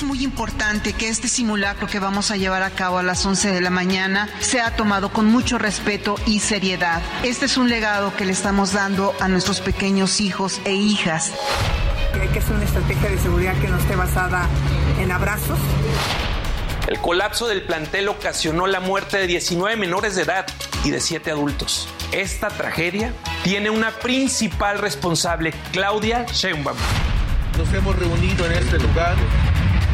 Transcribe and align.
Es 0.00 0.06
muy 0.06 0.24
importante 0.24 0.94
que 0.94 1.10
este 1.10 1.28
simulacro 1.28 1.86
que 1.86 1.98
vamos 1.98 2.30
a 2.30 2.38
llevar 2.38 2.62
a 2.62 2.70
cabo 2.70 2.96
a 2.96 3.02
las 3.02 3.26
11 3.26 3.52
de 3.52 3.60
la 3.60 3.68
mañana 3.68 4.30
sea 4.38 4.74
tomado 4.74 5.12
con 5.12 5.26
mucho 5.26 5.58
respeto 5.58 6.14
y 6.24 6.40
seriedad. 6.40 7.02
Este 7.22 7.44
es 7.44 7.58
un 7.58 7.68
legado 7.68 8.16
que 8.16 8.24
le 8.24 8.32
estamos 8.32 8.72
dando 8.72 9.14
a 9.20 9.28
nuestros 9.28 9.60
pequeños 9.60 10.22
hijos 10.22 10.62
e 10.64 10.72
hijas. 10.72 11.32
hay 12.18 12.28
que 12.28 12.38
hacer 12.38 12.56
una 12.56 12.64
estrategia 12.64 13.10
de 13.10 13.18
seguridad 13.18 13.60
que 13.60 13.68
no 13.68 13.76
esté 13.76 13.94
basada 13.94 14.48
en 14.98 15.12
abrazos. 15.12 15.58
El 16.88 16.98
colapso 17.00 17.46
del 17.46 17.60
plantel 17.60 18.08
ocasionó 18.08 18.66
la 18.66 18.80
muerte 18.80 19.18
de 19.18 19.26
19 19.26 19.76
menores 19.76 20.16
de 20.16 20.22
edad 20.22 20.46
y 20.82 20.92
de 20.92 21.00
7 21.02 21.30
adultos. 21.30 21.88
Esta 22.12 22.48
tragedia 22.48 23.12
tiene 23.44 23.68
una 23.68 23.90
principal 23.90 24.78
responsable, 24.78 25.52
Claudia 25.72 26.24
Sheinbaum. 26.24 26.78
Nos 27.58 27.70
hemos 27.74 27.94
reunido 27.98 28.46
en 28.46 28.52
este 28.52 28.78
lugar, 28.78 29.16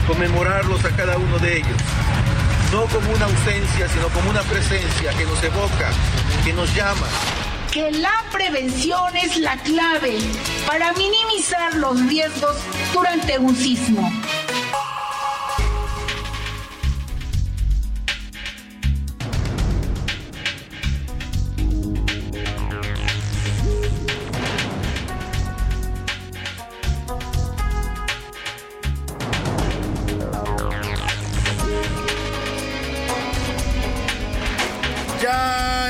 conmemorarlos 0.06 0.84
a 0.84 0.90
cada 0.90 1.18
uno 1.18 1.38
de 1.38 1.58
ellos, 1.58 1.76
no 2.72 2.86
como 2.86 3.10
una 3.12 3.24
ausencia, 3.26 3.88
sino 3.88 4.08
como 4.08 4.30
una 4.30 4.42
presencia 4.42 5.12
que 5.12 5.24
nos 5.24 5.42
evoca, 5.42 5.90
que 6.44 6.52
nos 6.52 6.72
llama, 6.74 7.06
que 7.72 7.90
la 7.90 8.24
prevención 8.32 9.16
es 9.16 9.36
la 9.36 9.56
clave 9.58 10.16
para 10.66 10.92
minimizar 10.94 11.74
los 11.74 12.00
riesgos 12.08 12.56
durante 12.94 13.38
un 13.38 13.54
sismo. 13.54 14.10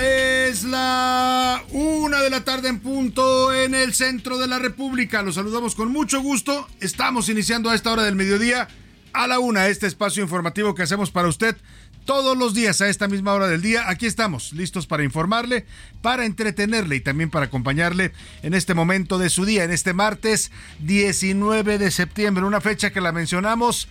Es 0.02 0.64
la 0.64 1.62
una 1.70 2.22
de 2.22 2.30
la 2.30 2.44
tarde 2.44 2.68
en 2.68 2.80
punto 2.80 3.52
en 3.52 3.74
el 3.74 3.94
centro 3.94 4.38
de 4.38 4.46
la 4.46 4.58
República. 4.58 5.22
Los 5.22 5.34
saludamos 5.34 5.74
con 5.74 5.90
mucho 5.90 6.20
gusto. 6.20 6.68
Estamos 6.80 7.28
iniciando 7.28 7.70
a 7.70 7.74
esta 7.74 7.92
hora 7.92 8.04
del 8.04 8.16
mediodía 8.16 8.68
a 9.12 9.26
la 9.26 9.38
una 9.38 9.68
este 9.68 9.86
espacio 9.86 10.22
informativo 10.22 10.74
que 10.74 10.82
hacemos 10.82 11.10
para 11.10 11.28
usted 11.28 11.56
todos 12.04 12.36
los 12.36 12.54
días 12.54 12.80
a 12.80 12.88
esta 12.88 13.08
misma 13.08 13.32
hora 13.32 13.48
del 13.48 13.62
día. 13.62 13.88
Aquí 13.88 14.06
estamos, 14.06 14.52
listos 14.52 14.86
para 14.86 15.04
informarle, 15.04 15.66
para 16.02 16.24
entretenerle 16.24 16.96
y 16.96 17.00
también 17.00 17.30
para 17.30 17.46
acompañarle 17.46 18.12
en 18.42 18.54
este 18.54 18.74
momento 18.74 19.18
de 19.18 19.28
su 19.28 19.44
día, 19.44 19.64
en 19.64 19.72
este 19.72 19.92
martes 19.92 20.52
19 20.80 21.78
de 21.78 21.90
septiembre, 21.90 22.44
una 22.44 22.60
fecha 22.60 22.90
que 22.90 23.00
la 23.00 23.12
mencionamos 23.12 23.88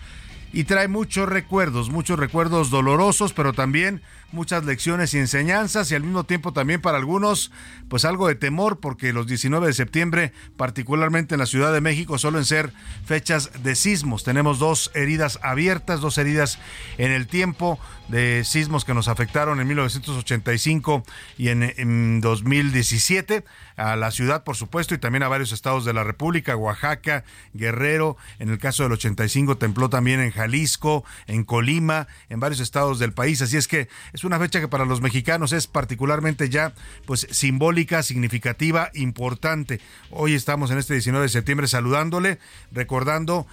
y 0.56 0.64
trae 0.64 0.88
muchos 0.88 1.28
recuerdos, 1.28 1.90
muchos 1.90 2.18
recuerdos 2.18 2.70
dolorosos, 2.70 3.34
pero 3.34 3.52
también 3.52 4.00
muchas 4.32 4.64
lecciones 4.64 5.12
y 5.12 5.18
enseñanzas 5.18 5.90
y 5.90 5.94
al 5.94 6.02
mismo 6.02 6.24
tiempo 6.24 6.54
también 6.54 6.80
para 6.80 6.96
algunos 6.96 7.50
pues 7.90 8.06
algo 8.06 8.26
de 8.26 8.36
temor 8.36 8.80
porque 8.80 9.12
los 9.12 9.26
19 9.26 9.66
de 9.66 9.74
septiembre, 9.74 10.32
particularmente 10.56 11.34
en 11.34 11.40
la 11.40 11.46
Ciudad 11.46 11.74
de 11.74 11.82
México, 11.82 12.16
suelen 12.16 12.46
ser 12.46 12.72
fechas 13.04 13.62
de 13.62 13.74
sismos. 13.74 14.24
Tenemos 14.24 14.58
dos 14.58 14.90
heridas 14.94 15.38
abiertas, 15.42 16.00
dos 16.00 16.16
heridas 16.16 16.58
en 16.96 17.12
el 17.12 17.26
tiempo 17.26 17.78
de 18.08 18.44
sismos 18.44 18.84
que 18.84 18.94
nos 18.94 19.08
afectaron 19.08 19.60
en 19.60 19.66
1985 19.66 21.02
y 21.38 21.48
en, 21.48 21.62
en 21.62 22.20
2017 22.20 23.44
a 23.76 23.96
la 23.96 24.10
ciudad, 24.10 24.44
por 24.44 24.56
supuesto, 24.56 24.94
y 24.94 24.98
también 24.98 25.22
a 25.22 25.28
varios 25.28 25.52
estados 25.52 25.84
de 25.84 25.92
la 25.92 26.04
República, 26.04 26.56
Oaxaca, 26.56 27.24
Guerrero, 27.52 28.16
en 28.38 28.50
el 28.50 28.58
caso 28.58 28.84
del 28.84 28.92
85 28.92 29.58
templó 29.58 29.90
también 29.90 30.20
en 30.20 30.30
Jalisco, 30.30 31.04
en 31.26 31.44
Colima, 31.44 32.06
en 32.28 32.40
varios 32.40 32.60
estados 32.60 32.98
del 32.98 33.12
país, 33.12 33.42
así 33.42 33.56
es 33.56 33.68
que 33.68 33.88
es 34.12 34.24
una 34.24 34.38
fecha 34.38 34.60
que 34.60 34.68
para 34.68 34.84
los 34.84 35.00
mexicanos 35.00 35.52
es 35.52 35.66
particularmente 35.66 36.48
ya 36.48 36.72
pues 37.06 37.26
simbólica, 37.30 38.02
significativa, 38.02 38.90
importante. 38.94 39.80
Hoy 40.10 40.34
estamos 40.34 40.70
en 40.70 40.78
este 40.78 40.94
19 40.94 41.24
de 41.24 41.28
septiembre 41.28 41.68
saludándole, 41.68 42.38
recordando 42.72 43.46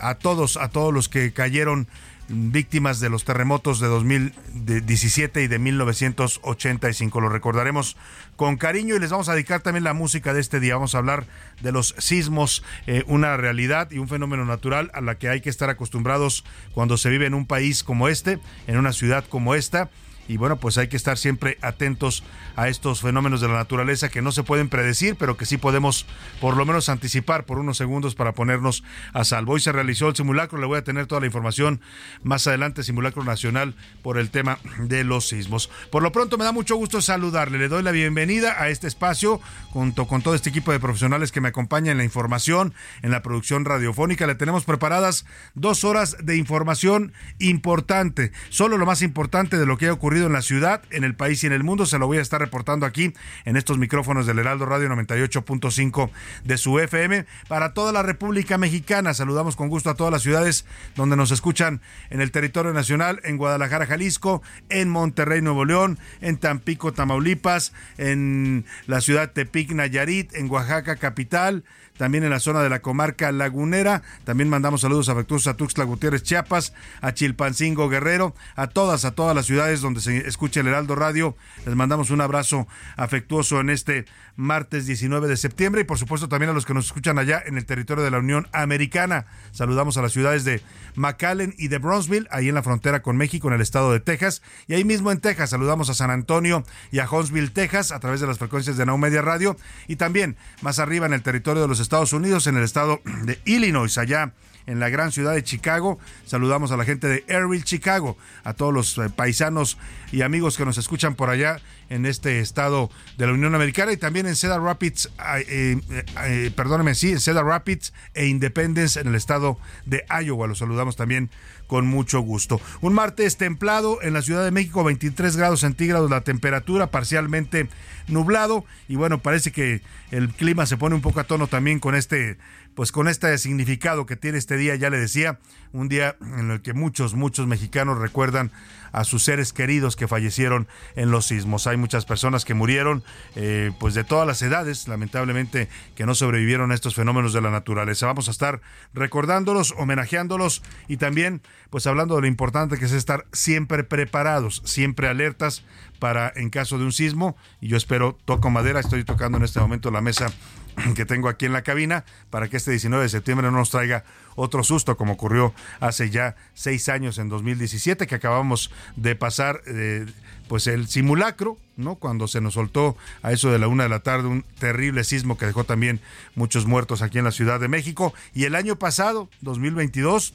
a 0.00 0.14
todos, 0.14 0.56
a 0.56 0.68
todos 0.68 0.94
los 0.94 1.08
que 1.08 1.32
cayeron 1.32 1.88
víctimas 2.28 3.00
de 3.00 3.08
los 3.08 3.24
terremotos 3.24 3.80
de 3.80 3.86
2017 3.86 5.42
y 5.42 5.48
de 5.48 5.58
1985. 5.58 7.20
Lo 7.20 7.28
recordaremos 7.28 7.96
con 8.36 8.56
cariño 8.56 8.94
y 8.96 8.98
les 8.98 9.10
vamos 9.10 9.28
a 9.28 9.34
dedicar 9.34 9.60
también 9.60 9.84
la 9.84 9.94
música 9.94 10.34
de 10.34 10.40
este 10.40 10.60
día. 10.60 10.74
Vamos 10.74 10.94
a 10.94 10.98
hablar 10.98 11.26
de 11.60 11.72
los 11.72 11.94
sismos, 11.98 12.62
eh, 12.86 13.04
una 13.06 13.36
realidad 13.36 13.90
y 13.90 13.98
un 13.98 14.08
fenómeno 14.08 14.44
natural 14.44 14.90
a 14.94 15.00
la 15.00 15.16
que 15.16 15.28
hay 15.28 15.40
que 15.40 15.50
estar 15.50 15.70
acostumbrados 15.70 16.44
cuando 16.72 16.96
se 16.96 17.08
vive 17.08 17.26
en 17.26 17.34
un 17.34 17.46
país 17.46 17.82
como 17.82 18.08
este, 18.08 18.38
en 18.66 18.78
una 18.78 18.92
ciudad 18.92 19.24
como 19.28 19.54
esta 19.54 19.90
y 20.28 20.36
bueno, 20.36 20.56
pues 20.56 20.76
hay 20.76 20.88
que 20.88 20.96
estar 20.96 21.16
siempre 21.16 21.58
atentos 21.62 22.22
a 22.54 22.68
estos 22.68 23.00
fenómenos 23.00 23.40
de 23.40 23.48
la 23.48 23.54
naturaleza 23.54 24.10
que 24.10 24.20
no 24.20 24.30
se 24.30 24.42
pueden 24.42 24.68
predecir, 24.68 25.16
pero 25.16 25.38
que 25.38 25.46
sí 25.46 25.56
podemos 25.56 26.06
por 26.40 26.56
lo 26.56 26.66
menos 26.66 26.90
anticipar 26.90 27.46
por 27.46 27.58
unos 27.58 27.78
segundos 27.78 28.14
para 28.14 28.32
ponernos 28.32 28.84
a 29.14 29.24
salvo. 29.24 29.54
Hoy 29.54 29.60
se 29.60 29.72
realizó 29.72 30.08
el 30.08 30.16
simulacro, 30.16 30.60
le 30.60 30.66
voy 30.66 30.78
a 30.78 30.84
tener 30.84 31.06
toda 31.06 31.22
la 31.22 31.26
información 31.26 31.80
más 32.22 32.46
adelante, 32.46 32.82
simulacro 32.82 33.24
nacional 33.24 33.74
por 34.02 34.18
el 34.18 34.30
tema 34.30 34.58
de 34.78 35.02
los 35.02 35.28
sismos. 35.28 35.70
Por 35.90 36.02
lo 36.02 36.12
pronto 36.12 36.36
me 36.36 36.44
da 36.44 36.52
mucho 36.52 36.76
gusto 36.76 37.00
saludarle, 37.00 37.58
le 37.58 37.68
doy 37.68 37.82
la 37.82 37.90
bienvenida 37.90 38.62
a 38.62 38.68
este 38.68 38.86
espacio 38.86 39.40
junto 39.70 40.06
con 40.06 40.20
todo 40.20 40.34
este 40.34 40.50
equipo 40.50 40.72
de 40.72 40.80
profesionales 40.80 41.32
que 41.32 41.40
me 41.40 41.48
acompaña 41.48 41.90
en 41.90 41.98
la 41.98 42.04
información, 42.04 42.74
en 43.02 43.10
la 43.12 43.22
producción 43.22 43.64
radiofónica. 43.64 44.26
Le 44.26 44.34
tenemos 44.34 44.64
preparadas 44.64 45.24
dos 45.54 45.84
horas 45.84 46.16
de 46.22 46.36
información 46.36 47.14
importante, 47.38 48.32
solo 48.50 48.76
lo 48.76 48.84
más 48.84 49.00
importante 49.00 49.56
de 49.56 49.64
lo 49.64 49.78
que 49.78 49.86
ha 49.86 49.92
ocurrido 49.92 50.17
en 50.26 50.32
la 50.32 50.42
ciudad, 50.42 50.82
en 50.90 51.04
el 51.04 51.14
país 51.14 51.42
y 51.42 51.46
en 51.46 51.52
el 51.52 51.64
mundo. 51.64 51.86
Se 51.86 51.98
lo 51.98 52.06
voy 52.06 52.18
a 52.18 52.20
estar 52.20 52.40
reportando 52.40 52.86
aquí 52.86 53.12
en 53.44 53.56
estos 53.56 53.78
micrófonos 53.78 54.26
del 54.26 54.38
Heraldo 54.38 54.66
Radio 54.66 54.88
98.5 54.88 56.10
de 56.44 56.58
su 56.58 56.78
FM 56.78 57.26
para 57.48 57.74
toda 57.74 57.92
la 57.92 58.02
República 58.02 58.58
Mexicana. 58.58 59.14
Saludamos 59.14 59.56
con 59.56 59.68
gusto 59.68 59.90
a 59.90 59.94
todas 59.94 60.12
las 60.12 60.22
ciudades 60.22 60.66
donde 60.96 61.16
nos 61.16 61.30
escuchan 61.30 61.80
en 62.10 62.20
el 62.20 62.30
territorio 62.30 62.72
nacional, 62.72 63.20
en 63.24 63.36
Guadalajara, 63.36 63.86
Jalisco, 63.86 64.42
en 64.68 64.88
Monterrey, 64.88 65.40
Nuevo 65.40 65.64
León, 65.64 65.98
en 66.20 66.36
Tampico, 66.36 66.92
Tamaulipas, 66.92 67.72
en 67.96 68.64
la 68.86 69.00
ciudad 69.00 69.32
Tepic, 69.32 69.70
Nayarit, 69.72 70.34
en 70.34 70.50
Oaxaca, 70.50 70.96
capital 70.96 71.64
también 71.98 72.24
en 72.24 72.30
la 72.30 72.40
zona 72.40 72.62
de 72.62 72.70
la 72.70 72.80
comarca 72.80 73.30
lagunera. 73.32 74.02
También 74.24 74.48
mandamos 74.48 74.80
saludos 74.80 75.10
afectuosos 75.10 75.48
a 75.48 75.56
Tuxtla 75.56 75.84
Gutiérrez, 75.84 76.22
Chiapas, 76.22 76.72
a 77.02 77.12
Chilpancingo, 77.12 77.90
Guerrero, 77.90 78.34
a 78.56 78.68
todas, 78.68 79.04
a 79.04 79.10
todas 79.10 79.36
las 79.36 79.44
ciudades 79.44 79.82
donde 79.82 80.00
se 80.00 80.26
escucha 80.26 80.60
el 80.60 80.68
Heraldo 80.68 80.94
Radio, 80.94 81.36
les 81.66 81.74
mandamos 81.74 82.10
un 82.10 82.20
abrazo 82.20 82.66
afectuoso 82.96 83.60
en 83.60 83.70
este 83.70 84.06
martes 84.38 84.86
19 84.86 85.26
de 85.26 85.36
septiembre 85.36 85.80
y 85.80 85.84
por 85.84 85.98
supuesto 85.98 86.28
también 86.28 86.50
a 86.50 86.52
los 86.52 86.64
que 86.64 86.72
nos 86.72 86.86
escuchan 86.86 87.18
allá 87.18 87.42
en 87.44 87.58
el 87.58 87.66
territorio 87.66 88.04
de 88.04 88.12
la 88.12 88.20
Unión 88.20 88.46
Americana. 88.52 89.26
Saludamos 89.50 89.98
a 89.98 90.02
las 90.02 90.12
ciudades 90.12 90.44
de 90.44 90.62
McAllen 90.94 91.54
y 91.58 91.66
de 91.66 91.78
Brownsville, 91.78 92.28
ahí 92.30 92.48
en 92.48 92.54
la 92.54 92.62
frontera 92.62 93.02
con 93.02 93.16
México, 93.16 93.48
en 93.48 93.54
el 93.54 93.60
estado 93.60 93.92
de 93.92 93.98
Texas. 93.98 94.40
Y 94.68 94.74
ahí 94.74 94.84
mismo 94.84 95.10
en 95.10 95.18
Texas 95.20 95.50
saludamos 95.50 95.90
a 95.90 95.94
San 95.94 96.12
Antonio 96.12 96.64
y 96.92 97.00
a 97.00 97.10
Huntsville, 97.10 97.50
Texas, 97.50 97.90
a 97.90 97.98
través 97.98 98.20
de 98.20 98.28
las 98.28 98.38
frecuencias 98.38 98.76
de 98.76 98.86
Now 98.86 98.96
Media 98.96 99.22
Radio. 99.22 99.56
Y 99.88 99.96
también 99.96 100.36
más 100.62 100.78
arriba 100.78 101.06
en 101.06 101.14
el 101.14 101.22
territorio 101.22 101.62
de 101.62 101.68
los 101.68 101.80
Estados 101.80 102.12
Unidos, 102.12 102.46
en 102.46 102.56
el 102.56 102.62
estado 102.62 103.00
de 103.24 103.40
Illinois, 103.44 103.98
allá 103.98 104.32
en 104.68 104.80
la 104.80 104.90
gran 104.90 105.10
ciudad 105.10 105.34
de 105.34 105.42
Chicago. 105.42 105.98
Saludamos 106.26 106.70
a 106.70 106.76
la 106.76 106.84
gente 106.84 107.08
de 107.08 107.24
Airville, 107.28 107.64
Chicago, 107.64 108.16
a 108.44 108.52
todos 108.52 108.72
los 108.72 108.98
eh, 108.98 109.08
paisanos 109.08 109.78
y 110.12 110.22
amigos 110.22 110.56
que 110.56 110.64
nos 110.64 110.78
escuchan 110.78 111.14
por 111.14 111.30
allá 111.30 111.60
en 111.88 112.06
este 112.06 112.40
estado 112.40 112.90
de 113.16 113.26
la 113.26 113.32
Unión 113.32 113.54
Americana 113.54 113.92
y 113.92 113.96
también 113.96 114.26
en 114.26 114.36
Cedar 114.36 114.60
Rapids, 114.60 115.10
eh, 115.48 115.80
eh, 116.24 116.50
perdóneme, 116.54 116.94
sí, 116.94 117.12
en 117.12 117.20
Cedar 117.20 117.44
Rapids 117.44 117.92
e 118.14 118.26
Independence 118.26 119.00
en 119.00 119.08
el 119.08 119.14
estado 119.14 119.58
de 119.86 120.04
Iowa. 120.22 120.46
Los 120.46 120.58
saludamos 120.58 120.96
también 120.96 121.30
con 121.66 121.86
mucho 121.86 122.20
gusto. 122.20 122.60
Un 122.80 122.94
martes 122.94 123.36
templado 123.36 124.02
en 124.02 124.14
la 124.14 124.22
Ciudad 124.22 124.44
de 124.44 124.50
México, 124.50 124.82
23 124.82 125.36
grados 125.36 125.60
centígrados 125.60 126.10
la 126.10 126.22
temperatura, 126.22 126.88
parcialmente 126.88 127.68
nublado 128.08 128.64
y 128.88 128.96
bueno, 128.96 129.20
parece 129.20 129.52
que 129.52 129.82
el 130.10 130.30
clima 130.30 130.66
se 130.66 130.78
pone 130.78 130.94
un 130.94 131.02
poco 131.02 131.20
a 131.20 131.24
tono 131.24 131.46
también 131.46 131.78
con 131.78 131.94
este 131.94 132.38
pues 132.78 132.92
con 132.92 133.08
este 133.08 133.36
significado 133.38 134.06
que 134.06 134.14
tiene 134.14 134.38
este 134.38 134.56
día, 134.56 134.76
ya 134.76 134.88
le 134.88 134.98
decía, 134.98 135.40
un 135.72 135.88
día 135.88 136.14
en 136.20 136.52
el 136.52 136.62
que 136.62 136.74
muchos, 136.74 137.14
muchos 137.14 137.48
mexicanos 137.48 137.98
recuerdan 137.98 138.52
a 138.92 139.02
sus 139.02 139.24
seres 139.24 139.52
queridos 139.52 139.96
que 139.96 140.06
fallecieron 140.06 140.68
en 140.94 141.10
los 141.10 141.26
sismos. 141.26 141.66
Hay 141.66 141.76
muchas 141.76 142.04
personas 142.04 142.44
que 142.44 142.54
murieron, 142.54 143.02
eh, 143.34 143.72
pues 143.80 143.94
de 143.94 144.04
todas 144.04 144.28
las 144.28 144.42
edades, 144.42 144.86
lamentablemente, 144.86 145.68
que 145.96 146.06
no 146.06 146.14
sobrevivieron 146.14 146.70
a 146.70 146.74
estos 146.76 146.94
fenómenos 146.94 147.32
de 147.32 147.40
la 147.40 147.50
naturaleza. 147.50 148.06
Vamos 148.06 148.28
a 148.28 148.30
estar 148.30 148.60
recordándolos, 148.94 149.74
homenajeándolos 149.76 150.62
y 150.86 150.98
también, 150.98 151.42
pues 151.70 151.88
hablando 151.88 152.14
de 152.14 152.20
lo 152.20 152.26
importante 152.28 152.78
que 152.78 152.84
es 152.84 152.92
estar 152.92 153.26
siempre 153.32 153.82
preparados, 153.82 154.62
siempre 154.64 155.08
alertas 155.08 155.64
para 155.98 156.32
en 156.36 156.48
caso 156.48 156.78
de 156.78 156.84
un 156.84 156.92
sismo. 156.92 157.36
Y 157.60 157.66
yo 157.66 157.76
espero, 157.76 158.16
toco 158.24 158.50
madera, 158.50 158.78
estoy 158.78 159.02
tocando 159.02 159.36
en 159.36 159.42
este 159.42 159.58
momento 159.58 159.90
la 159.90 160.00
mesa 160.00 160.32
que 160.94 161.04
tengo 161.04 161.28
aquí 161.28 161.46
en 161.46 161.52
la 161.52 161.62
cabina 161.62 162.04
para 162.30 162.48
que 162.48 162.56
este 162.56 162.70
19 162.70 163.04
de 163.04 163.08
septiembre 163.08 163.50
no 163.50 163.58
nos 163.58 163.70
traiga 163.70 164.04
otro 164.36 164.62
susto 164.62 164.96
como 164.96 165.14
ocurrió 165.14 165.52
hace 165.80 166.10
ya 166.10 166.36
seis 166.54 166.88
años 166.88 167.18
en 167.18 167.28
2017 167.28 168.06
que 168.06 168.14
acabamos 168.14 168.70
de 168.96 169.16
pasar 169.16 169.62
eh, 169.66 170.06
pues 170.48 170.66
el 170.66 170.88
simulacro, 170.88 171.58
¿no? 171.76 171.96
Cuando 171.96 172.26
se 172.26 172.40
nos 172.40 172.54
soltó 172.54 172.96
a 173.22 173.32
eso 173.32 173.50
de 173.50 173.58
la 173.58 173.68
una 173.68 173.82
de 173.82 173.88
la 173.90 174.00
tarde 174.00 174.28
un 174.28 174.44
terrible 174.58 175.04
sismo 175.04 175.36
que 175.36 175.46
dejó 175.46 175.64
también 175.64 176.00
muchos 176.34 176.66
muertos 176.66 177.02
aquí 177.02 177.18
en 177.18 177.24
la 177.24 177.32
Ciudad 177.32 177.60
de 177.60 177.68
México 177.68 178.14
y 178.34 178.44
el 178.44 178.54
año 178.54 178.76
pasado, 178.76 179.28
2022 179.42 180.32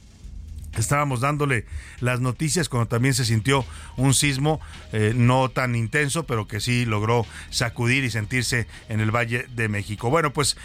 Estábamos 0.76 1.20
dándole 1.20 1.66
las 2.00 2.20
noticias 2.20 2.68
cuando 2.68 2.88
también 2.88 3.14
se 3.14 3.24
sintió 3.24 3.64
un 3.96 4.14
sismo 4.14 4.60
eh, 4.92 5.12
no 5.14 5.48
tan 5.48 5.76
intenso, 5.76 6.24
pero 6.24 6.46
que 6.48 6.60
sí 6.60 6.84
logró 6.84 7.26
sacudir 7.50 8.04
y 8.04 8.10
sentirse 8.10 8.66
en 8.88 9.00
el 9.00 9.10
Valle 9.10 9.46
de 9.54 9.68
México. 9.68 10.10
Bueno, 10.10 10.32
pues 10.32 10.56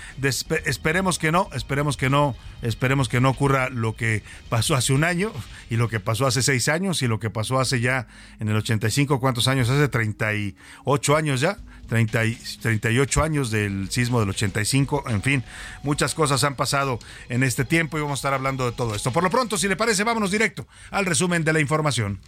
esperemos 0.66 1.20
que 1.20 1.32
no, 1.32 1.50
esperemos 1.54 1.98
que 1.98 2.10
no, 2.10 2.36
esperemos 2.62 3.10
que 3.10 3.22
no 3.22 3.30
ocurra 3.30 3.70
lo 3.70 3.96
que 3.96 4.24
pasó 4.50 4.76
hace 4.76 4.94
un 4.94 5.04
año 5.04 5.32
y 5.70 5.76
lo 5.76 5.90
que 5.90 6.00
pasó 6.00 6.28
hace 6.28 6.42
seis 6.42 6.70
años 6.70 7.02
y 7.02 7.08
lo 7.08 7.20
que 7.20 7.30
pasó 7.30 7.60
hace 7.60 7.80
ya 7.80 8.08
en 8.40 8.50
el 8.50 8.56
85, 8.56 9.20
¿cuántos 9.20 9.48
años? 9.48 9.70
Hace 9.70 9.88
38 9.88 11.16
años 11.16 11.42
ya. 11.42 11.58
30 11.90 12.26
y 12.26 12.36
38 12.36 13.24
años 13.24 13.52
del 13.52 13.90
sismo 13.92 14.20
del 14.20 14.30
85, 14.30 15.06
en 15.10 15.22
fin, 15.22 15.44
muchas 15.84 16.14
cosas 16.14 16.44
han 16.44 16.56
pasado 16.56 17.00
en 17.28 17.44
este 17.44 17.66
tiempo 17.66 17.98
y 17.98 18.02
vamos 18.02 18.20
a 18.20 18.22
estar 18.22 18.34
hablando 18.34 18.66
de 18.66 18.72
todo 18.72 18.96
esto. 18.96 19.12
Por 19.12 19.24
lo 19.24 19.30
pronto, 19.30 19.58
si 19.58 19.68
le 19.68 19.76
parece, 19.76 20.04
vámonos 20.04 20.32
directo 20.32 20.68
al 20.92 21.06
resumen 21.06 21.44
de 21.44 21.54
la 21.54 21.60
información. 21.60 22.22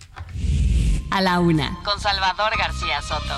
A 1.12 1.22
la 1.22 1.40
una, 1.40 1.78
con 1.84 2.00
Salvador 2.00 2.58
García 2.58 3.02
Soto. 3.02 3.38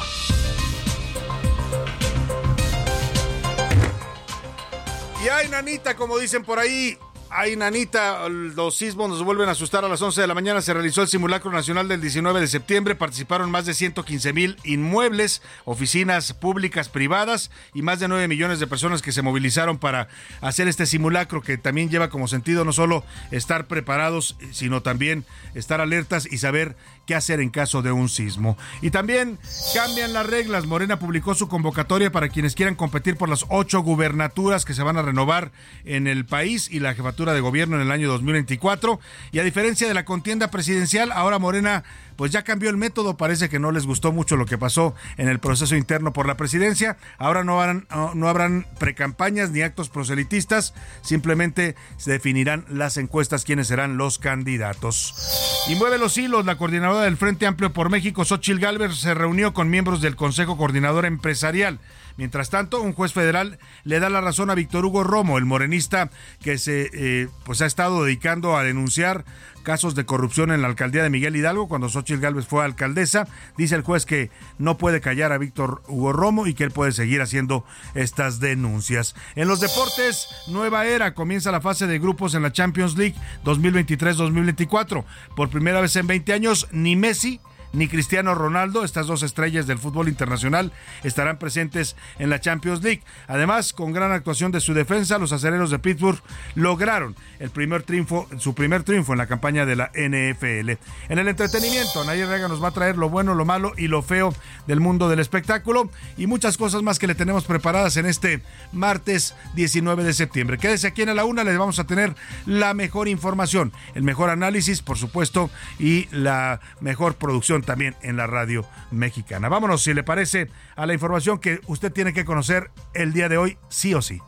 Y 5.23 5.29
hay 5.29 5.47
nanita, 5.49 5.95
como 5.95 6.17
dicen 6.17 6.43
por 6.43 6.59
ahí, 6.59 6.97
Ay, 7.35 7.55
nanita, 7.55 8.29
los 8.29 8.75
sismos 8.75 9.09
nos 9.09 9.23
vuelven 9.23 9.49
a 9.49 9.53
asustar. 9.53 9.83
A 9.83 9.89
las 9.89 10.03
11 10.03 10.21
de 10.21 10.27
la 10.27 10.35
mañana 10.35 10.61
se 10.61 10.71
realizó 10.71 11.01
el 11.01 11.07
simulacro 11.07 11.51
nacional 11.51 11.87
del 11.87 11.99
19 11.99 12.39
de 12.39 12.45
septiembre. 12.45 12.93
Participaron 12.93 13.49
más 13.49 13.65
de 13.65 13.73
115 13.73 14.33
mil 14.33 14.55
inmuebles, 14.63 15.41
oficinas 15.65 16.33
públicas, 16.33 16.89
privadas 16.89 17.49
y 17.73 17.81
más 17.81 17.99
de 17.99 18.07
9 18.07 18.27
millones 18.27 18.59
de 18.59 18.67
personas 18.67 19.01
que 19.01 19.11
se 19.11 19.23
movilizaron 19.23 19.79
para 19.79 20.09
hacer 20.41 20.67
este 20.67 20.85
simulacro 20.85 21.41
que 21.41 21.57
también 21.57 21.89
lleva 21.89 22.11
como 22.11 22.27
sentido 22.27 22.65
no 22.65 22.71
solo 22.71 23.03
estar 23.31 23.65
preparados, 23.65 24.37
sino 24.51 24.83
también 24.83 25.25
estar 25.55 25.81
alertas 25.81 26.31
y 26.31 26.37
saber 26.37 26.75
qué 27.05 27.15
hacer 27.15 27.39
en 27.39 27.49
caso 27.49 27.81
de 27.81 27.91
un 27.91 28.09
sismo. 28.09 28.57
Y 28.81 28.91
también 28.91 29.37
cambian 29.73 30.13
las 30.13 30.25
reglas. 30.25 30.65
Morena 30.65 30.99
publicó 30.99 31.35
su 31.35 31.47
convocatoria 31.47 32.11
para 32.11 32.29
quienes 32.29 32.55
quieran 32.55 32.75
competir 32.75 33.17
por 33.17 33.29
las 33.29 33.45
ocho 33.49 33.81
gubernaturas 33.81 34.65
que 34.65 34.73
se 34.73 34.83
van 34.83 34.97
a 34.97 35.01
renovar 35.01 35.51
en 35.85 36.07
el 36.07 36.25
país 36.25 36.69
y 36.71 36.79
la 36.79 36.93
jefatura 36.93 37.33
de 37.33 37.41
gobierno 37.41 37.75
en 37.75 37.81
el 37.81 37.91
año 37.91 38.07
2024. 38.09 38.99
Y 39.31 39.39
a 39.39 39.43
diferencia 39.43 39.87
de 39.87 39.93
la 39.93 40.05
contienda 40.05 40.49
presidencial, 40.49 41.11
ahora 41.11 41.39
Morena 41.39 41.83
pues 42.23 42.31
ya 42.31 42.43
cambió 42.43 42.69
el 42.69 42.77
método, 42.77 43.17
parece 43.17 43.49
que 43.49 43.59
no 43.59 43.73
les 43.73 43.85
gustó 43.85 44.13
mucho 44.13 44.37
lo 44.37 44.45
que 44.45 44.57
pasó 44.57 44.95
en 45.17 45.27
el 45.27 45.39
proceso 45.39 45.75
interno 45.75 46.13
por 46.13 46.25
la 46.25 46.37
presidencia, 46.37 46.95
ahora 47.17 47.43
no 47.43 47.59
habrán, 47.59 47.85
no 48.13 48.29
habrán 48.29 48.65
precampañas 48.79 49.51
ni 49.51 49.61
actos 49.61 49.89
proselitistas, 49.89 50.73
simplemente 51.01 51.75
se 51.97 52.11
definirán 52.11 52.63
las 52.69 52.95
encuestas 52.95 53.43
quiénes 53.43 53.67
serán 53.67 53.97
los 53.97 54.19
candidatos. 54.19 55.65
Y 55.67 55.75
mueve 55.75 55.97
los 55.97 56.17
hilos, 56.17 56.45
la 56.45 56.57
coordinadora 56.57 57.03
del 57.03 57.17
Frente 57.17 57.45
Amplio 57.45 57.73
por 57.73 57.89
México, 57.89 58.23
Xochil 58.23 58.59
Gálvez, 58.59 58.95
se 58.95 59.13
reunió 59.13 59.53
con 59.53 59.69
miembros 59.69 59.99
del 59.99 60.15
Consejo 60.15 60.55
Coordinador 60.55 61.05
Empresarial. 61.05 61.81
Mientras 62.17 62.49
tanto, 62.49 62.81
un 62.81 62.93
juez 62.93 63.13
federal 63.13 63.57
le 63.83 63.99
da 63.99 64.09
la 64.09 64.21
razón 64.21 64.49
a 64.49 64.55
Víctor 64.55 64.85
Hugo 64.85 65.03
Romo, 65.03 65.37
el 65.37 65.45
morenista 65.45 66.09
que 66.41 66.57
se 66.57 66.89
eh, 66.93 67.27
pues 67.43 67.61
ha 67.61 67.65
estado 67.65 68.03
dedicando 68.03 68.55
a 68.55 68.63
denunciar 68.63 69.25
casos 69.63 69.95
de 69.95 70.05
corrupción 70.05 70.51
en 70.51 70.61
la 70.61 70.67
alcaldía 70.67 71.01
de 71.01 71.09
Miguel 71.09 71.35
Hidalgo 71.35 71.67
cuando 71.67 71.89
Xochitl 71.89 72.21
Gálvez 72.21 72.45
fue 72.45 72.63
alcaldesa. 72.63 73.27
Dice 73.57 73.75
el 73.75 73.81
juez 73.81 74.05
que 74.05 74.29
no 74.59 74.77
puede 74.77 75.01
callar 75.01 75.31
a 75.31 75.37
Víctor 75.37 75.81
Hugo 75.87 76.13
Romo 76.13 76.45
y 76.45 76.53
que 76.53 76.65
él 76.65 76.71
puede 76.71 76.91
seguir 76.91 77.21
haciendo 77.21 77.65
estas 77.95 78.39
denuncias. 78.39 79.15
En 79.35 79.47
los 79.47 79.59
deportes, 79.59 80.27
nueva 80.47 80.85
era. 80.85 81.13
Comienza 81.13 81.51
la 81.51 81.61
fase 81.61 81.87
de 81.87 81.99
grupos 81.99 82.35
en 82.35 82.43
la 82.43 82.51
Champions 82.51 82.97
League 82.97 83.15
2023-2024. 83.45 85.03
Por 85.35 85.49
primera 85.49 85.81
vez 85.81 85.95
en 85.95 86.07
20 86.07 86.33
años, 86.33 86.67
ni 86.71 86.95
Messi 86.95 87.39
ni 87.73 87.87
Cristiano 87.87 88.35
Ronaldo, 88.35 88.85
estas 88.85 89.07
dos 89.07 89.23
estrellas 89.23 89.67
del 89.67 89.79
fútbol 89.79 90.07
internacional, 90.07 90.71
estarán 91.03 91.37
presentes 91.37 91.95
en 92.19 92.29
la 92.29 92.39
Champions 92.39 92.83
League. 92.83 93.01
Además, 93.27 93.73
con 93.73 93.91
gran 93.91 94.11
actuación 94.11 94.51
de 94.51 94.61
su 94.61 94.73
defensa, 94.73 95.17
los 95.17 95.33
aceleros 95.33 95.71
de 95.71 95.79
Pittsburgh 95.79 96.21
lograron 96.55 97.15
el 97.39 97.49
primer 97.49 97.83
triunfo, 97.83 98.27
su 98.37 98.53
primer 98.53 98.83
triunfo 98.83 99.13
en 99.13 99.17
la 99.17 99.27
campaña 99.27 99.65
de 99.65 99.75
la 99.75 99.91
NFL. 99.95 100.77
En 101.09 101.19
el 101.19 101.27
entretenimiento, 101.27 102.03
Nayer 102.05 102.27
Rega 102.27 102.47
nos 102.47 102.63
va 102.63 102.67
a 102.69 102.71
traer 102.71 102.97
lo 102.97 103.09
bueno, 103.09 103.33
lo 103.33 103.43
malo 103.43 103.73
y 103.75 103.87
lo 103.87 104.03
feo 104.03 104.33
del 104.67 104.79
mundo 104.79 105.09
del 105.09 105.19
espectáculo 105.19 105.89
y 106.15 106.27
muchas 106.27 106.57
cosas 106.57 106.83
más 106.83 106.99
que 106.99 107.07
le 107.07 107.15
tenemos 107.15 107.45
preparadas 107.45 107.97
en 107.97 108.05
este 108.05 108.43
martes 108.71 109.35
19 109.55 110.03
de 110.03 110.13
septiembre. 110.13 110.59
Quédese 110.59 110.87
aquí 110.87 111.01
en 111.01 111.15
la 111.15 111.25
una, 111.25 111.43
les 111.43 111.57
vamos 111.57 111.79
a 111.79 111.85
tener 111.85 112.15
la 112.45 112.75
mejor 112.75 113.07
información, 113.07 113.73
el 113.95 114.03
mejor 114.03 114.29
análisis, 114.29 114.81
por 114.81 114.97
supuesto, 114.97 115.49
y 115.79 116.07
la 116.11 116.59
mejor 116.79 117.15
producción 117.15 117.62
también 117.63 117.95
en 118.01 118.17
la 118.17 118.27
radio 118.27 118.65
mexicana. 118.91 119.49
Vámonos, 119.49 119.83
si 119.83 119.93
le 119.93 120.03
parece, 120.03 120.49
a 120.75 120.85
la 120.85 120.93
información 120.93 121.39
que 121.39 121.59
usted 121.67 121.91
tiene 121.91 122.13
que 122.13 122.25
conocer 122.25 122.71
el 122.93 123.13
día 123.13 123.29
de 123.29 123.37
hoy, 123.37 123.57
sí 123.69 123.93
o 123.93 124.01
sí. 124.01 124.21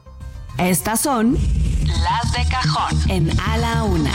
Estas 0.57 1.01
son 1.01 1.33
las 1.33 2.31
de 2.31 2.49
cajón 2.49 3.11
en 3.11 3.39
A 3.39 3.57
la 3.57 3.83
Una. 3.83 4.13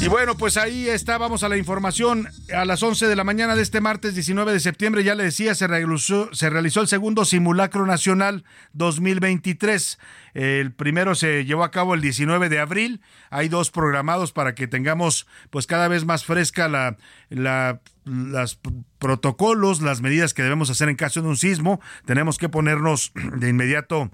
Y 0.00 0.06
bueno, 0.06 0.36
pues 0.36 0.56
ahí 0.56 0.88
está, 0.88 1.18
vamos 1.18 1.42
a 1.42 1.48
la 1.48 1.56
información. 1.56 2.28
A 2.54 2.64
las 2.64 2.84
11 2.84 3.08
de 3.08 3.16
la 3.16 3.24
mañana 3.24 3.56
de 3.56 3.62
este 3.62 3.80
martes 3.80 4.14
19 4.14 4.52
de 4.52 4.60
septiembre, 4.60 5.02
ya 5.02 5.16
le 5.16 5.24
decía, 5.24 5.56
se 5.56 5.66
realizó, 5.66 6.32
se 6.32 6.48
realizó 6.50 6.80
el 6.80 6.86
segundo 6.86 7.24
simulacro 7.24 7.84
nacional 7.84 8.44
2023. 8.74 9.98
El 10.34 10.72
primero 10.72 11.16
se 11.16 11.44
llevó 11.44 11.64
a 11.64 11.72
cabo 11.72 11.94
el 11.94 12.00
19 12.00 12.48
de 12.48 12.60
abril. 12.60 13.00
Hay 13.30 13.48
dos 13.48 13.72
programados 13.72 14.30
para 14.30 14.54
que 14.54 14.68
tengamos 14.68 15.26
pues 15.50 15.66
cada 15.66 15.88
vez 15.88 16.04
más 16.04 16.24
fresca 16.24 16.68
la, 16.68 16.96
la 17.28 17.80
los 18.04 18.58
protocolos, 18.98 19.82
las 19.82 20.00
medidas 20.00 20.32
que 20.32 20.42
debemos 20.42 20.70
hacer 20.70 20.88
en 20.88 20.96
caso 20.96 21.22
de 21.22 21.28
un 21.28 21.36
sismo. 21.36 21.80
Tenemos 22.06 22.38
que 22.38 22.48
ponernos 22.48 23.12
de 23.14 23.48
inmediato 23.48 24.10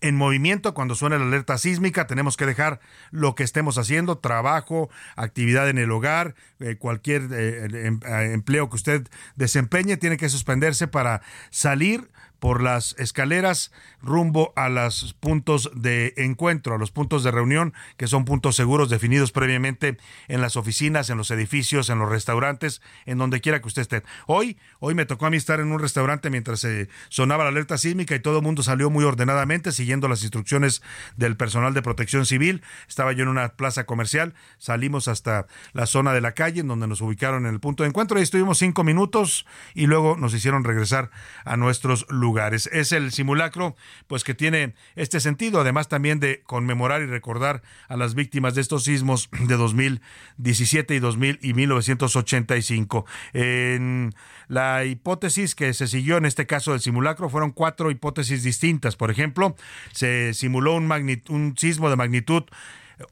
en 0.00 0.16
movimiento 0.16 0.74
cuando 0.74 0.94
suena 0.94 1.18
la 1.18 1.24
alerta 1.24 1.58
sísmica. 1.58 2.06
Tenemos 2.06 2.36
que 2.36 2.46
dejar 2.46 2.80
lo 3.10 3.34
que 3.34 3.42
estemos 3.42 3.78
haciendo, 3.78 4.18
trabajo, 4.18 4.90
actividad 5.16 5.68
en 5.68 5.78
el 5.78 5.90
hogar, 5.90 6.34
eh, 6.60 6.76
cualquier 6.76 7.28
eh, 7.32 7.86
em, 7.86 8.00
empleo 8.32 8.68
que 8.68 8.76
usted 8.76 9.08
desempeñe, 9.36 9.96
tiene 9.96 10.16
que 10.16 10.28
suspenderse 10.28 10.88
para 10.88 11.22
salir 11.50 12.10
por 12.38 12.62
las 12.62 12.94
escaleras 12.98 13.72
rumbo 14.00 14.52
a 14.56 14.68
los 14.68 15.14
puntos 15.14 15.70
de 15.74 16.14
encuentro, 16.16 16.74
a 16.74 16.78
los 16.78 16.90
puntos 16.90 17.24
de 17.24 17.30
reunión, 17.30 17.74
que 17.96 18.06
son 18.06 18.24
puntos 18.24 18.56
seguros 18.56 18.90
definidos 18.90 19.32
previamente 19.32 19.98
en 20.28 20.40
las 20.40 20.56
oficinas, 20.56 21.10
en 21.10 21.18
los 21.18 21.30
edificios, 21.30 21.90
en 21.90 21.98
los 21.98 22.08
restaurantes, 22.08 22.80
en 23.06 23.18
donde 23.18 23.40
quiera 23.40 23.60
que 23.60 23.68
usted 23.68 23.82
esté. 23.82 24.02
Hoy, 24.26 24.58
hoy 24.78 24.94
me 24.94 25.06
tocó 25.06 25.26
a 25.26 25.30
mí 25.30 25.36
estar 25.36 25.60
en 25.60 25.72
un 25.72 25.80
restaurante 25.80 26.30
mientras 26.30 26.60
se 26.60 26.88
sonaba 27.08 27.44
la 27.44 27.50
alerta 27.50 27.76
sísmica 27.78 28.14
y 28.14 28.20
todo 28.20 28.38
el 28.38 28.44
mundo 28.44 28.62
salió 28.62 28.90
muy 28.90 29.04
ordenadamente 29.04 29.72
siguiendo 29.72 30.08
las 30.08 30.22
instrucciones 30.22 30.82
del 31.16 31.36
personal 31.36 31.74
de 31.74 31.82
protección 31.82 32.26
civil. 32.26 32.62
Estaba 32.88 33.12
yo 33.12 33.24
en 33.24 33.28
una 33.28 33.48
plaza 33.50 33.84
comercial, 33.84 34.34
salimos 34.58 35.08
hasta 35.08 35.46
la 35.72 35.86
zona 35.86 36.12
de 36.12 36.20
la 36.20 36.32
calle 36.32 36.60
en 36.60 36.68
donde 36.68 36.86
nos 36.86 37.00
ubicaron 37.00 37.46
en 37.46 37.54
el 37.54 37.60
punto 37.60 37.82
de 37.82 37.88
encuentro 37.88 38.18
y 38.18 38.22
estuvimos 38.22 38.58
cinco 38.58 38.84
minutos 38.84 39.46
y 39.74 39.86
luego 39.86 40.16
nos 40.16 40.34
hicieron 40.34 40.64
regresar 40.64 41.10
a 41.44 41.56
nuestros 41.56 42.06
lugares. 42.08 42.27
Es 42.72 42.92
el 42.92 43.12
simulacro 43.12 43.76
pues 44.06 44.24
que 44.24 44.34
tiene 44.34 44.74
este 44.96 45.20
sentido, 45.20 45.60
además 45.60 45.88
también 45.88 46.20
de 46.20 46.42
conmemorar 46.42 47.02
y 47.02 47.06
recordar 47.06 47.62
a 47.88 47.96
las 47.96 48.14
víctimas 48.14 48.54
de 48.54 48.60
estos 48.60 48.84
sismos 48.84 49.28
de 49.46 49.56
2017 49.56 50.94
y 50.94 50.98
2000 50.98 51.38
y 51.42 51.54
1985. 51.54 53.06
En 53.32 54.14
la 54.48 54.84
hipótesis 54.84 55.54
que 55.54 55.72
se 55.74 55.86
siguió 55.86 56.16
en 56.16 56.24
este 56.24 56.46
caso 56.46 56.72
del 56.72 56.80
simulacro 56.80 57.28
fueron 57.28 57.52
cuatro 57.52 57.90
hipótesis 57.90 58.42
distintas. 58.42 58.96
Por 58.96 59.10
ejemplo, 59.10 59.56
se 59.92 60.34
simuló 60.34 60.74
un, 60.74 60.90
un 61.28 61.54
sismo 61.56 61.90
de 61.90 61.96
magnitud 61.96 62.44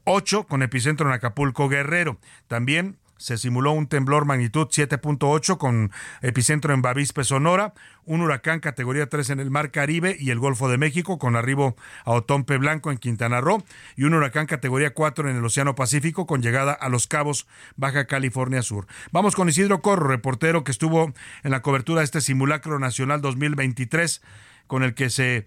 8 0.03 0.43
con 0.45 0.63
epicentro 0.63 1.07
en 1.07 1.13
Acapulco 1.13 1.69
Guerrero. 1.69 2.19
También 2.47 2.97
se 3.17 3.37
simuló 3.37 3.71
un 3.71 3.87
temblor 3.87 4.25
magnitud 4.25 4.67
7.8 4.67 5.57
con 5.57 5.91
epicentro 6.21 6.73
en 6.73 6.81
Bavispe, 6.81 7.23
Sonora, 7.23 7.73
un 8.05 8.21
huracán 8.21 8.59
categoría 8.59 9.07
3 9.07 9.31
en 9.31 9.39
el 9.39 9.51
Mar 9.51 9.71
Caribe 9.71 10.15
y 10.19 10.31
el 10.31 10.39
Golfo 10.39 10.69
de 10.69 10.77
México 10.77 11.19
con 11.19 11.35
arribo 11.35 11.75
a 12.05 12.11
Otompe 12.11 12.57
Blanco 12.57 12.91
en 12.91 12.97
Quintana 12.97 13.41
Roo 13.41 13.63
y 13.95 14.03
un 14.03 14.13
huracán 14.13 14.45
categoría 14.45 14.93
4 14.93 15.29
en 15.29 15.35
el 15.35 15.45
Océano 15.45 15.75
Pacífico 15.75 16.25
con 16.25 16.41
llegada 16.41 16.73
a 16.73 16.89
Los 16.89 17.07
Cabos, 17.07 17.47
Baja 17.75 18.05
California 18.05 18.61
Sur. 18.61 18.87
Vamos 19.11 19.35
con 19.35 19.49
Isidro 19.49 19.81
Corro, 19.81 20.07
reportero 20.07 20.63
que 20.63 20.71
estuvo 20.71 21.13
en 21.43 21.51
la 21.51 21.61
cobertura 21.61 22.01
de 22.01 22.05
este 22.05 22.21
simulacro 22.21 22.79
nacional 22.79 23.21
2023 23.21 24.21
con 24.67 24.83
el 24.83 24.93
que 24.93 25.09
se 25.09 25.45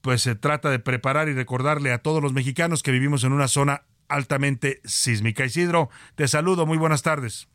pues 0.00 0.22
se 0.22 0.34
trata 0.34 0.70
de 0.70 0.78
preparar 0.78 1.28
y 1.28 1.34
recordarle 1.34 1.92
a 1.92 1.98
todos 1.98 2.22
los 2.22 2.32
mexicanos 2.32 2.82
que 2.82 2.90
vivimos 2.90 3.24
en 3.24 3.32
una 3.32 3.48
zona 3.48 3.82
altamente 4.10 4.80
sísmica. 4.84 5.44
Isidro, 5.44 5.88
te 6.16 6.28
saludo, 6.28 6.66
muy 6.66 6.78
buenas 6.78 7.02
tardes. 7.02 7.48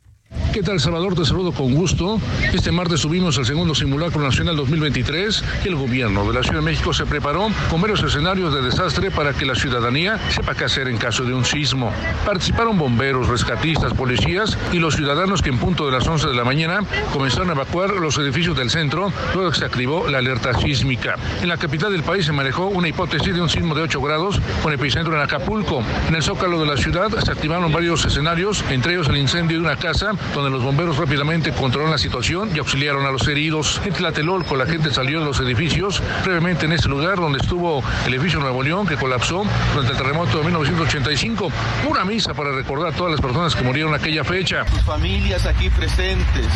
¿Qué 0.56 0.62
tal, 0.62 0.80
Salvador? 0.80 1.14
Te 1.14 1.22
saludo 1.26 1.52
con 1.52 1.74
gusto. 1.74 2.18
Este 2.54 2.72
martes 2.72 3.00
subimos 3.00 3.36
al 3.36 3.44
segundo 3.44 3.74
simulacro 3.74 4.22
nacional 4.22 4.56
2023 4.56 5.44
y 5.66 5.68
el 5.68 5.76
gobierno 5.76 6.26
de 6.26 6.32
la 6.32 6.42
Ciudad 6.42 6.60
de 6.60 6.64
México 6.64 6.94
se 6.94 7.04
preparó 7.04 7.48
con 7.68 7.82
varios 7.82 8.02
escenarios 8.02 8.54
de 8.54 8.62
desastre 8.62 9.10
para 9.10 9.34
que 9.34 9.44
la 9.44 9.54
ciudadanía 9.54 10.18
sepa 10.30 10.54
qué 10.54 10.64
hacer 10.64 10.88
en 10.88 10.96
caso 10.96 11.24
de 11.24 11.34
un 11.34 11.44
sismo. 11.44 11.92
Participaron 12.24 12.78
bomberos, 12.78 13.28
rescatistas, 13.28 13.92
policías 13.92 14.56
y 14.72 14.78
los 14.78 14.96
ciudadanos 14.96 15.42
que 15.42 15.50
en 15.50 15.58
punto 15.58 15.84
de 15.84 15.92
las 15.92 16.08
11 16.08 16.28
de 16.28 16.34
la 16.34 16.44
mañana 16.44 16.80
comenzaron 17.12 17.50
a 17.50 17.52
evacuar 17.52 17.90
los 17.90 18.16
edificios 18.16 18.56
del 18.56 18.70
centro 18.70 19.12
luego 19.34 19.50
que 19.50 19.58
se 19.58 19.66
activó 19.66 20.08
la 20.08 20.18
alerta 20.18 20.58
sísmica. 20.58 21.16
En 21.42 21.50
la 21.50 21.58
capital 21.58 21.92
del 21.92 22.02
país 22.02 22.24
se 22.24 22.32
manejó 22.32 22.68
una 22.68 22.88
hipótesis 22.88 23.34
de 23.34 23.42
un 23.42 23.50
sismo 23.50 23.74
de 23.74 23.82
8 23.82 24.00
grados 24.00 24.40
con 24.62 24.72
epicentro 24.72 25.14
en 25.14 25.20
Acapulco. 25.20 25.82
En 26.08 26.14
el 26.14 26.22
zócalo 26.22 26.58
de 26.58 26.66
la 26.66 26.78
ciudad 26.78 27.10
se 27.22 27.30
activaron 27.30 27.70
varios 27.70 28.06
escenarios, 28.06 28.64
entre 28.70 28.94
ellos 28.94 29.10
el 29.10 29.18
incendio 29.18 29.58
de 29.58 29.62
una 29.62 29.76
casa 29.76 30.12
donde 30.34 30.45
los 30.50 30.62
bomberos 30.62 30.96
rápidamente 30.96 31.52
controlaron 31.52 31.92
la 31.92 31.98
situación 31.98 32.50
y 32.54 32.58
auxiliaron 32.58 33.06
a 33.06 33.10
los 33.10 33.26
heridos. 33.28 33.80
En 33.84 33.92
Tlatelolco 33.92 34.56
la 34.56 34.66
gente 34.66 34.92
salió 34.92 35.20
de 35.20 35.26
los 35.26 35.40
edificios, 35.40 36.02
previamente 36.24 36.66
en 36.66 36.72
ese 36.72 36.88
lugar 36.88 37.16
donde 37.16 37.38
estuvo 37.38 37.82
el 38.06 38.14
edificio 38.14 38.40
Nuevo 38.40 38.62
León 38.62 38.86
que 38.86 38.96
colapsó 38.96 39.44
durante 39.74 39.92
el 39.92 39.98
terremoto 39.98 40.38
de 40.38 40.44
1985. 40.44 41.50
Una 41.88 42.04
misa 42.04 42.34
para 42.34 42.52
recordar 42.52 42.92
a 42.92 42.96
todas 42.96 43.12
las 43.12 43.20
personas 43.20 43.54
que 43.54 43.62
murieron 43.62 43.94
aquella 43.94 44.24
fecha. 44.24 44.66
Sus 44.68 44.82
familias 44.82 45.46
aquí 45.46 45.70
presentes, 45.70 46.46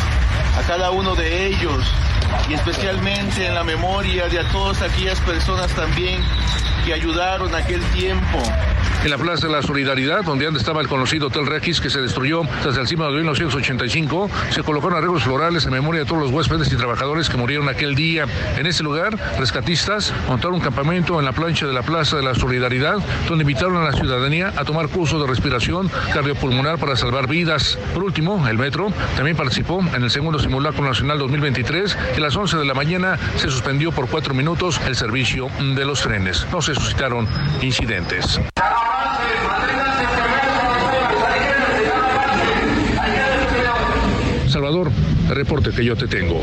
a 0.57 0.67
cada 0.67 0.91
uno 0.91 1.15
de 1.15 1.47
ellos 1.47 1.93
y 2.49 2.53
especialmente 2.53 3.45
en 3.45 3.55
la 3.55 3.63
memoria 3.63 4.27
de 4.27 4.39
a 4.39 4.49
todas 4.51 4.81
aquellas 4.81 5.19
personas 5.21 5.71
también 5.73 6.21
que 6.85 6.93
ayudaron 6.93 7.53
aquel 7.53 7.81
tiempo 7.91 8.39
en 9.03 9.09
la 9.09 9.17
Plaza 9.17 9.47
de 9.47 9.53
la 9.53 9.63
Solidaridad, 9.63 10.23
donde 10.23 10.45
antes 10.45 10.61
estaba 10.61 10.79
el 10.79 10.87
conocido 10.87 11.27
Hotel 11.27 11.47
Regis 11.47 11.81
que 11.81 11.89
se 11.89 11.99
destruyó 12.01 12.43
desde 12.63 12.81
el 12.81 12.87
cima 12.87 13.07
de 13.07 13.13
1985, 13.13 13.80
se 13.89 14.63
colocaron 14.63 14.97
arreglos 14.97 15.23
florales 15.23 15.65
en 15.65 15.71
memoria 15.71 16.01
de 16.01 16.05
todos 16.05 16.21
los 16.21 16.31
huéspedes 16.31 16.71
y 16.71 16.75
trabajadores 16.75 17.29
que 17.29 17.37
murieron 17.37 17.67
aquel 17.67 17.95
día. 17.95 18.25
En 18.57 18.67
ese 18.67 18.83
lugar, 18.83 19.17
rescatistas 19.39 20.13
montaron 20.27 20.55
un 20.55 20.61
campamento 20.61 21.17
en 21.17 21.25
la 21.25 21.31
plancha 21.31 21.65
de 21.65 21.73
la 21.73 21.81
Plaza 21.81 22.17
de 22.17 22.21
la 22.21 22.35
Solidaridad, 22.35 22.97
donde 23.27 23.41
invitaron 23.41 23.77
a 23.77 23.85
la 23.85 23.93
ciudadanía 23.93 24.53
a 24.55 24.65
tomar 24.65 24.87
cursos 24.89 25.19
de 25.19 25.25
respiración 25.25 25.89
cardiopulmonar 26.13 26.77
para 26.77 26.95
salvar 26.95 27.27
vidas. 27.27 27.79
Por 27.95 28.03
último, 28.03 28.47
el 28.47 28.59
metro 28.59 28.93
también 29.15 29.35
participó 29.35 29.81
en 29.95 30.03
el 30.03 30.11
segundo 30.11 30.37
simulacro 30.37 30.83
nacional 30.83 31.17
2023, 31.17 31.95
que 31.95 32.17
a 32.17 32.21
las 32.21 32.35
11 32.35 32.57
de 32.57 32.65
la 32.65 32.75
mañana 32.75 33.17
se 33.37 33.49
suspendió 33.49 33.91
por 33.91 34.07
cuatro 34.07 34.35
minutos 34.35 34.79
el 34.85 34.95
servicio 34.95 35.49
de 35.59 35.85
los 35.85 36.01
trenes. 36.01 36.45
No 36.51 36.61
se 36.61 36.75
suscitaron 36.75 37.27
incidentes. 37.61 38.39
Salvador, 44.51 44.91
el 44.91 45.20
reporte 45.33 45.71
que 45.71 45.85
yo 45.85 45.95
te 45.95 46.07
tengo. 46.07 46.41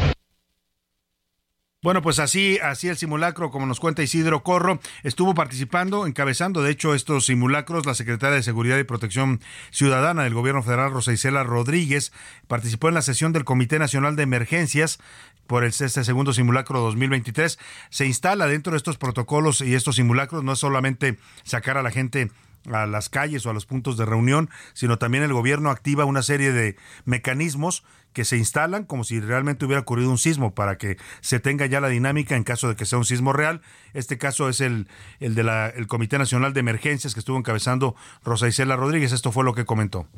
Bueno, 1.80 2.02
pues 2.02 2.18
así, 2.18 2.59
así 2.59 2.88
el 2.88 2.97
simulacro, 2.97 3.52
como 3.52 3.64
nos 3.64 3.78
cuenta 3.78 4.02
Isidro 4.02 4.42
Corro, 4.42 4.80
estuvo 5.04 5.35
participando, 5.35 6.09
encabezando, 6.09 6.61
de 6.61 6.73
hecho, 6.73 6.92
estos 6.92 7.26
simulacros, 7.26 7.87
la 7.87 7.95
secretaria 7.95 8.35
de 8.35 8.42
Seguridad 8.42 8.78
y 8.78 8.85
Protección 8.85 9.40
Ciudadana 9.71 10.25
del 10.25 10.35
Gobierno 10.35 10.64
Federal, 10.64 10.90
Rosa 10.90 11.12
Isela 11.12 11.45
Rodríguez, 11.45 12.12
participó 12.49 12.88
en 12.88 12.95
la 12.95 13.02
sesión 13.02 13.33
del 13.33 13.45
Comité 13.45 13.78
Nacional 13.78 14.16
de 14.16 14.25
Emergencias 14.25 14.99
por 15.47 15.62
el, 15.62 15.71
este 15.71 15.88
segundo 15.88 16.33
simulacro 16.33 16.80
2023. 16.80 17.61
Se 17.90 18.07
instala 18.07 18.49
dentro 18.49 18.73
de 18.73 18.78
estos 18.78 18.99
protocolos 18.99 19.61
y 19.61 19.76
estos 19.76 19.95
simulacros 19.97 20.42
no 20.42 20.54
es 20.54 20.59
solamente 20.59 21.16
sacar 21.45 21.78
a 21.78 21.85
la 21.85 21.92
gente 21.92 22.28
a 22.72 22.87
las 22.87 23.08
calles 23.08 23.44
o 23.46 23.50
a 23.50 23.54
los 23.54 23.66
puntos 23.66 23.96
de 23.96 24.04
reunión, 24.04 24.50
sino 24.72 24.98
también 24.98 25.25
el 25.25 25.32
gobierno 25.32 25.70
activa 25.70 26.04
una 26.04 26.22
serie 26.22 26.52
de 26.52 26.76
mecanismos 27.04 27.84
que 28.12 28.25
se 28.25 28.37
instalan 28.37 28.84
como 28.84 29.04
si 29.04 29.20
realmente 29.20 29.64
hubiera 29.64 29.80
ocurrido 29.80 30.10
un 30.10 30.18
sismo 30.18 30.54
para 30.54 30.78
que 30.78 30.96
se 31.20 31.40
tenga 31.40 31.66
ya 31.66 31.80
la 31.80 31.88
dinámica 31.88 32.37
en 32.37 32.44
caso 32.44 32.68
de 32.68 32.76
que 32.76 32.87
sea 32.87 32.98
un 32.98 33.04
sismo 33.04 33.32
real. 33.32 33.60
Este 33.94 34.18
caso 34.18 34.48
es 34.48 34.60
el, 34.60 34.88
el 35.20 35.34
del 35.34 35.87
Comité 35.87 36.18
Nacional 36.18 36.52
de 36.52 36.60
Emergencias 36.60 37.14
que 37.14 37.20
estuvo 37.20 37.38
encabezando 37.38 37.94
Rosa 38.25 38.48
Isela 38.48 38.76
Rodríguez. 38.76 39.12
Esto 39.12 39.30
fue 39.30 39.44
lo 39.44 39.54
que 39.54 39.64
comentó. 39.64 40.08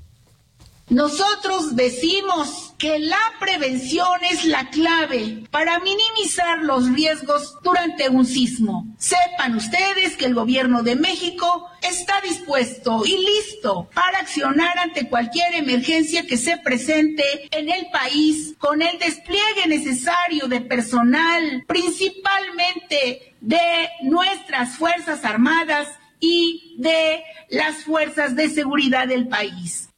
Nosotros 0.91 1.77
decimos 1.77 2.75
que 2.77 2.99
la 2.99 3.21
prevención 3.39 4.25
es 4.29 4.45
la 4.45 4.71
clave 4.71 5.45
para 5.53 5.79
minimizar 5.79 6.65
los 6.65 6.91
riesgos 6.93 7.57
durante 7.63 8.09
un 8.09 8.27
sismo. 8.27 8.93
Sepan 8.99 9.55
ustedes 9.55 10.17
que 10.17 10.25
el 10.25 10.35
gobierno 10.35 10.83
de 10.83 10.97
México 10.97 11.69
está 11.81 12.21
dispuesto 12.23 13.03
y 13.07 13.17
listo 13.19 13.89
para 13.95 14.19
accionar 14.19 14.77
ante 14.81 15.09
cualquier 15.09 15.55
emergencia 15.55 16.27
que 16.27 16.37
se 16.37 16.57
presente 16.57 17.23
en 17.53 17.71
el 17.71 17.87
país 17.93 18.57
con 18.59 18.83
el 18.83 18.99
despliegue 18.99 19.69
necesario 19.69 20.49
de 20.49 20.61
personal, 20.61 21.63
principalmente 21.69 23.37
de 23.41 23.91
nuestras 24.03 24.77
Fuerzas 24.77 25.25
Armadas 25.25 25.87
y 26.19 26.75
de 26.79 27.23
las 27.49 27.85
fuerzas 27.85 28.35
de 28.35 28.49
seguridad 28.49 29.07
del 29.07 29.29
país. 29.29 29.90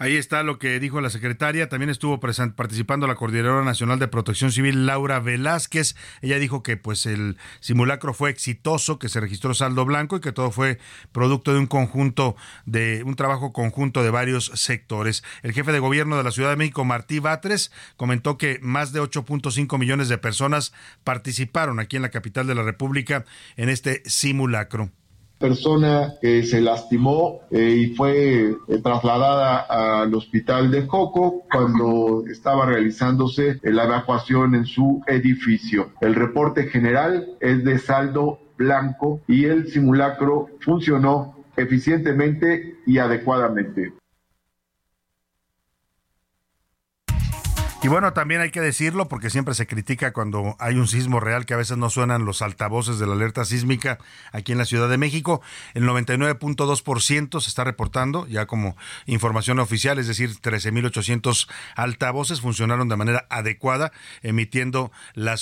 Ahí 0.00 0.16
está 0.16 0.44
lo 0.44 0.60
que 0.60 0.78
dijo 0.78 1.00
la 1.00 1.10
secretaria. 1.10 1.68
También 1.68 1.90
estuvo 1.90 2.20
participando 2.20 3.08
la 3.08 3.16
Coordinadora 3.16 3.64
Nacional 3.64 3.98
de 3.98 4.06
Protección 4.06 4.52
Civil, 4.52 4.86
Laura 4.86 5.18
Velázquez. 5.18 5.96
Ella 6.22 6.38
dijo 6.38 6.62
que 6.62 6.76
pues 6.76 7.04
el 7.06 7.36
simulacro 7.58 8.14
fue 8.14 8.30
exitoso, 8.30 9.00
que 9.00 9.08
se 9.08 9.18
registró 9.18 9.54
saldo 9.54 9.84
blanco 9.84 10.16
y 10.16 10.20
que 10.20 10.30
todo 10.30 10.52
fue 10.52 10.78
producto 11.10 11.52
de 11.52 11.58
un 11.58 11.66
conjunto 11.66 12.36
de 12.64 13.02
un 13.04 13.16
trabajo 13.16 13.52
conjunto 13.52 14.04
de 14.04 14.10
varios 14.10 14.52
sectores. 14.54 15.24
El 15.42 15.52
jefe 15.52 15.72
de 15.72 15.80
gobierno 15.80 16.16
de 16.16 16.22
la 16.22 16.30
Ciudad 16.30 16.50
de 16.50 16.56
México, 16.56 16.84
Martí 16.84 17.18
Batres, 17.18 17.72
comentó 17.96 18.38
que 18.38 18.60
más 18.62 18.92
de 18.92 19.02
8.5 19.02 19.78
millones 19.78 20.08
de 20.08 20.18
personas 20.18 20.72
participaron 21.02 21.80
aquí 21.80 21.96
en 21.96 22.02
la 22.02 22.10
capital 22.10 22.46
de 22.46 22.54
la 22.54 22.62
República 22.62 23.24
en 23.56 23.68
este 23.68 24.02
simulacro 24.06 24.92
persona 25.38 26.14
que 26.20 26.42
se 26.42 26.60
lastimó 26.60 27.40
eh, 27.50 27.70
y 27.70 27.94
fue 27.94 28.50
eh, 28.50 28.56
trasladada 28.82 29.58
al 30.02 30.14
hospital 30.14 30.70
de 30.70 30.86
Coco 30.86 31.44
cuando 31.50 32.24
estaba 32.30 32.66
realizándose 32.66 33.60
la 33.62 33.84
evacuación 33.84 34.54
en 34.54 34.66
su 34.66 35.02
edificio. 35.06 35.90
El 36.00 36.14
reporte 36.14 36.64
general 36.64 37.36
es 37.40 37.64
de 37.64 37.78
saldo 37.78 38.40
blanco 38.56 39.20
y 39.28 39.44
el 39.44 39.68
simulacro 39.68 40.48
funcionó 40.60 41.44
eficientemente 41.56 42.76
y 42.86 42.98
adecuadamente. 42.98 43.92
Y 47.80 47.86
bueno, 47.86 48.12
también 48.12 48.40
hay 48.40 48.50
que 48.50 48.60
decirlo 48.60 49.06
porque 49.06 49.30
siempre 49.30 49.54
se 49.54 49.68
critica 49.68 50.12
cuando 50.12 50.56
hay 50.58 50.74
un 50.74 50.88
sismo 50.88 51.20
real 51.20 51.46
que 51.46 51.54
a 51.54 51.56
veces 51.56 51.78
no 51.78 51.90
suenan 51.90 52.24
los 52.24 52.42
altavoces 52.42 52.98
de 52.98 53.06
la 53.06 53.12
alerta 53.12 53.44
sísmica 53.44 53.98
aquí 54.32 54.50
en 54.50 54.58
la 54.58 54.64
Ciudad 54.64 54.88
de 54.88 54.98
México. 54.98 55.42
El 55.74 55.84
99.2% 55.84 57.40
se 57.40 57.48
está 57.48 57.62
reportando 57.62 58.26
ya 58.26 58.46
como 58.46 58.76
información 59.06 59.60
oficial, 59.60 60.00
es 60.00 60.08
decir, 60.08 60.30
13.800 60.40 61.48
altavoces 61.76 62.40
funcionaron 62.40 62.88
de 62.88 62.96
manera 62.96 63.26
adecuada 63.30 63.92
emitiendo 64.22 64.90
el 65.14 65.38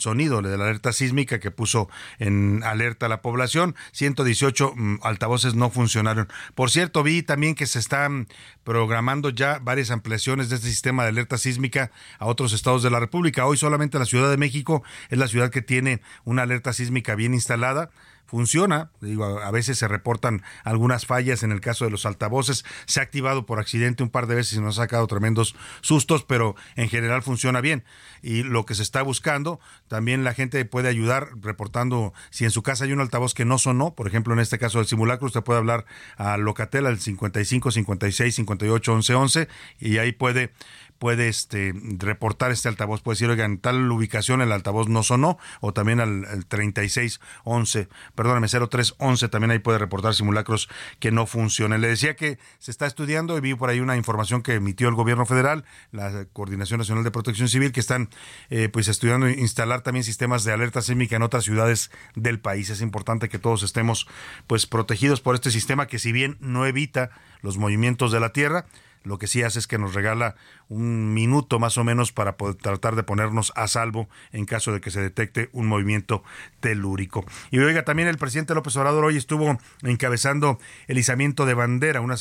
sonido 0.00 0.42
de 0.42 0.58
la 0.58 0.64
alerta 0.64 0.92
sísmica 0.92 1.38
que 1.38 1.52
puso 1.52 1.88
en 2.18 2.64
alerta 2.64 3.06
a 3.06 3.08
la 3.08 3.22
población. 3.22 3.76
118 3.92 4.72
mm, 4.74 4.98
altavoces 5.02 5.54
no 5.54 5.70
funcionaron. 5.70 6.26
Por 6.56 6.68
cierto, 6.68 7.04
vi 7.04 7.22
también 7.22 7.54
que 7.54 7.66
se 7.66 7.78
están 7.78 8.26
programando 8.64 9.30
ya 9.30 9.60
varias 9.60 9.92
ampliaciones 9.92 10.48
de 10.48 10.56
este 10.56 10.66
sistema 10.66 11.04
de 11.04 11.10
alerta 11.10 11.38
sísmica 11.38 11.75
a 11.82 12.26
otros 12.26 12.52
estados 12.52 12.82
de 12.82 12.90
la 12.90 13.00
República. 13.00 13.46
Hoy 13.46 13.56
solamente 13.56 13.98
la 13.98 14.04
Ciudad 14.04 14.30
de 14.30 14.36
México 14.36 14.82
es 15.10 15.18
la 15.18 15.28
ciudad 15.28 15.50
que 15.50 15.62
tiene 15.62 16.00
una 16.24 16.42
alerta 16.42 16.72
sísmica 16.72 17.14
bien 17.14 17.34
instalada 17.34 17.90
funciona. 18.26 18.90
Digo, 19.00 19.24
a 19.24 19.50
veces 19.50 19.78
se 19.78 19.88
reportan 19.88 20.42
algunas 20.64 21.06
fallas 21.06 21.42
en 21.42 21.52
el 21.52 21.60
caso 21.60 21.84
de 21.84 21.90
los 21.90 22.06
altavoces. 22.06 22.64
Se 22.86 23.00
ha 23.00 23.02
activado 23.02 23.46
por 23.46 23.58
accidente 23.58 24.02
un 24.02 24.10
par 24.10 24.26
de 24.26 24.34
veces 24.34 24.58
y 24.58 24.60
nos 24.60 24.78
ha 24.78 24.82
sacado 24.82 25.06
tremendos 25.06 25.54
sustos, 25.80 26.24
pero 26.24 26.56
en 26.74 26.88
general 26.88 27.22
funciona 27.22 27.60
bien. 27.60 27.84
Y 28.22 28.42
lo 28.42 28.66
que 28.66 28.74
se 28.74 28.82
está 28.82 29.02
buscando, 29.02 29.60
también 29.88 30.24
la 30.24 30.34
gente 30.34 30.64
puede 30.64 30.88
ayudar 30.88 31.30
reportando 31.40 32.12
si 32.30 32.44
en 32.44 32.50
su 32.50 32.62
casa 32.62 32.84
hay 32.84 32.92
un 32.92 33.00
altavoz 33.00 33.34
que 33.34 33.44
no 33.44 33.58
sonó, 33.58 33.94
por 33.94 34.06
ejemplo, 34.06 34.34
en 34.34 34.40
este 34.40 34.58
caso 34.58 34.78
del 34.78 34.86
simulacro, 34.86 35.26
usted 35.26 35.42
puede 35.42 35.58
hablar 35.58 35.86
a 36.16 36.36
Locatel 36.36 36.86
al 36.86 36.98
55 36.98 37.70
56 37.70 38.34
58 38.34 38.92
11 38.92 39.14
11 39.14 39.48
y 39.78 39.98
ahí 39.98 40.12
puede 40.12 40.52
puede 40.98 41.28
este, 41.28 41.74
reportar 41.98 42.50
este 42.50 42.68
altavoz, 42.68 43.02
puede 43.02 43.16
decir, 43.16 43.28
oigan, 43.28 43.58
tal 43.58 43.90
ubicación 43.90 44.40
el 44.40 44.52
altavoz 44.52 44.88
no 44.88 45.02
sonó, 45.02 45.38
o 45.60 45.72
también 45.72 46.00
al, 46.00 46.24
al 46.24 46.46
3611, 46.46 47.88
perdóname, 48.16 48.48
0311, 48.48 49.28
también 49.28 49.52
ahí 49.52 49.58
puede 49.60 49.78
reportar 49.78 50.14
simulacros 50.14 50.68
que 50.98 51.12
no 51.12 51.26
funcionen. 51.26 51.80
Le 51.80 51.88
decía 51.88 52.16
que 52.16 52.38
se 52.58 52.70
está 52.70 52.86
estudiando 52.86 53.36
y 53.36 53.40
vi 53.40 53.54
por 53.54 53.70
ahí 53.70 53.80
una 53.80 53.96
información 53.96 54.42
que 54.42 54.54
emitió 54.54 54.88
el 54.88 54.94
gobierno 54.94 55.26
federal, 55.26 55.64
la 55.92 56.24
Coordinación 56.32 56.78
Nacional 56.78 57.04
de 57.04 57.10
Protección 57.10 57.48
Civil, 57.48 57.70
que 57.70 57.80
están 57.80 58.08
eh, 58.50 58.68
pues 58.68 58.88
estudiando 58.88 59.28
instalar 59.28 59.82
también 59.82 60.02
sistemas 60.02 60.42
de 60.44 60.52
alerta 60.52 60.82
sísmica 60.82 61.14
en 61.14 61.22
otras 61.22 61.44
ciudades 61.44 61.90
del 62.14 62.40
país. 62.40 62.70
Es 62.70 62.80
importante 62.80 63.28
que 63.28 63.38
todos 63.38 63.62
estemos 63.62 64.08
pues 64.46 64.66
protegidos 64.66 65.20
por 65.20 65.34
este 65.34 65.50
sistema 65.50 65.86
que 65.86 65.98
si 65.98 66.12
bien 66.12 66.36
no 66.40 66.66
evita 66.66 67.10
los 67.42 67.58
movimientos 67.58 68.12
de 68.12 68.20
la 68.20 68.30
Tierra, 68.30 68.66
lo 69.06 69.18
que 69.18 69.26
sí 69.26 69.42
hace 69.42 69.58
es 69.58 69.66
que 69.66 69.78
nos 69.78 69.94
regala 69.94 70.34
un 70.68 71.14
minuto 71.14 71.58
más 71.58 71.78
o 71.78 71.84
menos 71.84 72.12
para 72.12 72.36
poder 72.36 72.56
tratar 72.56 72.96
de 72.96 73.02
ponernos 73.02 73.52
a 73.54 73.68
salvo 73.68 74.08
en 74.32 74.44
caso 74.44 74.72
de 74.72 74.80
que 74.80 74.90
se 74.90 75.00
detecte 75.00 75.48
un 75.52 75.66
movimiento 75.66 76.22
telúrico. 76.60 77.24
Y 77.50 77.58
oiga, 77.58 77.84
también 77.84 78.08
el 78.08 78.18
presidente 78.18 78.54
López 78.54 78.76
Obrador 78.76 79.04
hoy 79.04 79.16
estuvo 79.16 79.58
encabezando 79.82 80.58
el 80.88 80.98
izamiento 80.98 81.46
de 81.46 81.54
bandera, 81.54 82.00
una, 82.00 82.16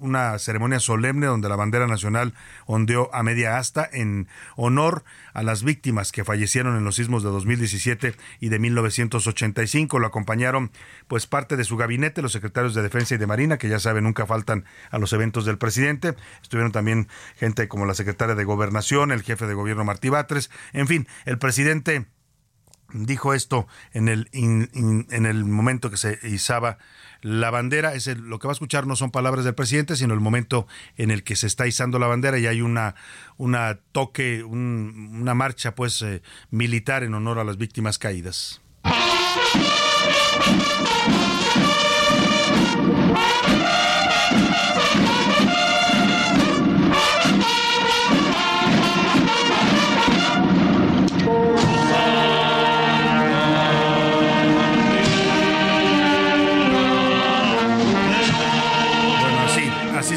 una 0.00 0.38
ceremonia 0.38 0.80
solemne 0.80 1.26
donde 1.26 1.48
la 1.48 1.56
bandera 1.56 1.86
nacional 1.86 2.34
ondeó 2.66 3.12
a 3.12 3.22
media 3.22 3.58
asta 3.58 3.88
en 3.92 4.28
honor 4.56 5.04
a 5.34 5.42
las 5.42 5.62
víctimas 5.62 6.12
que 6.12 6.24
fallecieron 6.24 6.76
en 6.76 6.84
los 6.84 6.96
sismos 6.96 7.22
de 7.22 7.30
2017 7.30 8.14
y 8.40 8.48
de 8.48 8.58
1985. 8.58 9.98
Lo 9.98 10.06
acompañaron 10.06 10.70
pues 11.08 11.26
parte 11.26 11.56
de 11.56 11.64
su 11.64 11.76
gabinete, 11.76 12.22
los 12.22 12.32
secretarios 12.32 12.74
de 12.74 12.82
Defensa 12.82 13.14
y 13.14 13.18
de 13.18 13.26
Marina, 13.26 13.58
que 13.58 13.68
ya 13.68 13.78
saben, 13.78 14.04
nunca 14.04 14.26
faltan 14.26 14.64
a 14.90 14.98
los 14.98 15.12
eventos 15.12 15.44
del 15.44 15.58
presidente. 15.58 16.14
Estuvieron 16.42 16.72
también 16.72 17.08
gente 17.36 17.68
como 17.68 17.86
la 17.86 17.94
secretaria 17.94 18.34
de 18.34 18.44
Gobernación, 18.44 19.12
el 19.12 19.22
jefe 19.22 19.46
de 19.46 19.54
gobierno 19.54 19.84
Martí 19.84 20.08
Batres. 20.08 20.50
En 20.72 20.86
fin, 20.86 21.06
el 21.24 21.38
presidente 21.38 22.06
dijo 22.92 23.34
esto 23.34 23.68
en 23.92 24.08
el, 24.08 24.28
en 24.32 25.26
el 25.26 25.44
momento 25.44 25.90
que 25.90 25.96
se 25.96 26.18
izaba 26.22 26.78
la 27.22 27.50
bandera. 27.50 27.94
Es 27.94 28.06
lo 28.06 28.38
que 28.38 28.48
va 28.48 28.52
a 28.52 28.54
escuchar 28.54 28.86
no 28.86 28.96
son 28.96 29.10
palabras 29.10 29.44
del 29.44 29.54
presidente, 29.54 29.96
sino 29.96 30.14
el 30.14 30.20
momento 30.20 30.66
en 30.96 31.10
el 31.10 31.22
que 31.22 31.36
se 31.36 31.46
está 31.46 31.66
izando 31.66 31.98
la 31.98 32.06
bandera 32.06 32.38
y 32.38 32.46
hay 32.46 32.62
una, 32.62 32.94
una 33.36 33.78
toque, 33.92 34.42
una 34.42 35.34
marcha 35.34 35.74
pues 35.74 36.02
eh, 36.02 36.22
militar 36.50 37.04
en 37.04 37.14
honor 37.14 37.38
a 37.38 37.44
las 37.44 37.56
víctimas 37.56 37.98
caídas. 37.98 38.60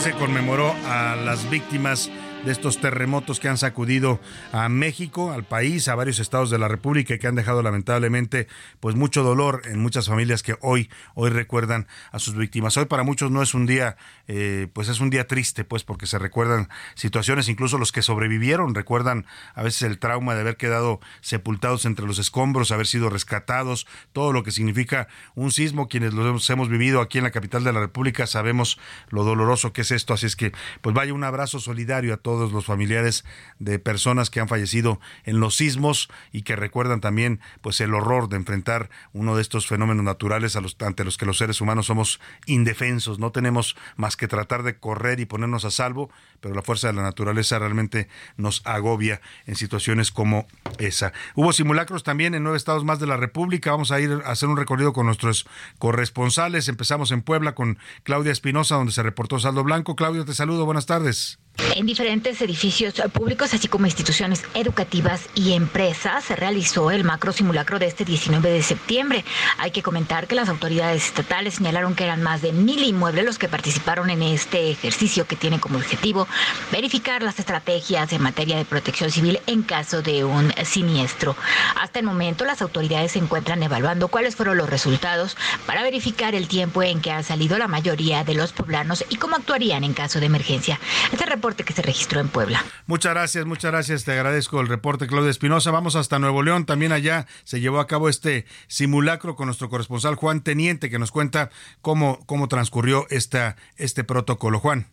Se 0.04 0.12
conmemoró 0.12 0.76
a 0.86 1.16
las 1.16 1.50
víctimas 1.50 2.10
de 2.46 2.52
estos 2.52 2.82
terremotos 2.82 3.40
que 3.40 3.48
han 3.48 3.58
sacudido 3.58 4.20
a 4.52 4.68
México, 4.68 5.32
al 5.32 5.46
país, 5.46 5.88
a 5.88 5.96
varios 5.96 6.20
estados 6.20 6.50
de 6.50 6.58
la 6.58 6.68
República 6.68 7.14
y 7.14 7.20
que 7.20 7.28
han 7.28 7.36
dejado 7.36 7.62
lamentablemente 7.62 8.48
pues 8.82 8.96
mucho 8.96 9.24
dolor 9.24 9.62
en 9.66 9.80
muchas 9.80 10.08
familias 10.08 10.44
que 10.44 10.58
hoy 10.60 10.90
hoy 11.16 11.30
recuerdan 11.30 11.88
a 12.12 12.20
sus 12.20 12.36
víctimas. 12.36 12.76
Hoy 12.76 12.86
para 12.86 13.04
muchos 13.04 13.32
no 13.32 13.42
es 13.42 13.54
un 13.54 13.66
día 13.66 13.96
eh, 14.28 14.68
pues 14.74 14.90
es 14.90 15.00
un 15.00 15.10
día 15.10 15.26
triste 15.26 15.64
pues 15.64 15.86
porque 15.86 16.06
se 16.06 16.20
recuerdan 16.20 16.68
situaciones 16.96 17.48
incluso 17.48 17.78
los 17.78 17.94
que 17.94 18.02
sobrevivieron 18.02 18.76
recuerdan 18.76 19.26
a 19.56 19.64
veces 19.64 19.84
el 19.84 19.98
trauma 19.98 20.36
de 20.36 20.42
haber 20.42 20.58
quedado 20.58 21.00
sepultados 21.22 21.86
entre 21.86 22.06
los 22.06 22.20
escombros, 22.20 22.72
haber 22.72 22.88
sido 22.88 23.10
rescatados, 23.10 23.88
todo 24.12 24.34
lo 24.34 24.44
que 24.44 24.52
significa 24.52 25.08
un 25.36 25.52
sismo. 25.52 25.88
Quienes 25.88 26.14
lo 26.14 26.38
hemos 26.38 26.70
vivido 26.70 27.00
aquí 27.00 27.20
en 27.20 27.24
la 27.24 27.32
capital 27.32 27.64
de 27.64 27.72
la 27.72 27.80
República 27.80 28.28
sabemos 28.28 28.80
lo 29.10 29.24
doloroso 29.24 29.72
que 29.72 29.82
es 29.82 29.92
esto, 29.92 30.14
así 30.14 30.26
es 30.26 30.36
que 30.36 30.52
pues 30.82 30.94
vaya 30.94 31.14
un 31.14 31.24
abrazo 31.24 31.60
solidario 31.60 32.14
a 32.14 32.18
todos 32.18 32.33
todos 32.34 32.52
los 32.52 32.66
familiares 32.66 33.26
de 33.60 33.78
personas 33.78 34.32
que 34.32 34.40
han 34.40 34.48
fallecido 34.48 35.00
en 35.24 35.40
los 35.40 35.56
sismos 35.56 36.10
y 36.32 36.42
que 36.42 36.56
recuerdan 36.56 37.00
también 37.00 37.40
pues 37.62 37.80
el 37.80 37.94
horror 37.94 38.28
de 38.28 38.38
enfrentar 38.38 38.90
uno 39.12 39.36
de 39.36 39.44
estos 39.44 39.68
fenómenos 39.68 40.04
naturales 40.04 40.56
a 40.56 40.62
los, 40.62 40.76
ante 40.80 41.04
los 41.04 41.18
que 41.18 41.28
los 41.28 41.38
seres 41.38 41.62
humanos 41.62 41.86
somos 41.86 42.20
indefensos, 42.48 43.20
no 43.20 43.32
tenemos 43.32 43.76
más 43.98 44.18
que 44.18 44.28
tratar 44.28 44.64
de 44.64 44.80
correr 44.80 45.20
y 45.20 45.26
ponernos 45.28 45.64
a 45.64 45.70
salvo, 45.70 46.10
pero 46.42 46.56
la 46.56 46.64
fuerza 46.64 46.88
de 46.88 46.94
la 46.94 47.04
naturaleza 47.04 47.60
realmente 47.60 48.08
nos 48.36 48.66
agobia 48.66 49.22
en 49.46 49.56
situaciones 49.56 50.12
como 50.12 50.48
esa. 50.80 51.14
Hubo 51.36 51.54
simulacros 51.54 52.02
también 52.02 52.34
en 52.34 52.42
nueve 52.42 52.58
estados 52.58 52.84
más 52.84 53.00
de 53.00 53.06
la 53.06 53.18
República, 53.18 53.70
vamos 53.70 53.92
a 53.92 54.00
ir 54.00 54.24
a 54.26 54.32
hacer 54.32 54.50
un 54.50 54.58
recorrido 54.58 54.92
con 54.92 55.06
nuestros 55.06 55.46
corresponsales, 55.78 56.68
empezamos 56.68 57.12
en 57.12 57.22
Puebla 57.22 57.54
con 57.54 57.78
Claudia 58.02 58.32
Espinosa 58.32 58.76
donde 58.76 58.92
se 58.92 59.04
reportó 59.04 59.38
saldo 59.38 59.64
blanco. 59.64 59.96
Claudia, 59.96 60.26
te 60.26 60.34
saludo, 60.34 60.66
buenas 60.66 60.88
tardes. 60.88 61.43
En 61.76 61.88
diferentes 61.88 62.40
edificios 62.42 62.94
públicos, 63.14 63.52
así 63.54 63.68
como 63.68 63.88
instituciones 63.88 64.44
educativas 64.54 65.22
y 65.34 65.54
empresas, 65.54 66.24
se 66.24 66.36
realizó 66.36 66.92
el 66.92 67.04
macro 67.04 67.32
simulacro 67.32 67.80
de 67.80 67.88
este 67.88 68.06
19 68.06 68.52
de 68.52 68.62
septiembre. 68.62 69.26
Hay 69.58 69.72
que 69.72 69.82
comentar 69.82 70.28
que 70.28 70.36
las 70.36 70.50
autoridades 70.50 71.08
estatales 71.08 71.56
señalaron 71.56 71.96
que 71.96 72.04
eran 72.04 72.22
más 72.22 72.44
de 72.44 72.52
mil 72.52 72.84
inmuebles 72.84 73.26
los 73.26 73.40
que 73.40 73.50
participaron 73.50 74.12
en 74.12 74.22
este 74.22 74.70
ejercicio 74.70 75.26
que 75.26 75.36
tiene 75.36 75.60
como 75.60 75.80
objetivo 75.80 76.28
verificar 76.72 77.24
las 77.24 77.40
estrategias 77.40 78.14
en 78.14 78.22
materia 78.22 78.58
de 78.58 78.66
protección 78.66 79.10
civil 79.10 79.40
en 79.48 79.64
caso 79.64 80.04
de 80.04 80.24
un 80.26 80.54
siniestro. 80.66 81.36
Hasta 81.82 81.98
el 81.98 82.06
momento, 82.06 82.46
las 82.46 82.62
autoridades 82.62 83.14
se 83.14 83.20
encuentran 83.20 83.64
evaluando 83.64 84.10
cuáles 84.10 84.36
fueron 84.36 84.58
los 84.58 84.70
resultados 84.70 85.38
para 85.66 85.82
verificar 85.82 86.36
el 86.36 86.48
tiempo 86.48 86.84
en 86.84 87.02
que 87.02 87.10
han 87.10 87.24
salido 87.24 87.58
la 87.58 87.68
mayoría 87.68 88.24
de 88.24 88.36
los 88.36 88.54
poblanos 88.54 89.04
y 89.10 89.16
cómo 89.16 89.38
actuarían 89.38 89.84
en 89.84 89.94
caso 89.94 90.20
de 90.20 90.28
emergencia. 90.28 90.80
Este 91.12 91.26
reporte 91.44 91.66
que 91.66 91.74
se 91.74 91.82
registró 91.82 92.22
en 92.22 92.30
Puebla. 92.30 92.64
Muchas 92.88 93.14
gracias, 93.14 93.46
muchas 93.46 93.70
gracias. 93.74 94.06
Te 94.06 94.14
agradezco 94.14 94.62
el 94.62 94.70
reporte, 94.70 95.08
Claudia 95.08 95.30
Espinosa. 95.30 95.72
Vamos 95.72 95.98
hasta 95.98 96.18
Nuevo 96.18 96.42
León. 96.42 96.66
También 96.66 96.94
allá 96.94 97.28
se 97.44 97.60
llevó 97.60 97.82
a 97.82 97.88
cabo 97.88 98.08
este 98.08 98.46
simulacro 98.68 99.36
con 99.36 99.48
nuestro 99.48 99.68
corresponsal 99.68 100.16
Juan 100.16 100.42
Teniente, 100.42 100.90
que 100.90 101.00
nos 101.00 101.12
cuenta 101.12 101.50
cómo, 101.82 102.26
cómo 102.28 102.48
transcurrió 102.48 103.08
esta, 103.10 103.58
este 103.76 104.06
protocolo. 104.06 104.62
Juan. 104.62 104.88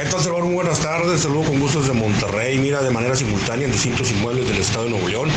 Entonces, 0.00 0.32
muy 0.32 0.54
buenas 0.54 0.80
tardes, 0.80 1.20
saludo 1.20 1.44
con 1.44 1.60
gusto 1.60 1.80
desde 1.80 1.92
Monterrey, 1.92 2.58
mira 2.58 2.82
de 2.82 2.90
manera 2.90 3.14
simultánea 3.14 3.66
en 3.66 3.72
distintos 3.72 4.10
inmuebles 4.10 4.48
del 4.48 4.58
estado 4.58 4.84
de 4.84 4.90
Nuevo 4.90 5.06
León. 5.06 5.28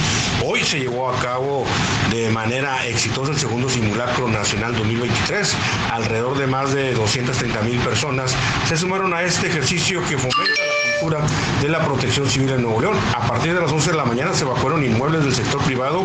Hoy 0.43 0.63
se 0.63 0.79
llevó 0.79 1.09
a 1.09 1.19
cabo 1.19 1.65
de 2.09 2.29
manera 2.29 2.85
exitosa 2.87 3.31
el 3.31 3.37
segundo 3.37 3.69
simulacro 3.69 4.27
nacional 4.27 4.75
2023. 4.75 5.53
Alrededor 5.91 6.37
de 6.37 6.47
más 6.47 6.73
de 6.73 6.93
230 6.93 7.61
mil 7.63 7.79
personas 7.79 8.33
se 8.67 8.77
sumaron 8.77 9.13
a 9.13 9.23
este 9.23 9.47
ejercicio 9.47 10.01
que 10.07 10.17
fomenta 10.17 10.61
de 11.05 11.69
la 11.69 11.85
Protección 11.85 12.27
Civil 12.27 12.49
en 12.49 12.63
Nuevo 12.63 12.81
León. 12.81 12.97
A 13.13 13.27
partir 13.27 13.53
de 13.53 13.61
las 13.61 13.71
11 13.71 13.91
de 13.91 13.97
la 13.97 14.05
mañana 14.05 14.33
se 14.33 14.43
evacuaron 14.43 14.83
inmuebles 14.83 15.23
del 15.23 15.35
sector 15.35 15.61
privado, 15.61 16.03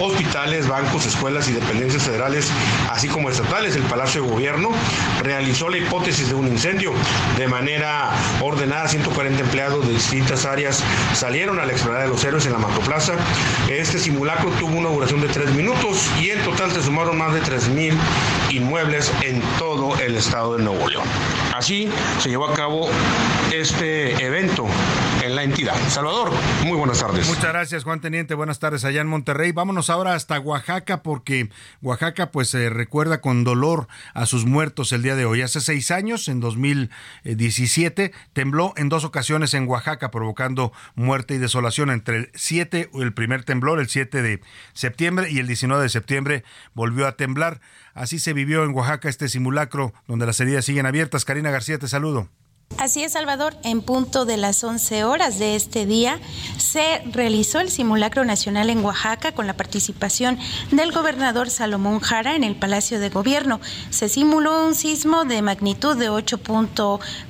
hospitales, 0.00 0.66
bancos, 0.66 1.04
escuelas 1.04 1.48
y 1.48 1.52
dependencias 1.52 2.04
federales, 2.04 2.50
así 2.90 3.08
como 3.08 3.28
estatales. 3.28 3.76
El 3.76 3.82
Palacio 3.82 4.22
de 4.22 4.30
Gobierno 4.30 4.70
realizó 5.22 5.68
la 5.68 5.76
hipótesis 5.76 6.30
de 6.30 6.34
un 6.34 6.46
incendio. 6.46 6.92
De 7.36 7.46
manera 7.46 8.10
ordenada, 8.40 8.88
140 8.88 9.38
empleados 9.38 9.86
de 9.86 9.92
distintas 9.92 10.46
áreas 10.46 10.82
salieron 11.12 11.60
a 11.60 11.66
la 11.66 11.72
explanada 11.72 12.04
de 12.04 12.10
los 12.10 12.24
héroes 12.24 12.46
en 12.46 12.52
la 12.52 12.58
Macroplaza. 12.58 13.16
Este 13.68 13.98
simulacro 13.98 14.48
tuvo 14.52 14.78
una 14.78 14.88
duración 14.88 15.20
de 15.20 15.28
tres 15.28 15.50
minutos 15.50 16.08
y 16.22 16.30
en 16.30 16.42
total 16.42 16.72
se 16.72 16.82
sumaron 16.82 17.18
más 17.18 17.34
de 17.34 17.42
3.000 17.42 17.92
inmuebles 18.50 19.12
en 19.20 19.42
todo 19.58 19.98
el 19.98 20.16
estado 20.16 20.56
de 20.56 20.64
Nuevo 20.64 20.88
León. 20.88 21.04
Así 21.54 21.90
se 22.18 22.30
llevó 22.30 22.46
a 22.46 22.54
cabo 22.54 22.88
este 23.52 24.12
evento 24.24 24.37
en 24.38 25.34
la 25.34 25.42
entidad. 25.42 25.74
Salvador, 25.88 26.30
muy 26.64 26.78
buenas 26.78 27.00
tardes. 27.00 27.26
Muchas 27.26 27.48
gracias, 27.48 27.82
Juan 27.82 28.00
Teniente. 28.00 28.34
Buenas 28.34 28.60
tardes 28.60 28.84
allá 28.84 29.00
en 29.00 29.08
Monterrey. 29.08 29.50
Vámonos 29.50 29.90
ahora 29.90 30.14
hasta 30.14 30.38
Oaxaca 30.38 31.02
porque 31.02 31.50
Oaxaca 31.82 32.30
pues 32.30 32.48
se 32.48 32.70
recuerda 32.70 33.20
con 33.20 33.42
dolor 33.42 33.88
a 34.14 34.26
sus 34.26 34.44
muertos 34.44 34.92
el 34.92 35.02
día 35.02 35.16
de 35.16 35.24
hoy. 35.24 35.42
Hace 35.42 35.60
seis 35.60 35.90
años, 35.90 36.28
en 36.28 36.38
2017, 36.38 38.12
tembló 38.32 38.74
en 38.76 38.88
dos 38.88 39.02
ocasiones 39.04 39.54
en 39.54 39.66
Oaxaca 39.66 40.12
provocando 40.12 40.72
muerte 40.94 41.34
y 41.34 41.38
desolación 41.38 41.90
entre 41.90 42.18
el 42.18 42.30
7, 42.36 42.90
el 42.94 43.12
primer 43.12 43.42
temblor, 43.42 43.80
el 43.80 43.88
7 43.88 44.22
de 44.22 44.40
septiembre 44.72 45.28
y 45.32 45.40
el 45.40 45.48
19 45.48 45.82
de 45.82 45.88
septiembre 45.88 46.44
volvió 46.74 47.08
a 47.08 47.16
temblar. 47.16 47.60
Así 47.92 48.20
se 48.20 48.34
vivió 48.34 48.62
en 48.62 48.72
Oaxaca 48.72 49.08
este 49.08 49.28
simulacro 49.28 49.92
donde 50.06 50.26
las 50.26 50.38
heridas 50.38 50.64
siguen 50.64 50.86
abiertas. 50.86 51.24
Karina 51.24 51.50
García, 51.50 51.80
te 51.80 51.88
saludo. 51.88 52.28
Así 52.76 53.02
es, 53.02 53.12
Salvador. 53.12 53.56
En 53.64 53.82
punto 53.82 54.24
de 54.24 54.36
las 54.36 54.62
11 54.62 55.02
horas 55.02 55.38
de 55.40 55.56
este 55.56 55.84
día 55.84 56.20
se 56.58 57.02
realizó 57.10 57.58
el 57.58 57.70
simulacro 57.70 58.24
nacional 58.24 58.70
en 58.70 58.84
Oaxaca 58.84 59.32
con 59.32 59.48
la 59.48 59.56
participación 59.56 60.38
del 60.70 60.92
gobernador 60.92 61.50
Salomón 61.50 61.98
Jara 61.98 62.36
en 62.36 62.44
el 62.44 62.54
Palacio 62.54 63.00
de 63.00 63.08
Gobierno. 63.08 63.60
Se 63.90 64.08
simuló 64.08 64.64
un 64.64 64.76
sismo 64.76 65.24
de 65.24 65.42
magnitud 65.42 65.96
de 65.96 66.08
8 66.08 66.40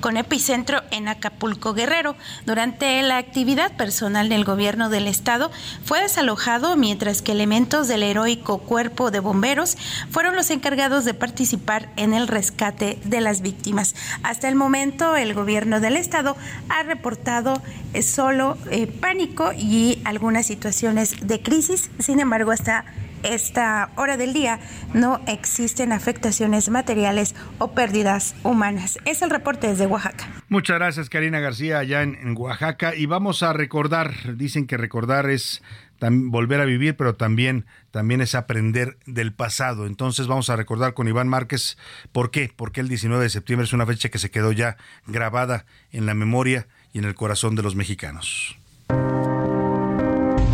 con 0.01 0.17
epicentro 0.19 0.83
en 0.91 1.09
Acapulco 1.09 1.73
Guerrero. 1.73 2.15
Durante 2.45 3.01
la 3.03 3.17
actividad 3.17 3.75
personal 3.77 4.29
del 4.29 4.45
gobierno 4.45 4.91
del 4.91 5.07
estado 5.07 5.51
fue 5.83 6.03
desalojado 6.03 6.77
mientras 6.77 7.23
que 7.23 7.33
elementos 7.33 7.89
del 7.89 8.03
heroico 8.03 8.59
cuerpo 8.59 9.11
de 9.11 9.21
bomberos 9.21 9.79
fueron 10.11 10.37
los 10.37 10.51
encargados 10.51 11.07
de 11.07 11.15
participar 11.15 11.91
en 11.97 12.13
el 12.13 12.29
rescate 12.29 12.99
de 13.05 13.23
las 13.23 13.41
víctimas. 13.41 13.95
Hasta 14.23 14.49
el 14.49 14.55
momento 14.55 15.17
el 15.17 15.28
el 15.29 15.35
gobierno 15.35 15.81
del 15.81 15.97
estado 15.97 16.37
ha 16.69 16.83
reportado 16.83 17.63
eh, 17.93 18.03
solo 18.03 18.57
eh, 18.71 18.87
pánico 18.87 19.53
y 19.57 20.01
algunas 20.05 20.47
situaciones 20.47 21.27
de 21.27 21.43
crisis. 21.43 21.91
Sin 21.99 22.21
embargo, 22.21 22.51
hasta 22.51 22.85
esta 23.23 23.91
hora 23.97 24.17
del 24.17 24.33
día 24.33 24.61
no 24.95 25.21
existen 25.27 25.93
afectaciones 25.93 26.69
materiales 26.69 27.35
o 27.59 27.73
pérdidas 27.73 28.35
humanas. 28.45 28.99
Es 29.05 29.23
el 29.23 29.31
reporte 29.31 29.69
desde 29.69 29.87
Oaxaca. 29.87 30.27
Muchas 30.49 30.79
gracias, 30.79 31.11
Karina 31.11 31.41
García, 31.41 31.79
allá 31.79 32.03
en 32.03 32.37
Oaxaca. 32.37 32.95
Y 32.95 33.07
vamos 33.07 33.43
a 33.43 33.53
recordar, 33.53 34.37
dicen 34.37 34.67
que 34.67 34.77
recordar 34.77 35.29
es 35.31 35.63
volver 36.01 36.61
a 36.61 36.65
vivir, 36.65 36.97
pero 36.97 37.15
también, 37.15 37.67
también 37.91 38.21
es 38.21 38.35
aprender 38.35 38.99
del 39.07 39.33
pasado. 39.33 39.87
Entonces 39.87 40.27
vamos 40.27 40.51
a 40.51 40.57
recordar 40.57 40.95
con 40.95 41.09
Iván 41.09 41.29
Márquez 41.29 41.77
por 42.13 42.31
qué, 42.31 42.53
porque 42.55 42.81
el 42.81 42.89
19 42.89 43.23
de 43.23 43.31
septiembre 43.31 43.65
es 43.65 43.73
una 43.73 43.87
fecha 43.87 44.09
que 44.09 44.19
se 44.19 44.31
quedó 44.31 44.53
ya 44.53 44.77
grabada 45.07 45.67
en 45.91 46.07
la 46.07 46.15
memoria 46.15 46.69
y 46.93 46.99
en 46.99 47.05
el 47.05 47.15
corazón 47.15 47.55
de 47.57 47.63
los 47.63 47.75
mexicanos. 47.75 48.57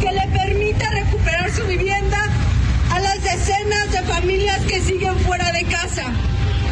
Que 0.01 0.13
le 0.13 0.29
permita 0.33 0.91
recuperar 0.91 1.51
su 1.51 1.67
vivienda 1.67 2.29
a 2.91 3.01
las 3.01 3.23
decenas 3.23 3.93
de 3.93 4.03
familias 4.03 4.61
que 4.67 4.81
siguen 4.81 5.17
fuera 5.21 5.53
de 5.53 5.65
casa. 5.65 6.13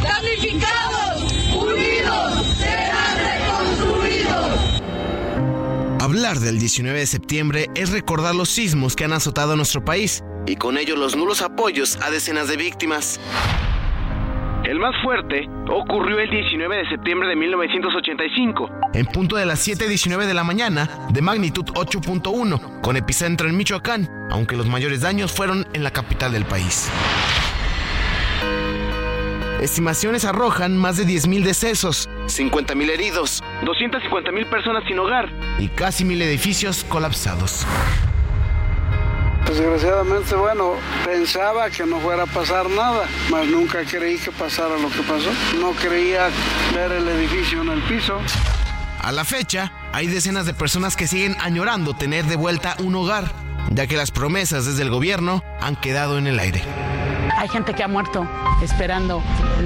Damnificados, 0.02 1.32
unidos, 1.54 2.58
Hablar 6.12 6.40
del 6.40 6.58
19 6.58 6.98
de 6.98 7.06
septiembre 7.06 7.70
es 7.74 7.90
recordar 7.90 8.34
los 8.34 8.50
sismos 8.50 8.96
que 8.96 9.04
han 9.04 9.14
azotado 9.14 9.54
a 9.54 9.56
nuestro 9.56 9.82
país 9.82 10.22
y 10.46 10.56
con 10.56 10.76
ello 10.76 10.94
los 10.94 11.16
nulos 11.16 11.40
apoyos 11.40 11.96
a 12.02 12.10
decenas 12.10 12.48
de 12.48 12.58
víctimas. 12.58 13.18
El 14.62 14.78
más 14.78 14.94
fuerte 15.02 15.48
ocurrió 15.70 16.18
el 16.18 16.28
19 16.28 16.76
de 16.76 16.88
septiembre 16.90 17.28
de 17.30 17.36
1985, 17.36 18.70
en 18.92 19.06
punto 19.06 19.36
de 19.36 19.46
las 19.46 19.66
7.19 19.66 20.26
de 20.26 20.34
la 20.34 20.44
mañana, 20.44 21.08
de 21.08 21.22
magnitud 21.22 21.64
8.1, 21.64 22.82
con 22.82 22.98
epicentro 22.98 23.48
en 23.48 23.56
Michoacán, 23.56 24.28
aunque 24.30 24.54
los 24.54 24.66
mayores 24.66 25.00
daños 25.00 25.32
fueron 25.32 25.66
en 25.72 25.82
la 25.82 25.92
capital 25.92 26.32
del 26.32 26.44
país. 26.44 26.90
Estimaciones 29.62 30.26
arrojan 30.26 30.76
más 30.76 30.98
de 30.98 31.04
10.000 31.04 31.42
decesos, 31.42 32.10
50.000 32.26 32.90
heridos, 32.90 33.42
250.000 33.62 34.50
personas 34.50 34.84
sin 34.86 34.98
hogar 34.98 35.30
y 35.58 35.68
casi 35.68 36.04
mil 36.04 36.20
edificios 36.22 36.84
colapsados. 36.84 37.66
Desgraciadamente, 39.46 40.34
bueno, 40.34 40.74
pensaba 41.04 41.68
que 41.68 41.84
no 41.84 42.00
fuera 42.00 42.22
a 42.22 42.26
pasar 42.26 42.70
nada, 42.70 43.06
mas 43.30 43.46
nunca 43.46 43.84
creí 43.84 44.16
que 44.16 44.30
pasara 44.30 44.78
lo 44.78 44.88
que 44.88 45.02
pasó. 45.02 45.30
No 45.60 45.72
creía 45.72 46.28
ver 46.74 46.92
el 46.92 47.08
edificio 47.08 47.60
en 47.60 47.68
el 47.70 47.82
piso. 47.82 48.18
A 49.00 49.12
la 49.12 49.24
fecha, 49.24 49.72
hay 49.92 50.06
decenas 50.06 50.46
de 50.46 50.54
personas 50.54 50.96
que 50.96 51.06
siguen 51.06 51.36
añorando 51.40 51.94
tener 51.94 52.24
de 52.26 52.36
vuelta 52.36 52.76
un 52.78 52.94
hogar, 52.94 53.24
ya 53.70 53.86
que 53.86 53.96
las 53.96 54.10
promesas 54.10 54.64
desde 54.64 54.82
el 54.82 54.90
gobierno 54.90 55.42
han 55.60 55.76
quedado 55.76 56.18
en 56.18 56.28
el 56.28 56.38
aire. 56.38 56.62
Hay 57.42 57.48
gente 57.48 57.74
que 57.74 57.82
ha 57.82 57.88
muerto 57.88 58.24
esperando. 58.62 59.20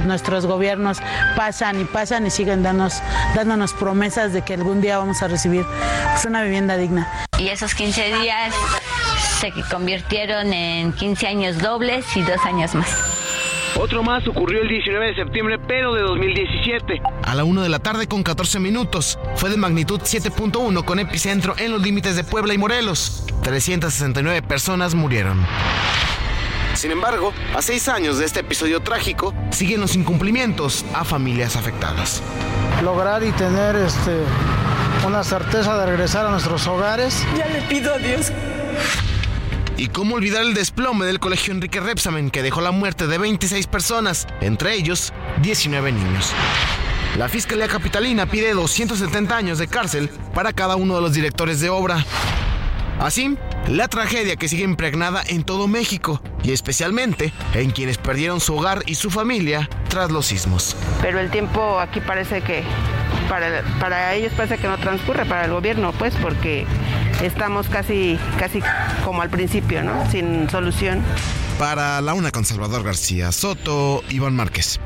Nuestros 0.06 0.46
gobiernos 0.46 0.96
pasan 1.36 1.78
y 1.78 1.84
pasan 1.84 2.26
y 2.26 2.30
siguen 2.30 2.62
dándonos, 2.62 3.02
dándonos 3.34 3.74
promesas 3.74 4.32
de 4.32 4.40
que 4.40 4.54
algún 4.54 4.80
día 4.80 4.96
vamos 4.96 5.22
a 5.22 5.28
recibir 5.28 5.66
pues, 6.12 6.24
una 6.24 6.42
vivienda 6.42 6.78
digna. 6.78 7.06
Y 7.38 7.48
esos 7.48 7.74
15 7.74 8.14
días 8.14 8.54
se 9.40 9.52
convirtieron 9.70 10.54
en 10.54 10.94
15 10.94 11.26
años 11.26 11.58
dobles 11.58 12.06
y 12.16 12.22
dos 12.22 12.42
años 12.46 12.74
más. 12.74 12.88
Otro 13.78 14.02
más 14.02 14.26
ocurrió 14.26 14.62
el 14.62 14.68
19 14.68 15.08
de 15.08 15.14
septiembre, 15.14 15.58
pero 15.58 15.92
de 15.92 16.00
2017. 16.00 17.02
A 17.24 17.34
la 17.34 17.44
1 17.44 17.60
de 17.60 17.68
la 17.68 17.78
tarde 17.78 18.06
con 18.06 18.22
14 18.22 18.58
minutos. 18.58 19.18
Fue 19.34 19.50
de 19.50 19.58
magnitud 19.58 20.00
7.1 20.00 20.82
con 20.82 20.98
epicentro 20.98 21.54
en 21.58 21.72
los 21.72 21.82
límites 21.82 22.16
de 22.16 22.24
Puebla 22.24 22.54
y 22.54 22.58
Morelos. 22.58 23.26
369 23.42 24.40
personas 24.40 24.94
murieron. 24.94 25.44
Sin 26.76 26.90
embargo, 26.90 27.32
a 27.54 27.62
seis 27.62 27.88
años 27.88 28.18
de 28.18 28.26
este 28.26 28.40
episodio 28.40 28.80
trágico, 28.80 29.34
siguen 29.50 29.80
los 29.80 29.96
incumplimientos 29.96 30.84
a 30.92 31.04
familias 31.04 31.56
afectadas. 31.56 32.22
Lograr 32.84 33.24
y 33.24 33.32
tener 33.32 33.76
este, 33.76 34.20
una 35.06 35.24
certeza 35.24 35.78
de 35.78 35.86
regresar 35.86 36.26
a 36.26 36.30
nuestros 36.30 36.66
hogares. 36.66 37.24
Ya 37.36 37.46
le 37.46 37.62
pido 37.62 37.94
a 37.94 37.98
Dios. 37.98 38.30
¿Y 39.78 39.88
cómo 39.88 40.16
olvidar 40.16 40.42
el 40.42 40.52
desplome 40.52 41.06
del 41.06 41.18
colegio 41.18 41.54
Enrique 41.54 41.80
Repsamen 41.80 42.30
que 42.30 42.42
dejó 42.42 42.60
la 42.60 42.72
muerte 42.72 43.06
de 43.06 43.16
26 43.16 43.66
personas, 43.68 44.26
entre 44.42 44.74
ellos 44.74 45.14
19 45.40 45.92
niños? 45.92 46.32
La 47.16 47.30
Fiscalía 47.30 47.68
Capitalina 47.68 48.26
pide 48.26 48.52
270 48.52 49.34
años 49.34 49.58
de 49.58 49.66
cárcel 49.66 50.10
para 50.34 50.52
cada 50.52 50.76
uno 50.76 50.96
de 50.96 51.00
los 51.00 51.14
directores 51.14 51.60
de 51.60 51.70
obra. 51.70 52.04
Así, 53.00 53.36
la 53.68 53.88
tragedia 53.88 54.36
que 54.36 54.48
sigue 54.48 54.64
impregnada 54.64 55.22
en 55.26 55.42
todo 55.42 55.68
México 55.68 56.20
y 56.42 56.52
especialmente 56.52 57.32
en 57.54 57.70
quienes 57.70 57.98
perdieron 57.98 58.40
su 58.40 58.56
hogar 58.56 58.82
y 58.86 58.94
su 58.94 59.10
familia 59.10 59.68
tras 59.88 60.10
los 60.10 60.26
sismos. 60.26 60.76
Pero 61.02 61.18
el 61.18 61.30
tiempo 61.30 61.80
aquí 61.80 62.00
parece 62.00 62.42
que 62.42 62.62
para, 63.28 63.62
para 63.80 64.14
ellos 64.14 64.32
parece 64.36 64.58
que 64.58 64.68
no 64.68 64.78
transcurre, 64.78 65.26
para 65.26 65.46
el 65.46 65.50
gobierno 65.50 65.92
pues 65.92 66.14
porque 66.22 66.66
estamos 67.22 67.68
casi, 67.68 68.18
casi 68.38 68.60
como 69.04 69.22
al 69.22 69.30
principio, 69.30 69.82
¿no? 69.82 70.08
Sin 70.10 70.48
solución. 70.48 71.02
Para 71.58 72.00
la 72.02 72.14
una 72.14 72.30
con 72.30 72.44
Salvador 72.44 72.84
García 72.84 73.32
Soto, 73.32 74.02
Iván 74.10 74.36
Márquez. 74.36 74.78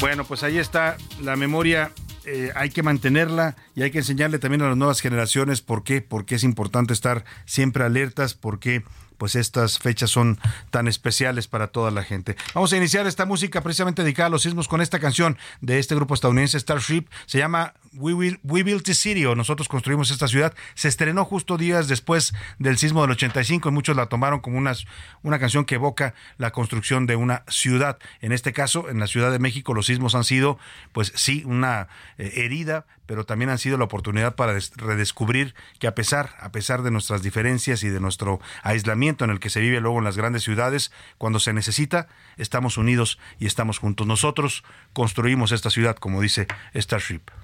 Bueno, 0.00 0.24
pues 0.24 0.42
ahí 0.42 0.58
está 0.58 0.98
la 1.22 1.34
memoria 1.36 1.92
eh, 2.26 2.52
hay 2.54 2.70
que 2.70 2.82
mantenerla 2.82 3.56
y 3.74 3.82
hay 3.82 3.90
que 3.90 3.98
enseñarle 3.98 4.38
también 4.38 4.62
a 4.62 4.68
las 4.68 4.76
nuevas 4.76 5.00
generaciones 5.00 5.60
por 5.60 5.84
qué, 5.84 6.00
por 6.00 6.24
qué 6.24 6.36
es 6.36 6.44
importante 6.44 6.92
estar 6.92 7.24
siempre 7.44 7.84
alertas, 7.84 8.34
por 8.34 8.58
qué 8.58 8.82
pues 9.18 9.36
estas 9.36 9.78
fechas 9.78 10.10
son 10.10 10.38
tan 10.70 10.88
especiales 10.88 11.48
para 11.48 11.68
toda 11.68 11.90
la 11.90 12.02
gente. 12.02 12.36
Vamos 12.54 12.72
a 12.72 12.76
iniciar 12.76 13.06
esta 13.06 13.26
música 13.26 13.62
precisamente 13.62 14.02
dedicada 14.02 14.26
a 14.26 14.30
los 14.30 14.42
sismos 14.42 14.68
con 14.68 14.80
esta 14.80 14.98
canción 14.98 15.38
de 15.60 15.78
este 15.78 15.94
grupo 15.94 16.14
estadounidense 16.14 16.58
Starship. 16.58 17.06
Se 17.26 17.38
llama 17.38 17.74
We, 17.96 18.14
Will, 18.14 18.40
We 18.42 18.62
Built 18.62 18.84
the 18.84 18.94
City 18.94 19.24
o 19.26 19.34
Nosotros 19.34 19.68
Construimos 19.68 20.10
esta 20.10 20.28
ciudad. 20.28 20.54
Se 20.74 20.88
estrenó 20.88 21.24
justo 21.24 21.56
días 21.56 21.88
después 21.88 22.34
del 22.58 22.78
sismo 22.78 23.02
del 23.02 23.12
85 23.12 23.68
y 23.68 23.72
muchos 23.72 23.96
la 23.96 24.06
tomaron 24.06 24.40
como 24.40 24.58
una, 24.58 24.74
una 25.22 25.38
canción 25.38 25.64
que 25.64 25.76
evoca 25.76 26.14
la 26.38 26.52
construcción 26.52 27.06
de 27.06 27.16
una 27.16 27.44
ciudad. 27.48 27.98
En 28.20 28.32
este 28.32 28.52
caso, 28.52 28.88
en 28.88 28.98
la 28.98 29.06
Ciudad 29.06 29.30
de 29.32 29.38
México, 29.38 29.74
los 29.74 29.86
sismos 29.86 30.14
han 30.14 30.24
sido, 30.24 30.58
pues 30.92 31.12
sí, 31.14 31.42
una 31.46 31.88
eh, 32.18 32.32
herida 32.36 32.86
pero 33.06 33.24
también 33.24 33.50
han 33.50 33.58
sido 33.58 33.76
la 33.76 33.84
oportunidad 33.84 34.34
para 34.34 34.58
redescubrir 34.76 35.54
que 35.78 35.86
a 35.86 35.94
pesar, 35.94 36.30
a 36.40 36.52
pesar 36.52 36.82
de 36.82 36.90
nuestras 36.90 37.22
diferencias 37.22 37.82
y 37.82 37.88
de 37.88 38.00
nuestro 38.00 38.40
aislamiento 38.62 39.24
en 39.24 39.30
el 39.30 39.40
que 39.40 39.50
se 39.50 39.60
vive 39.60 39.80
luego 39.80 39.98
en 39.98 40.04
las 40.04 40.16
grandes 40.16 40.42
ciudades, 40.42 40.92
cuando 41.18 41.38
se 41.38 41.52
necesita, 41.52 42.08
estamos 42.36 42.78
unidos 42.78 43.18
y 43.38 43.46
estamos 43.46 43.78
juntos. 43.78 44.06
Nosotros 44.06 44.64
construimos 44.92 45.52
esta 45.52 45.70
ciudad, 45.70 45.96
como 45.96 46.20
dice 46.20 46.46
Starship. 46.74 47.43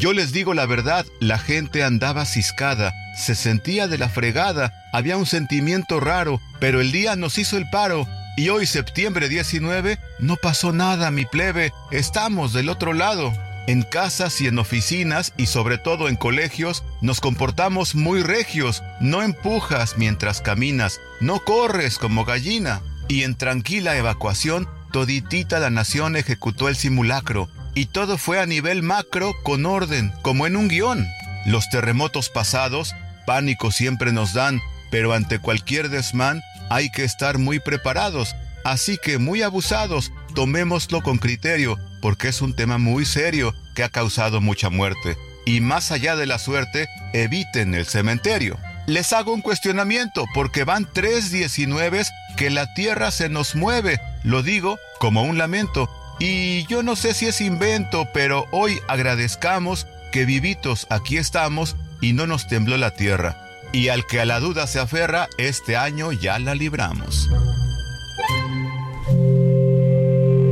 yo 0.00 0.14
les 0.14 0.32
digo 0.32 0.54
la 0.54 0.64
verdad, 0.64 1.04
la 1.20 1.38
gente 1.38 1.84
andaba 1.84 2.24
ciscada, 2.24 2.94
se 3.18 3.34
sentía 3.34 3.86
de 3.86 3.98
la 3.98 4.08
fregada, 4.08 4.72
había 4.94 5.18
un 5.18 5.26
sentimiento 5.26 6.00
raro, 6.00 6.40
pero 6.58 6.80
el 6.80 6.90
día 6.90 7.16
nos 7.16 7.36
hizo 7.36 7.58
el 7.58 7.68
paro. 7.68 8.08
Y 8.38 8.48
hoy, 8.48 8.64
septiembre 8.64 9.28
19, 9.28 9.98
no 10.18 10.36
pasó 10.36 10.72
nada, 10.72 11.10
mi 11.10 11.26
plebe, 11.26 11.74
estamos 11.90 12.54
del 12.54 12.70
otro 12.70 12.94
lado. 12.94 13.34
En 13.66 13.82
casas 13.82 14.40
y 14.40 14.46
en 14.46 14.58
oficinas 14.58 15.34
y 15.36 15.46
sobre 15.46 15.76
todo 15.76 16.08
en 16.08 16.16
colegios 16.16 16.82
nos 17.02 17.20
comportamos 17.20 17.94
muy 17.94 18.22
regios, 18.22 18.82
no 19.02 19.22
empujas 19.22 19.98
mientras 19.98 20.40
caminas, 20.40 20.98
no 21.20 21.40
corres 21.44 21.98
como 21.98 22.24
gallina. 22.24 22.80
Y 23.06 23.24
en 23.24 23.34
tranquila 23.34 23.98
evacuación, 23.98 24.66
toditita 24.92 25.58
la 25.58 25.68
nación 25.68 26.16
ejecutó 26.16 26.70
el 26.70 26.76
simulacro, 26.76 27.50
y 27.74 27.86
todo 27.86 28.18
fue 28.18 28.40
a 28.40 28.46
nivel 28.46 28.82
macro 28.82 29.34
con 29.42 29.66
orden, 29.66 30.12
como 30.22 30.46
en 30.46 30.56
un 30.56 30.68
guion. 30.68 31.06
Los 31.46 31.68
terremotos 31.70 32.28
pasados, 32.28 32.94
pánico 33.26 33.70
siempre 33.70 34.12
nos 34.12 34.34
dan, 34.34 34.60
pero 34.90 35.12
ante 35.12 35.38
cualquier 35.38 35.88
desmán 35.88 36.42
hay 36.68 36.90
que 36.90 37.04
estar 37.04 37.38
muy 37.38 37.60
preparados. 37.60 38.34
Así 38.64 38.98
que 39.02 39.18
muy 39.18 39.42
abusados, 39.42 40.12
tomémoslo 40.34 41.02
con 41.02 41.18
criterio, 41.18 41.78
porque 42.02 42.28
es 42.28 42.42
un 42.42 42.54
tema 42.54 42.78
muy 42.78 43.04
serio 43.04 43.54
que 43.74 43.82
ha 43.82 43.88
causado 43.88 44.40
mucha 44.40 44.68
muerte. 44.68 45.16
Y 45.46 45.60
más 45.60 45.90
allá 45.92 46.16
de 46.16 46.26
la 46.26 46.38
suerte, 46.38 46.88
eviten 47.12 47.74
el 47.74 47.86
cementerio. 47.86 48.58
Les 48.86 49.12
hago 49.12 49.32
un 49.32 49.40
cuestionamiento, 49.40 50.26
porque 50.34 50.64
van 50.64 50.88
tres 50.92 51.30
19 51.30 52.02
que 52.36 52.50
la 52.50 52.72
tierra 52.74 53.10
se 53.10 53.28
nos 53.28 53.54
mueve. 53.54 54.00
Lo 54.22 54.42
digo 54.42 54.78
como 54.98 55.22
un 55.22 55.38
lamento, 55.38 55.90
y 56.20 56.66
yo 56.66 56.82
no 56.82 56.94
sé 56.94 57.14
si 57.14 57.26
es 57.26 57.40
invento, 57.40 58.06
pero 58.12 58.46
hoy 58.52 58.78
agradezcamos 58.88 59.86
que 60.12 60.26
vivitos 60.26 60.86
aquí 60.90 61.16
estamos 61.16 61.76
y 62.02 62.12
no 62.12 62.26
nos 62.26 62.46
tembló 62.46 62.76
la 62.76 62.90
tierra. 62.92 63.36
Y 63.72 63.88
al 63.88 64.06
que 64.06 64.20
a 64.20 64.26
la 64.26 64.38
duda 64.38 64.66
se 64.66 64.80
aferra, 64.80 65.28
este 65.38 65.76
año 65.76 66.12
ya 66.12 66.38
la 66.38 66.54
libramos. 66.54 67.28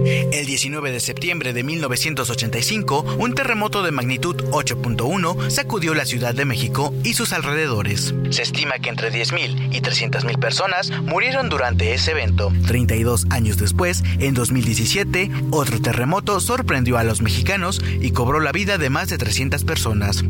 El 0.09 0.47
19 0.47 0.91
de 0.91 1.01
septiembre 1.01 1.53
de 1.53 1.63
1985, 1.63 3.17
un 3.19 3.35
terremoto 3.35 3.83
de 3.83 3.91
magnitud 3.91 4.37
8.1 4.51 5.51
sacudió 5.51 5.95
la 5.95 6.07
Ciudad 6.07 6.35
de 6.35 6.47
México 6.47 6.95
y 7.05 7.13
sus 7.13 7.35
alrededores. 7.35 8.15
Se 8.31 8.43
estima 8.43 8.79
que 8.79 8.89
entre 8.89 9.13
10.000 9.13 9.75
y 9.75 9.81
300.000 9.83 10.39
personas 10.39 10.91
murieron 11.03 11.51
durante 11.51 11.93
ese 11.93 12.13
evento. 12.13 12.51
32 12.67 13.27
años 13.31 13.59
después, 13.59 14.03
en 14.19 14.33
2017, 14.33 15.31
otro 15.51 15.81
terremoto 15.83 16.41
sorprendió 16.41 16.97
a 16.97 17.05
los 17.05 17.21
mexicanos 17.21 17.83
y 18.01 18.13
cobró 18.13 18.41
la 18.41 18.53
vida 18.53 18.79
de 18.79 18.89
más 18.89 19.11
de 19.11 19.19
300 19.19 19.65
personas. 19.65 20.25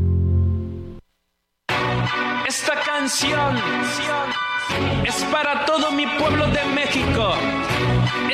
Esta 2.49 2.81
canción 2.85 3.57
es 5.07 5.15
para 5.31 5.65
todo 5.67 5.93
mi 5.93 6.07
pueblo 6.19 6.47
de 6.49 6.65
México 6.75 7.35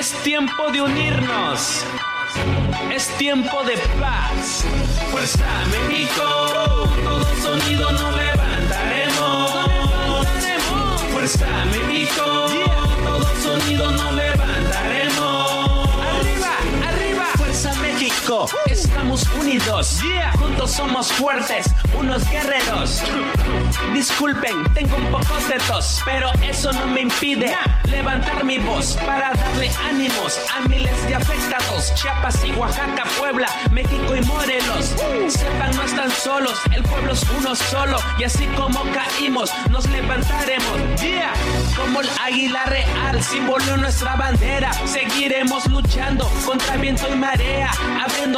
es 0.04 0.12
tiempo 0.22 0.70
de 0.70 0.82
unirnos. 0.82 1.82
Es 2.92 3.08
tiempo 3.16 3.62
de 3.64 3.78
paz. 3.98 4.62
Fuerza 5.10 5.46
México, 5.70 6.22
todo 7.02 7.24
sonido 7.42 7.90
nos 7.90 8.14
levantaremos. 8.14 9.52
Fuerza 11.10 11.46
México, 11.72 12.22
todo 13.02 13.24
sonido 13.42 13.90
nos 13.92 14.12
levantaremos. 14.12 15.03
Estamos 18.70 19.22
unidos. 19.38 20.00
Juntos 20.38 20.70
somos 20.70 21.12
fuertes, 21.12 21.66
unos 21.98 22.26
guerreros. 22.30 23.02
Disculpen, 23.92 24.64
tengo 24.72 24.96
un 24.96 25.10
poco 25.10 25.36
de 25.46 25.58
tos, 25.68 26.00
pero 26.06 26.32
eso 26.42 26.72
no 26.72 26.86
me 26.86 27.02
impide 27.02 27.54
levantar 27.84 28.42
mi 28.42 28.56
voz 28.58 28.96
para 29.04 29.34
darle 29.34 29.70
ánimos 29.90 30.40
a 30.56 30.66
miles 30.68 31.06
de 31.06 31.16
afectados. 31.16 31.94
Chiapas 31.96 32.42
y 32.46 32.52
Oaxaca, 32.52 33.04
Puebla, 33.18 33.46
México 33.70 34.16
y 34.16 34.22
Morelos. 34.22 34.94
Sepan, 35.28 35.76
no 35.76 35.82
están 35.82 36.10
solos, 36.10 36.58
el 36.74 36.82
pueblo 36.82 37.12
es 37.12 37.22
uno 37.38 37.54
solo. 37.54 37.98
Y 38.18 38.24
así 38.24 38.46
como 38.56 38.84
caímos, 38.92 39.50
nos 39.68 39.86
levantaremos. 39.90 40.98
Día 40.98 41.30
como 41.76 42.00
el 42.00 42.08
águila 42.22 42.64
real, 42.64 43.22
símbolo 43.22 43.76
nuestra 43.76 44.16
bandera. 44.16 44.72
Seguiremos 44.86 45.66
luchando 45.66 46.30
contra 46.46 46.76
viento 46.76 47.06
y 47.12 47.16
marea, 47.16 47.70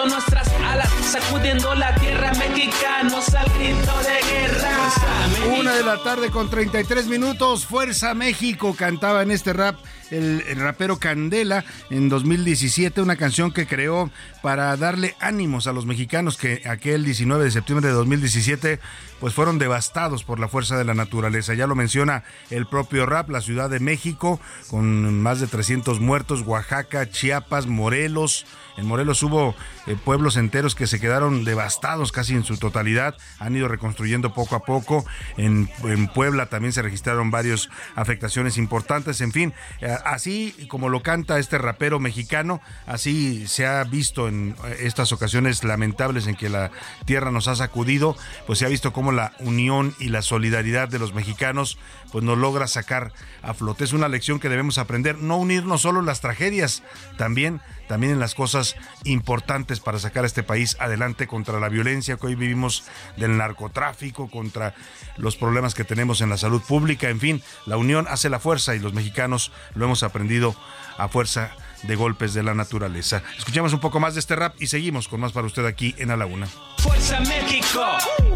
nuestras 0.07 0.49
alas, 0.65 0.89
sacudiendo 1.03 1.75
la 1.75 1.95
tierra 1.97 2.33
mexicanos 2.35 3.35
al 3.35 3.49
grito 3.59 3.93
de 4.03 4.31
guerra. 4.31 5.59
Una 5.59 5.75
de 5.75 5.85
la 5.85 6.03
tarde 6.03 6.31
con 6.31 6.51
33 6.51 7.07
minutos, 7.07 7.67
Fuerza 7.67 8.15
México 8.15 8.75
cantaba 8.77 9.23
en 9.23 9.31
este 9.31 9.53
rap 9.53 9.77
el, 10.11 10.43
rapero 10.57 10.99
Candela 10.99 11.65
en 11.91 12.09
2017, 12.09 13.01
una 13.01 13.17
canción 13.17 13.53
que 13.53 13.67
creó 13.67 14.11
para 14.43 14.77
darle 14.77 15.15
ánimos 15.21 15.67
a 15.67 15.73
los 15.73 15.87
mexicanos 15.87 16.37
que 16.37 16.63
aquel 16.67 17.05
19 17.05 17.45
de 17.45 17.51
septiembre 17.51 17.89
de 17.89 17.95
2017 17.95 18.81
pues 19.21 19.35
fueron 19.35 19.59
devastados 19.59 20.25
por 20.25 20.39
la 20.39 20.49
fuerza 20.49 20.77
de 20.77 20.85
la 20.85 20.95
naturaleza. 20.95 21.55
Ya 21.55 21.67
lo 21.67 21.75
menciona 21.75 22.23
el 22.51 22.67
propio 22.67 23.07
rap, 23.07 23.31
la 23.31 23.41
Ciudad 23.41 23.71
de 23.71 23.81
México, 23.81 24.41
con 24.69 25.23
más 25.23 25.41
de 25.41 25.47
300 25.47 26.01
muertos, 26.01 26.43
Oaxaca, 26.43 27.09
Chiapas, 27.09 27.67
Morelos, 27.67 28.47
en 28.77 28.87
Morelos 28.87 29.23
hubo 29.23 29.55
eh, 29.87 29.97
pueblos 30.03 30.37
enteros 30.37 30.75
que 30.75 30.87
se 30.87 31.01
quedaron 31.01 31.45
devastados 31.45 32.13
casi 32.13 32.35
en 32.35 32.45
su 32.45 32.59
totalidad. 32.59 33.17
Han 33.39 33.57
ido 33.57 33.69
reconstruyendo 33.69 34.35
poco 34.35 34.55
a 34.55 34.61
poco. 34.61 35.05
En, 35.37 35.67
Puebla 36.15 36.47
también 36.47 36.73
se 36.73 36.83
registraron 36.83 37.31
varias 37.31 37.69
afectaciones 37.95 38.59
importantes. 38.59 39.21
En 39.21 39.33
fin, 39.33 39.55
eh, 39.81 39.97
así 40.05 40.55
como 40.69 40.89
lo 40.89 41.03
canta 41.03 41.39
este 41.39 41.59
rapero 41.59 41.99
mexicano, 42.01 42.61
así 42.87 43.47
se 43.47 43.67
ha 43.67 43.83
visto 43.85 44.29
en 44.29 44.55
eh, 44.65 44.77
estas 44.81 45.13
ocasiones 45.13 45.65
lamentables 45.65 46.27
en 46.27 46.37
que 46.37 46.49
la 46.49 46.71
tierra 47.05 47.31
nos 47.31 47.49
ha 47.49 47.57
sacudido, 47.57 48.17
pues 48.47 48.59
se 48.59 48.67
ha 48.67 48.69
visto 48.69 48.93
cómo 48.93 49.13
la 49.13 49.33
unión 49.41 49.95
y 49.99 50.09
la 50.09 50.23
solidaridad 50.23 50.89
de 50.89 50.99
los 50.99 51.15
mexicanos 51.15 51.79
pues 52.13 52.25
nos 52.25 52.39
logra 52.39 52.67
sacar 52.67 53.13
a 53.43 53.55
flote. 53.55 53.85
Es 53.85 53.93
una 53.93 54.09
lección 54.09 54.39
que 54.39 54.49
debemos 54.49 54.79
aprender, 54.79 55.19
no 55.19 55.37
unirnos 55.37 55.83
solo 55.83 56.03
las 56.03 56.21
tragedias, 56.21 56.83
también 57.17 57.61
también 57.87 58.13
en 58.13 58.21
las 58.21 58.35
cosas 58.35 58.77
importantes 59.05 59.81
para 59.81 59.99
sacar 59.99 60.25
a 60.25 60.27
este 60.27 60.43
país 60.43 60.77
adelante 60.81 61.27
contra 61.27 61.61
la 61.61 61.69
violencia 61.69 62.17
que 62.17 62.27
hoy 62.27 62.35
vivimos 62.35 62.85
del 63.17 63.37
narcotráfico, 63.37 64.29
contra 64.29 64.75
los 65.17 65.37
problemas 65.37 65.75
que 65.75 65.85
tenemos 65.85 66.21
en 66.21 66.31
la 66.31 66.37
salud 66.37 66.63
pública, 66.63 67.09
en 67.09 67.21
fin, 67.21 67.43
la 67.65 67.77
unión 67.77 68.07
hace 68.09 68.29
la 68.29 68.41
fuerza 68.41 68.75
y 68.75 68.79
los 68.79 68.93
mexicanos 68.93 69.53
lo 69.75 69.85
hemos 69.85 70.03
aprendido 70.03 70.57
a 70.99 71.09
fuerza 71.09 71.51
de 71.83 71.97
golpes 71.97 72.35
de 72.35 72.43
la 72.43 72.55
naturaleza. 72.55 73.23
Escuchemos 73.39 73.73
un 73.73 73.81
poco 73.81 74.01
más 74.01 74.15
de 74.15 74.21
este 74.21 74.37
rap 74.37 74.55
y 74.59 74.67
seguimos 74.67 75.09
con 75.09 75.21
más 75.21 75.33
para 75.33 75.47
usted 75.47 75.65
aquí 75.67 75.95
en 75.99 76.11
A 76.11 76.17
la 76.17 76.27
Una. 76.27 76.49
Fuerza 76.79 77.21
México, 77.21 77.85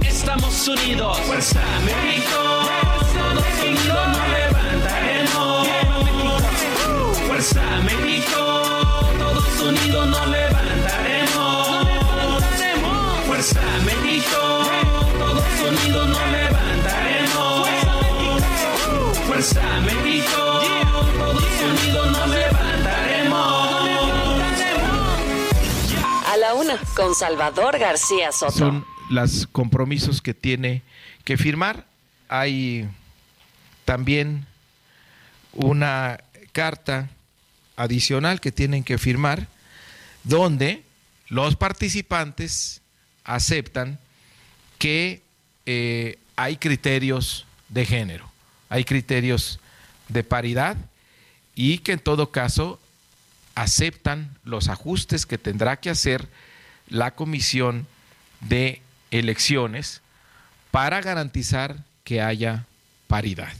estamos 0.03 0.69
unidos. 0.69 1.19
Fuerza 1.21 1.63
México, 1.85 2.69
todos 3.15 3.45
unidos 3.65 4.09
nos 4.09 4.29
levantaremos. 4.29 5.69
Fuerza 7.27 7.63
México 7.83 8.40
unidos 9.63 10.09
nos 10.09 10.29
levantaremos. 10.29 11.87
Fuerza 13.27 13.61
México, 13.85 14.65
todos 15.19 15.45
unidos 15.69 16.09
nos 16.09 16.33
levantaremos. 16.33 17.69
Fuerza 19.27 19.81
México, 19.81 20.61
todos 21.19 21.45
unidos 21.45 22.13
nos 22.13 22.29
levantaremos. 22.29 23.71
A 26.27 26.37
la 26.37 26.55
una, 26.55 26.79
con 26.97 27.15
Salvador 27.15 27.79
García 27.79 28.33
Soto. 28.33 28.53
Son 28.53 28.85
los 29.11 29.47
compromisos 29.51 30.23
que 30.23 30.35
tiene 30.35 30.83
que 31.25 31.37
firmar. 31.37 31.87
Hay 32.29 32.89
también 33.85 34.47
una 35.53 36.21
carta 36.53 37.09
adicional 37.81 38.41
que 38.41 38.53
tienen 38.53 38.85
que 38.85 38.99
firmar, 38.99 39.49
donde 40.23 40.83
los 41.29 41.57
participantes 41.57 42.83
aceptan 43.25 43.99
que 44.79 45.23
eh, 45.65 46.19
hay 46.37 46.57
criterios 46.59 47.47
de 47.71 47.87
género, 47.87 48.31
hay 48.69 48.85
criterios 48.85 49.61
de 50.09 50.23
paridad 50.25 50.77
y 51.55 51.79
que 51.79 51.93
en 51.93 52.01
todo 52.01 52.31
caso 52.31 52.79
aceptan 53.55 54.37
los 54.45 54.69
ajustes 54.69 55.25
que 55.25 55.39
tendrá 55.39 55.79
que 55.79 55.89
hacer 55.89 56.29
la 56.89 57.13
comisión 57.13 57.87
de 58.41 58.83
elecciones 59.11 60.03
para 60.71 61.01
garantizar 61.01 61.77
que 62.05 62.21
haya 62.21 62.67
paridad. 63.07 63.53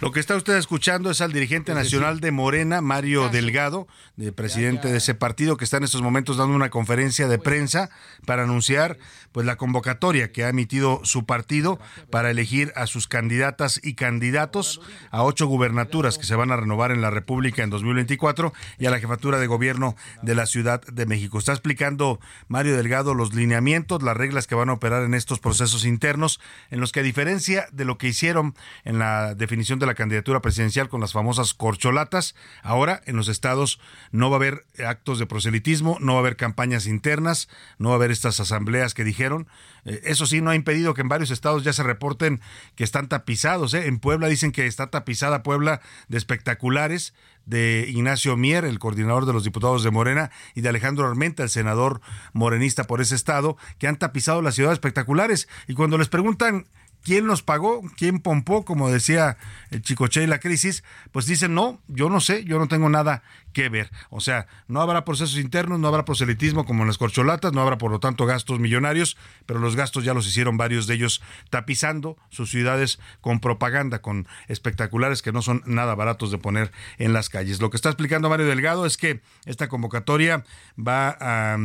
Lo 0.00 0.12
que 0.12 0.20
está 0.20 0.36
usted 0.36 0.56
escuchando 0.56 1.10
es 1.10 1.20
al 1.20 1.32
dirigente 1.32 1.74
nacional 1.74 2.20
de 2.20 2.30
Morena, 2.30 2.80
Mario 2.80 3.28
Delgado, 3.30 3.88
de 4.16 4.30
presidente 4.30 4.88
de 4.88 4.98
ese 4.98 5.14
partido, 5.14 5.56
que 5.56 5.64
está 5.64 5.78
en 5.78 5.84
estos 5.84 6.02
momentos 6.02 6.36
dando 6.36 6.54
una 6.54 6.70
conferencia 6.70 7.26
de 7.26 7.38
prensa 7.38 7.90
para 8.24 8.44
anunciar 8.44 8.96
pues 9.32 9.44
la 9.44 9.56
convocatoria 9.56 10.30
que 10.30 10.44
ha 10.44 10.48
emitido 10.48 11.00
su 11.04 11.26
partido 11.26 11.78
para 12.10 12.30
elegir 12.30 12.72
a 12.76 12.86
sus 12.86 13.08
candidatas 13.08 13.80
y 13.82 13.94
candidatos 13.94 14.80
a 15.10 15.24
ocho 15.24 15.46
gubernaturas 15.46 16.16
que 16.16 16.24
se 16.24 16.36
van 16.36 16.52
a 16.52 16.56
renovar 16.56 16.92
en 16.92 17.02
la 17.02 17.10
República 17.10 17.62
en 17.62 17.70
2024 17.70 18.52
y 18.78 18.86
a 18.86 18.90
la 18.90 19.00
jefatura 19.00 19.38
de 19.38 19.46
gobierno 19.46 19.96
de 20.22 20.34
la 20.34 20.46
Ciudad 20.46 20.80
de 20.80 21.06
México. 21.06 21.38
Está 21.38 21.52
explicando 21.52 22.20
Mario 22.46 22.76
Delgado 22.76 23.14
los 23.14 23.34
lineamientos, 23.34 24.02
las 24.02 24.16
reglas 24.16 24.46
que 24.46 24.54
van 24.54 24.70
a 24.70 24.74
operar 24.74 25.02
en 25.02 25.14
estos 25.14 25.40
procesos 25.40 25.84
internos, 25.84 26.40
en 26.70 26.80
los 26.80 26.92
que 26.92 27.00
a 27.00 27.02
diferencia 27.02 27.66
de 27.72 27.84
lo 27.84 27.98
que 27.98 28.08
hicieron 28.08 28.54
en 28.84 28.98
la 28.98 29.34
definición 29.34 29.77
de 29.78 29.86
la 29.86 29.94
candidatura 29.94 30.40
presidencial 30.40 30.88
con 30.88 31.00
las 31.00 31.12
famosas 31.12 31.54
corcholatas. 31.54 32.34
Ahora 32.62 33.00
en 33.06 33.16
los 33.16 33.28
estados 33.28 33.80
no 34.10 34.30
va 34.30 34.36
a 34.36 34.38
haber 34.38 34.66
actos 34.84 35.18
de 35.18 35.26
proselitismo, 35.26 35.98
no 36.00 36.12
va 36.12 36.18
a 36.18 36.22
haber 36.22 36.36
campañas 36.36 36.86
internas, 36.86 37.48
no 37.78 37.90
va 37.90 37.94
a 37.94 37.98
haber 37.98 38.10
estas 38.10 38.40
asambleas 38.40 38.94
que 38.94 39.04
dijeron. 39.04 39.48
Eh, 39.84 40.00
eso 40.04 40.26
sí, 40.26 40.40
no 40.40 40.50
ha 40.50 40.54
impedido 40.54 40.94
que 40.94 41.02
en 41.02 41.08
varios 41.08 41.30
estados 41.30 41.64
ya 41.64 41.72
se 41.72 41.82
reporten 41.82 42.40
que 42.74 42.84
están 42.84 43.08
tapizados. 43.08 43.74
¿eh? 43.74 43.86
En 43.86 43.98
Puebla 43.98 44.28
dicen 44.28 44.52
que 44.52 44.66
está 44.66 44.88
tapizada 44.88 45.42
Puebla 45.42 45.80
de 46.08 46.18
espectaculares 46.18 47.14
de 47.48 47.86
Ignacio 47.88 48.36
Mier, 48.36 48.66
el 48.66 48.78
coordinador 48.78 49.24
de 49.24 49.32
los 49.32 49.42
diputados 49.42 49.82
de 49.82 49.90
Morena, 49.90 50.30
y 50.54 50.60
de 50.60 50.68
Alejandro 50.68 51.06
Armenta, 51.06 51.42
el 51.42 51.48
senador 51.48 52.02
morenista 52.34 52.84
por 52.84 53.00
ese 53.00 53.14
estado, 53.14 53.56
que 53.78 53.88
han 53.88 53.96
tapizado 53.96 54.42
las 54.42 54.54
ciudades 54.54 54.76
espectaculares. 54.76 55.48
Y 55.66 55.72
cuando 55.72 55.96
les 55.96 56.08
preguntan 56.08 56.66
¿Quién 57.02 57.26
los 57.26 57.42
pagó? 57.42 57.82
¿Quién 57.96 58.20
pompó? 58.20 58.64
Como 58.64 58.90
decía 58.90 59.36
el 59.70 59.82
Chicoche 59.82 60.22
y 60.22 60.26
la 60.26 60.40
crisis, 60.40 60.84
pues 61.12 61.26
dicen, 61.26 61.54
no, 61.54 61.80
yo 61.88 62.10
no 62.10 62.20
sé, 62.20 62.44
yo 62.44 62.58
no 62.58 62.68
tengo 62.68 62.88
nada 62.88 63.22
que 63.52 63.68
ver. 63.68 63.90
O 64.10 64.20
sea, 64.20 64.46
no 64.66 64.80
habrá 64.80 65.04
procesos 65.04 65.38
internos, 65.38 65.78
no 65.78 65.88
habrá 65.88 66.04
proselitismo 66.04 66.64
como 66.66 66.82
en 66.82 66.88
las 66.88 66.98
corcholatas, 66.98 67.52
no 67.52 67.60
habrá 67.62 67.78
por 67.78 67.90
lo 67.90 68.00
tanto 68.00 68.26
gastos 68.26 68.60
millonarios, 68.60 69.16
pero 69.46 69.58
los 69.58 69.74
gastos 69.74 70.04
ya 70.04 70.14
los 70.14 70.26
hicieron 70.26 70.56
varios 70.56 70.86
de 70.86 70.94
ellos 70.94 71.22
tapizando 71.50 72.16
sus 72.28 72.50
ciudades 72.50 72.98
con 73.20 73.40
propaganda, 73.40 74.00
con 74.00 74.26
espectaculares 74.48 75.22
que 75.22 75.32
no 75.32 75.42
son 75.42 75.62
nada 75.66 75.94
baratos 75.94 76.30
de 76.30 76.38
poner 76.38 76.72
en 76.98 77.12
las 77.12 77.28
calles. 77.28 77.60
Lo 77.60 77.70
que 77.70 77.76
está 77.76 77.88
explicando 77.88 78.28
Mario 78.28 78.46
Delgado 78.46 78.86
es 78.86 78.96
que 78.96 79.22
esta 79.46 79.68
convocatoria 79.68 80.44
va 80.78 81.16
a 81.20 81.58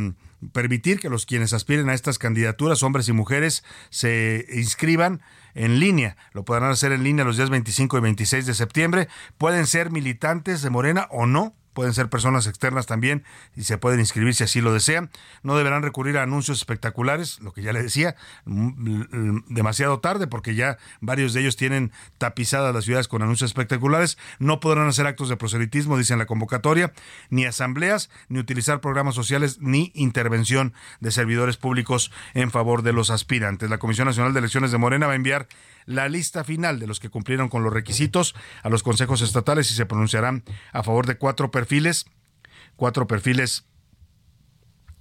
permitir 0.52 1.00
que 1.00 1.08
los 1.08 1.26
quienes 1.26 1.52
aspiren 1.52 1.88
a 1.88 1.94
estas 1.94 2.18
candidaturas, 2.18 2.82
hombres 2.82 3.08
y 3.08 3.12
mujeres, 3.12 3.64
se 3.90 4.46
inscriban 4.52 5.22
en 5.54 5.80
línea. 5.80 6.16
Lo 6.32 6.44
podrán 6.44 6.70
hacer 6.70 6.92
en 6.92 7.04
línea 7.04 7.24
los 7.24 7.36
días 7.36 7.50
25 7.50 7.98
y 7.98 8.00
26 8.00 8.46
de 8.46 8.54
septiembre. 8.54 9.08
Pueden 9.38 9.66
ser 9.66 9.90
militantes 9.90 10.62
de 10.62 10.70
Morena 10.70 11.06
o 11.10 11.26
no 11.26 11.54
pueden 11.74 11.92
ser 11.92 12.08
personas 12.08 12.46
externas 12.46 12.86
también 12.86 13.24
y 13.54 13.64
se 13.64 13.76
pueden 13.76 14.00
inscribir 14.00 14.34
si 14.34 14.44
así 14.44 14.60
lo 14.60 14.72
desean. 14.72 15.10
No 15.42 15.56
deberán 15.56 15.82
recurrir 15.82 16.16
a 16.16 16.22
anuncios 16.22 16.58
espectaculares, 16.58 17.40
lo 17.40 17.52
que 17.52 17.62
ya 17.62 17.72
le 17.72 17.82
decía, 17.82 18.16
mm, 18.46 19.40
demasiado 19.48 20.00
tarde 20.00 20.26
porque 20.26 20.54
ya 20.54 20.78
varios 21.00 21.34
de 21.34 21.40
ellos 21.40 21.56
tienen 21.56 21.92
tapizadas 22.18 22.74
las 22.74 22.84
ciudades 22.84 23.08
con 23.08 23.22
anuncios 23.22 23.50
espectaculares. 23.50 24.16
No 24.38 24.60
podrán 24.60 24.88
hacer 24.88 25.06
actos 25.06 25.28
de 25.28 25.36
proselitismo, 25.36 25.98
dice 25.98 26.14
en 26.14 26.20
la 26.20 26.26
convocatoria, 26.26 26.92
ni 27.28 27.44
asambleas, 27.44 28.10
ni 28.28 28.38
utilizar 28.38 28.80
programas 28.80 29.14
sociales, 29.14 29.58
ni 29.60 29.90
intervención 29.94 30.72
de 31.00 31.10
servidores 31.10 31.56
públicos 31.56 32.10
en 32.34 32.50
favor 32.50 32.82
de 32.82 32.92
los 32.92 33.10
aspirantes. 33.10 33.68
La 33.68 33.78
Comisión 33.78 34.06
Nacional 34.06 34.32
de 34.32 34.38
Elecciones 34.38 34.70
de 34.70 34.78
Morena 34.78 35.06
va 35.06 35.12
a 35.12 35.16
enviar 35.16 35.48
la 35.86 36.08
lista 36.08 36.44
final 36.44 36.78
de 36.78 36.86
los 36.86 37.00
que 37.00 37.10
cumplieron 37.10 37.48
con 37.48 37.62
los 37.62 37.72
requisitos 37.72 38.34
a 38.62 38.68
los 38.68 38.82
consejos 38.82 39.22
estatales 39.22 39.70
y 39.70 39.74
se 39.74 39.86
pronunciarán 39.86 40.44
a 40.72 40.82
favor 40.82 41.06
de 41.06 41.16
cuatro 41.16 41.50
perfiles, 41.50 42.06
cuatro 42.76 43.06
perfiles 43.06 43.64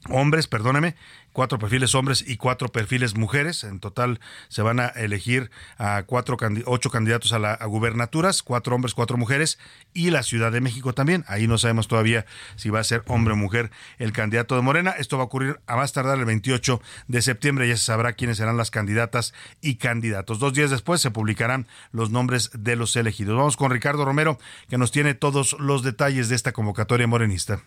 hombres, 0.09 0.47
perdóneme, 0.47 0.95
cuatro 1.33 1.59
perfiles 1.59 1.95
hombres 1.95 2.23
y 2.25 2.37
cuatro 2.37 2.69
perfiles 2.69 3.15
mujeres. 3.15 3.63
En 3.63 3.79
total 3.79 4.19
se 4.47 4.61
van 4.61 4.79
a 4.79 4.87
elegir 4.87 5.51
a 5.77 6.03
cuatro, 6.05 6.37
ocho 6.65 6.89
candidatos 6.89 7.33
a, 7.33 7.39
la, 7.39 7.55
gubernaturas, 7.65 8.43
cuatro 8.43 8.75
hombres, 8.75 8.93
cuatro 8.93 9.17
mujeres 9.17 9.59
y 9.93 10.11
la 10.11 10.23
Ciudad 10.23 10.51
de 10.51 10.61
México 10.61 10.93
también. 10.93 11.25
Ahí 11.27 11.47
no 11.47 11.57
sabemos 11.57 11.87
todavía 11.87 12.25
si 12.55 12.69
va 12.69 12.79
a 12.79 12.83
ser 12.83 13.03
hombre 13.07 13.33
o 13.33 13.37
mujer 13.37 13.71
el 13.97 14.13
candidato 14.13 14.55
de 14.55 14.61
Morena. 14.61 14.91
Esto 14.91 15.17
va 15.17 15.23
a 15.23 15.25
ocurrir 15.25 15.59
a 15.67 15.75
más 15.75 15.91
tardar 15.91 16.19
el 16.19 16.25
28 16.25 16.81
de 17.07 17.21
septiembre. 17.21 17.67
Ya 17.67 17.77
se 17.77 17.83
sabrá 17.83 18.13
quiénes 18.13 18.37
serán 18.37 18.57
las 18.57 18.71
candidatas 18.71 19.33
y 19.61 19.75
candidatos. 19.75 20.39
Dos 20.39 20.53
días 20.53 20.69
después 20.69 21.01
se 21.01 21.11
publicarán 21.11 21.67
los 21.91 22.11
nombres 22.11 22.51
de 22.53 22.75
los 22.75 22.95
elegidos. 22.95 23.35
Vamos 23.35 23.57
con 23.57 23.71
Ricardo 23.71 24.05
Romero, 24.05 24.39
que 24.69 24.77
nos 24.77 24.91
tiene 24.91 25.13
todos 25.13 25.53
los 25.59 25.83
detalles 25.83 26.29
de 26.29 26.35
esta 26.35 26.51
convocatoria 26.51 27.07
morenista. 27.07 27.63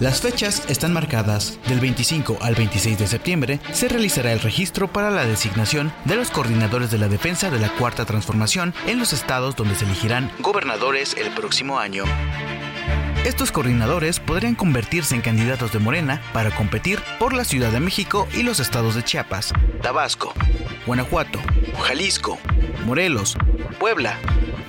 Las 0.00 0.20
fechas 0.20 0.62
están 0.68 0.92
marcadas. 0.92 1.58
Del 1.66 1.80
25 1.80 2.38
al 2.40 2.54
26 2.54 2.98
de 2.98 3.06
septiembre 3.08 3.58
se 3.72 3.88
realizará 3.88 4.32
el 4.32 4.40
registro 4.40 4.86
para 4.86 5.10
la 5.10 5.26
designación 5.26 5.92
de 6.04 6.14
los 6.14 6.30
coordinadores 6.30 6.92
de 6.92 6.98
la 6.98 7.08
defensa 7.08 7.50
de 7.50 7.58
la 7.58 7.68
Cuarta 7.68 8.04
Transformación 8.04 8.74
en 8.86 9.00
los 9.00 9.12
estados 9.12 9.56
donde 9.56 9.74
se 9.74 9.86
elegirán 9.86 10.30
gobernadores 10.38 11.16
el 11.16 11.34
próximo 11.34 11.80
año. 11.80 12.04
Estos 13.24 13.52
coordinadores 13.52 14.20
podrían 14.20 14.54
convertirse 14.54 15.14
en 15.14 15.20
candidatos 15.20 15.72
de 15.72 15.78
Morena 15.78 16.22
para 16.32 16.50
competir 16.50 17.00
por 17.18 17.32
la 17.32 17.44
Ciudad 17.44 17.70
de 17.70 17.80
México 17.80 18.28
y 18.32 18.42
los 18.42 18.60
estados 18.60 18.94
de 18.94 19.02
Chiapas, 19.02 19.52
Tabasco, 19.82 20.32
Guanajuato, 20.86 21.40
Jalisco, 21.82 22.38
Morelos, 22.86 23.36
Puebla, 23.78 24.16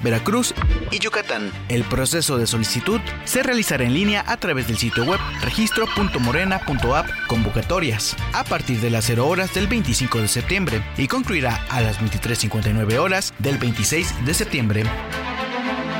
Veracruz 0.03 0.53
y 0.91 0.99
Yucatán. 0.99 1.51
El 1.69 1.83
proceso 1.83 2.37
de 2.37 2.47
solicitud 2.47 2.99
se 3.23 3.43
realizará 3.43 3.83
en 3.83 3.93
línea 3.93 4.23
a 4.27 4.37
través 4.37 4.67
del 4.67 4.77
sitio 4.77 5.03
web 5.05 5.19
registro.morena.app 5.41 7.07
convocatorias 7.27 8.15
a 8.33 8.43
partir 8.43 8.79
de 8.81 8.89
las 8.89 9.05
0 9.05 9.27
horas 9.27 9.53
del 9.53 9.67
25 9.67 10.19
de 10.19 10.27
septiembre 10.27 10.83
y 10.97 11.07
concluirá 11.07 11.63
a 11.69 11.81
las 11.81 11.99
23.59 11.99 12.97
horas 12.97 13.33
del 13.39 13.57
26 13.57 14.25
de 14.25 14.33
septiembre. 14.33 14.83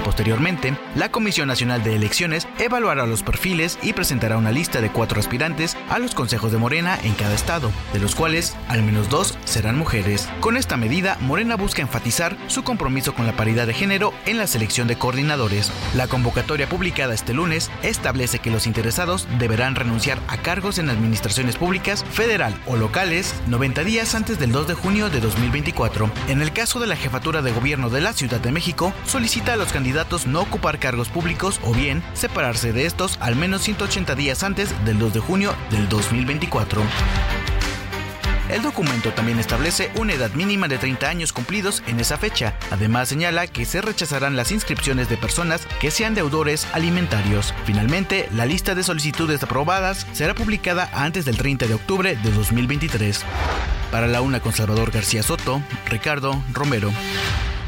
Posteriormente, 0.09 0.75
la 0.95 1.11
Comisión 1.11 1.49
Nacional 1.49 1.83
de 1.83 1.95
Elecciones 1.95 2.47
evaluará 2.57 3.05
los 3.05 3.21
perfiles 3.21 3.77
y 3.83 3.93
presentará 3.93 4.37
una 4.37 4.51
lista 4.51 4.81
de 4.81 4.89
cuatro 4.89 5.19
aspirantes 5.19 5.77
a 5.87 5.99
los 5.99 6.15
consejos 6.15 6.51
de 6.51 6.57
Morena 6.57 6.97
en 7.03 7.13
cada 7.13 7.35
estado, 7.35 7.71
de 7.93 7.99
los 7.99 8.15
cuales 8.15 8.57
al 8.69 8.81
menos 8.81 9.07
dos 9.09 9.37
serán 9.45 9.77
mujeres. 9.77 10.27
Con 10.39 10.57
esta 10.57 10.77
medida, 10.77 11.15
Morena 11.21 11.57
busca 11.57 11.83
enfatizar 11.83 12.35
su 12.47 12.63
compromiso 12.63 13.13
con 13.13 13.27
la 13.27 13.33
paridad 13.33 13.67
de 13.67 13.75
género 13.75 14.11
en 14.25 14.39
la 14.39 14.47
selección 14.47 14.87
de 14.87 14.97
coordinadores. 14.97 15.71
La 15.93 16.07
convocatoria 16.07 16.67
publicada 16.67 17.13
este 17.13 17.35
lunes 17.35 17.69
establece 17.83 18.39
que 18.39 18.49
los 18.49 18.65
interesados 18.65 19.27
deberán 19.37 19.75
renunciar 19.75 20.17
a 20.27 20.37
cargos 20.37 20.79
en 20.79 20.89
administraciones 20.89 21.55
públicas, 21.55 22.03
federal 22.03 22.59
o 22.65 22.77
locales 22.77 23.35
90 23.45 23.83
días 23.83 24.15
antes 24.15 24.39
del 24.39 24.51
2 24.53 24.69
de 24.69 24.73
junio 24.73 25.11
de 25.11 25.19
2024. 25.19 26.09
En 26.29 26.41
el 26.41 26.51
caso 26.51 26.79
de 26.79 26.87
la 26.87 26.95
jefatura 26.95 27.43
de 27.43 27.51
gobierno 27.51 27.91
de 27.91 28.01
la 28.01 28.13
Ciudad 28.13 28.39
de 28.39 28.51
México, 28.51 28.91
solicita 29.05 29.53
a 29.53 29.55
los 29.55 29.71
candidatos 29.71 29.98
no 30.25 30.41
ocupar 30.41 30.79
cargos 30.79 31.09
públicos 31.09 31.59
o 31.63 31.73
bien 31.73 32.01
separarse 32.13 32.71
de 32.73 32.85
estos 32.85 33.17
al 33.21 33.35
menos 33.35 33.61
180 33.63 34.15
días 34.15 34.43
antes 34.43 34.73
del 34.85 34.97
2 34.97 35.13
de 35.13 35.19
junio 35.19 35.53
del 35.71 35.89
2024. 35.89 36.81
El 38.49 38.63
documento 38.63 39.11
también 39.11 39.37
establece 39.37 39.91
una 39.95 40.13
edad 40.13 40.31
mínima 40.31 40.67
de 40.67 40.79
30 40.79 41.07
años 41.07 41.33
cumplidos 41.33 41.83
en 41.85 41.99
esa 41.99 42.17
fecha. 42.17 42.55
Además 42.71 43.09
señala 43.09 43.45
que 43.45 43.65
se 43.65 43.81
rechazarán 43.81 44.35
las 44.35 44.51
inscripciones 44.51 45.07
de 45.07 45.17
personas 45.17 45.67
que 45.79 45.91
sean 45.91 46.15
deudores 46.15 46.65
alimentarios. 46.73 47.53
Finalmente, 47.65 48.27
la 48.33 48.47
lista 48.47 48.73
de 48.73 48.81
solicitudes 48.81 49.43
aprobadas 49.43 50.07
será 50.13 50.33
publicada 50.33 50.89
antes 50.93 51.25
del 51.25 51.37
30 51.37 51.67
de 51.67 51.75
octubre 51.75 52.15
de 52.15 52.31
2023. 52.31 53.21
Para 53.91 54.07
la 54.07 54.21
una 54.21 54.39
con 54.39 54.53
Salvador 54.53 54.89
García 54.91 55.21
Soto, 55.21 55.61
Ricardo 55.87 56.41
Romero. 56.51 56.91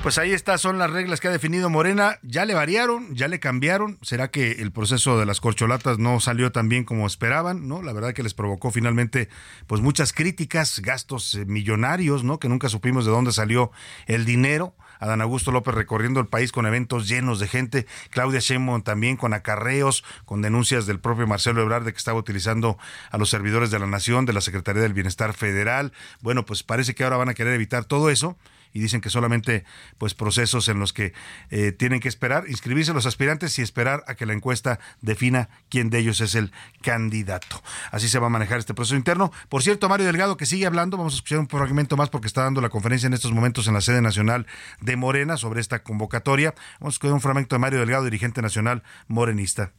Pues 0.03 0.17
ahí 0.17 0.31
estas 0.31 0.59
son 0.59 0.79
las 0.79 0.89
reglas 0.89 1.19
que 1.19 1.27
ha 1.27 1.31
definido 1.31 1.69
Morena. 1.69 2.17
Ya 2.23 2.45
le 2.45 2.55
variaron, 2.55 3.13
ya 3.13 3.27
le 3.27 3.39
cambiaron. 3.39 3.99
¿Será 4.01 4.31
que 4.31 4.53
el 4.53 4.71
proceso 4.71 5.19
de 5.19 5.27
las 5.27 5.39
corcholatas 5.39 5.99
no 5.99 6.19
salió 6.19 6.51
tan 6.51 6.69
bien 6.69 6.85
como 6.85 7.05
esperaban? 7.05 7.67
¿No? 7.67 7.83
La 7.83 7.93
verdad 7.93 8.13
que 8.13 8.23
les 8.23 8.33
provocó 8.33 8.71
finalmente 8.71 9.29
pues 9.67 9.79
muchas 9.79 10.11
críticas, 10.11 10.79
gastos 10.79 11.35
eh, 11.35 11.45
millonarios, 11.45 12.23
¿no? 12.23 12.39
Que 12.39 12.49
nunca 12.49 12.67
supimos 12.67 13.05
de 13.05 13.11
dónde 13.11 13.31
salió 13.31 13.71
el 14.07 14.25
dinero. 14.25 14.75
Adán 14.99 15.21
Augusto 15.21 15.51
López 15.51 15.75
recorriendo 15.75 16.19
el 16.19 16.27
país 16.27 16.51
con 16.51 16.65
eventos 16.65 17.07
llenos 17.07 17.39
de 17.39 17.47
gente, 17.47 17.85
Claudia 18.09 18.39
Sheinbaum 18.39 18.81
también 18.81 19.17
con 19.17 19.33
acarreos, 19.33 20.03
con 20.25 20.41
denuncias 20.41 20.87
del 20.87 20.99
propio 20.99 21.27
Marcelo 21.27 21.61
Ebrard 21.61 21.85
de 21.85 21.91
que 21.91 21.97
estaba 21.97 22.19
utilizando 22.19 22.79
a 23.11 23.19
los 23.19 23.29
servidores 23.29 23.69
de 23.69 23.79
la 23.79 23.87
Nación, 23.87 24.25
de 24.25 24.33
la 24.33 24.41
Secretaría 24.41 24.81
del 24.81 24.93
Bienestar 24.93 25.33
Federal. 25.33 25.93
Bueno, 26.21 26.43
pues 26.45 26.63
parece 26.63 26.95
que 26.95 27.03
ahora 27.03 27.17
van 27.17 27.29
a 27.29 27.33
querer 27.35 27.53
evitar 27.53 27.85
todo 27.85 28.09
eso 28.09 28.37
y 28.73 28.79
dicen 28.79 29.01
que 29.01 29.09
solamente 29.09 29.63
pues 29.97 30.13
procesos 30.13 30.67
en 30.67 30.79
los 30.79 30.93
que 30.93 31.13
eh, 31.49 31.71
tienen 31.71 31.99
que 31.99 32.07
esperar, 32.07 32.45
inscribirse 32.47 32.93
los 32.93 33.05
aspirantes 33.05 33.57
y 33.59 33.61
esperar 33.61 34.03
a 34.07 34.15
que 34.15 34.25
la 34.25 34.33
encuesta 34.33 34.79
defina 35.01 35.49
quién 35.69 35.89
de 35.89 35.99
ellos 35.99 36.21
es 36.21 36.35
el 36.35 36.51
candidato. 36.81 37.61
Así 37.91 38.07
se 38.07 38.19
va 38.19 38.27
a 38.27 38.29
manejar 38.29 38.59
este 38.59 38.73
proceso 38.73 38.95
interno. 38.95 39.31
Por 39.49 39.63
cierto, 39.63 39.89
Mario 39.89 40.05
Delgado 40.05 40.37
que 40.37 40.45
sigue 40.45 40.65
hablando, 40.65 40.97
vamos 40.97 41.13
a 41.13 41.15
escuchar 41.17 41.39
un 41.39 41.47
fragmento 41.47 41.97
más 41.97 42.09
porque 42.09 42.27
está 42.27 42.43
dando 42.43 42.61
la 42.61 42.69
conferencia 42.69 43.07
en 43.07 43.13
estos 43.13 43.31
momentos 43.31 43.67
en 43.67 43.73
la 43.73 43.81
sede 43.81 44.01
nacional 44.01 44.47
de 44.79 44.95
Morena 44.95 45.37
sobre 45.37 45.61
esta 45.61 45.83
convocatoria. 45.83 46.53
Vamos 46.79 46.93
a 46.93 46.95
escuchar 46.95 47.13
un 47.13 47.21
fragmento 47.21 47.55
de 47.55 47.59
Mario 47.59 47.79
Delgado, 47.79 48.05
dirigente 48.05 48.41
nacional 48.41 48.83
morenista. 49.07 49.71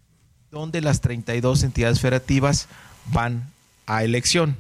Donde 0.51 0.81
las 0.81 1.01
32 1.01 1.63
entidades 1.63 2.01
federativas 2.01 2.69
van 3.07 3.51
a 3.87 4.05
elección. 4.05 4.57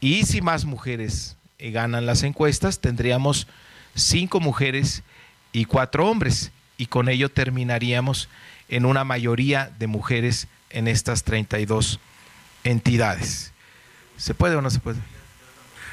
Y 0.00 0.24
si 0.24 0.40
más 0.40 0.64
mujeres 0.64 1.35
ganan 1.58 2.06
las 2.06 2.22
encuestas, 2.22 2.80
tendríamos 2.80 3.46
cinco 3.94 4.40
mujeres 4.40 5.02
y 5.52 5.64
cuatro 5.64 6.08
hombres, 6.08 6.52
y 6.78 6.86
con 6.86 7.08
ello 7.08 7.30
terminaríamos 7.30 8.28
en 8.68 8.84
una 8.84 9.04
mayoría 9.04 9.72
de 9.78 9.86
mujeres 9.86 10.48
en 10.70 10.88
estas 10.88 11.24
32 11.24 12.00
entidades. 12.64 13.52
¿Se 14.16 14.34
puede 14.34 14.56
o 14.56 14.62
no 14.62 14.70
se 14.70 14.80
puede? 14.80 14.98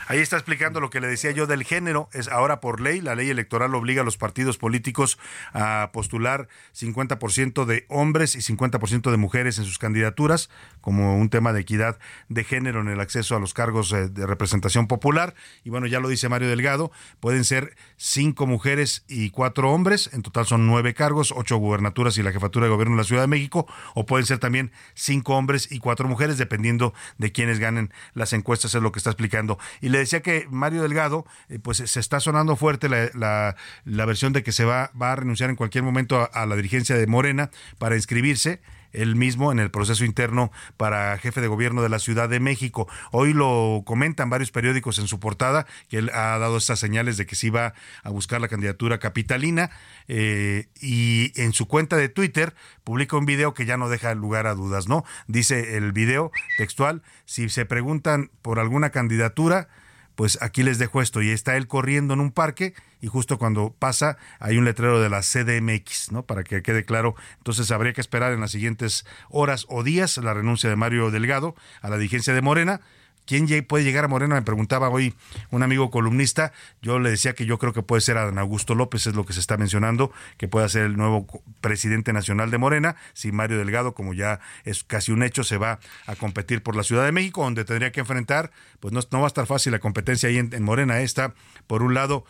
Ahí 0.07 0.19
está 0.19 0.35
explicando 0.35 0.79
lo 0.79 0.89
que 0.89 0.99
le 0.99 1.07
decía 1.07 1.31
yo 1.31 1.47
del 1.47 1.63
género. 1.63 2.09
Es 2.13 2.27
ahora 2.27 2.59
por 2.59 2.81
ley, 2.81 3.01
la 3.01 3.15
ley 3.15 3.29
electoral 3.29 3.73
obliga 3.75 4.01
a 4.01 4.05
los 4.05 4.17
partidos 4.17 4.57
políticos 4.57 5.17
a 5.53 5.91
postular 5.93 6.47
50% 6.75 7.65
de 7.65 7.85
hombres 7.89 8.35
y 8.35 8.39
50% 8.39 9.11
de 9.11 9.17
mujeres 9.17 9.57
en 9.57 9.65
sus 9.65 9.77
candidaturas, 9.77 10.49
como 10.81 11.17
un 11.17 11.29
tema 11.29 11.53
de 11.53 11.61
equidad 11.61 11.99
de 12.29 12.43
género 12.43 12.81
en 12.81 12.89
el 12.89 12.99
acceso 12.99 13.35
a 13.35 13.39
los 13.39 13.53
cargos 13.53 13.91
eh, 13.93 14.09
de 14.09 14.25
representación 14.25 14.87
popular. 14.87 15.35
Y 15.63 15.69
bueno, 15.69 15.87
ya 15.87 15.99
lo 15.99 16.09
dice 16.09 16.29
Mario 16.29 16.49
Delgado, 16.49 16.91
pueden 17.19 17.43
ser 17.43 17.75
cinco 17.97 18.45
mujeres 18.45 19.05
y 19.07 19.29
cuatro 19.29 19.71
hombres, 19.71 20.09
en 20.13 20.21
total 20.21 20.45
son 20.45 20.67
nueve 20.67 20.93
cargos, 20.93 21.33
ocho 21.35 21.57
gubernaturas 21.57 22.17
y 22.17 22.23
la 22.23 22.31
jefatura 22.31 22.65
de 22.65 22.71
gobierno 22.71 22.95
de 22.95 23.01
la 23.01 23.07
Ciudad 23.07 23.23
de 23.23 23.27
México, 23.27 23.67
o 23.95 24.05
pueden 24.05 24.25
ser 24.25 24.39
también 24.39 24.71
cinco 24.93 25.35
hombres 25.35 25.71
y 25.71 25.79
cuatro 25.79 26.07
mujeres, 26.07 26.37
dependiendo 26.37 26.93
de 27.17 27.31
quienes 27.31 27.59
ganen 27.59 27.93
las 28.13 28.33
encuestas, 28.33 28.75
es 28.75 28.81
lo 28.81 28.91
que 28.91 28.99
está 28.99 29.11
explicando. 29.11 29.57
Le 29.93 29.99
decía 29.99 30.21
que 30.21 30.47
Mario 30.49 30.81
Delgado, 30.81 31.25
eh, 31.49 31.59
pues 31.59 31.77
se 31.77 31.99
está 31.99 32.19
sonando 32.19 32.55
fuerte 32.55 32.89
la, 32.89 33.55
la, 33.85 34.05
versión 34.05 34.33
de 34.33 34.41
que 34.43 34.51
se 34.51 34.65
va, 34.65 34.91
va 34.99 35.11
a 35.11 35.15
renunciar 35.15 35.51
en 35.51 35.55
cualquier 35.55 35.83
momento 35.83 36.29
a 36.33 36.45
la 36.45 36.55
dirigencia 36.55 36.97
de 36.97 37.05
Morena 37.05 37.51
para 37.77 37.95
inscribirse 37.95 38.59
él 38.93 39.15
mismo 39.15 39.51
en 39.51 39.59
el 39.59 39.71
proceso 39.71 40.05
interno 40.05 40.51
para 40.77 41.17
jefe 41.17 41.41
de 41.41 41.47
gobierno 41.47 41.81
de 41.81 41.89
la 41.89 41.99
Ciudad 41.99 42.29
de 42.29 42.39
México. 42.39 42.87
Hoy 43.11 43.33
lo 43.33 43.83
comentan 43.85 44.29
varios 44.29 44.51
periódicos 44.51 44.99
en 44.99 45.07
su 45.07 45.19
portada 45.19 45.65
que 45.89 45.97
él 45.97 46.09
ha 46.13 46.37
dado 46.37 46.57
estas 46.57 46.79
señales 46.79 47.17
de 47.17 47.25
que 47.25 47.35
sí 47.35 47.49
va 47.49 47.73
a 48.03 48.09
buscar 48.09 48.39
la 48.39 48.47
candidatura 48.47 48.99
capitalina 48.99 49.71
eh, 50.07 50.67
y 50.79 51.39
en 51.41 51.53
su 51.53 51.67
cuenta 51.67 51.97
de 51.97 52.09
Twitter 52.09 52.55
publica 52.83 53.17
un 53.17 53.25
video 53.25 53.53
que 53.53 53.65
ya 53.65 53.77
no 53.77 53.89
deja 53.89 54.13
lugar 54.13 54.47
a 54.47 54.53
dudas, 54.53 54.87
¿no? 54.87 55.03
Dice 55.27 55.77
el 55.77 55.91
video 55.91 56.31
textual, 56.57 57.01
si 57.25 57.49
se 57.49 57.65
preguntan 57.65 58.29
por 58.41 58.59
alguna 58.59 58.91
candidatura, 58.91 59.67
pues 60.15 60.37
aquí 60.41 60.63
les 60.63 60.77
dejo 60.77 61.01
esto 61.01 61.21
y 61.21 61.29
está 61.29 61.57
él 61.57 61.67
corriendo 61.67 62.13
en 62.13 62.19
un 62.19 62.31
parque 62.31 62.73
y 63.01 63.07
justo 63.07 63.37
cuando 63.37 63.75
pasa 63.77 64.17
hay 64.39 64.57
un 64.57 64.65
letrero 64.65 65.01
de 65.01 65.09
la 65.09 65.21
CDMX, 65.21 66.11
¿no? 66.11 66.25
Para 66.25 66.43
que 66.43 66.61
quede 66.61 66.85
claro. 66.85 67.15
Entonces 67.37 67.71
habría 67.71 67.93
que 67.93 68.01
esperar 68.01 68.33
en 68.33 68.41
las 68.41 68.51
siguientes 68.51 69.05
horas 69.29 69.65
o 69.69 69.83
días 69.83 70.17
la 70.17 70.33
renuncia 70.33 70.69
de 70.69 70.75
Mario 70.75 71.11
Delgado 71.11 71.55
a 71.81 71.89
la 71.89 71.97
dirigencia 71.97 72.33
de 72.33 72.41
Morena 72.41 72.81
¿Quién 73.25 73.47
puede 73.65 73.83
llegar 73.83 74.05
a 74.05 74.07
Morena? 74.07 74.35
Me 74.35 74.41
preguntaba 74.41 74.89
hoy 74.89 75.13
un 75.49 75.63
amigo 75.63 75.89
columnista. 75.91 76.51
Yo 76.81 76.99
le 76.99 77.09
decía 77.09 77.33
que 77.33 77.45
yo 77.45 77.57
creo 77.57 77.73
que 77.73 77.81
puede 77.81 78.01
ser 78.01 78.17
Adán 78.17 78.37
Augusto 78.37 78.75
López, 78.75 79.07
es 79.07 79.15
lo 79.15 79.25
que 79.25 79.33
se 79.33 79.39
está 79.39 79.57
mencionando, 79.57 80.11
que 80.37 80.47
pueda 80.47 80.67
ser 80.67 80.83
el 80.83 80.97
nuevo 80.97 81.27
presidente 81.61 82.11
nacional 82.11 82.51
de 82.51 82.57
Morena. 82.57 82.95
Si 83.13 83.31
Mario 83.31 83.57
Delgado, 83.57 83.93
como 83.93 84.13
ya 84.13 84.39
es 84.65 84.83
casi 84.83 85.11
un 85.11 85.23
hecho, 85.23 85.43
se 85.43 85.57
va 85.57 85.79
a 86.05 86.15
competir 86.15 86.63
por 86.63 86.75
la 86.75 86.83
Ciudad 86.83 87.05
de 87.05 87.11
México, 87.11 87.43
donde 87.43 87.65
tendría 87.65 87.91
que 87.91 88.01
enfrentar, 88.01 88.51
pues 88.79 88.93
no, 88.93 89.01
va 89.19 89.25
a 89.25 89.27
estar 89.27 89.45
fácil 89.45 89.71
la 89.71 89.79
competencia 89.79 90.29
ahí 90.29 90.37
en, 90.37 90.63
Morena. 90.63 90.99
Está, 90.99 91.33
por 91.67 91.83
un 91.83 91.93
lado, 91.93 92.25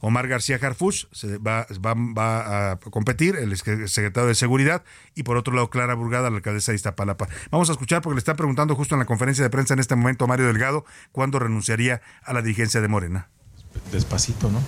Omar 0.00 0.28
García 0.28 0.58
Harfuch 0.60 1.06
se 1.12 1.38
va, 1.38 1.66
va, 1.84 2.72
a 2.72 2.76
competir, 2.76 3.36
el 3.36 3.56
secretario 3.56 4.26
de 4.28 4.34
Seguridad, 4.34 4.84
y 5.14 5.22
por 5.22 5.36
otro 5.36 5.54
lado, 5.54 5.70
Clara 5.70 5.94
Burgada, 5.94 6.30
la 6.30 6.36
alcaldesa 6.36 6.72
de 6.72 6.76
Iztapalapa. 6.76 7.28
Vamos 7.50 7.68
a 7.68 7.72
escuchar 7.72 8.02
porque 8.02 8.14
le 8.14 8.20
están 8.20 8.36
preguntando 8.36 8.74
justo 8.74 8.94
en 8.94 9.00
la 9.00 9.06
conferencia 9.06 9.42
de 9.44 9.50
prensa 9.50 9.74
en 9.74 9.80
este 9.80 9.96
momento 9.96 10.26
Mario 10.26 10.46
Delgado 10.46 10.84
cuándo 11.12 11.38
renunciaría 11.38 12.00
a 12.22 12.32
la 12.32 12.42
dirigencia 12.42 12.80
de 12.80 12.88
Morena. 12.88 13.28
Despacito, 13.92 14.50
¿no? 14.50 14.62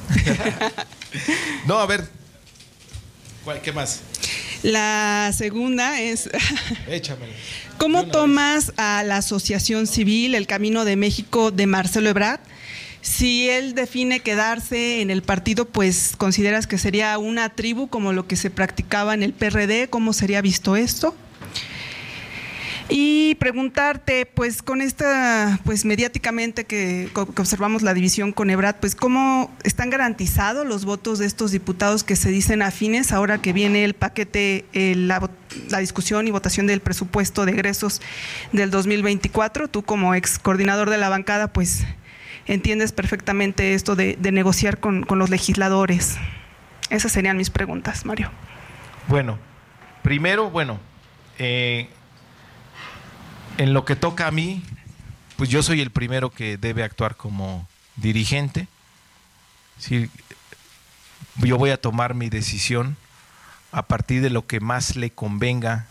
no, 1.66 1.78
a 1.78 1.86
ver, 1.86 2.08
¿qué 3.62 3.72
más? 3.72 4.02
La 4.62 5.32
segunda 5.34 6.00
es, 6.00 6.28
Échame. 6.88 7.26
¿cómo 7.78 8.06
tomas 8.06 8.72
a 8.76 9.02
la 9.04 9.18
Asociación 9.18 9.86
Civil 9.86 10.34
El 10.34 10.46
Camino 10.46 10.84
de 10.84 10.96
México 10.96 11.50
de 11.50 11.66
Marcelo 11.66 12.10
Ebrard? 12.10 12.40
Si 13.02 13.48
él 13.48 13.74
define 13.74 14.20
quedarse 14.20 15.00
en 15.00 15.10
el 15.10 15.22
partido, 15.22 15.66
pues 15.66 16.14
consideras 16.18 16.66
que 16.66 16.78
sería 16.78 17.16
una 17.18 17.48
tribu 17.48 17.88
como 17.88 18.12
lo 18.12 18.26
que 18.26 18.36
se 18.36 18.50
practicaba 18.50 19.14
en 19.14 19.22
el 19.22 19.32
PRD, 19.32 19.88
¿cómo 19.88 20.12
sería 20.12 20.42
visto 20.42 20.76
esto? 20.76 21.14
Y 22.92 23.36
preguntarte, 23.36 24.26
pues 24.26 24.62
con 24.62 24.82
esta, 24.82 25.60
pues 25.64 25.84
mediáticamente 25.84 26.64
que, 26.64 27.08
observamos 27.14 27.82
la 27.82 27.94
división 27.94 28.32
con 28.32 28.50
Ebrat, 28.50 28.78
pues 28.80 28.96
cómo 28.96 29.48
están 29.62 29.90
garantizados 29.90 30.66
los 30.66 30.84
votos 30.84 31.20
de 31.20 31.26
estos 31.26 31.52
diputados 31.52 32.02
que 32.02 32.16
se 32.16 32.30
dicen 32.30 32.62
afines 32.62 33.12
ahora 33.12 33.40
que 33.40 33.52
viene 33.52 33.84
el 33.84 33.94
paquete, 33.94 34.64
la, 34.72 35.30
discusión 35.78 36.26
y 36.26 36.32
votación 36.32 36.66
del 36.66 36.80
presupuesto 36.80 37.46
de 37.46 37.52
egresos 37.52 38.02
del 38.52 38.72
2024. 38.72 39.68
Tú 39.68 39.82
como 39.82 40.16
ex 40.16 40.40
coordinador 40.40 40.90
de 40.90 40.98
la 40.98 41.08
bancada, 41.08 41.52
pues 41.52 41.84
entiendes 42.46 42.92
perfectamente 42.92 43.74
esto 43.74 43.96
de, 43.96 44.16
negociar 44.32 44.78
con, 44.80 45.04
con 45.04 45.18
los 45.18 45.30
legisladores. 45.30 46.18
Esas 46.90 47.12
serían 47.12 47.36
mis 47.36 47.50
preguntas, 47.50 48.04
Mario. 48.04 48.30
Bueno, 49.08 49.38
primero, 50.02 50.50
bueno, 50.50 50.78
eh, 51.38 51.88
en 53.58 53.72
lo 53.72 53.84
que 53.84 53.96
toca 53.96 54.26
a 54.26 54.30
mí, 54.30 54.62
pues 55.36 55.48
yo 55.48 55.62
soy 55.62 55.80
el 55.80 55.90
primero 55.90 56.30
que 56.30 56.56
debe 56.56 56.82
actuar 56.82 57.16
como 57.16 57.66
dirigente. 57.96 58.68
Sí, 59.78 60.10
yo 61.36 61.58
voy 61.58 61.70
a 61.70 61.80
tomar 61.80 62.14
mi 62.14 62.28
decisión 62.28 62.96
a 63.72 63.82
partir 63.82 64.22
de 64.22 64.30
lo 64.30 64.46
que 64.46 64.60
más 64.60 64.96
le 64.96 65.10
convenga 65.10 65.86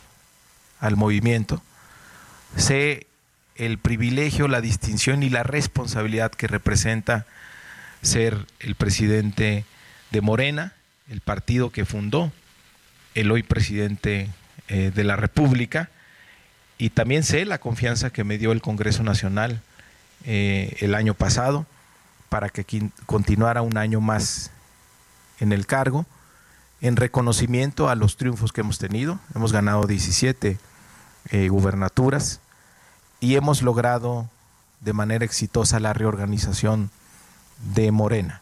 al 0.80 0.96
movimiento. 0.98 1.62
Sé 2.56 3.08
el 3.60 3.78
privilegio, 3.78 4.48
la 4.48 4.62
distinción 4.62 5.22
y 5.22 5.30
la 5.30 5.44
responsabilidad 5.44 6.32
que 6.32 6.48
representa 6.48 7.26
ser 8.02 8.48
el 8.62 8.76
presidente 8.76 9.66
de 10.12 10.22
Morena, 10.22 10.74
el 11.10 11.20
partido 11.20 11.70
que 11.70 11.86
fundó 11.86 12.32
el 13.16 13.30
hoy 13.32 13.44
presidente 13.44 14.30
eh, 14.70 14.92
de 14.96 15.04
la 15.04 15.18
República, 15.18 15.90
y 16.78 16.92
también 16.92 17.24
sé 17.24 17.44
la 17.44 17.58
confianza 17.60 18.12
que 18.12 18.24
me 18.24 18.38
dio 18.38 18.54
el 18.54 18.62
Congreso 18.62 19.04
Nacional 19.04 19.62
eh, 20.24 20.78
el 20.80 20.96
año 20.96 21.14
pasado 21.14 21.66
para 22.30 22.48
que 22.48 22.66
continuara 23.06 23.62
un 23.62 23.78
año 23.78 24.00
más 24.00 24.52
en 25.42 25.52
el 25.52 25.66
cargo, 25.66 26.06
en 26.80 26.96
reconocimiento 26.96 27.90
a 27.90 27.96
los 27.96 28.16
triunfos 28.16 28.54
que 28.54 28.62
hemos 28.62 28.80
tenido. 28.80 29.20
Hemos 29.36 29.52
ganado 29.52 29.86
17 29.86 30.58
eh, 31.32 31.48
gubernaturas 31.50 32.40
y 33.20 33.36
hemos 33.36 33.62
logrado 33.62 34.30
de 34.82 34.94
manera 34.94 35.26
exitosa 35.26 35.80
la 35.80 35.94
reorganización 35.94 36.90
de 37.74 37.92
Morena. 37.92 38.42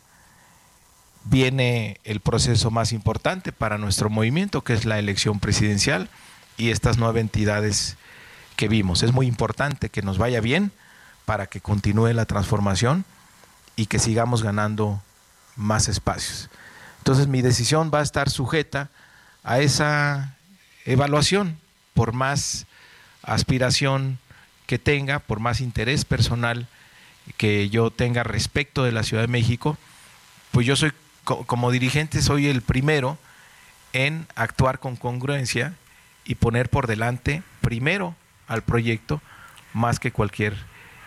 Viene 1.23 1.99
el 2.03 2.19
proceso 2.19 2.71
más 2.71 2.93
importante 2.93 3.51
para 3.51 3.77
nuestro 3.77 4.09
movimiento, 4.09 4.63
que 4.63 4.73
es 4.73 4.85
la 4.85 4.99
elección 4.99 5.39
presidencial 5.39 6.09
y 6.57 6.69
estas 6.69 6.97
nueve 6.97 7.19
entidades 7.19 7.97
que 8.55 8.67
vimos. 8.67 9.03
Es 9.03 9.11
muy 9.11 9.27
importante 9.27 9.89
que 9.89 10.01
nos 10.01 10.17
vaya 10.17 10.41
bien 10.41 10.71
para 11.25 11.47
que 11.47 11.59
continúe 11.59 12.13
la 12.13 12.25
transformación 12.25 13.03
y 13.75 13.87
que 13.87 13.99
sigamos 13.99 14.43
ganando 14.43 15.01
más 15.55 15.87
espacios. 15.87 16.49
Entonces 16.99 17.27
mi 17.27 17.41
decisión 17.41 17.91
va 17.93 17.99
a 17.99 18.03
estar 18.03 18.29
sujeta 18.29 18.89
a 19.43 19.59
esa 19.59 20.35
evaluación, 20.85 21.57
por 21.93 22.13
más 22.13 22.65
aspiración 23.23 24.19
que 24.67 24.77
tenga, 24.77 25.19
por 25.19 25.39
más 25.39 25.61
interés 25.61 26.05
personal 26.05 26.67
que 27.37 27.69
yo 27.69 27.89
tenga 27.89 28.23
respecto 28.23 28.83
de 28.83 28.91
la 28.91 29.03
Ciudad 29.03 29.23
de 29.23 29.27
México, 29.27 29.77
pues 30.51 30.67
yo 30.67 30.75
soy, 30.75 30.91
como 31.23 31.71
dirigente, 31.71 32.21
soy 32.21 32.47
el 32.47 32.61
primero 32.61 33.17
en 33.93 34.27
actuar 34.35 34.79
con 34.79 34.95
congruencia 34.95 35.73
y 36.25 36.35
poner 36.35 36.69
por 36.69 36.87
delante 36.87 37.41
primero 37.61 38.15
al 38.47 38.61
proyecto 38.61 39.21
más 39.73 39.99
que 39.99 40.11
cualquier 40.11 40.55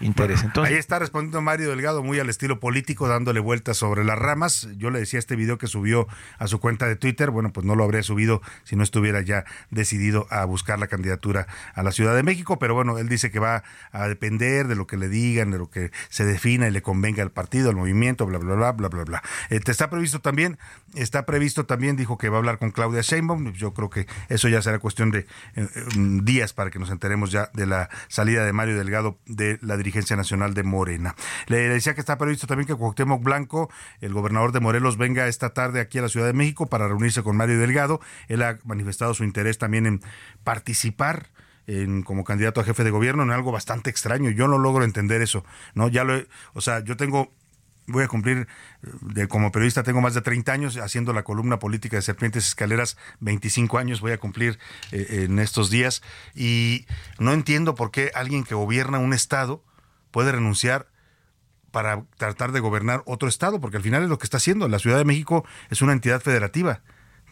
interés. 0.01 0.43
Entonces, 0.43 0.73
ahí 0.73 0.79
está 0.79 0.99
respondiendo 0.99 1.41
Mario 1.41 1.71
Delgado 1.71 2.03
muy 2.03 2.19
al 2.19 2.29
estilo 2.29 2.61
político, 2.61 3.09
dándole 3.09 3.41
vueltas 3.41 3.77
sobre 3.77 4.05
las 4.05 4.19
ramas. 4.19 4.69
Yo 4.77 4.91
le 4.91 4.99
decía 4.99 5.19
este 5.19 5.37
video 5.37 5.59
que 5.59 5.67
subió 5.67 6.07
a 6.39 6.47
su 6.47 6.61
cuenta 6.61 6.87
de 6.87 6.97
Twitter, 6.97 7.31
bueno, 7.31 7.53
pues 7.53 7.67
no 7.67 7.77
lo 7.77 7.85
habría 7.85 8.03
subido 8.03 8.43
si 8.65 8.77
no 8.77 8.83
estuviera 8.83 9.21
ya 9.21 9.45
decidido 9.71 10.27
a 10.31 10.45
buscar 10.45 10.79
la 10.79 10.87
candidatura 10.87 11.47
a 11.75 11.83
la 11.83 11.93
Ciudad 11.93 12.15
de 12.15 12.23
México, 12.23 12.59
pero 12.59 12.75
bueno, 12.75 12.99
él 12.99 13.09
dice 13.09 13.31
que 13.31 13.39
va 13.39 13.63
a 13.93 14.09
depender 14.09 14.67
de 14.67 14.77
lo 14.77 14.87
que 14.87 14.97
le 14.97 15.09
digan, 15.09 15.51
de 15.51 15.59
lo 15.59 15.71
que 15.71 15.91
se 16.09 16.25
defina 16.25 16.69
y 16.69 16.71
le 16.71 16.83
convenga 16.83 17.23
al 17.23 17.31
partido, 17.31 17.71
al 17.71 17.77
movimiento, 17.77 18.27
bla, 18.27 18.39
bla, 18.39 18.55
bla, 18.55 18.73
bla, 18.73 18.89
bla, 18.89 19.05
bla. 19.05 19.23
Este, 19.51 19.71
está 19.71 19.91
previsto 19.91 20.21
también, 20.21 20.59
está 20.95 21.27
previsto 21.27 21.67
también, 21.67 21.97
dijo 21.97 22.19
que 22.19 22.29
va 22.29 22.37
a 22.37 22.39
hablar 22.39 22.59
con 22.59 22.71
Claudia 22.71 23.03
Sheinbaum, 23.03 23.53
yo 23.53 23.75
creo 23.75 23.91
que 23.91 24.07
eso 24.29 24.49
ya 24.49 24.63
será 24.63 24.79
cuestión 24.79 25.11
de 25.11 25.21
eh, 25.21 25.27
eh, 25.57 25.85
días 26.23 26.53
para 26.53 26.71
que 26.71 26.79
nos 26.79 26.91
enteremos 26.91 27.31
ya 27.31 27.51
de 27.55 27.67
la 27.67 27.89
salida 28.09 28.45
de 28.45 28.53
Mario 28.53 28.77
Delgado 28.77 29.19
de 29.27 29.59
la 29.63 29.77
dirigencia 29.91 30.17
Nacional 30.17 30.55
de 30.55 30.63
Morena. 30.63 31.17
Le 31.47 31.69
decía 31.69 31.95
que 31.95 32.01
está 32.01 32.17
previsto 32.17 32.47
también 32.47 32.67
que 32.67 32.75
Cuauhtémoc 32.75 33.23
Blanco, 33.23 33.71
el 34.01 34.13
gobernador 34.13 34.53
de 34.53 34.61
Morelos, 34.61 34.97
venga 34.97 35.27
esta 35.27 35.51
tarde 35.51 35.81
aquí 35.81 35.99
a 35.99 36.03
la 36.03 36.09
Ciudad 36.09 36.27
de 36.27 36.33
México 36.33 36.67
para 36.67 36.87
reunirse 36.87 37.23
con 37.23 37.37
Mario 37.37 37.59
Delgado. 37.59 38.01
Él 38.29 38.43
ha 38.43 38.59
manifestado 38.65 39.15
su 39.15 39.25
interés 39.25 39.59
también 39.59 39.87
en 39.87 40.01
participar 40.45 41.31
en, 41.67 42.03
como 42.03 42.25
candidato 42.25 42.61
a 42.61 42.65
jefe 42.65 42.85
de 42.85 42.91
gobierno 42.91 43.23
en 43.25 43.33
algo 43.33 43.53
bastante 43.53 43.91
extraño. 43.91 44.31
Yo 44.31 44.49
no 44.49 44.59
logro 44.59 44.85
entender 44.85 45.23
eso, 45.23 45.45
¿no? 45.75 45.89
Ya 45.89 46.05
lo, 46.05 46.23
o 46.55 46.61
sea, 46.61 46.81
yo 46.81 46.97
tengo 46.97 47.33
voy 47.87 48.05
a 48.05 48.09
cumplir, 48.09 48.47
de, 49.01 49.29
como 49.29 49.51
periodista 49.51 49.83
tengo 49.83 50.01
más 50.01 50.15
de 50.15 50.21
30 50.21 50.53
años 50.53 50.77
haciendo 50.77 51.13
la 51.13 51.25
columna 51.25 51.59
política 51.59 51.97
de 51.97 52.03
Serpientes 52.03 52.47
Escaleras, 52.47 52.97
25 53.21 53.79
años 53.79 54.01
voy 54.01 54.13
a 54.13 54.19
cumplir 54.19 54.59
eh, 54.93 55.25
en 55.25 55.39
estos 55.39 55.71
días 55.71 56.03
y 56.35 56.87
no 57.19 57.33
entiendo 57.33 57.75
por 57.75 57.91
qué 57.91 58.13
alguien 58.15 58.45
que 58.45 58.55
gobierna 58.55 58.99
un 58.99 59.13
estado 59.13 59.65
puede 60.11 60.33
renunciar 60.33 60.89
para 61.71 62.05
tratar 62.17 62.53
de 62.53 62.61
gobernar 62.61 63.03
otro 63.07 63.29
estado, 63.29 63.61
porque 63.61 63.77
al 63.77 63.83
final 63.83 64.03
es 64.03 64.09
lo 64.09 64.19
que 64.19 64.25
está 64.25 64.39
haciendo. 64.39 64.69
La 64.69 64.79
Ciudad 64.79 64.99
de 64.99 65.05
México 65.05 65.45
es 65.71 65.83
una 65.83 65.93
entidad 65.93 66.21
federativa. 66.21 66.83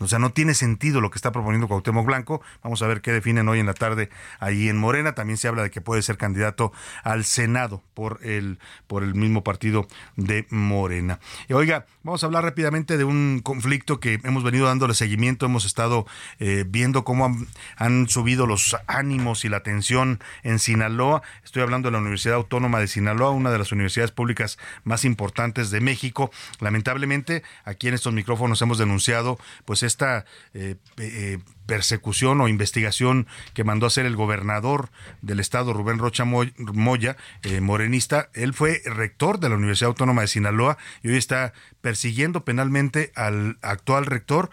O 0.01 0.07
sea, 0.07 0.19
no 0.19 0.31
tiene 0.31 0.55
sentido 0.55 1.01
lo 1.01 1.11
que 1.11 1.17
está 1.17 1.33
proponiendo 1.33 1.69
Cuauhtémoc 1.69 2.07
Blanco. 2.07 2.41
Vamos 2.63 2.83
a 2.83 2.87
ver 2.87 3.01
qué 3.01 3.13
definen 3.13 3.49
hoy 3.49 3.61
en 3.61 3.67
la 3.67 3.75
tarde 3.75 4.11
ahí 4.39 4.69
en 4.69 4.77
Morena. 4.77 5.15
También 5.15 5.37
se 5.37 5.49
habla 5.49 5.63
de 5.63 5.71
que 5.71 5.81
puede 5.81 6.03
ser 6.03 6.17
candidato 6.17 6.73
al 7.03 7.25
Senado 7.25 7.83
por 7.95 8.21
el, 8.23 8.59
por 8.87 9.03
el 9.03 9.15
mismo 9.15 9.43
partido 9.43 9.89
de 10.17 10.47
Morena. 10.51 11.19
Y 11.49 11.53
oiga, 11.55 11.87
vamos 12.03 12.23
a 12.23 12.27
hablar 12.27 12.45
rápidamente 12.45 12.97
de 12.97 13.05
un 13.05 13.41
conflicto 13.43 14.01
que 14.01 14.21
hemos 14.25 14.45
venido 14.45 14.67
dándole 14.67 14.95
seguimiento. 14.95 15.47
Hemos 15.47 15.65
estado 15.65 16.07
eh, 16.39 16.65
viendo 16.67 17.05
cómo 17.05 17.27
han, 17.27 17.47
han, 17.77 18.09
subido 18.09 18.47
los 18.47 18.77
ánimos 18.87 19.45
y 19.45 19.49
la 19.49 19.63
tensión 19.63 20.21
en 20.43 20.59
Sinaloa. 20.59 21.23
Estoy 21.45 21.63
hablando 21.63 21.89
de 21.89 21.93
la 21.93 21.99
Universidad 21.99 22.37
Autónoma 22.37 22.79
de 22.81 22.87
Sinaloa, 22.87 23.31
una 23.31 23.51
de 23.51 23.59
las 23.59 23.73
universidades 23.73 24.13
públicas 24.13 24.59
más 24.85 25.05
importantes 25.05 25.71
de 25.71 25.81
México. 25.81 26.31
Lamentablemente, 26.61 27.43
aquí 27.65 27.89
en 27.89 27.95
estos 27.95 28.13
micrófonos 28.13 28.63
hemos 28.63 28.79
denunciado 28.79 29.39
pues 29.65 29.83
esta 29.89 30.25
eh, 30.55 30.77
eh, 30.99 31.39
persecución 31.67 32.41
o 32.41 32.49
investigación 32.49 33.27
que 33.55 33.65
mandó 33.65 33.87
a 33.87 33.89
hacer 33.89 34.07
el 34.07 34.15
gobernador 34.15 34.91
del 35.21 35.41
estado, 35.41 35.73
Rubén 35.73 35.99
Rocha 35.99 36.25
Moya, 36.25 37.17
eh, 37.43 37.61
morenista. 37.61 38.31
Él 38.35 38.55
fue 38.55 38.81
rector 38.85 39.41
de 39.41 39.49
la 39.49 39.57
Universidad 39.57 39.89
Autónoma 39.89 40.23
de 40.23 40.29
Sinaloa 40.29 40.79
y 41.03 41.09
hoy 41.09 41.17
está 41.17 41.53
persiguiendo 41.81 42.45
penalmente 42.45 43.13
al 43.17 43.59
actual 43.63 44.07
rector 44.07 44.51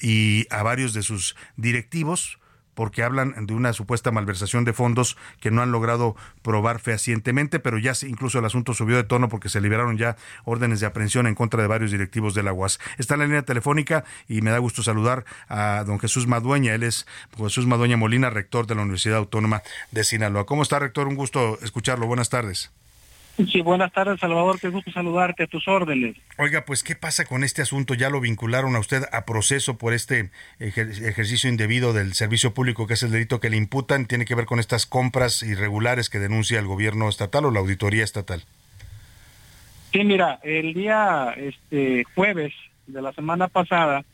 y 0.00 0.46
a 0.50 0.62
varios 0.62 0.94
de 0.94 1.02
sus 1.02 1.34
directivos 1.56 2.38
porque 2.74 3.02
hablan 3.02 3.46
de 3.46 3.54
una 3.54 3.72
supuesta 3.72 4.10
malversación 4.10 4.64
de 4.64 4.72
fondos 4.72 5.16
que 5.40 5.50
no 5.50 5.62
han 5.62 5.72
logrado 5.72 6.16
probar 6.42 6.80
fehacientemente, 6.80 7.60
pero 7.60 7.78
ya 7.78 7.92
incluso 8.06 8.38
el 8.38 8.44
asunto 8.44 8.74
subió 8.74 8.96
de 8.96 9.04
tono 9.04 9.28
porque 9.28 9.48
se 9.48 9.60
liberaron 9.60 9.96
ya 9.96 10.16
órdenes 10.44 10.80
de 10.80 10.86
aprehensión 10.86 11.26
en 11.26 11.34
contra 11.34 11.62
de 11.62 11.68
varios 11.68 11.90
directivos 11.90 12.34
de 12.34 12.42
la 12.42 12.52
UAS. 12.52 12.78
Está 12.98 13.14
en 13.14 13.20
la 13.20 13.26
línea 13.26 13.42
telefónica 13.42 14.04
y 14.28 14.42
me 14.42 14.50
da 14.50 14.58
gusto 14.58 14.82
saludar 14.82 15.24
a 15.48 15.84
don 15.86 15.98
Jesús 15.98 16.26
Madueña. 16.26 16.74
Él 16.74 16.82
es 16.82 17.06
Jesús 17.36 17.66
Madueña 17.66 17.96
Molina, 17.96 18.30
rector 18.30 18.66
de 18.66 18.74
la 18.74 18.82
Universidad 18.82 19.18
Autónoma 19.18 19.62
de 19.90 20.04
Sinaloa. 20.04 20.46
¿Cómo 20.46 20.62
está, 20.62 20.78
rector? 20.78 21.08
Un 21.08 21.14
gusto 21.14 21.58
escucharlo. 21.62 22.06
Buenas 22.06 22.30
tardes. 22.30 22.72
Sí, 23.36 23.62
buenas 23.62 23.92
tardes, 23.92 24.20
Salvador. 24.20 24.60
Qué 24.60 24.68
gusto 24.68 24.92
saludarte 24.92 25.42
a 25.42 25.46
tus 25.48 25.66
órdenes. 25.66 26.16
Oiga, 26.38 26.64
pues, 26.64 26.84
¿qué 26.84 26.94
pasa 26.94 27.24
con 27.24 27.42
este 27.42 27.62
asunto? 27.62 27.94
¿Ya 27.94 28.08
lo 28.08 28.20
vincularon 28.20 28.76
a 28.76 28.78
usted 28.78 29.02
a 29.10 29.24
proceso 29.24 29.76
por 29.76 29.92
este 29.92 30.30
ejercicio 30.60 31.50
indebido 31.50 31.92
del 31.92 32.14
servicio 32.14 32.54
público, 32.54 32.86
que 32.86 32.94
es 32.94 33.02
el 33.02 33.10
delito 33.10 33.40
que 33.40 33.50
le 33.50 33.56
imputan? 33.56 34.06
¿Tiene 34.06 34.24
que 34.24 34.36
ver 34.36 34.46
con 34.46 34.60
estas 34.60 34.86
compras 34.86 35.42
irregulares 35.42 36.10
que 36.10 36.20
denuncia 36.20 36.60
el 36.60 36.66
gobierno 36.66 37.08
estatal 37.08 37.46
o 37.46 37.50
la 37.50 37.58
auditoría 37.58 38.04
estatal? 38.04 38.44
Sí, 39.92 40.04
mira, 40.04 40.38
el 40.44 40.72
día 40.72 41.34
este 41.36 42.04
jueves 42.14 42.52
de 42.86 43.02
la 43.02 43.12
semana 43.12 43.48
pasada, 43.48 44.04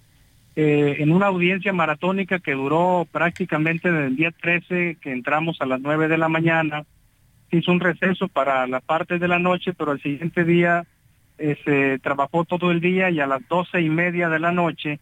eh, 0.57 0.97
en 0.99 1.13
una 1.13 1.27
audiencia 1.27 1.75
maratónica 1.75 2.39
que 2.39 2.53
duró 2.53 3.07
prácticamente 3.11 3.93
desde 3.93 4.07
el 4.07 4.17
día 4.17 4.31
13, 4.31 4.97
que 5.01 5.13
entramos 5.13 5.59
a 5.61 5.67
las 5.67 5.81
9 5.81 6.09
de 6.09 6.19
la 6.19 6.29
mañana, 6.29 6.85
hizo 7.51 7.73
un 7.73 7.81
receso 7.81 8.29
para 8.29 8.67
la 8.67 8.81
parte 8.81 9.19
de 9.19 9.29
la 9.29 9.39
noche, 9.39 9.73
pero 9.73 9.93
el 9.93 10.03
siguiente 10.03 10.45
día 10.45 10.85
eh, 11.39 11.57
se 11.65 11.99
trabajó 11.99 12.45
todo 12.45 12.71
el 12.71 12.81
día 12.81 13.11
y 13.11 13.21
a 13.21 13.27
las 13.27 13.47
doce 13.49 13.81
y 13.81 13.89
media 13.89 14.29
de 14.29 14.39
la 14.39 14.53
noche 14.53 15.01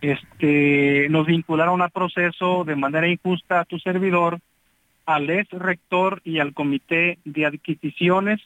este, 0.00 1.08
nos 1.08 1.26
vincularon 1.26 1.80
a 1.82 1.88
proceso 1.88 2.64
de 2.64 2.76
manera 2.76 3.08
injusta 3.08 3.60
a 3.60 3.64
tu 3.64 3.78
servidor, 3.78 4.40
al 5.06 5.30
ex 5.30 5.50
rector 5.50 6.20
y 6.24 6.38
al 6.38 6.52
comité 6.52 7.18
de 7.24 7.46
adquisiciones 7.46 8.40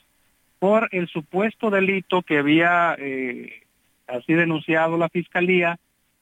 por 0.59 0.87
el 0.91 1.07
supuesto 1.07 1.69
delito 1.69 2.21
que 2.21 2.37
había 2.37 2.95
eh, 2.97 3.63
así 4.07 4.33
denunciado 4.33 4.97
la 4.97 5.09
fiscalía 5.09 5.79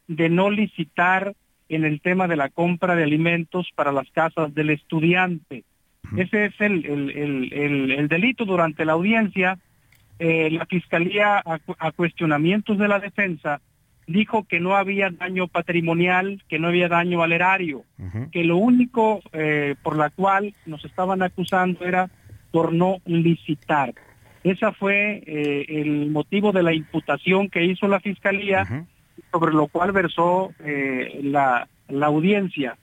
de 0.07 0.29
no 0.29 0.49
licitar 0.49 1.35
en 1.67 1.85
el 1.85 2.01
tema 2.01 2.27
de 2.27 2.35
la 2.35 2.49
compra 2.49 2.95
de 2.95 3.03
alimentos 3.03 3.69
para 3.75 3.91
las 3.91 4.09
casas 4.11 4.53
del 4.55 4.71
estudiante. 4.71 5.63
Ese 6.17 6.45
es 6.45 6.53
el, 6.59 6.85
el, 7.91 8.07
delito 8.07 8.45
durante 8.45 8.85
la 8.85 8.93
audiencia. 8.93 9.57
Eh, 10.17 10.49
la 10.51 10.65
Fiscalía, 10.65 11.41
a, 11.45 11.91
cuestionamientos 11.91 12.77
de 12.77 12.87
la 12.87 12.99
defensa, 12.99 13.61
dijo 14.07 14.43
que 14.43 14.59
no 14.59 14.75
había 14.75 15.11
daño 15.11 15.47
patrimonial, 15.47 16.43
que 16.49 16.59
no 16.59 16.67
había 16.67 16.89
daño 16.89 17.21
al 17.21 17.31
erario, 17.31 17.83
que 18.31 18.43
lo 18.43 18.57
único 18.57 19.21
eh, 19.33 19.75
por 19.83 19.97
la 19.97 20.09
cual 20.09 20.53
nos 20.65 20.83
estaban 20.83 21.21
acusando 21.21 21.85
era 21.85 22.09
por 22.51 22.73
no 22.73 22.97
licitar. 23.05 23.93
Esa 24.43 24.71
fue 24.71 25.21
eh, 25.25 25.65
el 25.67 26.09
motivo 26.09 26.51
de 26.51 26.63
la 26.63 26.73
imputación 26.73 27.49
que 27.49 27.65
hizo 27.65 27.87
la 27.87 27.99
fiscalía, 27.99 28.87
sobre 29.31 29.53
lo 29.53 29.67
cual 29.67 29.91
versó 29.91 30.51
la, 31.21 31.67
la 31.87 32.05
audiencia. 32.07 32.77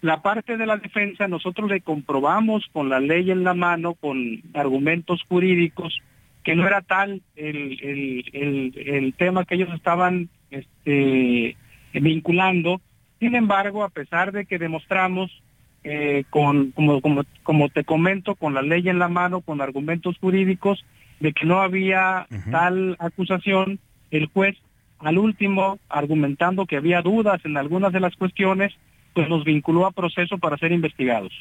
La 0.00 0.22
parte 0.22 0.56
de 0.56 0.66
la 0.66 0.76
defensa 0.76 1.26
nosotros 1.26 1.68
le 1.70 1.80
comprobamos 1.80 2.66
con 2.72 2.88
la 2.88 3.00
ley 3.00 3.30
en 3.30 3.42
la 3.42 3.54
mano, 3.54 3.94
con 3.94 4.42
argumentos 4.54 5.22
jurídicos, 5.28 6.00
que 6.44 6.54
no 6.54 6.66
era 6.66 6.82
tal 6.82 7.20
el, 7.36 7.78
el, 7.82 8.24
el, 8.32 8.88
el 8.88 9.14
tema 9.14 9.44
que 9.44 9.56
ellos 9.56 9.74
estaban 9.74 10.28
este, 10.50 11.56
vinculando. 11.92 12.80
Sin 13.18 13.34
embargo, 13.34 13.82
a 13.82 13.88
pesar 13.88 14.30
de 14.30 14.46
que 14.46 14.58
demostramos 14.58 15.42
eh, 15.82 16.24
con, 16.30 16.70
como, 16.70 17.00
como, 17.00 17.22
como 17.42 17.68
te 17.68 17.84
comento, 17.84 18.36
con 18.36 18.54
la 18.54 18.62
ley 18.62 18.88
en 18.88 18.98
la 18.98 19.08
mano, 19.08 19.40
con 19.40 19.60
argumentos 19.60 20.16
jurídicos, 20.18 20.84
de 21.18 21.32
que 21.32 21.44
no 21.44 21.60
había 21.60 22.28
tal 22.52 22.96
acusación, 23.00 23.80
el 24.12 24.26
juez 24.26 24.56
al 25.00 25.18
último, 25.18 25.78
argumentando 25.88 26.66
que 26.66 26.76
había 26.76 27.02
dudas 27.02 27.44
en 27.44 27.56
algunas 27.56 27.92
de 27.92 28.00
las 28.00 28.14
cuestiones, 28.16 28.72
pues 29.18 29.28
nos 29.28 29.42
vinculó 29.42 29.84
a 29.84 29.90
proceso 29.90 30.38
para 30.38 30.56
ser 30.58 30.70
investigados. 30.70 31.32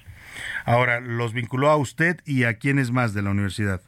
Ahora, 0.65 0.99
¿los 0.99 1.31
vinculó 1.31 1.69
a 1.69 1.77
usted 1.77 2.17
y 2.25 2.43
a 2.45 2.55
quiénes 2.55 2.89
más 2.89 3.13
de 3.13 3.21
la 3.21 3.29
universidad? 3.29 3.81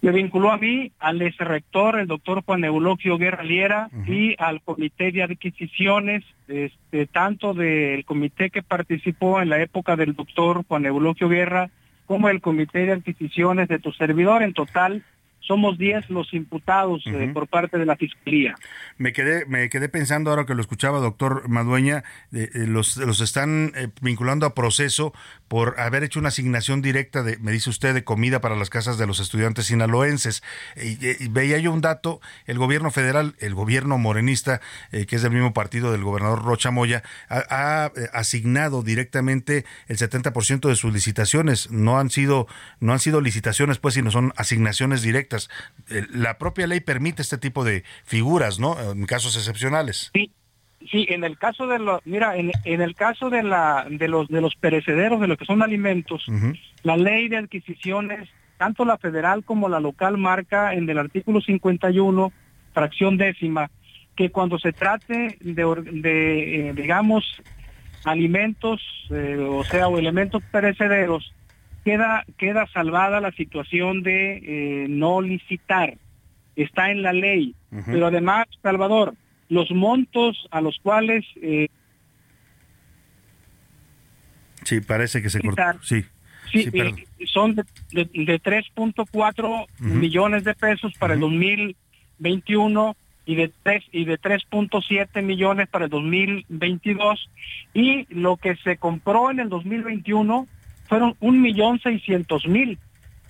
Me 0.00 0.10
vinculó 0.10 0.50
a 0.50 0.58
mí, 0.58 0.90
al 0.98 1.22
ex 1.22 1.38
rector, 1.38 2.00
el 2.00 2.08
doctor 2.08 2.42
Juan 2.44 2.64
Eulogio 2.64 3.16
Guerra 3.16 3.44
Liera, 3.44 3.88
y 4.04 4.34
al 4.42 4.62
comité 4.62 5.12
de 5.12 5.22
adquisiciones, 5.22 6.24
este, 6.48 7.06
tanto 7.06 7.54
del 7.54 8.04
comité 8.04 8.50
que 8.50 8.64
participó 8.64 9.40
en 9.40 9.50
la 9.50 9.62
época 9.62 9.94
del 9.94 10.16
doctor 10.16 10.64
Juan 10.66 10.84
Eulogio 10.84 11.28
Guerra, 11.28 11.70
como 12.06 12.28
el 12.28 12.40
comité 12.40 12.84
de 12.84 12.94
adquisiciones 12.94 13.68
de 13.68 13.78
tu 13.78 13.92
servidor. 13.92 14.42
En 14.42 14.54
total, 14.54 15.04
somos 15.48 15.78
10 15.78 16.10
los 16.10 16.32
imputados 16.34 17.02
eh, 17.06 17.30
por 17.32 17.48
parte 17.48 17.78
de 17.78 17.86
la 17.86 17.96
Fiscalía. 17.96 18.54
Me 18.98 19.12
quedé, 19.12 19.46
me 19.46 19.68
quedé 19.70 19.88
pensando 19.88 20.30
ahora 20.30 20.44
que 20.44 20.54
lo 20.54 20.60
escuchaba, 20.60 21.00
doctor 21.00 21.48
Madueña, 21.48 22.04
eh, 22.32 22.50
eh, 22.54 22.66
los, 22.66 22.98
los 22.98 23.20
están 23.20 23.72
vinculando 24.02 24.46
a 24.46 24.54
proceso 24.54 25.12
por 25.48 25.80
haber 25.80 26.04
hecho 26.04 26.20
una 26.20 26.28
asignación 26.28 26.82
directa, 26.82 27.22
de, 27.22 27.38
me 27.38 27.52
dice 27.52 27.70
usted, 27.70 27.94
de 27.94 28.04
comida 28.04 28.40
para 28.40 28.56
las 28.56 28.70
casas 28.70 28.98
de 28.98 29.06
los 29.06 29.20
estudiantes 29.20 29.66
sinaloenses. 29.66 30.42
Y, 30.76 31.28
veía 31.28 31.58
yo 31.58 31.72
un 31.72 31.80
dato, 31.80 32.20
el 32.46 32.58
gobierno 32.58 32.90
federal, 32.90 33.34
el 33.38 33.54
gobierno 33.54 33.98
morenista, 33.98 34.60
que 34.90 35.16
es 35.16 35.22
del 35.22 35.32
mismo 35.32 35.52
partido 35.52 35.92
del 35.92 36.04
gobernador 36.04 36.44
Rocha 36.44 36.70
Moya, 36.70 37.02
ha, 37.28 37.44
ha 37.48 37.92
asignado 38.12 38.82
directamente 38.82 39.64
el 39.86 39.98
70% 39.98 40.68
de 40.68 40.76
sus 40.76 40.92
licitaciones. 40.92 41.70
No 41.70 41.98
han 41.98 42.10
sido, 42.10 42.46
no 42.80 42.92
han 42.92 42.98
sido 42.98 43.20
licitaciones, 43.20 43.78
pues, 43.78 43.94
sino 43.94 44.10
son 44.10 44.32
asignaciones 44.36 45.02
directas 45.02 45.48
eh, 45.90 46.06
la 46.10 46.38
propia 46.38 46.66
ley 46.66 46.80
permite 46.80 47.22
este 47.22 47.38
tipo 47.38 47.64
de 47.64 47.84
figuras, 48.04 48.58
¿no? 48.58 48.78
En 48.80 49.06
casos 49.06 49.36
excepcionales. 49.36 50.10
Sí, 50.12 50.32
sí. 50.90 51.06
En 51.08 51.24
el 51.24 51.38
caso 51.38 51.66
de 51.66 51.78
los, 51.78 52.00
mira, 52.04 52.36
en, 52.36 52.52
el 52.64 52.94
caso 52.94 53.30
de 53.30 53.42
la, 53.42 53.86
de 53.88 54.08
los, 54.08 54.28
de 54.28 54.40
los 54.40 54.54
perecederos, 54.56 55.20
de 55.20 55.28
lo 55.28 55.36
que 55.36 55.44
son 55.44 55.62
alimentos, 55.62 56.26
la 56.82 56.96
ley 56.96 57.28
de 57.28 57.38
adquisiciones, 57.38 58.28
tanto 58.56 58.84
la 58.84 58.98
federal 58.98 59.44
como 59.44 59.68
la 59.68 59.80
local 59.80 60.18
marca 60.18 60.74
en 60.74 60.88
el 60.88 60.98
artículo 60.98 61.40
51, 61.40 62.32
fracción 62.72 63.16
décima, 63.16 63.70
que 64.16 64.30
cuando 64.30 64.58
se 64.58 64.72
trate 64.72 65.38
de, 65.40 66.68
eh, 66.68 66.72
digamos, 66.74 67.24
alimentos, 68.04 68.80
eh, 69.10 69.36
o 69.48 69.62
sea, 69.64 69.88
o 69.88 69.98
elementos 69.98 70.42
perecederos, 70.50 71.32
queda, 71.84 72.24
queda 72.36 72.66
salvada 72.66 73.20
la 73.20 73.32
situación 73.32 74.02
de 74.02 74.36
eh, 74.42 74.86
no 74.88 75.20
licitar. 75.20 75.96
Está 76.56 76.90
en 76.90 77.02
la 77.02 77.12
ley. 77.12 77.54
Pero 77.86 78.06
además, 78.06 78.46
Salvador, 78.62 79.14
los 79.48 79.70
montos 79.70 80.46
a 80.50 80.60
los 80.60 80.78
cuales... 80.82 81.24
Eh, 81.42 81.68
sí, 84.64 84.80
parece 84.80 85.22
que 85.22 85.30
se 85.30 85.40
cortó. 85.40 85.62
Sí. 85.82 86.04
Sí, 86.50 86.66
eh, 86.72 87.04
son 87.26 87.54
de, 87.54 87.64
de, 87.92 88.40
3.4 88.42 89.66
millones 89.80 90.44
de 90.44 90.54
pesos 90.54 90.94
para 90.98 91.12
el 91.12 91.20
2021 91.20 92.96
y 93.26 93.34
de 93.34 93.52
3 93.62 93.84
y 93.92 94.06
de 94.06 94.18
3.7 94.18 95.22
millones 95.22 95.68
para 95.68 95.84
el 95.84 95.90
2022 95.90 97.30
y 97.74 98.06
lo 98.08 98.38
que 98.38 98.56
se 98.56 98.78
compró 98.78 99.30
en 99.30 99.40
el 99.40 99.50
2021 99.50 100.46
fueron 100.88 101.14
un 101.20 101.42
millón 101.42 101.78
seiscientos 101.80 102.46
mil 102.46 102.78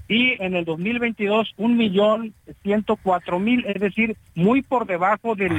y 0.09 0.43
en 0.43 0.55
el 0.55 0.65
2022 0.65 1.55
un 1.59 1.77
millón 1.77 2.33
ciento 2.63 2.97
cuatro 2.97 3.39
mil, 3.39 3.65
es 3.67 3.81
decir, 3.81 4.17
muy 4.35 4.63
por 4.63 4.87
debajo 4.87 5.35
del 5.35 5.53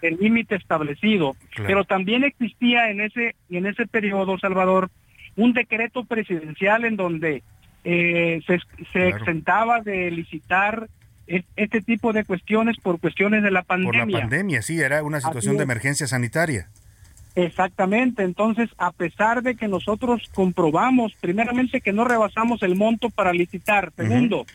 del 0.00 0.16
límite 0.20 0.56
establecido. 0.56 1.36
Pero 1.56 1.84
también 1.84 2.24
existía 2.24 2.90
en 2.90 3.00
ese 3.00 3.36
en 3.48 3.66
ese 3.66 3.86
periodo, 3.86 4.38
Salvador, 4.38 4.90
un 5.36 5.52
decreto 5.52 6.04
presidencial 6.04 6.84
en 6.84 6.96
donde 6.96 7.42
eh, 7.84 8.42
se, 8.46 8.58
se 8.92 9.08
exentaba 9.08 9.80
de 9.80 10.10
licitar 10.10 10.88
este 11.28 11.80
tipo 11.80 12.12
de 12.12 12.24
cuestiones 12.24 12.76
por 12.82 13.00
cuestiones 13.00 13.42
de 13.42 13.50
la 13.50 13.62
pandemia. 13.62 14.02
Por 14.04 14.12
la 14.12 14.20
pandemia, 14.20 14.62
sí, 14.62 14.80
era 14.80 15.02
una 15.02 15.20
situación 15.20 15.56
de 15.56 15.64
emergencia 15.64 16.06
sanitaria. 16.06 16.68
Exactamente, 17.36 18.22
entonces 18.22 18.70
a 18.78 18.92
pesar 18.92 19.42
de 19.42 19.56
que 19.56 19.68
nosotros 19.68 20.22
comprobamos, 20.34 21.12
primeramente 21.20 21.82
que 21.82 21.92
no 21.92 22.04
rebasamos 22.04 22.62
el 22.62 22.76
monto 22.76 23.10
para 23.10 23.34
licitar, 23.34 23.92
segundo, 23.94 24.46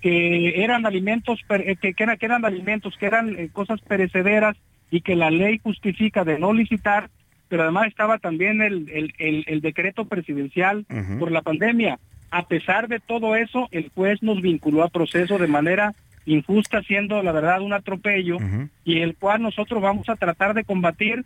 que 0.00 0.64
eran 0.64 0.84
alimentos, 0.84 1.38
eh, 1.48 1.76
que, 1.80 1.94
que, 1.94 2.02
eran, 2.02 2.44
alimentos, 2.44 2.96
que 2.98 3.06
eran 3.06 3.38
eh, 3.38 3.50
cosas 3.52 3.80
perecederas 3.82 4.56
y 4.90 5.02
que 5.02 5.14
la 5.14 5.30
ley 5.30 5.60
justifica 5.62 6.24
de 6.24 6.40
no 6.40 6.52
licitar, 6.52 7.08
pero 7.48 7.62
además 7.62 7.86
estaba 7.86 8.18
también 8.18 8.62
el, 8.62 9.12
el, 9.18 9.44
el, 9.46 9.60
decreto 9.60 10.06
presidencial 10.06 10.86
por 11.20 11.30
la 11.30 11.42
pandemia. 11.42 12.00
A 12.32 12.48
pesar 12.48 12.88
de 12.88 12.98
todo 12.98 13.36
eso, 13.36 13.68
el 13.70 13.90
juez 13.94 14.24
nos 14.24 14.42
vinculó 14.42 14.82
a 14.82 14.88
proceso 14.88 15.38
de 15.38 15.46
manera 15.46 15.94
injusta, 16.26 16.82
siendo 16.82 17.22
la 17.22 17.30
verdad 17.30 17.60
un 17.60 17.74
atropello, 17.74 18.38
y 18.84 19.02
el 19.02 19.14
cual 19.14 19.40
nosotros 19.40 19.80
vamos 19.80 20.08
a 20.08 20.16
tratar 20.16 20.54
de 20.54 20.64
combatir 20.64 21.24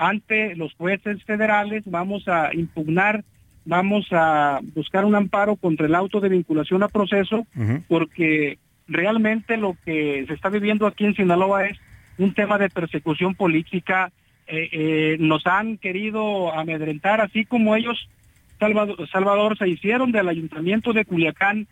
ante 0.00 0.56
los 0.56 0.72
jueces 0.72 1.22
federales, 1.24 1.82
vamos 1.84 2.26
a 2.26 2.54
impugnar, 2.54 3.22
vamos 3.66 4.06
a 4.12 4.60
buscar 4.74 5.04
un 5.04 5.14
amparo 5.14 5.56
contra 5.56 5.86
el 5.86 5.94
auto 5.94 6.20
de 6.20 6.30
vinculación 6.30 6.82
a 6.82 6.88
proceso, 6.88 7.46
porque 7.86 8.58
realmente 8.88 9.58
lo 9.58 9.76
que 9.84 10.24
se 10.26 10.32
está 10.32 10.48
viviendo 10.48 10.86
aquí 10.86 11.04
en 11.04 11.14
Sinaloa 11.14 11.66
es 11.66 11.78
un 12.16 12.32
tema 12.32 12.56
de 12.56 12.70
persecución 12.70 13.34
política. 13.34 14.10
Eh, 14.46 14.70
eh, 14.72 15.16
nos 15.20 15.46
han 15.46 15.76
querido 15.76 16.50
amedrentar, 16.54 17.20
así 17.20 17.44
como 17.44 17.76
ellos, 17.76 18.08
Salvador, 18.58 19.06
Salvador 19.10 19.58
se 19.58 19.68
hicieron 19.68 20.12
del 20.12 20.28
ayuntamiento 20.28 20.94
de 20.94 21.04
Culiacán, 21.04 21.68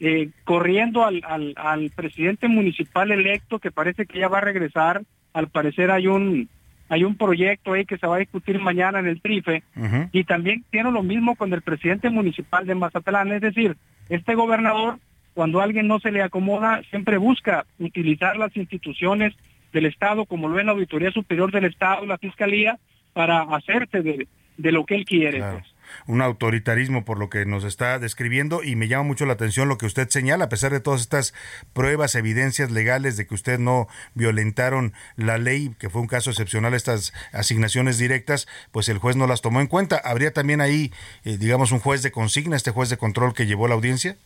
eh, 0.00 0.30
corriendo 0.42 1.04
al, 1.04 1.22
al, 1.24 1.54
al 1.56 1.90
presidente 1.90 2.48
municipal 2.48 3.12
electo, 3.12 3.60
que 3.60 3.70
parece 3.70 4.04
que 4.04 4.18
ya 4.18 4.26
va 4.26 4.38
a 4.38 4.48
regresar. 4.50 5.02
Al 5.32 5.46
parecer 5.46 5.92
hay 5.92 6.08
un 6.08 6.48
hay 6.88 7.04
un 7.04 7.16
proyecto 7.16 7.72
ahí 7.72 7.84
que 7.84 7.98
se 7.98 8.06
va 8.06 8.16
a 8.16 8.20
discutir 8.20 8.58
mañana 8.60 8.98
en 8.98 9.06
el 9.06 9.20
TRIFE 9.20 9.62
y 10.12 10.24
también 10.24 10.64
tiene 10.70 10.90
lo 10.90 11.02
mismo 11.02 11.36
con 11.36 11.52
el 11.52 11.62
presidente 11.62 12.10
municipal 12.10 12.66
de 12.66 12.74
Mazatlán, 12.74 13.32
es 13.32 13.40
decir, 13.40 13.76
este 14.08 14.34
gobernador 14.34 14.98
cuando 15.34 15.60
a 15.60 15.64
alguien 15.64 15.86
no 15.86 16.00
se 16.00 16.10
le 16.10 16.22
acomoda 16.22 16.82
siempre 16.90 17.16
busca 17.18 17.64
utilizar 17.78 18.36
las 18.36 18.56
instituciones 18.56 19.34
del 19.72 19.86
Estado 19.86 20.24
como 20.24 20.48
lo 20.48 20.58
es 20.58 20.64
la 20.64 20.72
Auditoría 20.72 21.10
Superior 21.10 21.52
del 21.52 21.66
Estado, 21.66 22.06
la 22.06 22.18
Fiscalía, 22.18 22.78
para 23.12 23.42
hacerse 23.42 24.02
de, 24.02 24.26
lo 24.72 24.84
que 24.84 24.96
él 24.96 25.04
quiere. 25.04 25.38
Pues 25.40 25.64
un 26.06 26.22
autoritarismo 26.22 27.04
por 27.04 27.18
lo 27.18 27.28
que 27.30 27.44
nos 27.44 27.64
está 27.64 27.98
describiendo 27.98 28.62
y 28.62 28.76
me 28.76 28.88
llama 28.88 29.04
mucho 29.04 29.26
la 29.26 29.34
atención 29.34 29.68
lo 29.68 29.78
que 29.78 29.86
usted 29.86 30.08
señala, 30.08 30.46
a 30.46 30.48
pesar 30.48 30.72
de 30.72 30.80
todas 30.80 31.00
estas 31.00 31.34
pruebas, 31.72 32.14
evidencias 32.14 32.70
legales 32.70 33.16
de 33.16 33.26
que 33.26 33.34
usted 33.34 33.58
no 33.58 33.88
violentaron 34.14 34.92
la 35.16 35.38
ley, 35.38 35.74
que 35.78 35.90
fue 35.90 36.00
un 36.00 36.08
caso 36.08 36.30
excepcional 36.30 36.74
estas 36.74 37.12
asignaciones 37.32 37.98
directas, 37.98 38.48
pues 38.72 38.88
el 38.88 38.98
juez 38.98 39.16
no 39.16 39.26
las 39.26 39.40
tomó 39.40 39.60
en 39.60 39.66
cuenta. 39.66 40.00
¿Habría 40.02 40.32
también 40.32 40.60
ahí, 40.60 40.92
eh, 41.24 41.36
digamos, 41.38 41.72
un 41.72 41.80
juez 41.80 42.02
de 42.02 42.12
consigna, 42.12 42.56
este 42.56 42.70
juez 42.70 42.90
de 42.90 42.96
control 42.96 43.34
que 43.34 43.46
llevó 43.46 43.68
la 43.68 43.74
audiencia? 43.74 44.16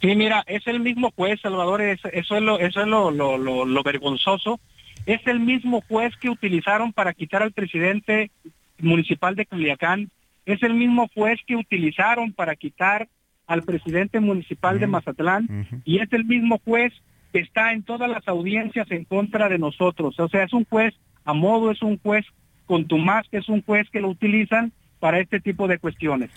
Sí, 0.00 0.14
mira, 0.14 0.44
es 0.46 0.66
el 0.66 0.80
mismo 0.80 1.10
juez, 1.16 1.40
Salvador, 1.40 1.80
eso 1.80 2.08
es 2.12 2.42
lo, 2.42 2.58
eso 2.58 2.80
es 2.82 2.86
lo, 2.86 3.10
lo 3.10 3.82
vergonzoso. 3.82 4.60
Es 5.06 5.24
el 5.26 5.40
mismo 5.40 5.82
juez 5.88 6.14
que 6.16 6.28
utilizaron 6.28 6.92
para 6.92 7.14
quitar 7.14 7.42
al 7.42 7.52
presidente 7.52 8.30
municipal 8.78 9.36
de 9.36 9.46
Culiacán 9.46 10.10
es 10.46 10.62
el 10.62 10.74
mismo 10.74 11.08
juez 11.12 11.38
que 11.46 11.56
utilizaron 11.56 12.32
para 12.32 12.56
quitar 12.56 13.08
al 13.46 13.62
presidente 13.62 14.18
municipal 14.20 14.80
de 14.80 14.86
Mazatlán 14.86 15.82
y 15.84 15.98
es 15.98 16.12
el 16.12 16.24
mismo 16.24 16.60
juez 16.64 16.92
está 17.38 17.72
en 17.72 17.82
todas 17.82 18.08
las 18.08 18.26
audiencias 18.28 18.90
en 18.90 19.04
contra 19.04 19.48
de 19.48 19.58
nosotros. 19.58 20.18
O 20.18 20.28
sea, 20.28 20.44
es 20.44 20.52
un 20.52 20.64
juez 20.64 20.94
a 21.24 21.32
modo, 21.32 21.70
es 21.70 21.82
un 21.82 21.98
juez 21.98 22.24
contumaz, 22.66 23.26
que 23.30 23.38
es 23.38 23.48
un 23.48 23.62
juez 23.62 23.88
que 23.90 24.00
lo 24.00 24.08
utilizan 24.08 24.72
para 25.00 25.20
este 25.20 25.40
tipo 25.40 25.68
de 25.68 25.78
cuestiones. 25.78 26.30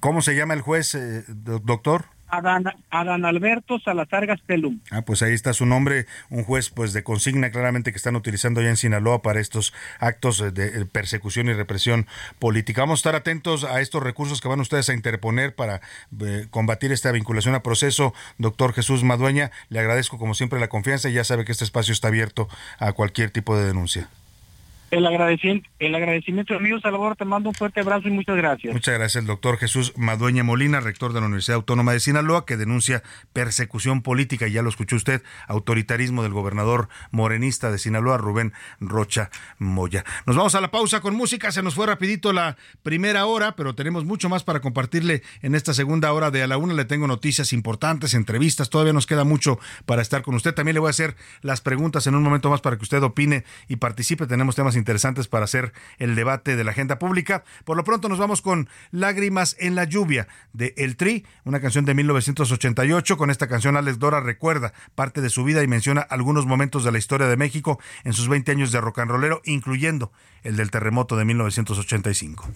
¿Cómo 0.00 0.20
se 0.22 0.34
llama 0.34 0.54
el 0.54 0.60
juez, 0.60 0.94
eh, 0.94 1.24
doctor? 1.28 2.06
Adán, 2.30 3.24
Alberto 3.24 3.78
Salazar 3.80 4.26
Gastelum. 4.26 4.80
Ah, 4.90 5.02
pues 5.02 5.22
ahí 5.22 5.32
está 5.32 5.52
su 5.52 5.66
nombre, 5.66 6.06
un 6.28 6.44
juez 6.44 6.70
pues 6.70 6.92
de 6.92 7.02
consigna 7.02 7.50
claramente 7.50 7.92
que 7.92 7.96
están 7.96 8.16
utilizando 8.16 8.62
ya 8.62 8.68
en 8.68 8.76
Sinaloa 8.76 9.22
para 9.22 9.40
estos 9.40 9.72
actos 9.98 10.38
de 10.54 10.86
persecución 10.86 11.48
y 11.48 11.52
represión 11.52 12.06
política. 12.38 12.82
Vamos 12.82 12.98
a 12.98 13.00
estar 13.00 13.14
atentos 13.14 13.64
a 13.64 13.80
estos 13.80 14.02
recursos 14.02 14.40
que 14.40 14.48
van 14.48 14.60
ustedes 14.60 14.88
a 14.88 14.94
interponer 14.94 15.54
para 15.54 15.80
eh, 16.20 16.46
combatir 16.50 16.92
esta 16.92 17.12
vinculación 17.12 17.54
a 17.54 17.62
proceso. 17.62 18.14
Doctor 18.38 18.72
Jesús 18.72 19.02
Madueña, 19.02 19.50
le 19.68 19.80
agradezco 19.80 20.18
como 20.18 20.34
siempre 20.34 20.60
la 20.60 20.68
confianza 20.68 21.08
y 21.08 21.14
ya 21.14 21.24
sabe 21.24 21.44
que 21.44 21.52
este 21.52 21.64
espacio 21.64 21.92
está 21.92 22.08
abierto 22.08 22.48
a 22.78 22.92
cualquier 22.92 23.30
tipo 23.30 23.56
de 23.56 23.66
denuncia. 23.66 24.08
El 24.90 25.06
agradecimiento, 25.06 25.70
el 25.78 25.94
agradecimiento 25.94 26.58
mío, 26.58 26.80
Salvador, 26.80 27.14
te 27.14 27.24
mando 27.24 27.50
un 27.50 27.54
fuerte 27.54 27.80
abrazo 27.80 28.08
y 28.08 28.10
muchas 28.10 28.36
gracias. 28.36 28.72
Muchas 28.72 28.98
gracias, 28.98 29.24
doctor 29.24 29.56
Jesús 29.56 29.92
Madueña 29.96 30.42
Molina, 30.42 30.80
rector 30.80 31.12
de 31.12 31.20
la 31.20 31.26
Universidad 31.26 31.56
Autónoma 31.56 31.92
de 31.92 32.00
Sinaloa, 32.00 32.44
que 32.44 32.56
denuncia 32.56 33.04
persecución 33.32 34.02
política, 34.02 34.48
y 34.48 34.52
ya 34.52 34.62
lo 34.62 34.68
escuchó 34.68 34.96
usted, 34.96 35.22
autoritarismo 35.46 36.24
del 36.24 36.32
gobernador 36.32 36.88
morenista 37.12 37.70
de 37.70 37.78
Sinaloa, 37.78 38.18
Rubén 38.18 38.52
Rocha 38.80 39.30
Moya. 39.58 40.04
Nos 40.26 40.34
vamos 40.34 40.56
a 40.56 40.60
la 40.60 40.72
pausa 40.72 41.00
con 41.00 41.14
música, 41.14 41.52
se 41.52 41.62
nos 41.62 41.76
fue 41.76 41.86
rapidito 41.86 42.32
la 42.32 42.56
primera 42.82 43.26
hora, 43.26 43.54
pero 43.54 43.76
tenemos 43.76 44.04
mucho 44.04 44.28
más 44.28 44.42
para 44.42 44.60
compartirle 44.60 45.22
en 45.42 45.54
esta 45.54 45.72
segunda 45.72 46.12
hora 46.12 46.32
de 46.32 46.42
a 46.42 46.48
la 46.48 46.56
una. 46.56 46.74
Le 46.74 46.84
tengo 46.84 47.06
noticias 47.06 47.52
importantes, 47.52 48.14
entrevistas, 48.14 48.70
todavía 48.70 48.92
nos 48.92 49.06
queda 49.06 49.22
mucho 49.22 49.60
para 49.86 50.02
estar 50.02 50.22
con 50.22 50.34
usted. 50.34 50.52
También 50.52 50.74
le 50.74 50.80
voy 50.80 50.88
a 50.88 50.90
hacer 50.90 51.14
las 51.42 51.60
preguntas 51.60 52.08
en 52.08 52.16
un 52.16 52.24
momento 52.24 52.50
más 52.50 52.60
para 52.60 52.76
que 52.76 52.82
usted 52.82 53.00
opine 53.04 53.44
y 53.68 53.76
participe. 53.76 54.26
Tenemos 54.26 54.56
temas 54.56 54.79
interesantes 54.80 55.28
para 55.28 55.44
hacer 55.44 55.72
el 55.98 56.16
debate 56.16 56.56
de 56.56 56.64
la 56.64 56.72
agenda 56.72 56.98
pública. 56.98 57.44
Por 57.64 57.76
lo 57.76 57.84
pronto 57.84 58.08
nos 58.08 58.18
vamos 58.18 58.42
con 58.42 58.68
Lágrimas 58.90 59.54
en 59.60 59.76
la 59.76 59.84
lluvia 59.84 60.26
de 60.52 60.74
El 60.76 60.96
Tri, 60.96 61.24
una 61.44 61.60
canción 61.60 61.84
de 61.84 61.94
1988. 61.94 63.16
Con 63.16 63.30
esta 63.30 63.46
canción 63.46 63.76
Alex 63.76 63.98
Dora 63.98 64.20
recuerda 64.20 64.72
parte 64.94 65.20
de 65.20 65.30
su 65.30 65.44
vida 65.44 65.62
y 65.62 65.68
menciona 65.68 66.00
algunos 66.00 66.46
momentos 66.46 66.82
de 66.82 66.92
la 66.92 66.98
historia 66.98 67.28
de 67.28 67.36
México 67.36 67.78
en 68.04 68.12
sus 68.12 68.28
20 68.28 68.50
años 68.50 68.72
de 68.72 68.80
rock 68.80 68.98
and 68.98 69.10
rollero, 69.10 69.40
incluyendo 69.44 70.10
el 70.42 70.56
del 70.56 70.70
terremoto 70.70 71.16
de 71.16 71.24
1985. 71.24 72.48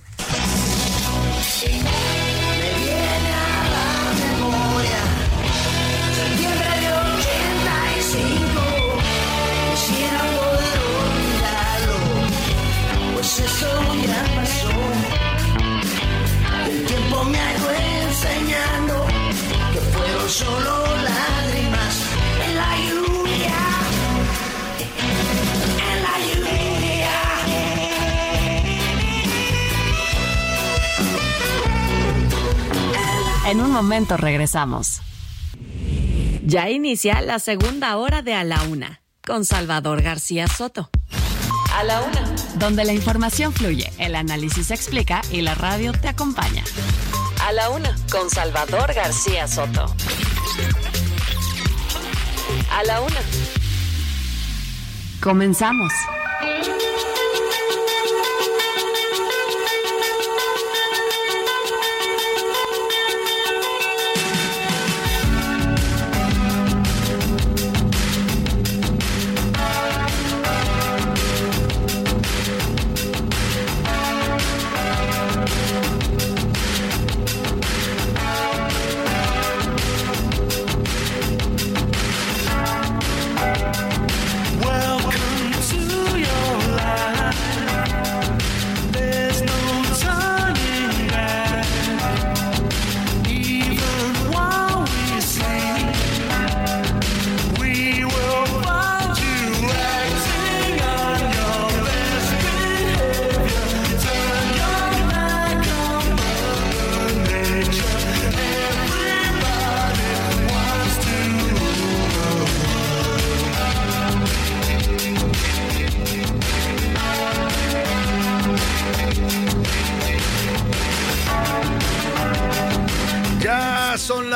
Solo 20.35 20.85
lágrimas 20.97 21.95
en 22.45 22.57
la 22.57 22.76
lluvia. 22.89 23.55
En 25.93 26.03
la 26.03 26.14
lluvia. 26.26 27.14
En 33.47 33.61
un 33.61 33.70
momento 33.70 34.16
regresamos. 34.16 35.03
Ya 36.45 36.68
inicia 36.68 37.20
la 37.20 37.39
segunda 37.39 37.97
hora 37.97 38.22
de 38.22 38.35
A 38.35 38.43
la 38.43 38.61
Una 38.62 39.03
con 39.24 39.45
Salvador 39.45 40.03
García 40.03 40.49
Soto. 40.49 40.91
A 41.76 41.85
la 41.85 42.03
Una, 42.03 42.35
donde 42.57 42.85
la 42.85 42.93
información 42.93 43.53
fluye, 43.53 43.93
el 43.99 44.16
análisis 44.16 44.66
se 44.66 44.74
explica 44.74 45.22
y 45.30 45.43
la 45.43 45.55
radio 45.55 45.93
te 45.93 46.09
acompaña. 46.09 46.64
A 47.47 47.53
la 47.53 47.68
una, 47.68 47.95
con 48.11 48.30
Salvador 48.30 48.95
García 48.95 49.47
Soto. 49.47 49.84
A 52.70 52.82
la 52.84 53.03
una. 53.03 53.20
Comenzamos. 55.20 55.92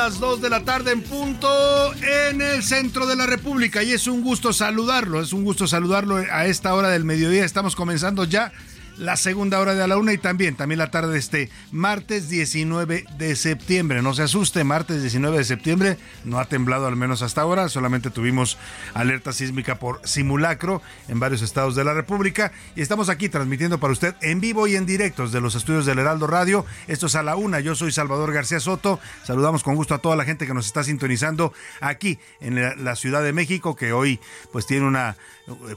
De 0.09 0.49
la 0.49 0.63
tarde 0.63 0.91
en 0.91 1.03
punto 1.03 1.47
en 1.93 2.41
el 2.41 2.63
centro 2.63 3.05
de 3.05 3.15
la 3.15 3.27
República 3.27 3.83
y 3.83 3.91
es 3.91 4.07
un 4.07 4.23
gusto 4.23 4.53
saludarlo, 4.53 5.21
es 5.21 5.33
un 5.33 5.43
gusto 5.43 5.67
saludarlo 5.67 6.15
a 6.15 6.47
esta 6.47 6.73
hora 6.73 6.89
del 6.89 7.03
mediodía. 7.03 7.45
Estamos 7.45 7.75
comenzando 7.75 8.23
ya 8.23 8.51
la 8.99 9.15
segunda 9.15 9.59
hora 9.59 9.75
de 9.75 9.83
a 9.83 9.87
la 9.87 9.97
una 9.97 10.13
y 10.13 10.17
también, 10.17 10.55
también 10.55 10.77
la 10.77 10.91
tarde 10.91 11.13
de 11.13 11.19
este 11.19 11.49
martes 11.71 12.29
19 12.29 13.05
de 13.17 13.35
septiembre. 13.35 14.01
No 14.01 14.13
se 14.13 14.23
asuste, 14.23 14.63
martes 14.63 15.01
19 15.01 15.37
de 15.37 15.43
septiembre 15.45 15.97
no 16.25 16.37
ha 16.37 16.45
temblado 16.45 16.85
al 16.85 16.97
menos 16.97 17.21
hasta 17.21 17.41
ahora, 17.41 17.69
solamente 17.69 18.09
tuvimos 18.09 18.57
alerta 18.93 19.31
sísmica 19.31 19.79
por 19.79 20.05
simulacro 20.05 20.81
en 21.07 21.19
varios 21.19 21.41
estados 21.41 21.75
de 21.75 21.85
la 21.85 21.93
República 21.93 22.51
y 22.75 22.81
estamos 22.81 23.07
aquí 23.09 23.29
transmitiendo 23.29 23.79
para 23.79 23.93
usted 23.93 24.15
en 24.21 24.41
vivo 24.41 24.67
y 24.67 24.75
en 24.75 24.85
directo 24.85 25.23
desde 25.23 25.41
los 25.41 25.55
estudios 25.55 25.85
del 25.85 25.99
Heraldo 25.99 26.27
Radio. 26.27 26.65
Esto 26.87 27.07
es 27.07 27.15
a 27.15 27.23
la 27.23 27.37
una, 27.37 27.61
yo 27.61 27.75
soy 27.75 27.93
Salvador 27.93 28.33
García 28.33 28.59
Soto, 28.59 28.99
saludamos 29.23 29.63
con 29.63 29.75
gusto 29.75 29.95
a 29.95 29.99
toda 29.99 30.17
la 30.17 30.25
gente 30.25 30.45
que 30.45 30.53
nos 30.53 30.65
está 30.65 30.83
sintonizando 30.83 31.53
aquí 31.79 32.19
en 32.41 32.83
la 32.83 32.95
Ciudad 32.97 33.23
de 33.23 33.31
México, 33.31 33.77
que 33.77 33.93
hoy 33.93 34.19
pues 34.51 34.65
tiene 34.65 34.85
una 34.85 35.15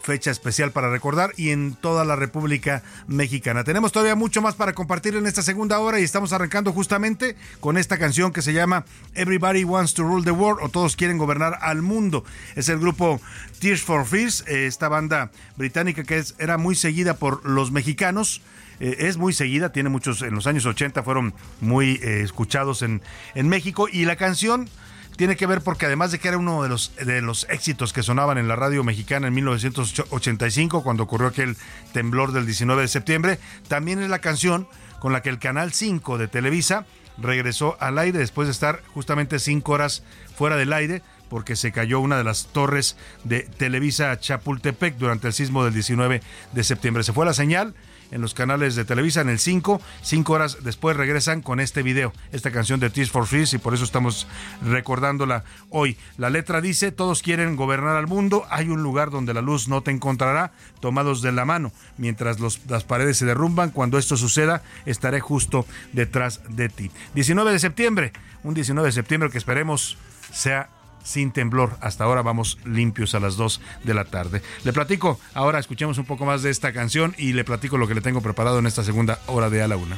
fecha 0.02 0.30
especial 0.30 0.72
para 0.72 0.90
recordar 0.90 1.32
y 1.36 1.50
en 1.50 1.74
toda 1.74 2.04
la 2.04 2.16
República 2.16 2.82
Mexicana. 3.06 3.64
Tenemos 3.64 3.92
todavía 3.92 4.14
mucho 4.14 4.42
más 4.42 4.54
para 4.54 4.72
compartir 4.72 5.16
en 5.16 5.26
esta 5.26 5.42
segunda 5.42 5.78
hora 5.78 6.00
y 6.00 6.04
estamos 6.04 6.32
arrancando 6.32 6.72
justamente 6.72 7.36
con 7.60 7.76
esta 7.76 7.98
canción 7.98 8.32
que 8.32 8.42
se 8.42 8.52
llama 8.52 8.84
Everybody 9.14 9.64
Wants 9.64 9.94
to 9.94 10.02
Rule 10.02 10.24
the 10.24 10.30
World 10.30 10.62
o 10.62 10.68
Todos 10.68 10.96
quieren 10.96 11.18
gobernar 11.18 11.58
al 11.60 11.82
mundo. 11.82 12.24
Es 12.56 12.68
el 12.68 12.78
grupo 12.78 13.20
Tears 13.60 13.82
for 13.82 14.06
Fears, 14.06 14.44
eh, 14.46 14.66
esta 14.66 14.88
banda 14.88 15.30
británica 15.56 16.04
que 16.04 16.18
es, 16.18 16.34
era 16.38 16.58
muy 16.58 16.74
seguida 16.74 17.14
por 17.14 17.44
los 17.48 17.70
mexicanos 17.70 18.42
eh, 18.82 19.06
es 19.06 19.16
muy 19.16 19.32
seguida, 19.32 19.70
tiene 19.70 19.90
muchos, 19.90 20.22
en 20.22 20.34
los 20.34 20.48
años 20.48 20.66
80 20.66 21.04
fueron 21.04 21.34
muy 21.60 22.00
eh, 22.02 22.22
escuchados 22.22 22.82
en, 22.82 23.00
en 23.36 23.48
México 23.48 23.86
y 23.90 24.06
la 24.06 24.16
canción 24.16 24.68
tiene 25.16 25.36
que 25.36 25.46
ver 25.46 25.60
porque 25.60 25.86
además 25.86 26.12
de 26.12 26.18
que 26.18 26.28
era 26.28 26.38
uno 26.38 26.62
de 26.62 26.68
los, 26.68 26.94
de 26.96 27.20
los 27.22 27.46
éxitos 27.50 27.92
que 27.92 28.02
sonaban 28.02 28.38
en 28.38 28.48
la 28.48 28.56
radio 28.56 28.84
mexicana 28.84 29.28
en 29.28 29.34
1985, 29.34 30.82
cuando 30.82 31.02
ocurrió 31.02 31.28
aquel 31.28 31.56
temblor 31.92 32.32
del 32.32 32.46
19 32.46 32.82
de 32.82 32.88
septiembre, 32.88 33.38
también 33.68 34.02
es 34.02 34.08
la 34.08 34.20
canción 34.20 34.68
con 35.00 35.12
la 35.12 35.22
que 35.22 35.30
el 35.30 35.38
Canal 35.38 35.72
5 35.72 36.18
de 36.18 36.28
Televisa 36.28 36.86
regresó 37.18 37.76
al 37.80 37.98
aire 37.98 38.18
después 38.18 38.48
de 38.48 38.52
estar 38.52 38.82
justamente 38.94 39.38
cinco 39.38 39.72
horas 39.72 40.02
fuera 40.36 40.56
del 40.56 40.72
aire 40.72 41.02
porque 41.32 41.56
se 41.56 41.72
cayó 41.72 41.98
una 42.00 42.18
de 42.18 42.24
las 42.24 42.48
torres 42.48 42.94
de 43.24 43.40
Televisa 43.40 44.20
Chapultepec 44.20 44.98
durante 44.98 45.28
el 45.28 45.32
sismo 45.32 45.64
del 45.64 45.72
19 45.72 46.20
de 46.52 46.62
septiembre. 46.62 47.04
Se 47.04 47.14
fue 47.14 47.24
la 47.24 47.32
señal 47.32 47.74
en 48.10 48.20
los 48.20 48.34
canales 48.34 48.74
de 48.74 48.84
Televisa 48.84 49.22
en 49.22 49.30
el 49.30 49.38
5. 49.38 49.80
Cinco 50.02 50.34
horas 50.34 50.58
después 50.62 50.94
regresan 50.94 51.40
con 51.40 51.58
este 51.58 51.82
video, 51.82 52.12
esta 52.32 52.50
canción 52.50 52.80
de 52.80 52.90
Tears 52.90 53.10
for 53.10 53.26
Fears 53.26 53.54
y 53.54 53.58
por 53.58 53.72
eso 53.72 53.84
estamos 53.84 54.26
recordándola 54.62 55.44
hoy. 55.70 55.96
La 56.18 56.28
letra 56.28 56.60
dice, 56.60 56.92
todos 56.92 57.22
quieren 57.22 57.56
gobernar 57.56 57.96
al 57.96 58.08
mundo, 58.08 58.44
hay 58.50 58.68
un 58.68 58.82
lugar 58.82 59.10
donde 59.10 59.32
la 59.32 59.40
luz 59.40 59.68
no 59.68 59.80
te 59.80 59.90
encontrará, 59.90 60.52
tomados 60.80 61.22
de 61.22 61.32
la 61.32 61.46
mano. 61.46 61.72
Mientras 61.96 62.40
las 62.68 62.84
paredes 62.84 63.16
se 63.16 63.24
derrumban, 63.24 63.70
cuando 63.70 63.96
esto 63.96 64.18
suceda, 64.18 64.62
estaré 64.84 65.20
justo 65.20 65.64
detrás 65.94 66.42
de 66.50 66.68
ti. 66.68 66.90
19 67.14 67.52
de 67.52 67.58
septiembre, 67.58 68.12
un 68.44 68.52
19 68.52 68.86
de 68.86 68.92
septiembre 68.92 69.30
que 69.30 69.38
esperemos 69.38 69.96
sea 70.30 70.68
sin 71.02 71.32
temblor. 71.32 71.76
Hasta 71.80 72.04
ahora 72.04 72.22
vamos 72.22 72.58
limpios 72.64 73.14
a 73.14 73.20
las 73.20 73.36
2 73.36 73.60
de 73.84 73.94
la 73.94 74.04
tarde. 74.04 74.42
Le 74.64 74.72
platico, 74.72 75.18
ahora 75.34 75.58
escuchemos 75.58 75.98
un 75.98 76.04
poco 76.04 76.24
más 76.24 76.42
de 76.42 76.50
esta 76.50 76.72
canción 76.72 77.14
y 77.18 77.32
le 77.32 77.44
platico 77.44 77.78
lo 77.78 77.88
que 77.88 77.94
le 77.94 78.00
tengo 78.00 78.20
preparado 78.20 78.58
en 78.58 78.66
esta 78.66 78.84
segunda 78.84 79.18
hora 79.26 79.50
de 79.50 79.62
A 79.62 79.68
la 79.68 79.76
Una. 79.76 79.96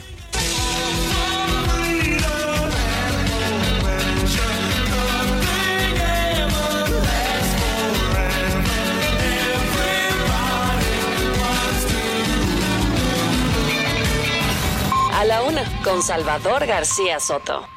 A 15.13 15.25
la 15.27 15.43
una, 15.43 15.83
con 15.83 16.03
Salvador 16.03 16.67
García 16.67 17.19
Soto. 17.19 17.74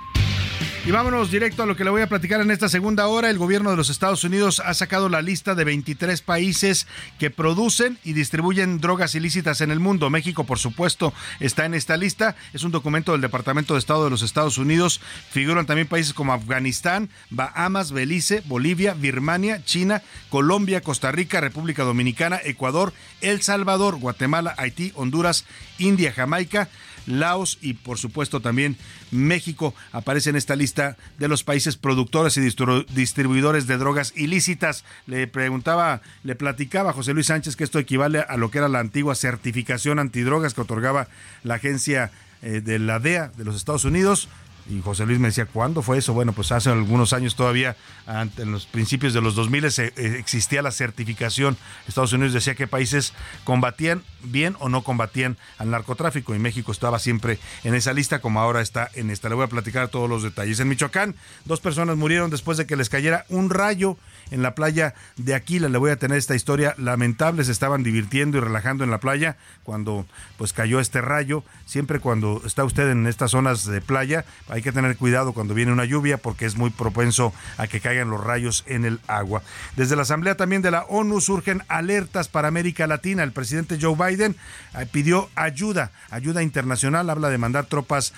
Y 0.88 0.92
vámonos 0.92 1.30
directo 1.30 1.64
a 1.64 1.66
lo 1.66 1.76
que 1.76 1.84
le 1.84 1.90
voy 1.90 2.02
a 2.02 2.08
platicar 2.08 2.40
en 2.40 2.50
esta 2.50 2.70
segunda 2.70 3.08
hora. 3.08 3.30
El 3.30 3.38
gobierno 3.38 3.72
de 3.72 3.76
los 3.76 3.90
Estados 3.90 4.24
Unidos 4.24 4.62
ha 4.64 4.74
sacado 4.74 5.10
la 5.10 5.22
lista 5.22 5.54
de 5.54 5.66
23 5.66 6.22
países 6.22 6.88
que 7.20 7.30
producen 7.30 7.98
y 8.06 8.14
distribuyen 8.14 8.80
drogas 8.80 9.14
ilícitas 9.14 9.60
en 9.60 9.70
el 9.70 9.82
mundo. 9.82 10.10
México, 10.10 10.46
por 10.46 10.60
supuesto, 10.60 11.14
está 11.42 11.66
en 11.66 11.74
esta 11.74 11.98
lista. 11.98 12.38
Es 12.54 12.64
un 12.64 12.72
documento 12.72 13.12
del 13.12 13.20
Departamento 13.20 13.74
de 13.74 13.80
Estado 13.80 14.06
de 14.06 14.12
los 14.12 14.22
Estados 14.22 14.58
Unidos. 14.58 15.02
Figuran 15.30 15.66
también 15.66 15.90
países 15.90 16.14
como 16.14 16.32
Afganistán, 16.32 17.10
Bahamas, 17.32 17.92
Belice, 17.92 18.42
Bolivia, 18.46 18.94
Birmania, 18.94 19.66
China, 19.66 20.04
Colombia, 20.30 20.80
Costa 20.80 21.12
Rica, 21.12 21.42
República 21.42 21.84
Dominicana, 21.84 22.40
Ecuador, 22.42 22.94
El 23.20 23.42
Salvador, 23.42 23.98
Guatemala, 23.98 24.56
Haití, 24.58 24.94
Honduras, 24.96 25.44
India, 25.80 26.14
Jamaica. 26.14 26.70
Laos 27.08 27.58
y 27.62 27.74
por 27.74 27.98
supuesto 27.98 28.42
también 28.42 28.78
México 29.12 29.74
aparece 29.92 30.30
en 30.30 30.36
esta 30.36 30.56
lista 30.56 30.98
de 31.18 31.28
los 31.28 31.44
países 31.44 31.78
productores 31.78 32.38
y 32.38 32.42
distribuidores 32.42 33.66
de 33.66 33.78
drogas 33.78 34.14
ilícitas. 34.16 34.84
Le 35.08 35.28
preguntaba, 35.28 36.02
le 36.24 36.36
platicaba 36.36 36.92
a 36.92 36.94
José 36.94 37.14
Luis 37.14 37.28
Sánchez 37.28 37.56
que 37.56 37.64
esto 37.64 37.80
equivale 37.80 38.20
a 38.20 38.38
lo 38.38 38.52
que 38.52 38.60
era 38.60 38.68
la 38.68 38.80
antigua 38.80 39.16
certificación 39.16 40.00
antidrogas 40.00 40.54
que 40.54 40.62
otorgaba 40.62 41.08
la 41.44 41.56
agencia 41.56 42.12
eh, 42.42 42.62
de 42.64 42.78
la 42.80 43.00
DEA 43.00 43.32
de 43.36 43.46
los 43.46 43.56
Estados 43.56 43.86
Unidos. 43.86 44.30
Y 44.70 44.82
José 44.82 45.06
Luis 45.06 45.20
me 45.20 45.30
decía, 45.30 45.46
¿cuándo 45.46 45.82
fue 45.82 45.98
eso? 45.98 46.14
Bueno, 46.14 46.34
pues 46.34 46.52
hace 46.52 46.70
algunos 46.70 47.14
años 47.14 47.36
todavía, 47.36 47.78
en 48.06 48.52
los 48.52 48.66
principios 48.66 49.14
de 49.14 49.22
los 49.22 49.34
2000 49.34 49.66
eh, 49.66 49.94
existía 50.20 50.62
la 50.62 50.72
certificación. 50.72 51.58
Estados 51.88 52.12
Unidos 52.12 52.34
decía 52.34 52.54
que 52.54 52.68
países 52.68 53.14
combatían 53.46 54.04
bien 54.32 54.56
o 54.60 54.70
no 54.70 54.84
combatían 54.84 55.38
al 55.58 55.72
narcotráfico 55.72 56.36
y 56.36 56.40
México 56.40 56.72
estaba 56.72 57.00
siempre 57.00 57.40
en 57.64 57.76
esa 57.76 57.94
lista 57.94 58.20
como 58.20 58.40
ahora 58.40 58.62
está 58.62 58.90
en 58.94 59.10
esta. 59.10 59.30
Le 59.30 59.36
voy 59.36 59.46
a 59.46 59.50
platicar 59.50 59.90
todos 59.90 60.10
los 60.10 60.24
detalles. 60.24 60.60
En 60.60 60.68
Michoacán, 60.68 61.16
dos 61.46 61.60
personas 61.60 61.98
murieron 61.98 62.30
después 62.30 62.58
de 62.58 62.66
que 62.66 62.76
les 62.76 62.90
cayera 62.90 63.26
un 63.30 63.50
rayo 63.50 63.98
en 64.32 64.42
la 64.42 64.56
playa 64.56 64.94
de 65.16 65.36
Aquila. 65.36 65.70
Le 65.70 65.78
voy 65.78 65.92
a 65.92 65.98
tener 65.98 66.18
esta 66.18 66.36
historia 66.36 66.76
lamentable. 66.78 67.44
Se 67.44 67.52
estaban 67.52 67.84
divirtiendo 67.84 68.38
y 68.38 68.42
relajando 68.42 68.84
en 68.84 68.92
la 68.92 69.00
playa 69.00 69.38
cuando 69.64 70.06
pues 70.38 70.54
cayó 70.54 70.80
este 70.80 71.02
rayo. 71.02 71.44
Siempre 71.66 72.00
cuando 72.00 72.42
está 72.46 72.64
usted 72.64 72.90
en 72.90 73.08
estas 73.08 73.32
zonas 73.32 73.66
de 73.66 73.82
playa, 73.82 74.26
hay 74.50 74.62
que 74.62 74.72
tener 74.72 74.98
cuidado 74.98 75.34
cuando 75.34 75.54
viene 75.54 75.72
una 75.72 75.86
lluvia 75.86 76.18
porque 76.18 76.46
es 76.46 76.58
muy 76.58 76.70
propenso 76.70 77.34
a 77.58 77.68
que 77.68 77.80
caigan 77.80 78.10
los 78.10 78.24
rayos 78.24 78.64
en 78.68 78.86
el 78.86 79.00
agua. 79.08 79.42
Desde 79.76 79.96
la 79.96 80.02
Asamblea 80.04 80.36
también 80.36 80.62
de 80.62 80.72
la 80.72 80.84
ONU 80.84 81.22
surgen 81.22 81.64
alertas 81.68 82.28
para 82.28 82.48
América 82.48 82.88
Latina. 82.88 83.24
El 83.24 83.32
presidente 83.32 83.78
Joe 83.80 83.96
Biden 83.96 84.17
eh, 84.26 84.86
pidió 84.92 85.30
ayuda, 85.36 85.92
ayuda 86.10 86.44
internacional, 86.44 87.10
habla 87.10 87.30
de 87.30 87.38
mandar 87.38 87.66
tropas 87.66 88.14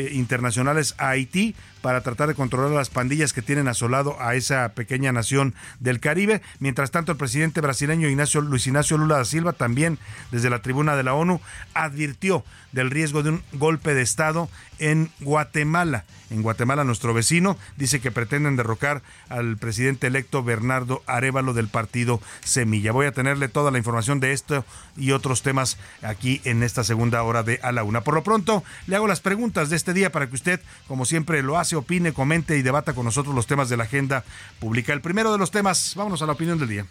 internacionales 0.00 0.94
a 0.98 1.10
Haití 1.10 1.54
para 1.80 2.00
tratar 2.00 2.28
de 2.28 2.34
controlar 2.34 2.70
las 2.70 2.88
pandillas 2.88 3.32
que 3.32 3.42
tienen 3.42 3.68
asolado 3.68 4.16
a 4.20 4.34
esa 4.34 4.70
pequeña 4.70 5.12
nación 5.12 5.54
del 5.80 6.00
Caribe. 6.00 6.40
Mientras 6.58 6.90
tanto, 6.90 7.12
el 7.12 7.18
presidente 7.18 7.60
brasileño 7.60 8.08
Ignacio, 8.08 8.40
Luis 8.40 8.66
Ignacio 8.66 8.96
Lula 8.96 9.18
da 9.18 9.24
Silva 9.26 9.52
también 9.52 9.98
desde 10.30 10.48
la 10.48 10.62
tribuna 10.62 10.96
de 10.96 11.02
la 11.02 11.14
ONU 11.14 11.40
advirtió 11.74 12.44
del 12.72 12.90
riesgo 12.90 13.22
de 13.22 13.30
un 13.30 13.42
golpe 13.52 13.94
de 13.94 14.02
Estado 14.02 14.48
en 14.78 15.10
Guatemala. 15.20 16.04
En 16.30 16.42
Guatemala, 16.42 16.84
nuestro 16.84 17.12
vecino 17.12 17.58
dice 17.76 18.00
que 18.00 18.10
pretenden 18.10 18.56
derrocar 18.56 19.02
al 19.28 19.58
presidente 19.58 20.06
electo 20.06 20.42
Bernardo 20.42 21.02
Arevalo 21.06 21.52
del 21.52 21.68
partido 21.68 22.20
Semilla. 22.42 22.92
Voy 22.92 23.06
a 23.06 23.12
tenerle 23.12 23.48
toda 23.48 23.70
la 23.70 23.78
información 23.78 24.20
de 24.20 24.32
esto 24.32 24.64
y 24.96 25.12
otros 25.12 25.42
temas 25.42 25.76
aquí 26.02 26.40
en 26.44 26.62
esta 26.62 26.82
segunda 26.82 27.22
hora 27.22 27.42
de 27.42 27.60
A 27.62 27.72
la 27.72 27.84
Una. 27.84 28.00
Por 28.00 28.14
lo 28.14 28.24
pronto, 28.24 28.64
le 28.86 28.96
hago 28.96 29.06
las 29.06 29.20
preguntas 29.20 29.68
de 29.68 29.76
este 29.76 29.83
día 29.92 30.10
para 30.10 30.28
que 30.28 30.34
usted, 30.34 30.60
como 30.88 31.04
siempre 31.04 31.42
lo 31.42 31.58
hace, 31.58 31.76
opine, 31.76 32.12
comente 32.12 32.56
y 32.56 32.62
debata 32.62 32.94
con 32.94 33.04
nosotros 33.04 33.34
los 33.34 33.46
temas 33.46 33.68
de 33.68 33.76
la 33.76 33.84
agenda 33.84 34.24
pública. 34.58 34.92
El 34.92 35.00
primero 35.00 35.32
de 35.32 35.38
los 35.38 35.50
temas, 35.50 35.94
vámonos 35.96 36.22
a 36.22 36.26
la 36.26 36.32
opinión 36.32 36.58
del 36.58 36.68
día. 36.68 36.86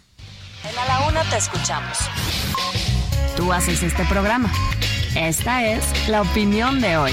En 0.64 0.78
A 0.78 0.86
la 0.86 1.08
Una 1.08 1.22
te 1.28 1.36
escuchamos. 1.36 1.98
Tú 3.36 3.52
haces 3.52 3.82
este 3.82 4.04
programa. 4.04 4.50
Esta 5.16 5.64
es 5.66 6.08
la 6.08 6.22
opinión 6.22 6.80
de 6.80 6.96
hoy. 6.96 7.12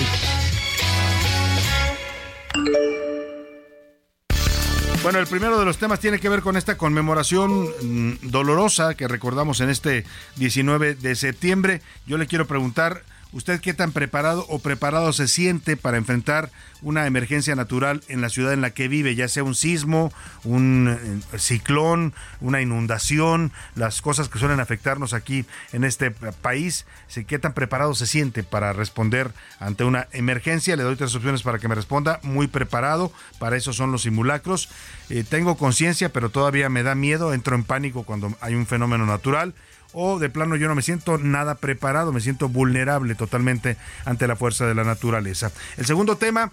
Bueno, 5.03 5.17
el 5.17 5.25
primero 5.25 5.57
de 5.57 5.65
los 5.65 5.79
temas 5.79 5.99
tiene 5.99 6.19
que 6.19 6.29
ver 6.29 6.41
con 6.41 6.57
esta 6.57 6.77
conmemoración 6.77 7.63
mm, 7.63 8.29
dolorosa 8.29 8.93
que 8.93 9.07
recordamos 9.07 9.59
en 9.59 9.69
este 9.69 10.05
19 10.35 10.93
de 10.93 11.15
septiembre. 11.15 11.81
Yo 12.05 12.19
le 12.19 12.27
quiero 12.27 12.45
preguntar, 12.45 13.01
¿Usted 13.33 13.61
qué 13.61 13.73
tan 13.73 13.93
preparado 13.93 14.45
o 14.49 14.59
preparado 14.59 15.13
se 15.13 15.29
siente 15.29 15.77
para 15.77 15.97
enfrentar 15.97 16.51
una 16.81 17.07
emergencia 17.07 17.55
natural 17.55 18.03
en 18.09 18.19
la 18.19 18.27
ciudad 18.27 18.51
en 18.51 18.59
la 18.59 18.71
que 18.71 18.89
vive, 18.89 19.15
ya 19.15 19.29
sea 19.29 19.43
un 19.43 19.55
sismo, 19.55 20.11
un 20.43 20.89
eh, 20.89 21.37
ciclón, 21.39 22.13
una 22.41 22.59
inundación, 22.59 23.53
las 23.75 24.01
cosas 24.01 24.27
que 24.27 24.37
suelen 24.37 24.59
afectarnos 24.59 25.13
aquí 25.13 25.45
en 25.71 25.85
este 25.85 26.11
país? 26.11 26.85
¿Qué 27.25 27.39
tan 27.39 27.53
preparado 27.53 27.95
se 27.95 28.05
siente 28.05 28.43
para 28.43 28.73
responder 28.73 29.31
ante 29.59 29.85
una 29.85 30.07
emergencia? 30.11 30.75
Le 30.75 30.83
doy 30.83 30.97
tres 30.97 31.15
opciones 31.15 31.41
para 31.41 31.59
que 31.59 31.69
me 31.69 31.75
responda. 31.75 32.19
Muy 32.23 32.47
preparado, 32.47 33.13
para 33.39 33.55
eso 33.55 33.71
son 33.71 33.93
los 33.93 34.01
simulacros. 34.01 34.67
Eh, 35.09 35.23
tengo 35.23 35.55
conciencia, 35.55 36.11
pero 36.11 36.31
todavía 36.31 36.67
me 36.67 36.83
da 36.83 36.95
miedo, 36.95 37.33
entro 37.33 37.55
en 37.55 37.63
pánico 37.63 38.03
cuando 38.03 38.35
hay 38.41 38.55
un 38.55 38.67
fenómeno 38.67 39.05
natural 39.05 39.53
o 39.93 40.19
de 40.19 40.29
plano 40.29 40.55
yo 40.55 40.67
no 40.67 40.75
me 40.75 40.81
siento 40.81 41.17
nada 41.17 41.55
preparado, 41.55 42.11
me 42.11 42.21
siento 42.21 42.49
vulnerable 42.49 43.15
totalmente 43.15 43.77
ante 44.05 44.27
la 44.27 44.35
fuerza 44.35 44.65
de 44.65 44.75
la 44.75 44.83
naturaleza. 44.83 45.51
El 45.77 45.85
segundo 45.85 46.17
tema, 46.17 46.51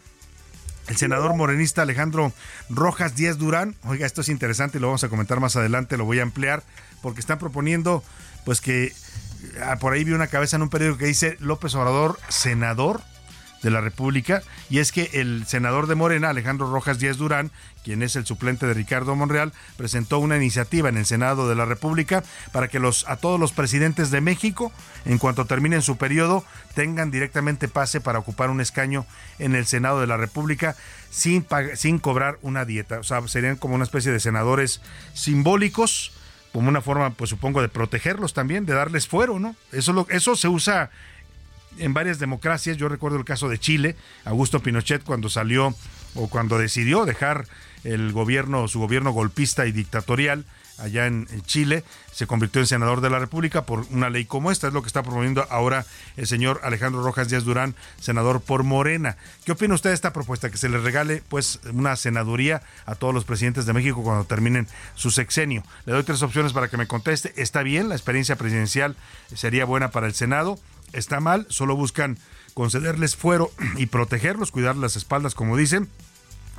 el 0.88 0.96
senador 0.96 1.36
morenista 1.36 1.82
Alejandro 1.82 2.32
Rojas 2.70 3.14
Díaz 3.14 3.38
Durán, 3.38 3.76
oiga, 3.84 4.06
esto 4.06 4.22
es 4.22 4.28
interesante 4.28 4.78
y 4.78 4.80
lo 4.80 4.88
vamos 4.88 5.04
a 5.04 5.08
comentar 5.08 5.40
más 5.40 5.56
adelante, 5.56 5.96
lo 5.96 6.04
voy 6.04 6.20
a 6.20 6.22
ampliar, 6.22 6.62
porque 7.02 7.20
están 7.20 7.38
proponiendo, 7.38 8.02
pues 8.44 8.60
que 8.60 8.92
ah, 9.64 9.76
por 9.76 9.92
ahí 9.92 10.04
vi 10.04 10.12
una 10.12 10.28
cabeza 10.28 10.56
en 10.56 10.62
un 10.62 10.70
periódico 10.70 10.98
que 10.98 11.06
dice 11.06 11.36
López 11.40 11.74
Obrador, 11.74 12.18
senador 12.28 13.02
de 13.62 13.70
la 13.70 13.80
República, 13.80 14.42
y 14.70 14.78
es 14.78 14.92
que 14.92 15.10
el 15.14 15.46
senador 15.46 15.88
de 15.88 15.94
Morena, 15.94 16.30
Alejandro 16.30 16.70
Rojas 16.70 16.98
Díaz 16.98 17.18
Durán, 17.18 17.50
quien 17.88 18.02
es 18.02 18.16
el 18.16 18.26
suplente 18.26 18.66
de 18.66 18.74
Ricardo 18.74 19.16
Monreal, 19.16 19.54
presentó 19.78 20.18
una 20.18 20.36
iniciativa 20.36 20.90
en 20.90 20.98
el 20.98 21.06
Senado 21.06 21.48
de 21.48 21.54
la 21.54 21.64
República 21.64 22.22
para 22.52 22.68
que 22.68 22.80
los, 22.80 23.08
a 23.08 23.16
todos 23.16 23.40
los 23.40 23.52
presidentes 23.52 24.10
de 24.10 24.20
México, 24.20 24.70
en 25.06 25.16
cuanto 25.16 25.46
terminen 25.46 25.80
su 25.80 25.96
periodo, 25.96 26.44
tengan 26.74 27.10
directamente 27.10 27.66
pase 27.66 28.02
para 28.02 28.18
ocupar 28.18 28.50
un 28.50 28.60
escaño 28.60 29.06
en 29.38 29.54
el 29.54 29.64
Senado 29.64 30.02
de 30.02 30.06
la 30.06 30.18
República 30.18 30.76
sin, 31.08 31.46
sin 31.76 31.98
cobrar 31.98 32.38
una 32.42 32.66
dieta. 32.66 32.98
O 32.98 33.04
sea, 33.04 33.26
serían 33.26 33.56
como 33.56 33.74
una 33.74 33.84
especie 33.84 34.12
de 34.12 34.20
senadores 34.20 34.82
simbólicos 35.14 36.12
como 36.52 36.68
una 36.68 36.82
forma, 36.82 37.08
pues 37.14 37.30
supongo, 37.30 37.62
de 37.62 37.70
protegerlos 37.70 38.34
también, 38.34 38.66
de 38.66 38.74
darles 38.74 39.08
fuero, 39.08 39.38
¿no? 39.38 39.56
Eso, 39.72 39.94
lo, 39.94 40.06
eso 40.10 40.36
se 40.36 40.48
usa 40.48 40.90
en 41.78 41.94
varias 41.94 42.18
democracias. 42.18 42.76
Yo 42.76 42.90
recuerdo 42.90 43.16
el 43.16 43.24
caso 43.24 43.48
de 43.48 43.58
Chile, 43.58 43.96
Augusto 44.26 44.60
Pinochet 44.60 45.04
cuando 45.04 45.30
salió 45.30 45.74
o 46.14 46.28
cuando 46.28 46.58
decidió 46.58 47.06
dejar 47.06 47.46
el 47.84 48.12
gobierno, 48.12 48.68
su 48.68 48.78
gobierno 48.78 49.12
golpista 49.12 49.66
y 49.66 49.72
dictatorial 49.72 50.44
allá 50.78 51.06
en, 51.06 51.26
Chile, 51.44 51.84
se 52.12 52.26
convirtió 52.26 52.60
en 52.60 52.66
senador 52.66 53.00
de 53.00 53.10
la 53.10 53.18
República 53.18 53.66
por 53.66 53.84
una 53.90 54.10
ley 54.10 54.24
como 54.24 54.50
esta. 54.50 54.68
Es 54.68 54.72
lo 54.72 54.82
que 54.82 54.86
está 54.86 55.02
promoviendo 55.02 55.46
ahora 55.50 55.84
el 56.16 56.26
señor 56.26 56.60
Alejandro 56.62 57.02
Rojas 57.02 57.28
Díaz 57.28 57.44
Durán, 57.44 57.74
senador 58.00 58.40
por 58.40 58.62
Morena. 58.62 59.16
¿Qué 59.44 59.52
opina 59.52 59.74
usted 59.74 59.90
de 59.90 59.94
esta 59.94 60.12
propuesta? 60.12 60.50
Que 60.50 60.56
se 60.56 60.68
le 60.68 60.78
regale 60.78 61.22
pues 61.28 61.60
una 61.72 61.96
senaduría 61.96 62.62
a 62.86 62.94
todos 62.94 63.12
los 63.12 63.24
presidentes 63.24 63.66
de 63.66 63.72
México 63.72 64.02
cuando 64.02 64.24
terminen 64.24 64.68
su 64.94 65.10
sexenio. 65.10 65.62
Le 65.84 65.92
doy 65.92 66.04
tres 66.04 66.22
opciones 66.22 66.52
para 66.52 66.68
que 66.68 66.76
me 66.76 66.86
conteste. 66.86 67.32
¿Está 67.36 67.62
bien? 67.62 67.88
¿La 67.88 67.94
experiencia 67.94 68.36
presidencial 68.36 68.96
sería 69.34 69.64
buena 69.64 69.90
para 69.90 70.06
el 70.06 70.14
Senado? 70.14 70.58
¿Está 70.92 71.20
mal? 71.20 71.46
Solo 71.50 71.76
buscan 71.76 72.18
concederles 72.54 73.16
fuero 73.16 73.50
y 73.76 73.86
protegerlos, 73.86 74.52
cuidar 74.52 74.76
las 74.76 74.96
espaldas, 74.96 75.34
como 75.34 75.56
dicen. 75.56 75.88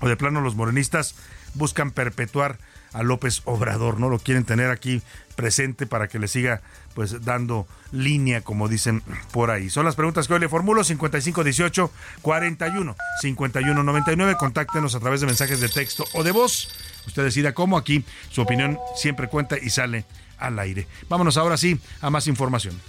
O 0.01 0.07
de 0.07 0.17
plano 0.17 0.41
los 0.41 0.55
morenistas 0.55 1.15
buscan 1.53 1.91
perpetuar 1.91 2.57
a 2.93 3.03
López 3.03 3.41
Obrador, 3.45 3.99
¿no? 3.99 4.09
Lo 4.09 4.19
quieren 4.19 4.45
tener 4.45 4.69
aquí 4.69 5.01
presente 5.35 5.85
para 5.85 6.07
que 6.07 6.19
le 6.19 6.27
siga 6.27 6.61
pues 6.95 7.23
dando 7.23 7.67
línea, 7.91 8.41
como 8.41 8.67
dicen 8.67 9.03
por 9.31 9.51
ahí. 9.51 9.69
Son 9.69 9.85
las 9.85 9.95
preguntas 9.95 10.27
que 10.27 10.33
hoy 10.33 10.39
le 10.39 10.49
formulo, 10.49 10.83
5518 10.83 11.91
41 12.21 12.95
5199 13.21 14.35
Contáctenos 14.37 14.95
a 14.95 14.99
través 14.99 15.21
de 15.21 15.27
mensajes 15.27 15.61
de 15.61 15.69
texto 15.69 16.05
o 16.13 16.23
de 16.23 16.31
voz. 16.31 16.69
Usted 17.07 17.23
decida 17.23 17.53
cómo, 17.53 17.77
aquí 17.77 18.03
su 18.31 18.41
opinión 18.41 18.79
siempre 18.95 19.27
cuenta 19.27 19.57
y 19.57 19.69
sale 19.69 20.05
al 20.37 20.57
aire. 20.59 20.87
Vámonos 21.07 21.37
ahora 21.37 21.57
sí 21.57 21.79
a 22.01 22.09
más 22.09 22.27
información. 22.27 22.79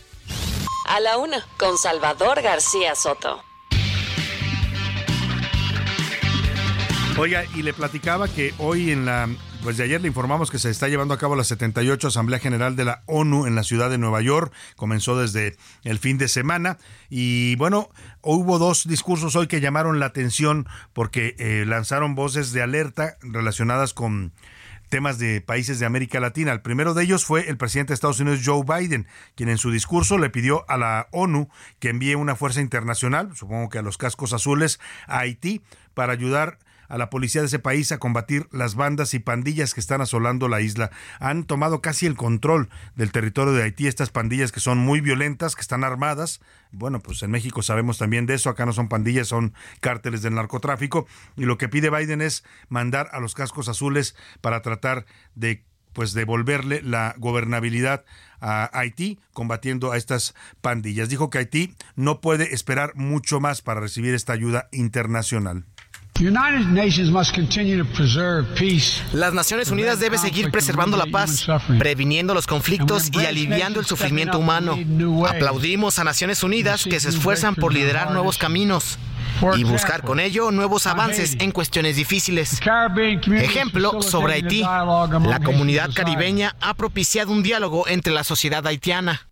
A 0.89 1.01
la 1.01 1.19
una, 1.19 1.47
con 1.59 1.79
Salvador 1.79 2.43
García 2.43 2.95
Soto. 2.95 3.50
Oiga, 7.21 7.45
y 7.55 7.63
le 7.63 7.75
platicaba 7.75 8.29
que 8.29 8.55
hoy 8.57 8.91
en 8.91 9.05
la 9.05 9.29
pues 9.63 9.77
de 9.77 9.85
ayer 9.85 10.01
le 10.01 10.09
informamos 10.09 10.51
que 10.51 10.59
se 10.59 10.71
está 10.71 10.89
llevando 10.89 11.13
a 11.13 11.19
cabo 11.19 11.37
la 11.37 11.45
78 11.45 12.09
Asamblea 12.09 12.39
General 12.39 12.77
de 12.77 12.87
la 12.87 13.03
ONU 13.05 13.45
en 13.45 13.55
la 13.55 13.63
ciudad 13.63 13.91
de 13.91 13.99
Nueva 13.99 14.23
York. 14.23 14.55
Comenzó 14.75 15.19
desde 15.19 15.55
el 15.85 15.99
fin 15.99 16.17
de 16.17 16.29
semana 16.29 16.79
y 17.11 17.57
bueno, 17.57 17.91
hubo 18.23 18.59
dos 18.59 18.89
discursos 18.89 19.37
hoy 19.37 19.49
que 19.49 19.61
llamaron 19.61 20.01
la 20.01 20.07
atención 20.07 20.67
porque 20.95 21.37
eh, 21.39 21.67
lanzaron 21.67 22.15
voces 22.15 22.53
de 22.53 22.63
alerta 22.63 23.19
relacionadas 23.21 23.93
con 23.93 24.33
temas 24.89 25.19
de 25.19 25.43
países 25.43 25.79
de 25.79 25.85
América 25.85 26.21
Latina. 26.21 26.53
El 26.53 26.63
primero 26.63 26.95
de 26.95 27.05
ellos 27.05 27.27
fue 27.27 27.51
el 27.51 27.59
presidente 27.59 27.91
de 27.91 27.97
Estados 27.97 28.21
Unidos, 28.21 28.41
Joe 28.43 28.63
Biden, 28.65 29.07
quien 29.35 29.51
en 29.51 29.59
su 29.59 29.71
discurso 29.71 30.17
le 30.17 30.31
pidió 30.31 30.65
a 30.71 30.79
la 30.79 31.09
ONU 31.11 31.51
que 31.81 31.91
envíe 31.91 32.15
una 32.15 32.35
fuerza 32.35 32.63
internacional, 32.63 33.37
supongo 33.37 33.69
que 33.69 33.77
a 33.77 33.83
los 33.83 33.99
cascos 33.99 34.33
azules, 34.33 34.81
a 35.07 35.19
Haití, 35.19 35.61
para 35.93 36.15
ayudar 36.15 36.59
a 36.91 36.99
la 36.99 37.09
policía 37.09 37.41
de 37.41 37.47
ese 37.47 37.59
país 37.59 37.93
a 37.93 37.99
combatir 37.99 38.49
las 38.51 38.75
bandas 38.75 39.15
y 39.15 39.21
pandillas 39.21 39.73
que 39.73 39.81
están 39.81 40.03
asolando 40.03 40.49
la 40.49 40.61
isla. 40.61 40.91
Han 41.21 41.45
tomado 41.45 41.81
casi 41.81 42.05
el 42.05 42.17
control 42.17 42.69
del 42.97 43.13
territorio 43.13 43.55
de 43.55 43.63
Haití, 43.63 43.87
estas 43.87 44.11
pandillas 44.11 44.53
que 44.53 44.61
son 44.61 44.77
muy 44.77 45.01
violentas, 45.01 45.55
que 45.55 45.63
están 45.63 45.85
armadas. 45.85 46.41
Bueno, 46.73 47.01
pues 47.01 47.23
en 47.23 47.31
México 47.31 47.63
sabemos 47.63 47.97
también 47.97 48.27
de 48.27 48.35
eso, 48.35 48.51
acá 48.51 48.67
no 48.67 48.73
son 48.73 48.89
pandillas, 48.89 49.29
son 49.29 49.55
cárteles 49.81 50.21
del 50.21 50.35
narcotráfico. 50.35 51.07
Y 51.37 51.45
lo 51.45 51.57
que 51.57 51.69
pide 51.69 51.91
Biden 51.91 52.21
es 52.21 52.45
mandar 52.69 53.09
a 53.13 53.21
los 53.21 53.35
cascos 53.35 53.69
azules 53.69 54.17
para 54.41 54.61
tratar 54.61 55.07
de 55.35 55.65
pues 55.93 56.13
devolverle 56.13 56.83
la 56.83 57.15
gobernabilidad 57.19 58.05
a 58.41 58.71
Haití 58.79 59.19
combatiendo 59.33 59.93
a 59.93 59.97
estas 59.97 60.35
pandillas. 60.61 61.09
Dijo 61.09 61.31
que 61.31 61.39
Haití 61.39 61.75
no 61.97 62.21
puede 62.21 62.55
esperar 62.55 62.95
mucho 62.95 63.41
más 63.41 63.61
para 63.63 63.81
recibir 63.81 64.15
esta 64.15 64.33
ayuda 64.33 64.69
internacional. 64.73 65.65
Las 69.13 69.33
Naciones 69.33 69.71
Unidas 69.71 70.01
debe 70.01 70.19
seguir 70.19 70.51
preservando 70.51 70.97
la 70.97 71.07
paz, 71.07 71.47
previniendo 71.79 72.35
los 72.35 72.47
conflictos 72.47 73.11
y 73.13 73.25
aliviando 73.25 73.81
el 73.81 73.87
sufrimiento 73.87 74.39
humano. 74.39 74.79
Aplaudimos 75.29 75.99
a 75.99 76.05
Naciones 76.05 76.43
Unidas 76.43 76.85
que 76.85 77.01
se 77.01 77.09
esfuerzan 77.09 77.55
por 77.55 77.73
liderar 77.73 78.11
nuevos 78.13 78.39
caminos 78.39 78.99
y 79.57 79.65
buscar 79.65 80.03
con 80.03 80.21
ello 80.21 80.51
nuevos 80.51 80.87
avances 80.87 81.37
en 81.41 81.53
cuestiones 81.53 81.97
difíciles. 81.97 82.61
Ejemplo, 83.33 84.03
sobre 84.03 84.35
Haití, 84.35 84.61
la 84.61 85.41
comunidad 85.43 85.91
caribeña 85.95 86.55
ha 86.61 86.75
propiciado 86.75 87.33
un 87.33 87.43
diálogo 87.43 87.89
entre 87.89 88.13
la 88.13 88.25
sociedad 88.25 88.67
haitiana. 88.67 89.30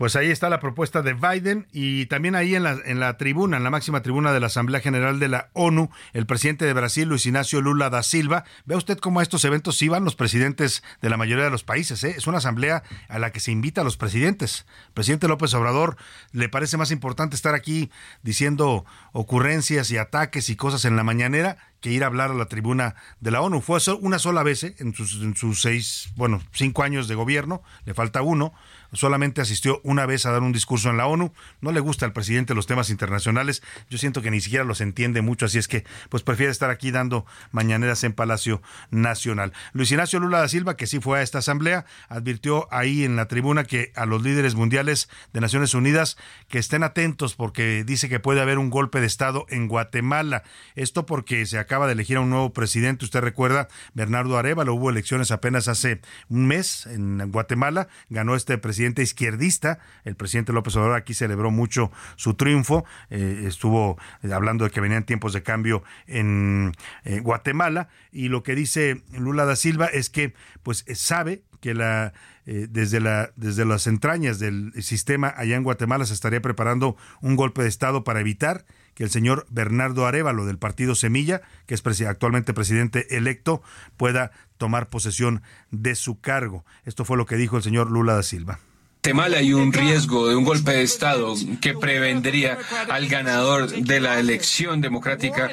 Pues 0.00 0.16
ahí 0.16 0.30
está 0.30 0.48
la 0.48 0.60
propuesta 0.60 1.02
de 1.02 1.12
Biden 1.12 1.66
y 1.72 2.06
también 2.06 2.34
ahí 2.34 2.54
en 2.54 2.62
la, 2.62 2.78
en 2.86 3.00
la 3.00 3.18
tribuna, 3.18 3.58
en 3.58 3.64
la 3.64 3.68
máxima 3.68 4.00
tribuna 4.00 4.32
de 4.32 4.40
la 4.40 4.46
Asamblea 4.46 4.80
General 4.80 5.20
de 5.20 5.28
la 5.28 5.50
ONU, 5.52 5.90
el 6.14 6.24
presidente 6.24 6.64
de 6.64 6.72
Brasil, 6.72 7.06
Luis 7.06 7.26
Ignacio 7.26 7.60
Lula 7.60 7.90
da 7.90 8.02
Silva. 8.02 8.44
Ve 8.64 8.76
usted 8.76 8.96
cómo 8.96 9.20
a 9.20 9.22
estos 9.22 9.44
eventos 9.44 9.82
iban 9.82 10.02
los 10.02 10.16
presidentes 10.16 10.82
de 11.02 11.10
la 11.10 11.18
mayoría 11.18 11.44
de 11.44 11.50
los 11.50 11.64
países. 11.64 12.02
¿eh? 12.02 12.14
Es 12.16 12.26
una 12.26 12.38
asamblea 12.38 12.82
a 13.10 13.18
la 13.18 13.30
que 13.30 13.40
se 13.40 13.52
invita 13.52 13.82
a 13.82 13.84
los 13.84 13.98
presidentes. 13.98 14.64
Presidente 14.94 15.28
López 15.28 15.52
Obrador, 15.52 15.98
¿le 16.32 16.48
parece 16.48 16.78
más 16.78 16.92
importante 16.92 17.36
estar 17.36 17.54
aquí 17.54 17.90
diciendo 18.22 18.86
ocurrencias 19.12 19.90
y 19.90 19.98
ataques 19.98 20.48
y 20.48 20.56
cosas 20.56 20.86
en 20.86 20.96
la 20.96 21.04
mañanera? 21.04 21.58
que 21.80 21.90
ir 21.90 22.04
a 22.04 22.06
hablar 22.06 22.30
a 22.30 22.34
la 22.34 22.46
tribuna 22.46 22.94
de 23.20 23.30
la 23.30 23.40
ONU. 23.40 23.60
Fue 23.60 23.78
una 24.00 24.18
sola 24.18 24.42
vez 24.42 24.64
¿eh? 24.64 24.74
en, 24.78 24.94
sus, 24.94 25.22
en 25.22 25.34
sus 25.34 25.62
seis, 25.62 26.10
bueno, 26.16 26.42
cinco 26.52 26.82
años 26.82 27.08
de 27.08 27.14
gobierno, 27.14 27.62
le 27.84 27.94
falta 27.94 28.22
uno, 28.22 28.52
solamente 28.92 29.40
asistió 29.40 29.80
una 29.84 30.06
vez 30.06 30.26
a 30.26 30.32
dar 30.32 30.42
un 30.42 30.52
discurso 30.52 30.90
en 30.90 30.96
la 30.96 31.06
ONU. 31.06 31.32
No 31.60 31.72
le 31.72 31.80
gusta 31.80 32.06
al 32.06 32.12
presidente 32.12 32.54
los 32.54 32.66
temas 32.66 32.90
internacionales. 32.90 33.62
Yo 33.88 33.98
siento 33.98 34.22
que 34.22 34.30
ni 34.30 34.40
siquiera 34.40 34.64
los 34.64 34.80
entiende 34.80 35.22
mucho, 35.22 35.46
así 35.46 35.58
es 35.58 35.68
que 35.68 35.84
pues 36.08 36.22
prefiere 36.22 36.50
estar 36.50 36.70
aquí 36.70 36.90
dando 36.90 37.26
mañaneras 37.52 38.04
en 38.04 38.12
Palacio 38.12 38.62
Nacional. 38.90 39.52
Luis 39.72 39.90
Ignacio 39.90 40.20
Lula 40.20 40.40
da 40.40 40.48
Silva, 40.48 40.76
que 40.76 40.86
sí 40.86 41.00
fue 41.00 41.20
a 41.20 41.22
esta 41.22 41.38
asamblea, 41.38 41.84
advirtió 42.08 42.68
ahí 42.72 43.04
en 43.04 43.16
la 43.16 43.28
tribuna 43.28 43.64
que 43.64 43.92
a 43.94 44.06
los 44.06 44.22
líderes 44.22 44.54
mundiales 44.54 45.08
de 45.32 45.40
Naciones 45.40 45.74
Unidas 45.74 46.16
que 46.48 46.58
estén 46.58 46.82
atentos 46.82 47.34
porque 47.34 47.84
dice 47.84 48.08
que 48.08 48.20
puede 48.20 48.40
haber 48.40 48.58
un 48.58 48.70
golpe 48.70 49.00
de 49.00 49.06
Estado 49.06 49.46
en 49.50 49.68
Guatemala. 49.68 50.42
Esto 50.74 51.06
porque 51.06 51.46
se 51.46 51.58
acaba 51.58 51.86
de 51.86 51.92
elegir 51.92 52.16
a 52.16 52.20
un 52.20 52.30
nuevo 52.30 52.52
presidente. 52.52 53.04
Usted 53.04 53.20
recuerda, 53.20 53.68
Bernardo 53.94 54.38
Arevalo, 54.38 54.74
hubo 54.74 54.90
elecciones 54.90 55.30
apenas 55.30 55.68
hace 55.68 56.00
un 56.28 56.46
mes 56.46 56.86
en 56.86 57.30
Guatemala. 57.30 57.88
Ganó 58.08 58.34
este 58.34 58.58
presidente 58.58 58.79
presidente 58.80 59.02
izquierdista. 59.02 59.78
El 60.04 60.16
presidente 60.16 60.54
López 60.54 60.74
Obrador 60.76 60.96
aquí 60.96 61.12
celebró 61.12 61.50
mucho 61.50 61.92
su 62.16 62.32
triunfo. 62.32 62.86
Eh, 63.10 63.44
estuvo 63.46 63.98
eh, 64.22 64.32
hablando 64.32 64.64
de 64.64 64.70
que 64.70 64.80
venían 64.80 65.04
tiempos 65.04 65.34
de 65.34 65.42
cambio 65.42 65.82
en 66.06 66.72
eh, 67.04 67.20
Guatemala. 67.20 67.90
Y 68.10 68.28
lo 68.28 68.42
que 68.42 68.54
dice 68.54 69.02
Lula 69.12 69.44
da 69.44 69.54
Silva 69.54 69.84
es 69.84 70.08
que 70.08 70.32
pues 70.62 70.86
sabe 70.94 71.42
que 71.60 71.74
la 71.74 72.14
desde, 72.46 72.98
la, 72.98 73.30
desde 73.36 73.64
las 73.64 73.86
entrañas 73.86 74.40
del 74.40 74.72
sistema 74.82 75.32
allá 75.36 75.54
en 75.54 75.62
Guatemala 75.62 76.04
se 76.04 76.14
estaría 76.14 76.40
preparando 76.40 76.96
un 77.20 77.36
golpe 77.36 77.62
de 77.62 77.68
Estado 77.68 78.02
para 78.02 78.20
evitar 78.20 78.64
que 78.94 79.04
el 79.04 79.10
señor 79.10 79.46
Bernardo 79.50 80.04
Arevalo 80.06 80.46
del 80.46 80.58
partido 80.58 80.94
Semilla, 80.96 81.42
que 81.66 81.74
es 81.74 82.00
actualmente 82.02 82.54
presidente 82.54 83.16
electo, 83.16 83.62
pueda 83.96 84.32
tomar 84.56 84.88
posesión 84.88 85.42
de 85.70 85.94
su 85.94 86.20
cargo. 86.20 86.64
Esto 86.84 87.04
fue 87.04 87.16
lo 87.16 87.26
que 87.26 87.36
dijo 87.36 87.56
el 87.56 87.62
señor 87.62 87.90
Lula 87.90 88.14
da 88.14 88.22
Silva. 88.22 88.58
Guatemala 89.02 89.38
hay 89.38 89.54
un 89.54 89.72
riesgo 89.72 90.28
de 90.28 90.36
un 90.36 90.44
golpe 90.44 90.72
de 90.72 90.82
Estado 90.82 91.34
que 91.62 91.72
prevendría 91.72 92.58
al 92.90 93.08
ganador 93.08 93.70
de 93.70 93.98
la 93.98 94.20
elección 94.20 94.82
democrática 94.82 95.50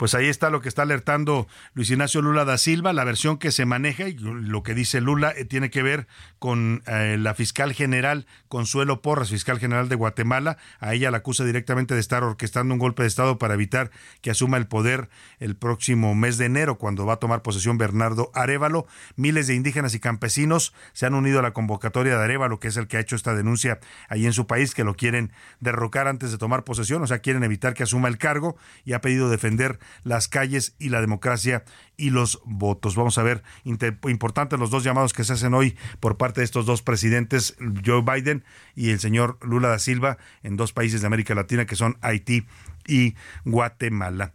pues 0.00 0.14
ahí 0.14 0.28
está 0.28 0.48
lo 0.48 0.62
que 0.62 0.70
está 0.70 0.80
alertando 0.80 1.46
Luis 1.74 1.90
Ignacio 1.90 2.22
Lula 2.22 2.46
da 2.46 2.56
Silva, 2.56 2.94
la 2.94 3.04
versión 3.04 3.36
que 3.36 3.52
se 3.52 3.66
maneja 3.66 4.08
y 4.08 4.14
lo 4.14 4.62
que 4.62 4.72
dice 4.72 5.02
Lula 5.02 5.30
eh, 5.36 5.44
tiene 5.44 5.68
que 5.68 5.82
ver 5.82 6.06
con 6.38 6.82
eh, 6.86 7.18
la 7.20 7.34
fiscal 7.34 7.74
general 7.74 8.26
Consuelo 8.48 9.02
Porras, 9.02 9.28
fiscal 9.28 9.58
general 9.58 9.90
de 9.90 9.96
Guatemala. 9.96 10.56
A 10.78 10.94
ella 10.94 11.10
la 11.10 11.18
acusa 11.18 11.44
directamente 11.44 11.92
de 11.92 12.00
estar 12.00 12.24
orquestando 12.24 12.72
un 12.72 12.80
golpe 12.80 13.02
de 13.02 13.08
Estado 13.08 13.36
para 13.36 13.52
evitar 13.52 13.90
que 14.22 14.30
asuma 14.30 14.56
el 14.56 14.66
poder 14.66 15.10
el 15.38 15.54
próximo 15.54 16.14
mes 16.14 16.38
de 16.38 16.46
enero, 16.46 16.78
cuando 16.78 17.04
va 17.04 17.12
a 17.12 17.18
tomar 17.18 17.42
posesión 17.42 17.76
Bernardo 17.76 18.30
Arevalo. 18.32 18.86
Miles 19.16 19.48
de 19.48 19.54
indígenas 19.54 19.94
y 19.94 20.00
campesinos 20.00 20.72
se 20.94 21.04
han 21.04 21.12
unido 21.12 21.40
a 21.40 21.42
la 21.42 21.52
convocatoria 21.52 22.16
de 22.16 22.24
Arevalo, 22.24 22.58
que 22.58 22.68
es 22.68 22.78
el 22.78 22.88
que 22.88 22.96
ha 22.96 23.00
hecho 23.00 23.16
esta 23.16 23.34
denuncia 23.34 23.80
ahí 24.08 24.24
en 24.24 24.32
su 24.32 24.46
país, 24.46 24.74
que 24.74 24.82
lo 24.82 24.94
quieren 24.94 25.30
derrocar 25.60 26.08
antes 26.08 26.32
de 26.32 26.38
tomar 26.38 26.64
posesión, 26.64 27.02
o 27.02 27.06
sea, 27.06 27.18
quieren 27.18 27.44
evitar 27.44 27.74
que 27.74 27.82
asuma 27.82 28.08
el 28.08 28.16
cargo 28.16 28.56
y 28.86 28.94
ha 28.94 29.02
pedido 29.02 29.28
defender 29.28 29.78
las 30.04 30.28
calles 30.28 30.74
y 30.78 30.88
la 30.88 31.00
democracia 31.00 31.64
y 31.96 32.10
los 32.10 32.40
votos. 32.44 32.96
Vamos 32.96 33.18
a 33.18 33.22
ver, 33.22 33.42
importantes 33.64 34.58
los 34.58 34.70
dos 34.70 34.84
llamados 34.84 35.12
que 35.12 35.24
se 35.24 35.34
hacen 35.34 35.54
hoy 35.54 35.76
por 36.00 36.16
parte 36.16 36.40
de 36.40 36.44
estos 36.44 36.66
dos 36.66 36.82
presidentes, 36.82 37.56
Joe 37.84 38.02
Biden 38.02 38.44
y 38.74 38.90
el 38.90 39.00
señor 39.00 39.38
Lula 39.42 39.68
da 39.68 39.78
Silva, 39.78 40.18
en 40.42 40.56
dos 40.56 40.72
países 40.72 41.00
de 41.00 41.06
América 41.06 41.34
Latina 41.34 41.66
que 41.66 41.76
son 41.76 41.98
Haití 42.00 42.46
y 42.86 43.14
Guatemala. 43.44 44.32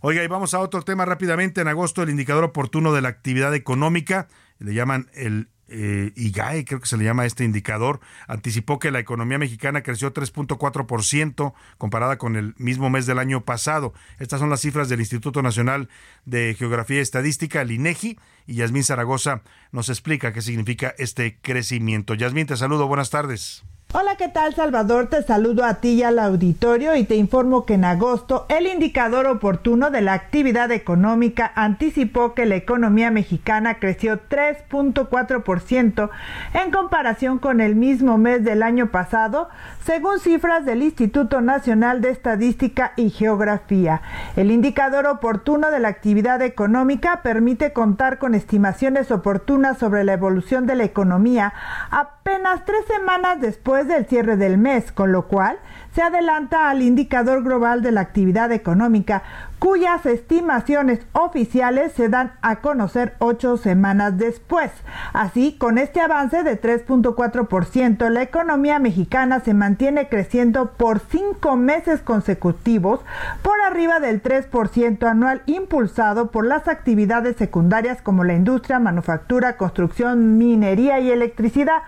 Oiga, 0.00 0.22
y 0.22 0.28
vamos 0.28 0.54
a 0.54 0.60
otro 0.60 0.82
tema 0.82 1.04
rápidamente. 1.04 1.60
En 1.60 1.68
agosto, 1.68 2.02
el 2.02 2.10
indicador 2.10 2.44
oportuno 2.44 2.92
de 2.92 3.00
la 3.00 3.08
actividad 3.08 3.54
económica, 3.54 4.28
le 4.58 4.74
llaman 4.74 5.08
el 5.14 5.48
eh, 5.68 6.12
IGAE, 6.14 6.64
creo 6.64 6.80
que 6.80 6.86
se 6.86 6.96
le 6.96 7.04
llama 7.04 7.26
este 7.26 7.44
indicador, 7.44 8.00
anticipó 8.28 8.78
que 8.78 8.90
la 8.90 9.00
economía 9.00 9.38
mexicana 9.38 9.82
creció 9.82 10.12
3.4% 10.12 11.54
comparada 11.78 12.18
con 12.18 12.36
el 12.36 12.54
mismo 12.58 12.90
mes 12.90 13.06
del 13.06 13.18
año 13.18 13.44
pasado. 13.44 13.92
Estas 14.18 14.40
son 14.40 14.50
las 14.50 14.60
cifras 14.60 14.88
del 14.88 15.00
Instituto 15.00 15.42
Nacional 15.42 15.88
de 16.24 16.54
Geografía 16.58 16.98
y 16.98 17.00
Estadística, 17.00 17.60
el 17.60 17.72
INEGI, 17.72 18.18
y 18.46 18.54
Yasmín 18.54 18.84
Zaragoza 18.84 19.42
nos 19.72 19.88
explica 19.88 20.32
qué 20.32 20.42
significa 20.42 20.94
este 20.98 21.38
crecimiento. 21.40 22.14
Yasmín, 22.14 22.46
te 22.46 22.56
saludo, 22.56 22.86
buenas 22.86 23.10
tardes. 23.10 23.64
Hola, 23.92 24.16
¿qué 24.16 24.28
tal 24.28 24.52
Salvador? 24.52 25.06
Te 25.06 25.22
saludo 25.22 25.64
a 25.64 25.74
ti 25.74 25.90
y 25.90 26.02
al 26.02 26.18
auditorio 26.18 26.96
y 26.96 27.04
te 27.04 27.14
informo 27.14 27.64
que 27.64 27.74
en 27.74 27.84
agosto 27.84 28.44
el 28.48 28.66
indicador 28.66 29.26
oportuno 29.26 29.90
de 29.90 30.02
la 30.02 30.12
actividad 30.12 30.72
económica 30.72 31.52
anticipó 31.54 32.34
que 32.34 32.46
la 32.46 32.56
economía 32.56 33.12
mexicana 33.12 33.78
creció 33.78 34.20
3.4% 34.28 36.10
en 36.52 36.70
comparación 36.72 37.38
con 37.38 37.60
el 37.60 37.76
mismo 37.76 38.18
mes 38.18 38.44
del 38.44 38.64
año 38.64 38.90
pasado, 38.90 39.48
según 39.84 40.18
cifras 40.18 40.66
del 40.66 40.82
Instituto 40.82 41.40
Nacional 41.40 42.00
de 42.00 42.10
Estadística 42.10 42.92
y 42.96 43.10
Geografía. 43.10 44.02
El 44.34 44.50
indicador 44.50 45.06
oportuno 45.06 45.70
de 45.70 45.78
la 45.78 45.88
actividad 45.88 46.42
económica 46.42 47.22
permite 47.22 47.72
contar 47.72 48.18
con 48.18 48.34
estimaciones 48.34 49.12
oportunas 49.12 49.78
sobre 49.78 50.02
la 50.02 50.14
evolución 50.14 50.66
de 50.66 50.74
la 50.74 50.84
economía 50.84 51.54
apenas 51.90 52.64
tres 52.64 52.84
semanas 52.88 53.40
después 53.40 53.75
del 53.84 54.06
cierre 54.06 54.36
del 54.36 54.58
mes, 54.58 54.92
con 54.92 55.12
lo 55.12 55.26
cual 55.28 55.58
se 55.94 56.02
adelanta 56.02 56.68
al 56.68 56.82
indicador 56.82 57.42
global 57.42 57.80
de 57.80 57.90
la 57.90 58.02
actividad 58.02 58.52
económica, 58.52 59.22
cuyas 59.58 60.04
estimaciones 60.04 61.00
oficiales 61.12 61.92
se 61.92 62.10
dan 62.10 62.32
a 62.42 62.56
conocer 62.56 63.14
ocho 63.18 63.56
semanas 63.56 64.18
después. 64.18 64.70
Así, 65.14 65.56
con 65.56 65.78
este 65.78 66.02
avance 66.02 66.42
de 66.42 66.60
3.4%, 66.60 68.10
la 68.10 68.20
economía 68.20 68.78
mexicana 68.78 69.40
se 69.40 69.54
mantiene 69.54 70.10
creciendo 70.10 70.72
por 70.72 71.00
cinco 71.00 71.56
meses 71.56 72.00
consecutivos 72.00 73.00
por 73.40 73.58
arriba 73.62 73.98
del 73.98 74.22
3% 74.22 75.02
anual 75.06 75.42
impulsado 75.46 76.30
por 76.30 76.46
las 76.46 76.68
actividades 76.68 77.36
secundarias 77.36 78.02
como 78.02 78.22
la 78.22 78.34
industria, 78.34 78.78
manufactura, 78.78 79.56
construcción, 79.56 80.36
minería 80.36 81.00
y 81.00 81.10
electricidad, 81.10 81.82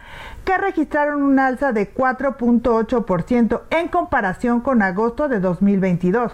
que 0.49 0.57
registraron 0.57 1.21
un 1.21 1.39
alza 1.39 1.73
de 1.73 1.93
4.8% 1.93 3.61
en 3.69 3.89
comparación 3.89 4.63
con 4.63 4.81
agosto 4.81 5.29
de 5.29 5.41
2022. 5.41 6.33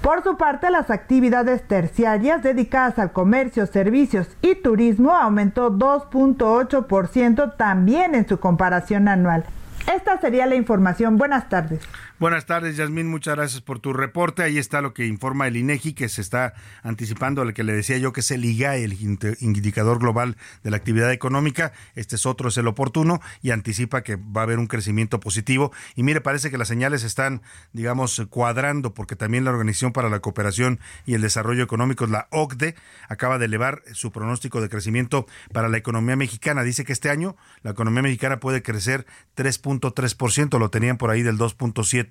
Por 0.00 0.22
su 0.22 0.36
parte, 0.36 0.70
las 0.70 0.90
actividades 0.90 1.66
terciarias 1.66 2.44
dedicadas 2.44 3.00
al 3.00 3.10
comercio, 3.10 3.66
servicios 3.66 4.28
y 4.42 4.54
turismo 4.54 5.12
aumentó 5.12 5.72
2.8% 5.72 7.56
también 7.56 8.14
en 8.14 8.28
su 8.28 8.38
comparación 8.38 9.08
anual. 9.08 9.44
Esta 9.92 10.20
sería 10.20 10.46
la 10.46 10.54
información. 10.54 11.18
Buenas 11.18 11.48
tardes. 11.48 11.80
Buenas 12.20 12.46
tardes, 12.46 12.76
Yasmín. 12.76 13.06
Muchas 13.06 13.36
gracias 13.36 13.62
por 13.62 13.78
tu 13.78 13.92
reporte. 13.92 14.42
Ahí 14.42 14.58
está 14.58 14.80
lo 14.80 14.92
que 14.92 15.06
informa 15.06 15.46
el 15.46 15.56
INEGI, 15.56 15.92
que 15.92 16.08
se 16.08 16.20
está 16.20 16.52
anticipando 16.82 17.42
al 17.42 17.54
que 17.54 17.62
le 17.62 17.72
decía 17.72 17.96
yo 17.96 18.12
que 18.12 18.20
es 18.20 18.30
el 18.32 18.44
IGAE, 18.44 18.82
el 18.82 18.94
indicador 19.38 20.00
global 20.00 20.36
de 20.64 20.72
la 20.72 20.78
actividad 20.78 21.12
económica. 21.12 21.70
Este 21.94 22.16
es 22.16 22.26
otro, 22.26 22.48
es 22.48 22.56
el 22.56 22.66
oportuno 22.66 23.20
y 23.40 23.52
anticipa 23.52 24.02
que 24.02 24.16
va 24.16 24.40
a 24.40 24.44
haber 24.44 24.58
un 24.58 24.66
crecimiento 24.66 25.20
positivo. 25.20 25.70
Y 25.94 26.02
mire, 26.02 26.20
parece 26.20 26.50
que 26.50 26.58
las 26.58 26.66
señales 26.66 27.04
están, 27.04 27.40
digamos, 27.72 28.20
cuadrando, 28.30 28.94
porque 28.94 29.14
también 29.14 29.44
la 29.44 29.52
Organización 29.52 29.92
para 29.92 30.08
la 30.08 30.18
Cooperación 30.18 30.80
y 31.06 31.14
el 31.14 31.20
Desarrollo 31.20 31.62
Económico, 31.62 32.04
la 32.08 32.26
OCDE, 32.32 32.74
acaba 33.08 33.38
de 33.38 33.44
elevar 33.44 33.84
su 33.92 34.10
pronóstico 34.10 34.60
de 34.60 34.68
crecimiento 34.68 35.26
para 35.52 35.68
la 35.68 35.78
economía 35.78 36.16
mexicana. 36.16 36.64
Dice 36.64 36.84
que 36.84 36.94
este 36.94 37.10
año 37.10 37.36
la 37.62 37.70
economía 37.70 38.02
mexicana 38.02 38.40
puede 38.40 38.60
crecer 38.60 39.06
3.3%, 39.36 40.58
lo 40.58 40.68
tenían 40.70 40.96
por 40.96 41.10
ahí 41.10 41.22
del 41.22 41.38
2.7 41.38 42.07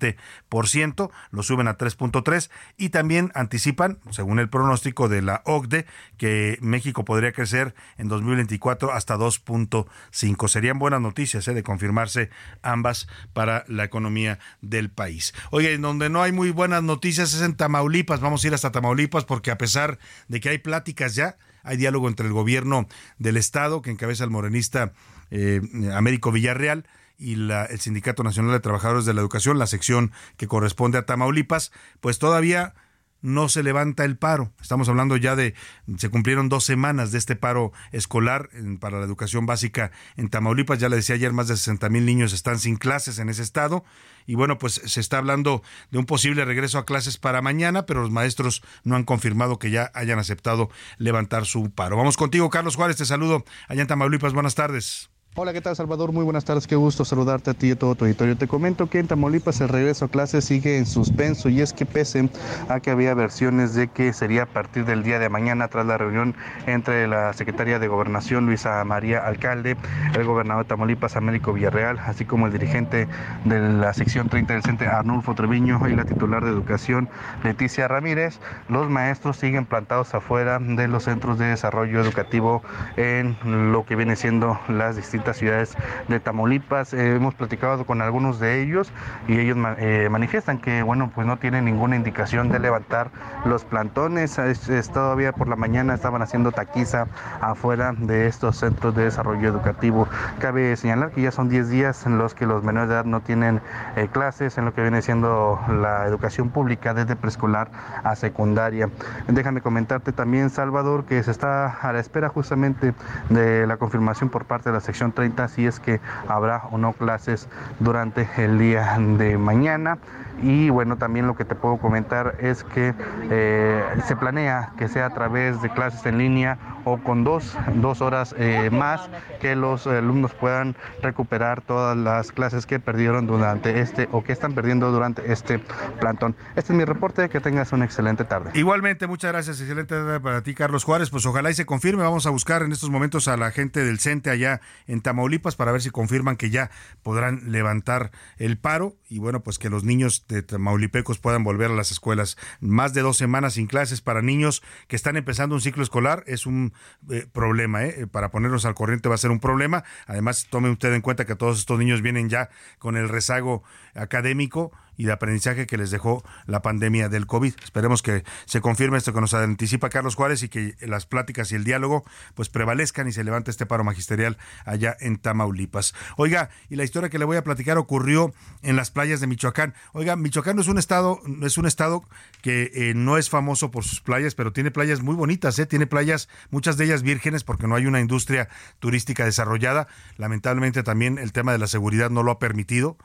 ciento, 0.66 1.10
lo 1.30 1.42
suben 1.42 1.68
a 1.68 1.78
3.3 1.78 2.50
y 2.76 2.90
también 2.90 3.30
anticipan, 3.34 3.98
según 4.10 4.38
el 4.38 4.48
pronóstico 4.48 5.08
de 5.08 5.22
la 5.22 5.42
OCDE, 5.44 5.86
que 6.16 6.58
México 6.60 7.04
podría 7.04 7.32
crecer 7.32 7.74
en 7.96 8.08
2024 8.08 8.92
hasta 8.92 9.16
2.5. 9.16 10.48
Serían 10.48 10.78
buenas 10.78 11.00
noticias 11.00 11.46
¿eh? 11.48 11.54
de 11.54 11.62
confirmarse 11.62 12.30
ambas 12.62 13.08
para 13.32 13.64
la 13.68 13.84
economía 13.84 14.38
del 14.60 14.90
país. 14.90 15.34
Oye, 15.50 15.76
donde 15.78 16.10
no 16.10 16.22
hay 16.22 16.32
muy 16.32 16.50
buenas 16.50 16.82
noticias 16.82 17.34
es 17.34 17.42
en 17.42 17.54
Tamaulipas. 17.54 18.20
Vamos 18.20 18.44
a 18.44 18.46
ir 18.48 18.54
hasta 18.54 18.72
Tamaulipas 18.72 19.24
porque 19.24 19.50
a 19.50 19.58
pesar 19.58 19.98
de 20.28 20.40
que 20.40 20.50
hay 20.50 20.58
pláticas 20.58 21.14
ya, 21.14 21.36
hay 21.62 21.76
diálogo 21.76 22.08
entre 22.08 22.26
el 22.26 22.32
gobierno 22.32 22.88
del 23.18 23.36
estado 23.36 23.82
que 23.82 23.90
encabeza 23.90 24.24
el 24.24 24.30
morenista 24.30 24.92
eh, 25.30 25.60
Américo 25.92 26.32
Villarreal 26.32 26.86
y 27.18 27.34
la, 27.34 27.64
el 27.64 27.80
Sindicato 27.80 28.22
Nacional 28.22 28.52
de 28.52 28.60
Trabajadores 28.60 29.04
de 29.04 29.12
la 29.12 29.20
Educación, 29.20 29.58
la 29.58 29.66
sección 29.66 30.12
que 30.36 30.46
corresponde 30.46 30.98
a 30.98 31.06
Tamaulipas, 31.06 31.72
pues 32.00 32.18
todavía 32.18 32.74
no 33.20 33.48
se 33.48 33.62
levanta 33.62 34.04
el 34.04 34.16
paro. 34.16 34.52
Estamos 34.60 34.88
hablando 34.88 35.16
ya 35.16 35.34
de, 35.34 35.54
se 35.96 36.08
cumplieron 36.08 36.48
dos 36.48 36.64
semanas 36.64 37.10
de 37.10 37.18
este 37.18 37.36
paro 37.36 37.72
escolar 37.92 38.48
para 38.80 38.98
la 38.98 39.04
educación 39.04 39.46
básica 39.46 39.90
en 40.16 40.28
Tamaulipas. 40.28 40.78
Ya 40.78 40.88
le 40.88 40.96
decía 40.96 41.16
ayer, 41.16 41.32
más 41.32 41.48
de 41.48 41.56
60 41.56 41.88
mil 41.88 42.06
niños 42.06 42.32
están 42.32 42.58
sin 42.58 42.76
clases 42.76 43.18
en 43.18 43.28
ese 43.28 43.42
estado. 43.42 43.84
Y 44.26 44.34
bueno, 44.34 44.58
pues 44.58 44.80
se 44.84 45.00
está 45.00 45.18
hablando 45.18 45.62
de 45.90 45.98
un 45.98 46.06
posible 46.06 46.44
regreso 46.44 46.78
a 46.78 46.86
clases 46.86 47.16
para 47.16 47.42
mañana, 47.42 47.86
pero 47.86 48.02
los 48.02 48.10
maestros 48.10 48.62
no 48.84 48.94
han 48.94 49.04
confirmado 49.04 49.58
que 49.58 49.70
ya 49.70 49.90
hayan 49.94 50.18
aceptado 50.18 50.70
levantar 50.98 51.46
su 51.46 51.70
paro. 51.70 51.96
Vamos 51.96 52.16
contigo, 52.16 52.50
Carlos 52.50 52.76
Juárez, 52.76 52.98
te 52.98 53.04
saludo 53.04 53.44
allá 53.68 53.82
en 53.82 53.88
Tamaulipas. 53.88 54.32
Buenas 54.32 54.54
tardes. 54.54 55.10
Hola, 55.40 55.52
¿qué 55.52 55.60
tal 55.60 55.76
Salvador? 55.76 56.10
Muy 56.10 56.24
buenas 56.24 56.44
tardes, 56.44 56.66
qué 56.66 56.74
gusto 56.74 57.04
saludarte 57.04 57.50
a 57.50 57.54
ti 57.54 57.68
y 57.68 57.70
a 57.70 57.78
todo 57.78 57.94
tu 57.94 58.04
auditorio. 58.04 58.36
Te 58.36 58.48
comento 58.48 58.90
que 58.90 58.98
en 58.98 59.06
Tamaulipas 59.06 59.60
el 59.60 59.68
regreso 59.68 60.06
a 60.06 60.08
clases 60.08 60.44
sigue 60.44 60.78
en 60.78 60.84
suspenso 60.84 61.48
y 61.48 61.60
es 61.60 61.72
que 61.72 61.86
pese 61.86 62.28
a 62.68 62.80
que 62.80 62.90
había 62.90 63.14
versiones 63.14 63.72
de 63.72 63.86
que 63.86 64.12
sería 64.12 64.42
a 64.42 64.46
partir 64.46 64.84
del 64.84 65.04
día 65.04 65.20
de 65.20 65.28
mañana 65.28 65.68
tras 65.68 65.86
la 65.86 65.96
reunión 65.96 66.34
entre 66.66 67.06
la 67.06 67.32
secretaria 67.34 67.78
de 67.78 67.86
Gobernación 67.86 68.46
Luisa 68.46 68.82
María 68.82 69.20
Alcalde, 69.20 69.76
el 70.16 70.24
gobernador 70.24 70.64
de 70.64 70.70
Tamaulipas 70.70 71.14
Américo 71.14 71.52
Villarreal, 71.52 72.00
así 72.00 72.24
como 72.24 72.46
el 72.46 72.52
dirigente 72.52 73.06
de 73.44 73.60
la 73.60 73.94
sección 73.94 74.28
30 74.28 74.54
del 74.54 74.64
CENTE 74.64 74.88
Arnulfo 74.88 75.36
Treviño 75.36 75.80
y 75.88 75.94
la 75.94 76.04
titular 76.04 76.44
de 76.44 76.50
Educación 76.50 77.08
Leticia 77.44 77.86
Ramírez, 77.86 78.40
los 78.68 78.90
maestros 78.90 79.36
siguen 79.36 79.66
plantados 79.66 80.16
afuera 80.16 80.58
de 80.58 80.88
los 80.88 81.04
centros 81.04 81.38
de 81.38 81.46
desarrollo 81.46 82.00
educativo 82.00 82.60
en 82.96 83.36
lo 83.70 83.86
que 83.86 83.94
viene 83.94 84.16
siendo 84.16 84.58
las 84.66 84.96
distintas 84.96 85.27
ciudades 85.36 85.76
de 86.08 86.20
Tamaulipas. 86.20 86.94
Eh, 86.94 87.16
hemos 87.16 87.34
platicado 87.34 87.84
con 87.84 88.02
algunos 88.02 88.40
de 88.40 88.62
ellos 88.62 88.90
y 89.26 89.38
ellos 89.38 89.56
eh, 89.78 90.08
manifiestan 90.10 90.58
que, 90.58 90.82
bueno, 90.82 91.10
pues 91.14 91.26
no 91.26 91.38
tienen 91.38 91.64
ninguna 91.64 91.96
indicación 91.96 92.48
de 92.48 92.58
levantar 92.58 93.10
los 93.44 93.64
plantones. 93.64 94.38
Es, 94.38 94.90
todavía 94.90 95.32
por 95.32 95.48
la 95.48 95.56
mañana 95.56 95.94
estaban 95.94 96.22
haciendo 96.22 96.52
taquiza 96.52 97.06
afuera 97.40 97.94
de 97.96 98.26
estos 98.26 98.56
centros 98.56 98.94
de 98.94 99.04
desarrollo 99.04 99.48
educativo. 99.48 100.08
Cabe 100.38 100.76
señalar 100.76 101.10
que 101.10 101.22
ya 101.22 101.30
son 101.30 101.48
10 101.48 101.68
días 101.68 102.06
en 102.06 102.18
los 102.18 102.34
que 102.34 102.46
los 102.46 102.62
menores 102.62 102.88
de 102.88 102.94
edad 102.94 103.04
no 103.04 103.20
tienen 103.20 103.60
eh, 103.96 104.08
clases 104.10 104.58
en 104.58 104.64
lo 104.64 104.74
que 104.74 104.82
viene 104.82 105.02
siendo 105.02 105.60
la 105.68 106.06
educación 106.06 106.50
pública 106.50 106.94
desde 106.94 107.16
preescolar 107.16 107.70
a 108.04 108.16
secundaria. 108.16 108.88
Déjame 109.26 109.60
comentarte 109.60 110.12
también, 110.12 110.50
Salvador, 110.50 111.04
que 111.04 111.22
se 111.22 111.30
está 111.30 111.66
a 111.66 111.92
la 111.92 112.00
espera 112.00 112.28
justamente 112.28 112.94
de 113.28 113.66
la 113.66 113.76
confirmación 113.76 114.30
por 114.30 114.44
parte 114.44 114.70
de 114.70 114.74
la 114.74 114.80
sección 114.80 115.12
30 115.18 115.48
si 115.48 115.66
es 115.66 115.80
que 115.80 116.00
habrá 116.28 116.62
o 116.70 116.78
no 116.78 116.92
clases 116.92 117.48
durante 117.80 118.28
el 118.36 118.56
día 118.56 118.96
de 119.18 119.36
mañana. 119.36 119.98
Y 120.40 120.70
bueno, 120.70 120.96
también 120.96 121.26
lo 121.26 121.34
que 121.34 121.44
te 121.44 121.56
puedo 121.56 121.78
comentar 121.78 122.36
es 122.38 122.62
que 122.62 122.94
eh, 123.30 123.82
se 124.06 124.14
planea 124.14 124.70
que 124.78 124.86
sea 124.86 125.06
a 125.06 125.10
través 125.10 125.60
de 125.60 125.70
clases 125.70 126.06
en 126.06 126.18
línea 126.18 126.58
o 126.84 126.98
con 126.98 127.24
dos, 127.24 127.56
dos 127.74 128.00
horas 128.00 128.34
eh, 128.38 128.70
más 128.70 129.10
que 129.40 129.56
los 129.56 129.86
alumnos 129.86 130.32
puedan 130.34 130.76
recuperar 131.02 131.60
todas 131.60 131.96
las 131.96 132.32
clases 132.32 132.66
que 132.66 132.78
perdieron 132.78 133.26
durante 133.26 133.80
este 133.80 134.08
o 134.12 134.22
que 134.22 134.32
están 134.32 134.54
perdiendo 134.54 134.90
durante 134.92 135.32
este 135.32 135.60
plantón. 136.00 136.36
Este 136.56 136.72
es 136.72 136.78
mi 136.78 136.84
reporte, 136.84 137.28
que 137.28 137.40
tengas 137.40 137.72
una 137.72 137.84
excelente 137.84 138.24
tarde. 138.24 138.50
Igualmente, 138.54 139.06
muchas 139.06 139.32
gracias, 139.32 139.60
excelente 139.60 139.96
tarde 139.96 140.20
para 140.20 140.42
ti, 140.42 140.54
Carlos 140.54 140.84
Juárez. 140.84 141.10
Pues 141.10 141.26
ojalá 141.26 141.50
y 141.50 141.54
se 141.54 141.66
confirme, 141.66 142.04
vamos 142.04 142.26
a 142.26 142.30
buscar 142.30 142.62
en 142.62 142.72
estos 142.72 142.90
momentos 142.90 143.26
a 143.28 143.36
la 143.36 143.50
gente 143.50 143.84
del 143.84 143.98
CENTE 143.98 144.30
allá 144.30 144.60
en 144.86 144.97
Tamaulipas 145.00 145.56
para 145.56 145.72
ver 145.72 145.82
si 145.82 145.90
confirman 145.90 146.36
que 146.36 146.50
ya 146.50 146.70
podrán 147.02 147.52
levantar 147.52 148.10
el 148.36 148.58
paro 148.58 148.96
y 149.08 149.18
bueno, 149.18 149.42
pues 149.42 149.58
que 149.58 149.70
los 149.70 149.84
niños 149.84 150.26
de 150.28 150.42
Tamaulipecos 150.42 151.18
puedan 151.18 151.44
volver 151.44 151.70
a 151.70 151.74
las 151.74 151.90
escuelas. 151.90 152.36
Más 152.60 152.94
de 152.94 153.02
dos 153.02 153.16
semanas 153.16 153.54
sin 153.54 153.66
clases 153.66 154.00
para 154.00 154.22
niños 154.22 154.62
que 154.86 154.96
están 154.96 155.16
empezando 155.16 155.54
un 155.54 155.60
ciclo 155.60 155.82
escolar 155.82 156.24
es 156.26 156.46
un 156.46 156.72
eh, 157.10 157.26
problema, 157.32 157.84
¿eh? 157.84 158.06
Para 158.06 158.30
ponernos 158.30 158.64
al 158.64 158.74
corriente 158.74 159.08
va 159.08 159.14
a 159.14 159.18
ser 159.18 159.30
un 159.30 159.40
problema. 159.40 159.84
Además, 160.06 160.46
tome 160.50 160.70
usted 160.70 160.92
en 160.92 161.02
cuenta 161.02 161.24
que 161.24 161.36
todos 161.36 161.58
estos 161.58 161.78
niños 161.78 162.02
vienen 162.02 162.28
ya 162.28 162.50
con 162.78 162.96
el 162.96 163.08
rezago 163.08 163.62
académico 163.94 164.72
y 164.98 165.04
de 165.04 165.12
aprendizaje 165.12 165.66
que 165.66 165.78
les 165.78 165.90
dejó 165.90 166.22
la 166.46 166.60
pandemia 166.60 167.08
del 167.08 167.26
COVID. 167.26 167.54
Esperemos 167.62 168.02
que 168.02 168.24
se 168.44 168.60
confirme 168.60 168.98
esto 168.98 169.14
que 169.14 169.20
nos 169.22 169.32
anticipa 169.32 169.88
Carlos 169.88 170.16
Juárez 170.16 170.42
y 170.42 170.50
que 170.50 170.74
las 170.80 171.06
pláticas 171.06 171.50
y 171.52 171.54
el 171.54 171.64
diálogo 171.64 172.04
pues 172.34 172.50
prevalezcan 172.50 173.08
y 173.08 173.12
se 173.12 173.24
levante 173.24 173.50
este 173.50 173.64
paro 173.64 173.84
magisterial 173.84 174.36
allá 174.66 174.96
en 175.00 175.16
Tamaulipas. 175.16 175.94
Oiga, 176.16 176.50
y 176.68 176.76
la 176.76 176.84
historia 176.84 177.08
que 177.08 177.18
le 177.18 177.24
voy 177.24 177.36
a 177.36 177.44
platicar 177.44 177.78
ocurrió 177.78 178.34
en 178.62 178.76
las 178.76 178.90
playas 178.90 179.20
de 179.20 179.28
Michoacán. 179.28 179.72
Oiga, 179.92 180.16
Michoacán 180.16 180.56
no 180.56 180.62
es 180.62 180.68
un 180.68 180.78
estado, 180.78 181.20
es 181.42 181.56
un 181.56 181.66
estado 181.66 182.02
que 182.42 182.72
eh, 182.74 182.94
no 182.94 183.18
es 183.18 183.30
famoso 183.30 183.70
por 183.70 183.84
sus 183.84 184.00
playas, 184.00 184.34
pero 184.34 184.52
tiene 184.52 184.72
playas 184.72 185.00
muy 185.00 185.14
bonitas, 185.14 185.58
¿eh? 185.60 185.66
tiene 185.66 185.86
playas, 185.86 186.28
muchas 186.50 186.76
de 186.76 186.86
ellas 186.86 187.02
vírgenes 187.02 187.44
porque 187.44 187.68
no 187.68 187.76
hay 187.76 187.86
una 187.86 188.00
industria 188.00 188.48
turística 188.80 189.24
desarrollada. 189.24 189.86
Lamentablemente 190.16 190.82
también 190.82 191.18
el 191.18 191.32
tema 191.32 191.52
de 191.52 191.58
la 191.58 191.68
seguridad 191.68 192.10
no 192.10 192.24
lo 192.24 192.32
ha 192.32 192.38
permitido. 192.40 192.96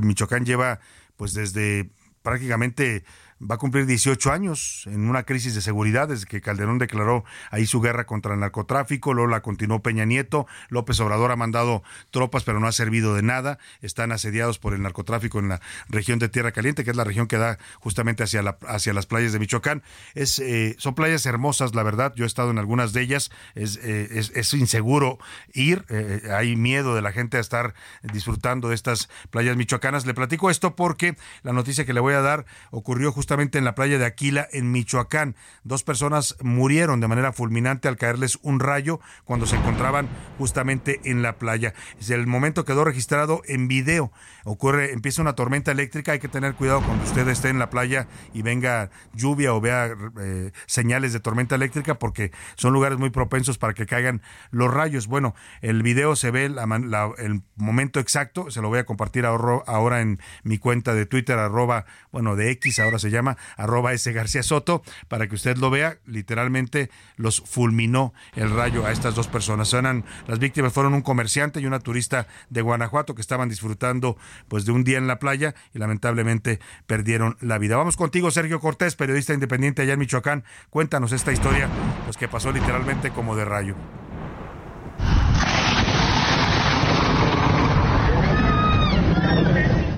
Michoacán 0.00 0.44
lleva 0.44 0.80
pues 1.16 1.34
desde 1.34 1.90
prácticamente 2.22 3.04
va 3.40 3.54
a 3.54 3.58
cumplir 3.58 3.86
18 3.86 4.32
años 4.32 4.84
en 4.86 5.08
una 5.08 5.22
crisis 5.22 5.54
de 5.54 5.62
seguridad 5.62 6.08
desde 6.08 6.26
que 6.26 6.40
Calderón 6.42 6.78
declaró 6.78 7.24
ahí 7.50 7.66
su 7.66 7.80
guerra 7.80 8.04
contra 8.04 8.34
el 8.34 8.40
narcotráfico, 8.40 9.14
luego 9.14 9.30
la 9.30 9.40
continuó 9.40 9.80
Peña 9.80 10.04
Nieto, 10.04 10.46
López 10.68 11.00
Obrador 11.00 11.32
ha 11.32 11.36
mandado 11.36 11.82
tropas 12.10 12.44
pero 12.44 12.60
no 12.60 12.66
ha 12.66 12.72
servido 12.72 13.14
de 13.14 13.22
nada, 13.22 13.58
están 13.80 14.12
asediados 14.12 14.58
por 14.58 14.74
el 14.74 14.82
narcotráfico 14.82 15.38
en 15.38 15.48
la 15.48 15.60
región 15.88 16.18
de 16.18 16.28
Tierra 16.28 16.52
Caliente, 16.52 16.84
que 16.84 16.90
es 16.90 16.96
la 16.96 17.04
región 17.04 17.28
que 17.28 17.38
da 17.38 17.58
justamente 17.78 18.22
hacia, 18.22 18.42
la, 18.42 18.58
hacia 18.66 18.92
las 18.92 19.06
playas 19.06 19.32
de 19.32 19.38
Michoacán. 19.38 19.82
Es, 20.14 20.38
eh, 20.38 20.76
son 20.78 20.94
playas 20.94 21.24
hermosas, 21.24 21.74
la 21.74 21.82
verdad, 21.82 22.12
yo 22.16 22.24
he 22.24 22.26
estado 22.26 22.50
en 22.50 22.58
algunas 22.58 22.92
de 22.92 23.00
ellas, 23.00 23.30
es, 23.54 23.78
eh, 23.82 24.08
es, 24.34 24.54
inseguro 24.54 25.18
ir, 25.54 25.86
eh, 25.88 26.28
hay 26.36 26.56
miedo 26.56 26.94
de 26.94 27.02
la 27.02 27.12
gente 27.12 27.38
a 27.38 27.40
estar 27.40 27.74
disfrutando 28.02 28.68
de 28.68 28.74
estas 28.74 29.08
playas 29.30 29.56
michoacanas. 29.56 30.04
Le 30.04 30.12
platico 30.12 30.50
esto 30.50 30.76
porque 30.76 31.16
la 31.42 31.52
noticia 31.52 31.86
que 31.86 31.94
le 31.94 32.00
voy 32.00 32.14
a 32.14 32.20
dar 32.20 32.44
ocurrió 32.70 33.12
justamente 33.12 33.29
en 33.30 33.64
la 33.64 33.76
playa 33.76 33.96
de 33.96 34.06
Aquila, 34.06 34.48
en 34.50 34.72
Michoacán. 34.72 35.36
Dos 35.62 35.84
personas 35.84 36.36
murieron 36.42 37.00
de 37.00 37.06
manera 37.06 37.32
fulminante 37.32 37.86
al 37.86 37.96
caerles 37.96 38.40
un 38.42 38.58
rayo 38.58 38.98
cuando 39.24 39.46
se 39.46 39.54
encontraban 39.54 40.08
justamente 40.36 41.00
en 41.04 41.22
la 41.22 41.38
playa. 41.38 41.72
El 42.08 42.26
momento 42.26 42.64
quedó 42.64 42.84
registrado 42.84 43.42
en 43.46 43.68
video. 43.68 44.10
Ocurre, 44.44 44.92
empieza 44.92 45.22
una 45.22 45.34
tormenta 45.34 45.70
eléctrica. 45.70 46.10
Hay 46.10 46.18
que 46.18 46.26
tener 46.26 46.54
cuidado 46.54 46.82
cuando 46.82 47.04
usted 47.04 47.28
esté 47.28 47.50
en 47.50 47.60
la 47.60 47.70
playa 47.70 48.08
y 48.34 48.42
venga 48.42 48.90
lluvia 49.14 49.54
o 49.54 49.60
vea 49.60 49.94
eh, 50.20 50.50
señales 50.66 51.12
de 51.12 51.20
tormenta 51.20 51.54
eléctrica 51.54 52.00
porque 52.00 52.32
son 52.56 52.72
lugares 52.72 52.98
muy 52.98 53.10
propensos 53.10 53.58
para 53.58 53.74
que 53.74 53.86
caigan 53.86 54.22
los 54.50 54.74
rayos. 54.74 55.06
Bueno, 55.06 55.36
el 55.60 55.84
video 55.84 56.16
se 56.16 56.32
ve 56.32 56.46
el 56.46 57.42
momento 57.54 58.00
exacto. 58.00 58.50
Se 58.50 58.60
lo 58.60 58.68
voy 58.68 58.80
a 58.80 58.84
compartir 58.84 59.24
ahora 59.24 60.00
en 60.00 60.18
mi 60.42 60.58
cuenta 60.58 60.94
de 60.94 61.06
Twitter, 61.06 61.38
arroba, 61.38 61.84
bueno, 62.10 62.34
de 62.34 62.50
X, 62.50 62.80
ahora 62.80 62.98
se 62.98 63.10
llama 63.10 63.19
arroba 63.56 63.92
ese 63.92 64.12
García 64.12 64.42
Soto, 64.42 64.82
para 65.08 65.28
que 65.28 65.34
usted 65.34 65.56
lo 65.56 65.70
vea. 65.70 65.98
Literalmente 66.06 66.90
los 67.16 67.40
fulminó 67.40 68.12
el 68.34 68.50
rayo 68.50 68.86
a 68.86 68.92
estas 68.92 69.14
dos 69.14 69.28
personas. 69.28 69.72
las 69.72 70.38
víctimas 70.38 70.72
fueron 70.72 70.94
un 70.94 71.02
comerciante 71.02 71.60
y 71.60 71.66
una 71.66 71.80
turista 71.80 72.26
de 72.48 72.62
Guanajuato 72.62 73.14
que 73.14 73.20
estaban 73.20 73.48
disfrutando 73.48 74.16
pues 74.48 74.64
de 74.64 74.72
un 74.72 74.84
día 74.84 74.98
en 74.98 75.06
la 75.06 75.18
playa 75.18 75.54
y 75.74 75.78
lamentablemente 75.78 76.60
perdieron 76.86 77.36
la 77.40 77.58
vida. 77.58 77.76
Vamos 77.76 77.96
contigo, 77.96 78.30
Sergio 78.30 78.60
Cortés, 78.60 78.96
periodista 78.96 79.34
independiente 79.34 79.82
allá 79.82 79.94
en 79.94 79.98
Michoacán. 79.98 80.44
Cuéntanos 80.70 81.12
esta 81.12 81.32
historia, 81.32 81.68
pues 82.04 82.16
que 82.16 82.28
pasó 82.28 82.52
literalmente 82.52 83.10
como 83.10 83.36
de 83.36 83.44
rayo. 83.44 83.76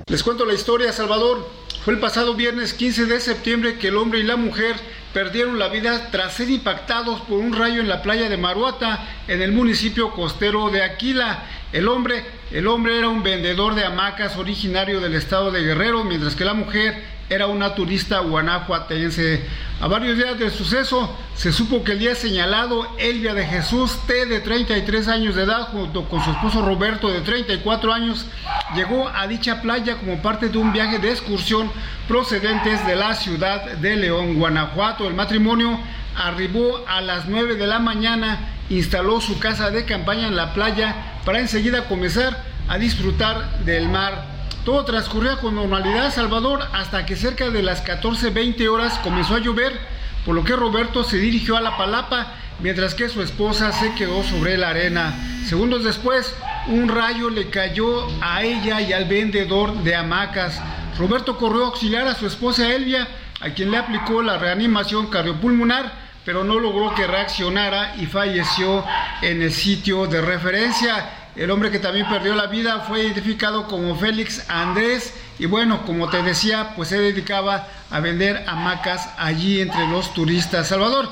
Les 0.06 0.22
cuento 0.22 0.44
la 0.44 0.52
historia, 0.52 0.92
Salvador. 0.92 1.61
Fue 1.84 1.94
el 1.94 1.98
pasado 1.98 2.34
viernes 2.34 2.74
15 2.74 3.06
de 3.06 3.18
septiembre 3.18 3.76
que 3.76 3.88
el 3.88 3.96
hombre 3.96 4.20
y 4.20 4.22
la 4.22 4.36
mujer 4.36 4.76
perdieron 5.12 5.58
la 5.58 5.66
vida 5.66 6.10
tras 6.12 6.34
ser 6.34 6.48
impactados 6.48 7.22
por 7.22 7.40
un 7.40 7.52
rayo 7.52 7.80
en 7.80 7.88
la 7.88 8.02
playa 8.02 8.28
de 8.28 8.36
Maruata, 8.36 9.04
en 9.26 9.42
el 9.42 9.50
municipio 9.50 10.12
costero 10.12 10.70
de 10.70 10.84
Aquila. 10.84 11.42
El 11.72 11.88
hombre, 11.88 12.24
el 12.52 12.68
hombre 12.68 12.98
era 12.98 13.08
un 13.08 13.24
vendedor 13.24 13.74
de 13.74 13.84
hamacas 13.84 14.36
originario 14.36 15.00
del 15.00 15.16
estado 15.16 15.50
de 15.50 15.64
Guerrero, 15.64 16.04
mientras 16.04 16.36
que 16.36 16.44
la 16.44 16.54
mujer 16.54 17.02
era 17.32 17.46
una 17.46 17.74
turista 17.74 18.18
guanajuatense. 18.18 19.46
A 19.80 19.88
varios 19.88 20.16
días 20.16 20.38
del 20.38 20.50
suceso, 20.50 21.16
se 21.34 21.50
supo 21.50 21.82
que 21.82 21.92
el 21.92 21.98
día 21.98 22.14
señalado, 22.14 22.86
Elvia 22.98 23.34
de 23.34 23.44
Jesús 23.44 23.98
T, 24.06 24.26
de 24.26 24.40
33 24.40 25.08
años 25.08 25.34
de 25.34 25.42
edad, 25.42 25.68
junto 25.72 26.08
con 26.08 26.22
su 26.22 26.30
esposo 26.30 26.62
Roberto, 26.64 27.08
de 27.08 27.22
34 27.22 27.92
años, 27.92 28.26
llegó 28.76 29.08
a 29.08 29.26
dicha 29.26 29.62
playa 29.62 29.96
como 29.96 30.20
parte 30.20 30.50
de 30.50 30.58
un 30.58 30.72
viaje 30.72 30.98
de 30.98 31.10
excursión 31.10 31.70
procedentes 32.06 32.86
de 32.86 32.96
la 32.96 33.14
ciudad 33.14 33.72
de 33.72 33.96
León, 33.96 34.34
Guanajuato. 34.34 35.08
El 35.08 35.14
matrimonio 35.14 35.80
arribó 36.14 36.84
a 36.86 37.00
las 37.00 37.26
9 37.26 37.56
de 37.56 37.66
la 37.66 37.78
mañana, 37.78 38.38
instaló 38.68 39.20
su 39.20 39.38
casa 39.38 39.70
de 39.70 39.84
campaña 39.84 40.28
en 40.28 40.36
la 40.36 40.52
playa 40.52 40.94
para 41.24 41.40
enseguida 41.40 41.88
comenzar 41.88 42.44
a 42.68 42.78
disfrutar 42.78 43.58
del 43.64 43.88
mar 43.88 44.31
todo 44.64 44.84
transcurría 44.84 45.36
con 45.36 45.56
normalidad, 45.56 46.12
Salvador, 46.12 46.60
hasta 46.72 47.04
que 47.04 47.16
cerca 47.16 47.50
de 47.50 47.62
las 47.62 47.84
14.20 47.84 48.68
horas 48.68 48.98
comenzó 48.98 49.34
a 49.34 49.40
llover, 49.40 49.72
por 50.24 50.36
lo 50.36 50.44
que 50.44 50.54
Roberto 50.54 51.02
se 51.02 51.16
dirigió 51.16 51.56
a 51.56 51.60
la 51.60 51.76
palapa, 51.76 52.34
mientras 52.60 52.94
que 52.94 53.08
su 53.08 53.22
esposa 53.22 53.72
se 53.72 53.94
quedó 53.94 54.22
sobre 54.22 54.56
la 54.56 54.68
arena. 54.68 55.14
Segundos 55.46 55.82
después, 55.82 56.34
un 56.68 56.88
rayo 56.88 57.28
le 57.28 57.50
cayó 57.50 58.06
a 58.20 58.44
ella 58.44 58.80
y 58.80 58.92
al 58.92 59.06
vendedor 59.06 59.74
de 59.82 59.96
hamacas. 59.96 60.60
Roberto 60.96 61.36
corrió 61.36 61.64
a 61.64 61.66
auxiliar 61.66 62.06
a 62.06 62.14
su 62.14 62.26
esposa 62.26 62.72
Elvia, 62.72 63.08
a 63.40 63.50
quien 63.50 63.72
le 63.72 63.78
aplicó 63.78 64.22
la 64.22 64.38
reanimación 64.38 65.08
cardiopulmonar, 65.08 65.92
pero 66.24 66.44
no 66.44 66.60
logró 66.60 66.94
que 66.94 67.08
reaccionara 67.08 67.96
y 67.98 68.06
falleció 68.06 68.84
en 69.22 69.42
el 69.42 69.52
sitio 69.52 70.06
de 70.06 70.20
referencia. 70.20 71.21
El 71.34 71.50
hombre 71.50 71.70
que 71.70 71.78
también 71.78 72.06
perdió 72.08 72.34
la 72.34 72.46
vida 72.46 72.80
fue 72.80 73.04
identificado 73.04 73.66
como 73.66 73.96
Félix 73.96 74.44
Andrés 74.50 75.14
y 75.38 75.46
bueno, 75.46 75.86
como 75.86 76.10
te 76.10 76.22
decía, 76.22 76.74
pues 76.76 76.90
se 76.90 76.98
dedicaba 77.00 77.66
a 77.90 78.00
vender 78.00 78.44
hamacas 78.46 79.08
allí 79.16 79.62
entre 79.62 79.88
los 79.88 80.12
turistas. 80.12 80.68
Salvador, 80.68 81.08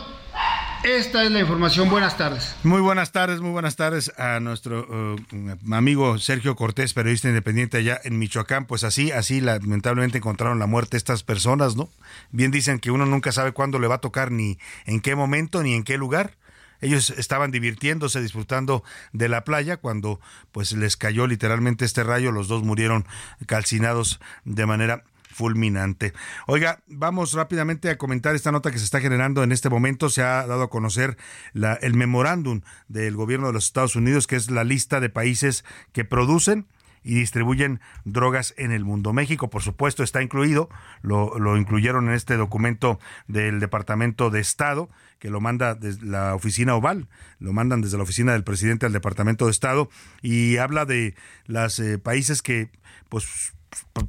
esta 0.85 1.25
es 1.25 1.31
la 1.31 1.41
información. 1.41 1.89
Buenas 1.89 2.19
tardes. 2.19 2.55
Muy 2.65 2.83
buenas 2.83 3.13
tardes, 3.13 3.41
muy 3.41 3.51
buenas 3.51 3.77
tardes 3.77 4.13
a 4.19 4.41
nuestro 4.41 4.87
uh, 4.91 5.75
amigo 5.75 6.19
Sergio 6.19 6.55
Cortés, 6.55 6.93
periodista 6.93 7.29
independiente 7.29 7.79
allá 7.79 7.99
en 8.05 8.19
Michoacán. 8.19 8.67
Pues 8.67 8.85
así, 8.85 9.11
así 9.13 9.41
lamentablemente 9.41 10.19
encontraron 10.19 10.59
la 10.59 10.67
muerte 10.67 10.99
estas 10.99 11.23
personas, 11.23 11.77
¿no? 11.77 11.89
Bien 12.31 12.51
dicen 12.51 12.79
que 12.79 12.91
uno 12.91 13.07
nunca 13.07 13.33
sabe 13.33 13.53
cuándo 13.53 13.79
le 13.79 13.89
va 13.89 13.97
a 13.97 14.01
tocar 14.01 14.33
ni 14.33 14.59
en 14.85 15.01
qué 15.01 15.15
momento 15.15 15.63
ni 15.63 15.75
en 15.75 15.83
qué 15.83 15.97
lugar. 15.97 16.33
Ellos 16.81 17.11
estaban 17.11 17.51
divirtiéndose, 17.51 18.21
disfrutando 18.21 18.83
de 19.13 19.29
la 19.29 19.45
playa 19.45 19.77
cuando 19.77 20.21
pues 20.53 20.73
les 20.73 20.97
cayó 20.97 21.27
literalmente 21.27 21.85
este 21.85 22.05
rayo, 22.05 22.33
los 22.33 22.49
dos 22.49 22.63
murieron 22.63 23.07
calcinados 23.47 24.21
de 24.45 24.67
manera 24.67 25.05
fulminante. 25.41 26.13
Oiga, 26.47 26.81
vamos 26.87 27.33
rápidamente 27.33 27.89
a 27.89 27.99
comentar 27.99 28.35
esta 28.35 28.53
nota 28.53 28.71
que 28.71 28.79
se 28.79 28.85
está 28.85 29.01
generando 29.01 29.43
en 29.43 29.53
este 29.53 29.71
momento. 29.71 30.11
Se 30.11 30.23
ha 30.23 30.47
dado 30.47 30.65
a 30.65 30.71
conocer 30.71 31.17
la, 31.53 31.75
el 31.75 31.95
memorándum 31.95 32.61
del 32.89 33.17
gobierno 33.17 33.47
de 33.47 33.55
los 33.55 33.65
Estados 33.65 33.97
Unidos, 33.97 34.27
que 34.27 34.37
es 34.37 34.51
la 34.51 34.65
lista 34.65 35.01
de 35.01 35.09
países 35.09 35.65
que 35.93 36.05
producen 36.05 36.67
y 37.03 37.15
distribuyen 37.15 37.81
drogas 38.05 38.55
en 38.57 38.73
el 38.73 38.85
mundo. 38.85 39.13
México, 39.13 39.51
por 39.51 39.63
supuesto, 39.63 40.03
está 40.03 40.23
incluido, 40.23 40.69
lo, 41.03 41.39
lo 41.39 41.57
incluyeron 41.57 42.09
en 42.09 42.15
este 42.15 42.37
documento 42.37 42.99
del 43.27 43.61
Departamento 43.61 44.31
de 44.31 44.41
Estado, 44.41 44.91
que 45.19 45.31
lo 45.31 45.41
manda 45.41 45.75
desde 45.75 46.07
la 46.07 46.35
oficina 46.35 46.75
oval, 46.75 47.09
lo 47.39 47.53
mandan 47.53 47.81
desde 47.81 47.97
la 47.97 48.03
oficina 48.03 48.33
del 48.33 48.45
presidente 48.45 48.87
al 48.87 48.93
Departamento 48.93 49.47
de 49.47 49.51
Estado, 49.51 49.89
y 50.23 50.57
habla 50.59 50.85
de 50.85 51.15
los 51.47 51.79
eh, 51.79 51.99
países 51.99 52.43
que, 52.43 52.71
pues, 53.09 53.55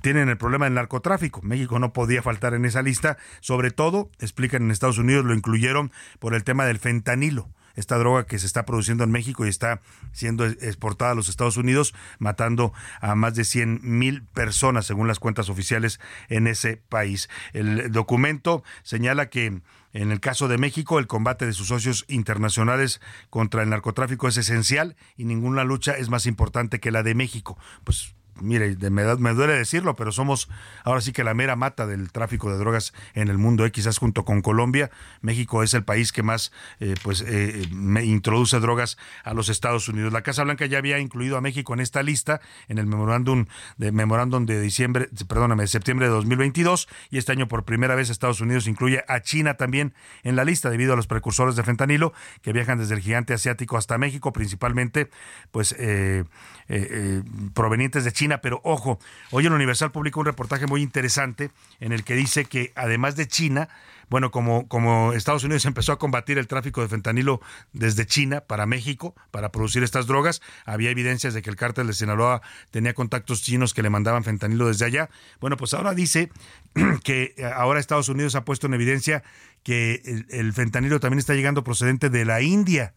tienen 0.01 0.29
el 0.29 0.37
problema 0.37 0.65
del 0.65 0.73
narcotráfico. 0.73 1.41
México 1.43 1.77
no 1.79 1.93
podía 1.93 2.23
faltar 2.23 2.53
en 2.53 2.65
esa 2.65 2.81
lista, 2.81 3.17
sobre 3.41 3.71
todo, 3.71 4.09
explican 4.19 4.63
en 4.63 4.71
Estados 4.71 4.97
Unidos, 4.97 5.25
lo 5.25 5.33
incluyeron 5.33 5.91
por 6.19 6.33
el 6.33 6.43
tema 6.43 6.65
del 6.65 6.79
fentanilo 6.79 7.49
esta 7.75 7.97
droga 7.97 8.25
que 8.25 8.39
se 8.39 8.45
está 8.45 8.65
produciendo 8.65 9.03
en 9.03 9.11
México 9.11 9.45
y 9.45 9.49
está 9.49 9.81
siendo 10.11 10.45
exportada 10.45 11.11
a 11.11 11.15
los 11.15 11.29
Estados 11.29 11.57
Unidos, 11.57 11.93
matando 12.19 12.73
a 12.99 13.15
más 13.15 13.35
de 13.35 13.43
100 13.43 13.81
mil 13.83 14.23
personas, 14.23 14.85
según 14.85 15.07
las 15.07 15.19
cuentas 15.19 15.49
oficiales 15.49 15.99
en 16.29 16.47
ese 16.47 16.77
país. 16.77 17.29
El 17.53 17.91
documento 17.91 18.63
señala 18.83 19.29
que 19.29 19.61
en 19.93 20.11
el 20.11 20.21
caso 20.21 20.47
de 20.47 20.57
México, 20.57 20.99
el 20.99 21.07
combate 21.07 21.45
de 21.45 21.53
sus 21.53 21.67
socios 21.67 22.05
internacionales 22.07 23.01
contra 23.29 23.63
el 23.63 23.69
narcotráfico 23.69 24.27
es 24.27 24.37
esencial 24.37 24.95
y 25.17 25.25
ninguna 25.25 25.63
lucha 25.63 25.93
es 25.97 26.09
más 26.09 26.25
importante 26.25 26.79
que 26.79 26.91
la 26.91 27.03
de 27.03 27.13
México. 27.13 27.57
Pues 27.83 28.15
mire, 28.39 28.75
me, 28.89 29.15
me 29.15 29.33
duele 29.33 29.53
decirlo, 29.53 29.95
pero 29.95 30.11
somos 30.11 30.49
ahora 30.83 31.01
sí 31.01 31.11
que 31.11 31.23
la 31.23 31.33
mera 31.33 31.55
mata 31.55 31.87
del 31.87 32.11
tráfico 32.11 32.51
de 32.51 32.57
drogas 32.57 32.93
en 33.13 33.27
el 33.27 33.37
mundo, 33.37 33.65
eh, 33.65 33.71
quizás 33.71 33.97
junto 33.97 34.25
con 34.25 34.41
Colombia. 34.41 34.91
México 35.21 35.63
es 35.63 35.73
el 35.73 35.83
país 35.83 36.11
que 36.11 36.23
más 36.23 36.51
eh, 36.79 36.95
pues 37.03 37.23
eh, 37.27 37.67
me 37.71 38.03
introduce 38.05 38.59
drogas 38.59 38.97
a 39.23 39.33
los 39.33 39.49
Estados 39.49 39.87
Unidos. 39.87 40.13
La 40.13 40.21
Casa 40.21 40.43
Blanca 40.43 40.65
ya 40.65 40.77
había 40.77 40.99
incluido 40.99 41.37
a 41.37 41.41
México 41.41 41.73
en 41.73 41.79
esta 41.79 42.03
lista, 42.03 42.41
en 42.67 42.77
el 42.77 42.85
memorándum 42.85 43.45
de 43.77 43.91
memorándum 43.91 44.45
de 44.45 44.61
diciembre, 44.61 45.09
perdóname, 45.27 45.63
de 45.63 45.67
septiembre 45.67 46.07
de 46.07 46.13
2022, 46.13 46.87
y 47.09 47.17
este 47.17 47.31
año 47.31 47.47
por 47.47 47.65
primera 47.65 47.95
vez 47.95 48.09
Estados 48.09 48.41
Unidos 48.41 48.67
incluye 48.67 49.03
a 49.07 49.21
China 49.21 49.55
también 49.55 49.93
en 50.23 50.35
la 50.35 50.45
lista 50.45 50.69
debido 50.69 50.93
a 50.93 50.95
los 50.95 51.07
precursores 51.07 51.55
de 51.55 51.63
fentanilo 51.63 52.13
que 52.41 52.53
viajan 52.53 52.77
desde 52.77 52.95
el 52.95 53.01
gigante 53.01 53.33
asiático 53.33 53.77
hasta 53.77 53.97
México, 53.97 54.31
principalmente 54.31 55.09
pues 55.51 55.73
eh, 55.73 56.23
eh, 56.67 56.87
eh, 56.89 57.23
provenientes 57.53 58.03
de 58.03 58.11
China. 58.11 58.20
Pero 58.41 58.61
ojo, 58.63 58.99
hoy 59.31 59.45
el 59.45 59.53
Universal 59.53 59.91
publicó 59.91 60.19
un 60.19 60.27
reportaje 60.27 60.67
muy 60.67 60.81
interesante 60.81 61.49
en 61.79 61.91
el 61.91 62.03
que 62.03 62.15
dice 62.15 62.45
que 62.45 62.71
además 62.75 63.15
de 63.15 63.27
China, 63.27 63.67
bueno, 64.09 64.29
como, 64.29 64.67
como 64.67 65.13
Estados 65.13 65.43
Unidos 65.43 65.65
empezó 65.71 65.91
a 65.91 65.97
combatir 65.97 66.37
el 66.37 66.47
tráfico 66.47 66.81
de 66.81 66.87
fentanilo 66.87 67.41
desde 67.73 68.05
China 68.05 68.41
para 68.41 68.65
México 68.65 69.15
para 69.31 69.51
producir 69.51 69.81
estas 69.83 70.05
drogas, 70.05 70.41
había 70.65 70.91
evidencias 70.91 71.33
de 71.33 71.41
que 71.41 71.49
el 71.49 71.55
cártel 71.55 71.87
de 71.87 71.93
Sinaloa 71.93 72.41
tenía 72.69 72.93
contactos 72.93 73.41
chinos 73.41 73.73
que 73.73 73.81
le 73.81 73.89
mandaban 73.89 74.23
fentanilo 74.23 74.67
desde 74.67 74.85
allá. 74.85 75.09
Bueno, 75.39 75.57
pues 75.57 75.73
ahora 75.73 75.93
dice 75.93 76.29
que 77.03 77.33
ahora 77.55 77.79
Estados 77.79 78.09
Unidos 78.09 78.35
ha 78.35 78.45
puesto 78.45 78.67
en 78.67 78.75
evidencia 78.75 79.23
que 79.63 80.01
el, 80.05 80.27
el 80.29 80.53
fentanilo 80.53 80.99
también 80.99 81.19
está 81.19 81.33
llegando 81.33 81.63
procedente 81.63 82.09
de 82.09 82.25
la 82.25 82.41
India. 82.41 82.93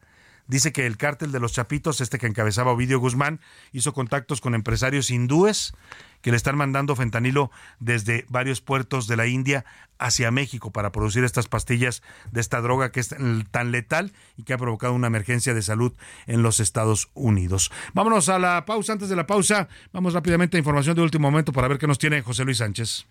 Dice 0.46 0.72
que 0.72 0.86
el 0.86 0.96
cártel 0.96 1.32
de 1.32 1.40
los 1.40 1.52
Chapitos, 1.52 2.00
este 2.00 2.18
que 2.18 2.26
encabezaba 2.26 2.72
Ovidio 2.72 2.98
Guzmán, 2.98 3.40
hizo 3.72 3.92
contactos 3.92 4.40
con 4.40 4.54
empresarios 4.54 5.10
hindúes 5.10 5.72
que 6.20 6.30
le 6.30 6.36
están 6.36 6.56
mandando 6.56 6.96
fentanilo 6.96 7.50
desde 7.80 8.24
varios 8.28 8.60
puertos 8.60 9.06
de 9.06 9.16
la 9.16 9.26
India 9.26 9.64
hacia 9.98 10.30
México 10.30 10.70
para 10.70 10.90
producir 10.90 11.22
estas 11.24 11.48
pastillas 11.48 12.02
de 12.32 12.40
esta 12.40 12.60
droga 12.60 12.92
que 12.92 13.00
es 13.00 13.14
tan 13.50 13.72
letal 13.72 14.12
y 14.36 14.44
que 14.44 14.54
ha 14.54 14.58
provocado 14.58 14.94
una 14.94 15.06
emergencia 15.06 15.54
de 15.54 15.62
salud 15.62 15.92
en 16.26 16.42
los 16.42 16.60
Estados 16.60 17.10
Unidos. 17.14 17.70
Vámonos 17.92 18.28
a 18.28 18.38
la 18.38 18.64
pausa. 18.64 18.94
Antes 18.94 19.08
de 19.08 19.16
la 19.16 19.26
pausa, 19.26 19.68
vamos 19.92 20.14
rápidamente 20.14 20.56
a 20.56 20.58
información 20.58 20.96
de 20.96 21.02
último 21.02 21.30
momento 21.30 21.52
para 21.52 21.68
ver 21.68 21.78
qué 21.78 21.86
nos 21.86 21.98
tiene 21.98 22.22
José 22.22 22.44
Luis 22.44 22.58
Sánchez. 22.58 23.06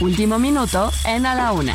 Último 0.00 0.38
minuto 0.38 0.92
en 1.04 1.26
A 1.26 1.34
la 1.34 1.52
Una, 1.52 1.74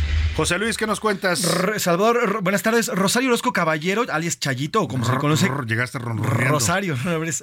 José 0.35 0.57
Luis, 0.57 0.77
¿qué 0.77 0.87
nos 0.87 0.99
cuentas? 1.01 1.43
R- 1.43 1.77
Salvador, 1.79 2.19
r- 2.23 2.39
buenas 2.41 2.63
tardes. 2.63 2.87
Rosario 2.87 3.27
Orozco 3.29 3.51
Caballero, 3.51 4.05
alias 4.09 4.39
Chayito, 4.39 4.81
o 4.81 4.87
como 4.87 5.05
se 5.05 5.11
le 5.11 5.17
conoce. 5.19 5.47
Rrr, 5.47 5.67
Llegaste 5.67 5.99
ronroneando. 5.99 6.45
Rosario 6.47 6.95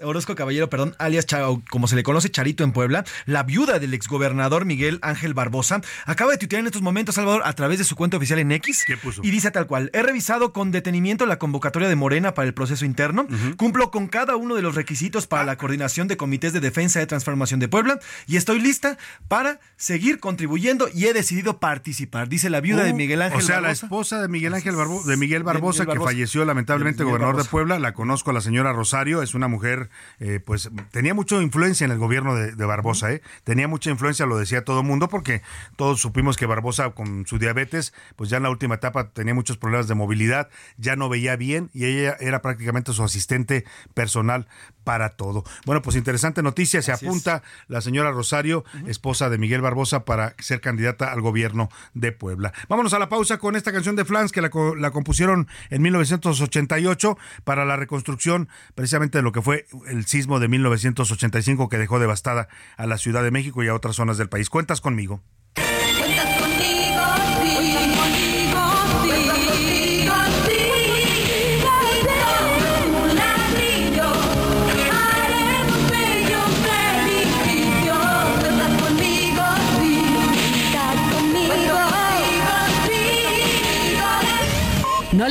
Orozco 0.03 0.35
Caballero, 0.35 0.71
perdón, 0.71 0.97
alias 0.99 1.27
Cha- 1.27 1.49
o 1.49 1.63
como 1.71 1.87
se 1.87 1.95
le 1.97 2.03
conoce 2.03 2.31
Charito 2.31 2.65
en 2.65 2.73
Puebla, 2.73 3.05
la 3.27 3.43
viuda 3.43 3.79
del 3.79 3.93
exgobernador 3.95 4.65
Miguel 4.65 4.99
Ángel 5.03 5.35
Barbosa, 5.35 5.81
acaba 6.07 6.33
de 6.33 6.39
tuitear 6.39 6.61
en 6.61 6.67
estos 6.67 6.81
momentos, 6.81 7.15
Salvador, 7.17 7.43
a 7.45 7.53
través 7.53 7.79
de 7.79 7.85
su 7.85 7.95
cuenta 7.95 8.17
oficial 8.17 8.39
en 8.41 8.51
X. 8.53 8.85
Y 9.23 9.31
dice 9.31 9.51
tal 9.51 9.67
cual: 9.67 9.91
He 9.93 10.03
revisado 10.03 10.53
con 10.55 10.73
detenimiento 10.73 11.27
la 11.27 11.39
convocatoria 11.39 11.89
de 11.91 11.95
Morena 11.97 12.33
para 12.35 12.49
el 12.49 12.55
proceso 12.55 12.85
interno. 12.87 13.29
Cumplo 13.59 13.91
con 13.91 14.09
cada 14.09 14.35
uno 14.37 14.55
de 14.57 14.63
los 14.63 14.75
requisitos 14.75 15.27
para 15.27 15.45
la 15.45 15.57
coordinación 15.57 16.09
de 16.09 16.17
comités 16.17 16.53
de 16.55 16.61
defensa 16.61 16.99
de 17.01 17.07
transformación 17.07 17.61
de 17.61 17.69
Puebla 17.69 18.01
y 18.27 18.37
estoy 18.39 18.61
lista 18.61 18.97
para 19.29 19.61
seguir 19.77 20.19
contribuyendo 20.21 20.89
y 20.93 21.05
he 21.07 21.13
decidido 21.13 21.61
participar. 21.61 22.29
Dice 22.31 22.49
la 22.51 22.61
viuda 22.63 22.78
de 22.85 22.93
Miguel 22.95 23.23
Ángel 23.23 23.39
O 23.39 23.43
sea, 23.43 23.57
la 23.57 23.63
Barbosa. 23.69 23.87
esposa 23.87 24.23
de 24.23 24.29
Miguel 24.29 24.55
Ángel 24.55 24.75
Barbo- 24.77 25.03
de 25.05 25.17
Miguel 25.17 25.43
Barbosa, 25.43 25.83
Miguel 25.83 25.87
que 25.87 25.99
Barbosa. 25.99 26.11
falleció 26.11 26.45
lamentablemente 26.45 26.99
De 26.99 27.05
gobernador 27.05 27.35
de 27.37 27.39
Barbosa. 27.39 27.51
Puebla. 27.51 27.79
La 27.79 27.93
conozco 27.95 28.31
a 28.31 28.35
la 28.35 28.41
señora 28.41 28.73
Rosario, 28.73 29.23
es 29.23 29.35
una 29.35 29.49
mujer, 29.49 29.91
eh, 30.21 30.41
pues 30.45 30.71
tenía 30.91 31.15
mucha 31.15 31.37
influencia 31.43 31.85
en 31.85 31.91
el 31.93 31.99
gobierno 31.99 32.35
de, 32.35 32.55
de 32.55 32.65
Barbosa, 32.65 33.13
¿eh? 33.13 33.23
Tenía 33.45 33.69
mucha 33.69 33.91
influencia, 33.91 34.27
lo 34.27 34.37
decía 34.39 34.65
todo 34.65 34.81
el 34.81 34.87
mundo, 34.87 35.09
porque 35.09 35.43
todos 35.77 36.01
supimos 36.01 36.37
que 36.37 36.47
Barbosa 36.47 36.91
con 36.91 37.27
su 37.27 37.39
diabetes, 37.39 37.93
pues 38.17 38.31
ya 38.31 38.37
en 38.39 38.43
la 38.45 38.51
última 38.51 38.77
etapa 38.77 39.11
tenía 39.11 39.35
muchos 39.35 39.57
problemas 39.59 39.89
de 39.89 39.95
movilidad, 39.95 40.49
ya 40.77 40.97
no 40.97 41.09
veía 41.09 41.37
bien 41.37 41.71
y 41.73 41.85
ella 41.87 42.17
era 42.21 42.43
prácticamente 42.43 42.93
su 42.93 43.03
asistente 43.03 43.65
personal 43.95 44.47
para 44.85 45.11
todo. 45.17 45.45
Bueno, 45.67 45.83
pues 45.83 45.97
interesante 45.97 46.43
noticia, 46.43 46.81
se 46.83 46.93
Así 46.93 47.05
es. 47.05 47.09
apunta 47.11 47.43
la 47.67 47.81
señora 47.81 48.11
Rosario, 48.11 48.65
esposa 48.87 49.29
de 49.29 49.39
Miguel 49.39 49.61
Barbosa, 49.61 50.05
para 50.05 50.35
ser 50.39 50.61
candidata 50.61 51.13
al 51.13 51.21
gobierno 51.21 51.69
de 51.95 52.13
Puebla. 52.13 52.53
Vámonos 52.69 52.93
a 52.93 52.99
la 52.99 53.09
pausa 53.09 53.39
con 53.39 53.57
esta 53.57 53.73
canción 53.73 53.97
de 53.97 54.05
Flans 54.05 54.33
que 54.33 54.43
la, 54.43 54.51
la 54.77 54.91
compusieron 54.91 55.49
en 55.71 55.83
1988 55.83 57.17
para 57.45 57.65
la 57.65 57.77
reconstrucción 57.77 58.49
precisamente 58.75 59.19
de 59.19 59.23
lo 59.23 59.33
que 59.33 59.43
fue 59.43 59.67
el 59.89 60.07
sismo 60.07 60.39
de 60.41 60.49
1985 60.49 61.69
que 61.69 61.79
dejó 61.79 61.99
devastada 61.99 62.49
a 62.77 62.87
la 62.87 62.99
Ciudad 62.99 63.23
de 63.23 63.31
México 63.31 63.63
y 63.63 63.69
a 63.69 63.75
otras 63.75 63.97
zonas 63.97 64.19
del 64.19 64.29
país. 64.29 64.51
Cuentas 64.51 64.81
conmigo. 64.81 65.23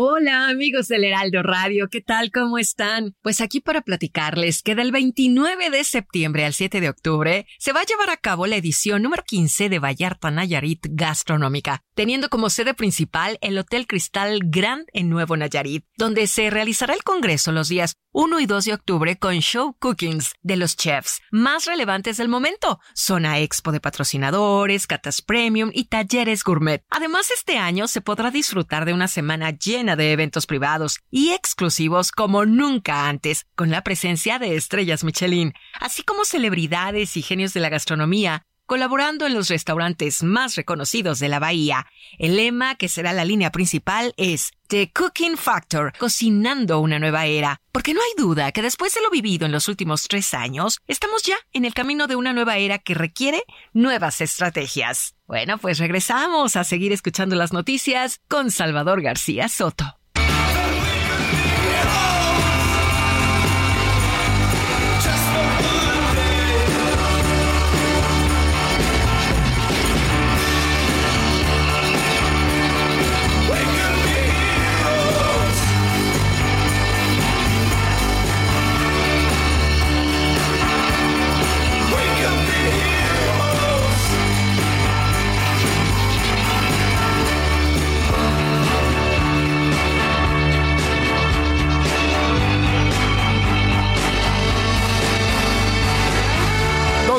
Hola 0.00 0.48
amigos 0.48 0.86
del 0.86 1.02
Heraldo 1.02 1.42
Radio, 1.42 1.88
¿qué 1.90 2.00
tal? 2.00 2.30
¿Cómo 2.30 2.58
están? 2.58 3.16
Pues 3.20 3.40
aquí 3.40 3.58
para 3.58 3.80
platicarles 3.80 4.62
que 4.62 4.76
del 4.76 4.92
29 4.92 5.70
de 5.70 5.82
septiembre 5.82 6.44
al 6.44 6.54
7 6.54 6.80
de 6.80 6.88
octubre 6.88 7.46
se 7.58 7.72
va 7.72 7.80
a 7.80 7.84
llevar 7.84 8.10
a 8.10 8.16
cabo 8.16 8.46
la 8.46 8.54
edición 8.54 9.02
número 9.02 9.24
15 9.26 9.68
de 9.68 9.80
Vallarta 9.80 10.30
Nayarit 10.30 10.86
Gastronómica, 10.88 11.82
teniendo 11.94 12.28
como 12.28 12.48
sede 12.48 12.74
principal 12.74 13.38
el 13.40 13.58
Hotel 13.58 13.88
Cristal 13.88 14.38
Grand 14.44 14.86
en 14.92 15.10
Nuevo 15.10 15.36
Nayarit, 15.36 15.84
donde 15.96 16.28
se 16.28 16.48
realizará 16.48 16.94
el 16.94 17.02
congreso 17.02 17.50
los 17.50 17.68
días 17.68 17.96
1 18.12 18.38
y 18.38 18.46
2 18.46 18.64
de 18.66 18.74
octubre 18.74 19.18
con 19.18 19.40
show 19.40 19.76
cookings 19.80 20.32
de 20.42 20.56
los 20.56 20.76
chefs 20.76 21.20
más 21.32 21.66
relevantes 21.66 22.18
del 22.18 22.28
momento, 22.28 22.78
zona 22.94 23.40
expo 23.40 23.72
de 23.72 23.80
patrocinadores, 23.80 24.86
catas 24.86 25.22
premium 25.22 25.70
y 25.74 25.86
talleres 25.86 26.44
gourmet. 26.44 26.84
Además, 26.88 27.30
este 27.30 27.58
año 27.58 27.88
se 27.88 28.00
podrá 28.00 28.30
disfrutar 28.30 28.84
de 28.84 28.94
una 28.94 29.08
semana 29.08 29.50
llena 29.50 29.87
de 29.96 30.12
eventos 30.12 30.46
privados 30.46 31.00
y 31.10 31.30
exclusivos 31.30 32.12
como 32.12 32.44
nunca 32.46 33.08
antes, 33.08 33.46
con 33.54 33.70
la 33.70 33.82
presencia 33.82 34.38
de 34.38 34.56
estrellas 34.56 35.04
Michelin, 35.04 35.54
así 35.80 36.02
como 36.02 36.24
celebridades 36.24 37.16
y 37.16 37.22
genios 37.22 37.54
de 37.54 37.60
la 37.60 37.68
gastronomía, 37.68 38.42
colaborando 38.68 39.26
en 39.26 39.32
los 39.32 39.48
restaurantes 39.48 40.22
más 40.22 40.54
reconocidos 40.54 41.18
de 41.18 41.30
la 41.30 41.38
bahía. 41.38 41.86
El 42.18 42.36
lema 42.36 42.74
que 42.74 42.90
será 42.90 43.14
la 43.14 43.24
línea 43.24 43.50
principal 43.50 44.12
es 44.18 44.52
The 44.68 44.92
Cooking 44.92 45.38
Factor, 45.38 45.94
cocinando 45.98 46.78
una 46.78 46.98
nueva 46.98 47.24
era. 47.24 47.62
Porque 47.72 47.94
no 47.94 48.00
hay 48.02 48.22
duda 48.22 48.52
que 48.52 48.60
después 48.60 48.94
de 48.94 49.00
lo 49.00 49.10
vivido 49.10 49.46
en 49.46 49.52
los 49.52 49.68
últimos 49.68 50.06
tres 50.06 50.34
años, 50.34 50.80
estamos 50.86 51.22
ya 51.22 51.38
en 51.54 51.64
el 51.64 51.72
camino 51.72 52.06
de 52.06 52.16
una 52.16 52.34
nueva 52.34 52.58
era 52.58 52.78
que 52.78 52.92
requiere 52.92 53.42
nuevas 53.72 54.20
estrategias. 54.20 55.14
Bueno, 55.26 55.56
pues 55.56 55.78
regresamos 55.78 56.54
a 56.56 56.64
seguir 56.64 56.92
escuchando 56.92 57.36
las 57.36 57.54
noticias 57.54 58.20
con 58.28 58.50
Salvador 58.50 59.00
García 59.00 59.48
Soto. 59.48 59.97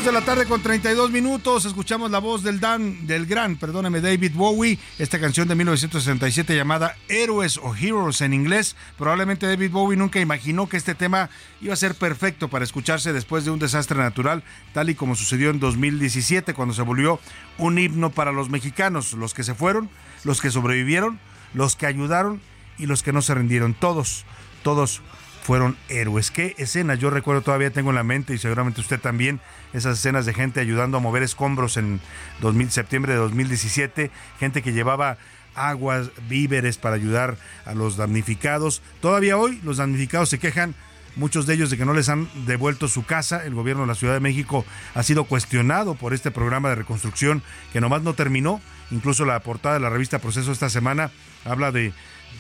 De 0.06 0.12
la 0.14 0.22
tarde 0.22 0.46
con 0.46 0.62
32 0.62 1.12
minutos, 1.12 1.66
escuchamos 1.66 2.10
la 2.10 2.20
voz 2.20 2.42
del 2.42 2.62
Dan, 2.62 3.06
del 3.06 3.26
gran, 3.26 3.58
perdóneme, 3.58 4.00
David 4.00 4.32
Bowie, 4.34 4.80
esta 4.98 5.20
canción 5.20 5.48
de 5.48 5.56
1967 5.56 6.56
llamada 6.56 6.96
Héroes 7.10 7.58
o 7.58 7.76
Heroes 7.76 8.22
en 8.22 8.34
inglés. 8.34 8.78
Probablemente 8.98 9.46
David 9.46 9.72
Bowie 9.72 9.98
nunca 9.98 10.22
imaginó 10.22 10.70
que 10.70 10.78
este 10.78 10.96
tema 10.96 11.30
iba 11.60 11.74
a 11.74 11.78
ser 11.78 11.96
perfecto 11.96 12.48
para 12.48 12.64
escucharse 12.64 13.12
después 13.12 13.44
de 13.44 13.52
un 13.52 13.60
desastre 13.60 13.98
natural, 13.98 14.44
tal 14.74 14.90
y 14.90 14.96
como 14.96 15.16
sucedió 15.16 15.50
en 15.50 15.60
2017, 15.60 16.54
cuando 16.54 16.74
se 16.74 16.84
volvió 16.84 17.20
un 17.58 17.78
himno 17.78 18.10
para 18.10 18.32
los 18.32 18.50
mexicanos, 18.50 19.14
los 19.14 19.34
que 19.34 19.44
se 19.44 19.54
fueron, 19.54 19.90
los 20.24 20.40
que 20.40 20.50
sobrevivieron, 20.50 21.20
los 21.54 21.76
que 21.76 21.88
ayudaron 21.88 22.40
y 22.78 22.86
los 22.86 23.04
que 23.04 23.12
no 23.12 23.22
se 23.22 23.34
rindieron. 23.34 23.74
Todos, 23.74 24.24
todos 24.64 25.02
fueron 25.50 25.78
héroes. 25.90 26.30
¿Qué 26.30 26.54
escena? 26.58 26.96
Yo 26.96 27.10
recuerdo 27.10 27.42
todavía 27.42 27.72
tengo 27.72 27.90
en 27.90 27.96
la 27.96 28.04
mente 28.04 28.36
y 28.36 28.38
seguramente 28.38 28.82
usted 28.82 29.00
también 29.00 29.42
esas 29.74 30.00
escenas 30.00 30.26
de 30.26 30.34
gente 30.34 30.60
ayudando 30.60 30.98
a 30.98 31.00
mover 31.00 31.24
escombros 31.24 31.78
en 31.78 32.00
2000, 32.42 32.72
septiembre 32.72 33.14
de 33.14 33.20
2017, 33.20 34.12
gente 34.40 34.62
que 34.62 34.74
llevaba 34.74 35.18
aguas, 35.56 36.10
víveres 36.28 36.78
para 36.78 36.96
ayudar 36.96 37.38
a 37.66 37.74
los 37.74 37.98
damnificados. 37.98 38.82
Todavía 39.02 39.38
hoy 39.38 39.60
los 39.64 39.78
damnificados 39.78 40.30
se 40.30 40.40
quejan 40.40 40.76
muchos 41.16 41.46
de 41.46 41.54
ellos 41.54 41.70
de 41.70 41.78
que 41.78 41.86
no 41.86 41.94
les 41.94 42.10
han 42.10 42.30
devuelto 42.46 42.88
su 42.88 43.04
casa. 43.04 43.46
El 43.46 43.54
gobierno 43.54 43.84
de 43.84 43.88
la 43.88 43.96
Ciudad 43.96 44.14
de 44.14 44.20
México 44.20 44.66
ha 44.96 45.04
sido 45.04 45.26
cuestionado 45.26 45.96
por 45.96 46.14
este 46.14 46.32
programa 46.32 46.70
de 46.70 46.76
reconstrucción 46.76 47.44
que 47.74 47.82
nomás 47.82 48.02
no 48.02 48.14
terminó. 48.14 48.62
Incluso 48.92 49.26
la 49.26 49.40
portada 49.42 49.76
de 49.76 49.82
la 49.82 49.90
revista 49.90 50.20
Proceso 50.20 50.52
esta 50.52 50.70
semana 50.70 51.12
habla 51.46 51.72
de 51.72 51.94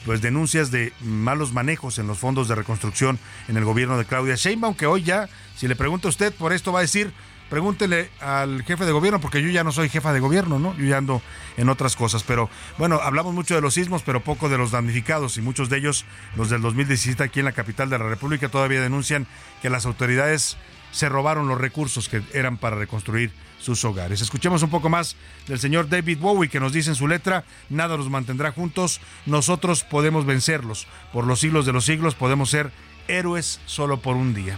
pues 0.06 0.22
denuncias 0.22 0.72
de 0.72 0.94
malos 1.02 1.54
manejos 1.54 2.00
en 2.00 2.08
los 2.08 2.18
fondos 2.18 2.48
de 2.48 2.56
reconstrucción 2.56 3.20
en 3.48 3.58
el 3.58 3.66
gobierno 3.66 3.98
de 3.98 4.06
Claudia 4.06 4.36
Sheinbaum, 4.36 4.76
que 4.76 4.86
hoy 4.86 5.04
ya, 5.04 5.30
si 5.56 5.68
le 5.68 5.76
pregunta 5.76 6.08
a 6.08 6.10
usted 6.10 6.34
por 6.34 6.54
esto, 6.54 6.72
va 6.72 6.80
a 6.80 6.84
decir, 6.84 7.12
pregúntele 7.50 8.10
al 8.22 8.64
jefe 8.64 8.86
de 8.86 8.92
gobierno, 8.92 9.20
porque 9.20 9.42
yo 9.42 9.50
ya 9.50 9.64
no 9.64 9.72
soy 9.72 9.90
jefa 9.90 10.14
de 10.14 10.20
gobierno, 10.20 10.60
¿no? 10.60 10.76
Yo 10.78 10.86
ya 10.86 10.98
ando 10.98 11.22
en 11.58 11.70
otras 11.70 11.96
cosas. 11.96 12.24
Pero 12.24 12.50
bueno, 12.78 13.00
hablamos 13.02 13.34
mucho 13.34 13.56
de 13.56 13.62
los 13.62 13.74
sismos, 13.74 14.04
pero 14.04 14.22
poco 14.24 14.50
de 14.50 14.58
los 14.58 14.72
damnificados, 14.72 15.38
y 15.38 15.42
muchos 15.42 15.70
de 15.70 15.78
ellos, 15.78 16.06
los 16.36 16.50
del 16.50 16.62
2017 16.62 17.24
aquí 17.24 17.40
en 17.40 17.46
la 17.46 17.52
capital 17.52 17.90
de 17.90 17.98
la 17.98 18.08
República, 18.08 18.50
todavía 18.50 18.82
denuncian 18.82 19.28
que 19.62 19.70
las 19.70 19.86
autoridades 19.86 20.58
se 20.92 21.10
robaron 21.10 21.48
los 21.48 21.60
recursos 21.60 22.10
que 22.10 22.22
eran 22.34 22.58
para 22.58 22.76
reconstruir 22.76 23.32
sus 23.60 23.84
hogares. 23.86 24.22
Escuchemos 24.22 24.64
un 24.64 24.70
poco 24.70 24.90
más 24.90 25.16
del 25.48 25.60
señor 25.60 25.90
David 25.90 26.20
Bowie 26.20 26.50
que 26.50 26.60
nos 26.60 26.74
dice 26.74 26.90
en 26.90 26.96
su 26.96 27.08
letra, 27.08 27.44
nada 27.70 27.98
nos 27.98 28.10
mantendrá 28.10 28.52
juntos, 28.52 29.02
nosotros 29.26 29.84
podemos 29.84 30.26
vencerlos, 30.26 30.88
por 31.14 31.26
los 31.26 31.40
siglos 31.40 31.66
de 31.66 31.74
los 31.74 31.86
siglos 31.86 32.16
podemos 32.16 32.50
ser 32.50 32.72
héroes 33.08 33.60
solo 33.66 34.02
por 34.02 34.16
un 34.16 34.34
día. 34.34 34.58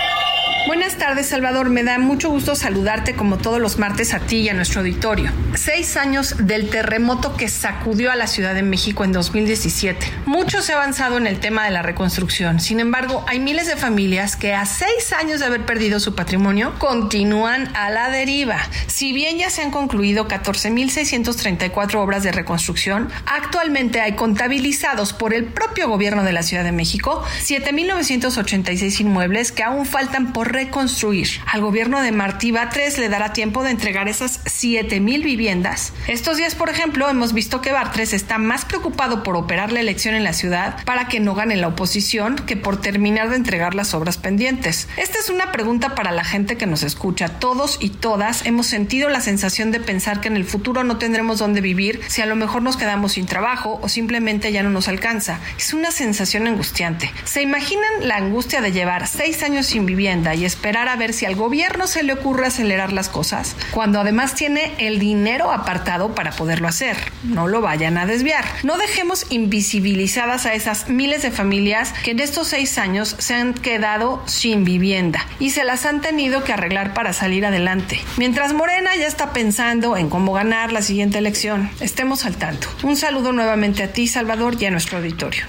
Buenas 0.67 0.95
tardes, 0.95 1.27
Salvador. 1.27 1.69
Me 1.69 1.83
da 1.83 1.97
mucho 1.97 2.29
gusto 2.29 2.55
saludarte 2.55 3.15
como 3.15 3.39
todos 3.39 3.59
los 3.59 3.79
martes 3.79 4.13
a 4.13 4.19
ti 4.19 4.41
y 4.41 4.49
a 4.49 4.53
nuestro 4.53 4.81
auditorio. 4.81 5.31
Seis 5.55 5.97
años 5.97 6.35
del 6.37 6.69
terremoto 6.69 7.35
que 7.35 7.49
sacudió 7.49 8.11
a 8.11 8.15
la 8.15 8.27
Ciudad 8.27 8.53
de 8.53 8.61
México 8.61 9.03
en 9.03 9.11
2017. 9.11 10.05
Mucho 10.27 10.61
se 10.61 10.73
avanzado 10.73 11.17
en 11.17 11.25
el 11.25 11.39
tema 11.39 11.65
de 11.65 11.71
la 11.71 11.81
reconstrucción. 11.81 12.59
Sin 12.59 12.79
embargo, 12.79 13.25
hay 13.27 13.39
miles 13.39 13.65
de 13.65 13.75
familias 13.75 14.35
que 14.35 14.53
a 14.53 14.67
seis 14.67 15.11
años 15.13 15.39
de 15.39 15.47
haber 15.47 15.65
perdido 15.65 15.99
su 15.99 16.13
patrimonio 16.13 16.73
continúan 16.77 17.75
a 17.75 17.89
la 17.89 18.09
deriva. 18.09 18.59
Si 18.85 19.13
bien 19.13 19.39
ya 19.39 19.49
se 19.49 19.63
han 19.63 19.71
concluido 19.71 20.27
14.634 20.27 21.95
obras 21.95 22.21
de 22.21 22.31
reconstrucción, 22.31 23.09
actualmente 23.25 23.99
hay 23.99 24.13
contabilizados 24.13 25.11
por 25.13 25.33
el 25.33 25.45
propio 25.45 25.89
gobierno 25.89 26.23
de 26.23 26.33
la 26.33 26.43
Ciudad 26.43 26.63
de 26.63 26.71
México 26.71 27.23
7.986 27.41 29.01
inmuebles 29.01 29.51
que 29.51 29.63
aún 29.63 29.87
faltan 29.87 30.33
por 30.33 30.50
reconstruir. 30.51 31.27
Al 31.45 31.61
gobierno 31.61 32.01
de 32.01 32.11
Martí 32.11 32.51
Batres 32.51 32.97
le 32.97 33.09
dará 33.09 33.33
tiempo 33.33 33.63
de 33.63 33.71
entregar 33.71 34.07
esas 34.07 34.43
7.000 34.45 35.23
viviendas. 35.23 35.93
Estos 36.07 36.37
días, 36.37 36.55
por 36.55 36.69
ejemplo, 36.69 37.09
hemos 37.09 37.33
visto 37.33 37.61
que 37.61 37.71
Batres 37.71 38.13
está 38.13 38.37
más 38.37 38.65
preocupado 38.65 39.23
por 39.23 39.35
operar 39.35 39.71
la 39.71 39.79
elección 39.79 40.15
en 40.15 40.23
la 40.23 40.33
ciudad 40.33 40.83
para 40.85 41.07
que 41.07 41.19
no 41.19 41.35
gane 41.35 41.55
la 41.55 41.69
oposición 41.69 42.35
que 42.35 42.57
por 42.57 42.81
terminar 42.81 43.29
de 43.29 43.35
entregar 43.35 43.75
las 43.75 43.93
obras 43.93 44.17
pendientes. 44.17 44.87
Esta 44.97 45.19
es 45.19 45.29
una 45.29 45.51
pregunta 45.51 45.95
para 45.95 46.11
la 46.11 46.23
gente 46.23 46.57
que 46.57 46.67
nos 46.67 46.83
escucha. 46.83 47.29
Todos 47.39 47.77
y 47.79 47.89
todas 47.89 48.45
hemos 48.45 48.67
sentido 48.67 49.09
la 49.09 49.21
sensación 49.21 49.71
de 49.71 49.79
pensar 49.79 50.21
que 50.21 50.27
en 50.27 50.35
el 50.35 50.45
futuro 50.45 50.83
no 50.83 50.97
tendremos 50.97 51.39
dónde 51.39 51.61
vivir 51.61 52.01
si 52.07 52.21
a 52.21 52.25
lo 52.25 52.35
mejor 52.35 52.61
nos 52.61 52.77
quedamos 52.77 53.13
sin 53.13 53.25
trabajo 53.25 53.79
o 53.81 53.89
simplemente 53.89 54.51
ya 54.51 54.63
no 54.63 54.69
nos 54.69 54.87
alcanza. 54.87 55.39
Es 55.57 55.73
una 55.73 55.91
sensación 55.91 56.47
angustiante. 56.47 57.11
¿Se 57.23 57.41
imaginan 57.41 58.07
la 58.07 58.17
angustia 58.17 58.61
de 58.61 58.71
llevar 58.71 59.07
seis 59.07 59.43
años 59.43 59.67
sin 59.67 59.85
vivienda 59.85 60.35
y 60.35 60.40
esperar 60.45 60.87
a 60.87 60.95
ver 60.95 61.13
si 61.13 61.25
al 61.25 61.35
gobierno 61.35 61.87
se 61.87 62.03
le 62.03 62.13
ocurre 62.13 62.47
acelerar 62.47 62.93
las 62.93 63.09
cosas, 63.09 63.55
cuando 63.71 63.99
además 63.99 64.35
tiene 64.35 64.73
el 64.77 64.99
dinero 64.99 65.51
apartado 65.51 66.15
para 66.15 66.31
poderlo 66.31 66.67
hacer. 66.67 66.97
No 67.23 67.47
lo 67.47 67.61
vayan 67.61 67.97
a 67.97 68.05
desviar. 68.05 68.45
No 68.63 68.77
dejemos 68.77 69.25
invisibilizadas 69.29 70.45
a 70.45 70.53
esas 70.53 70.89
miles 70.89 71.21
de 71.21 71.31
familias 71.31 71.93
que 72.03 72.11
en 72.11 72.19
estos 72.19 72.47
seis 72.47 72.77
años 72.77 73.15
se 73.19 73.33
han 73.33 73.53
quedado 73.53 74.21
sin 74.25 74.63
vivienda 74.63 75.25
y 75.39 75.51
se 75.51 75.63
las 75.63 75.85
han 75.85 76.01
tenido 76.01 76.43
que 76.43 76.53
arreglar 76.53 76.93
para 76.93 77.13
salir 77.13 77.45
adelante. 77.45 77.99
Mientras 78.17 78.53
Morena 78.53 78.95
ya 78.95 79.07
está 79.07 79.33
pensando 79.33 79.97
en 79.97 80.09
cómo 80.09 80.33
ganar 80.33 80.71
la 80.71 80.81
siguiente 80.81 81.17
elección, 81.17 81.69
estemos 81.79 82.25
al 82.25 82.37
tanto. 82.37 82.67
Un 82.83 82.95
saludo 82.95 83.31
nuevamente 83.31 83.83
a 83.83 83.91
ti, 83.93 84.07
Salvador, 84.07 84.55
y 84.59 84.65
a 84.65 84.71
nuestro 84.71 84.97
auditorio. 84.97 85.45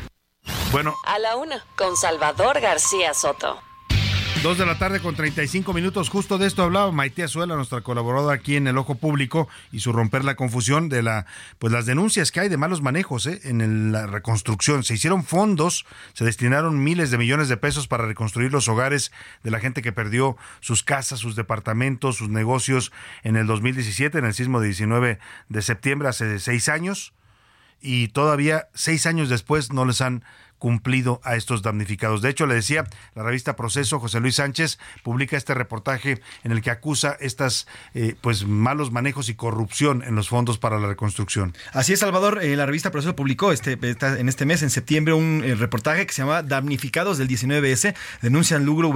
Bueno, 0.70 0.94
A 1.06 1.18
la 1.18 1.36
una, 1.36 1.64
con 1.76 1.96
Salvador 1.96 2.60
García 2.60 3.14
Soto. 3.14 3.60
Dos 4.40 4.58
de 4.58 4.66
la 4.66 4.76
tarde 4.76 4.98
con 4.98 5.14
35 5.14 5.72
minutos. 5.72 6.08
Justo 6.08 6.36
de 6.36 6.48
esto 6.48 6.64
hablaba 6.64 6.90
Maite 6.90 7.22
Azuela, 7.22 7.54
nuestra 7.54 7.80
colaboradora 7.82 8.34
aquí 8.34 8.56
en 8.56 8.66
El 8.66 8.76
Ojo 8.76 8.96
Público, 8.96 9.48
y 9.70 9.80
su 9.80 9.92
romper 9.92 10.24
la 10.24 10.34
confusión 10.34 10.88
de 10.88 11.02
la, 11.02 11.26
pues 11.60 11.72
las 11.72 11.86
denuncias 11.86 12.32
que 12.32 12.40
hay 12.40 12.48
de 12.48 12.56
malos 12.56 12.82
manejos 12.82 13.26
¿eh? 13.26 13.40
en 13.44 13.92
la 13.92 14.08
reconstrucción. 14.08 14.82
Se 14.82 14.94
hicieron 14.94 15.22
fondos, 15.22 15.86
se 16.14 16.24
destinaron 16.24 16.82
miles 16.82 17.12
de 17.12 17.18
millones 17.18 17.48
de 17.48 17.56
pesos 17.56 17.86
para 17.86 18.06
reconstruir 18.06 18.50
los 18.52 18.66
hogares 18.68 19.12
de 19.44 19.52
la 19.52 19.60
gente 19.60 19.80
que 19.80 19.92
perdió 19.92 20.36
sus 20.60 20.82
casas, 20.82 21.20
sus 21.20 21.36
departamentos, 21.36 22.16
sus 22.16 22.28
negocios 22.28 22.90
en 23.22 23.36
el 23.36 23.46
2017, 23.46 24.18
en 24.18 24.24
el 24.24 24.34
sismo 24.34 24.60
de 24.60 24.66
19 24.66 25.18
de 25.50 25.62
septiembre, 25.62 26.08
hace 26.08 26.40
seis 26.40 26.68
años 26.68 27.12
y 27.82 28.08
todavía 28.08 28.68
seis 28.74 29.06
años 29.06 29.28
después 29.28 29.72
no 29.72 29.84
les 29.84 30.00
han 30.00 30.24
cumplido 30.62 31.20
a 31.24 31.34
estos 31.34 31.60
damnificados. 31.60 32.22
De 32.22 32.28
hecho, 32.28 32.46
le 32.46 32.54
decía, 32.54 32.84
la 33.16 33.24
revista 33.24 33.56
Proceso, 33.56 33.98
José 33.98 34.20
Luis 34.20 34.36
Sánchez, 34.36 34.78
publica 35.02 35.36
este 35.36 35.54
reportaje 35.54 36.20
en 36.44 36.52
el 36.52 36.62
que 36.62 36.70
acusa 36.70 37.16
estas 37.18 37.66
eh, 37.94 38.14
pues 38.20 38.46
malos 38.46 38.92
manejos 38.92 39.28
y 39.28 39.34
corrupción 39.34 40.04
en 40.06 40.14
los 40.14 40.28
fondos 40.28 40.58
para 40.58 40.78
la 40.78 40.86
reconstrucción. 40.86 41.52
Así 41.72 41.94
es, 41.94 41.98
Salvador. 41.98 42.44
eh, 42.44 42.54
la 42.54 42.64
revista 42.64 42.92
Proceso 42.92 43.16
publicó 43.16 43.50
este, 43.50 43.76
en 43.82 44.28
este 44.28 44.46
mes, 44.46 44.62
en 44.62 44.70
septiembre, 44.70 45.14
un 45.14 45.42
eh, 45.44 45.56
reportaje 45.56 46.06
que 46.06 46.12
se 46.12 46.22
llama 46.22 46.44
Damnificados 46.44 47.18
del 47.18 47.26
19S. 47.26 47.96
Denuncian 48.20 48.64
lucro, 48.64 48.94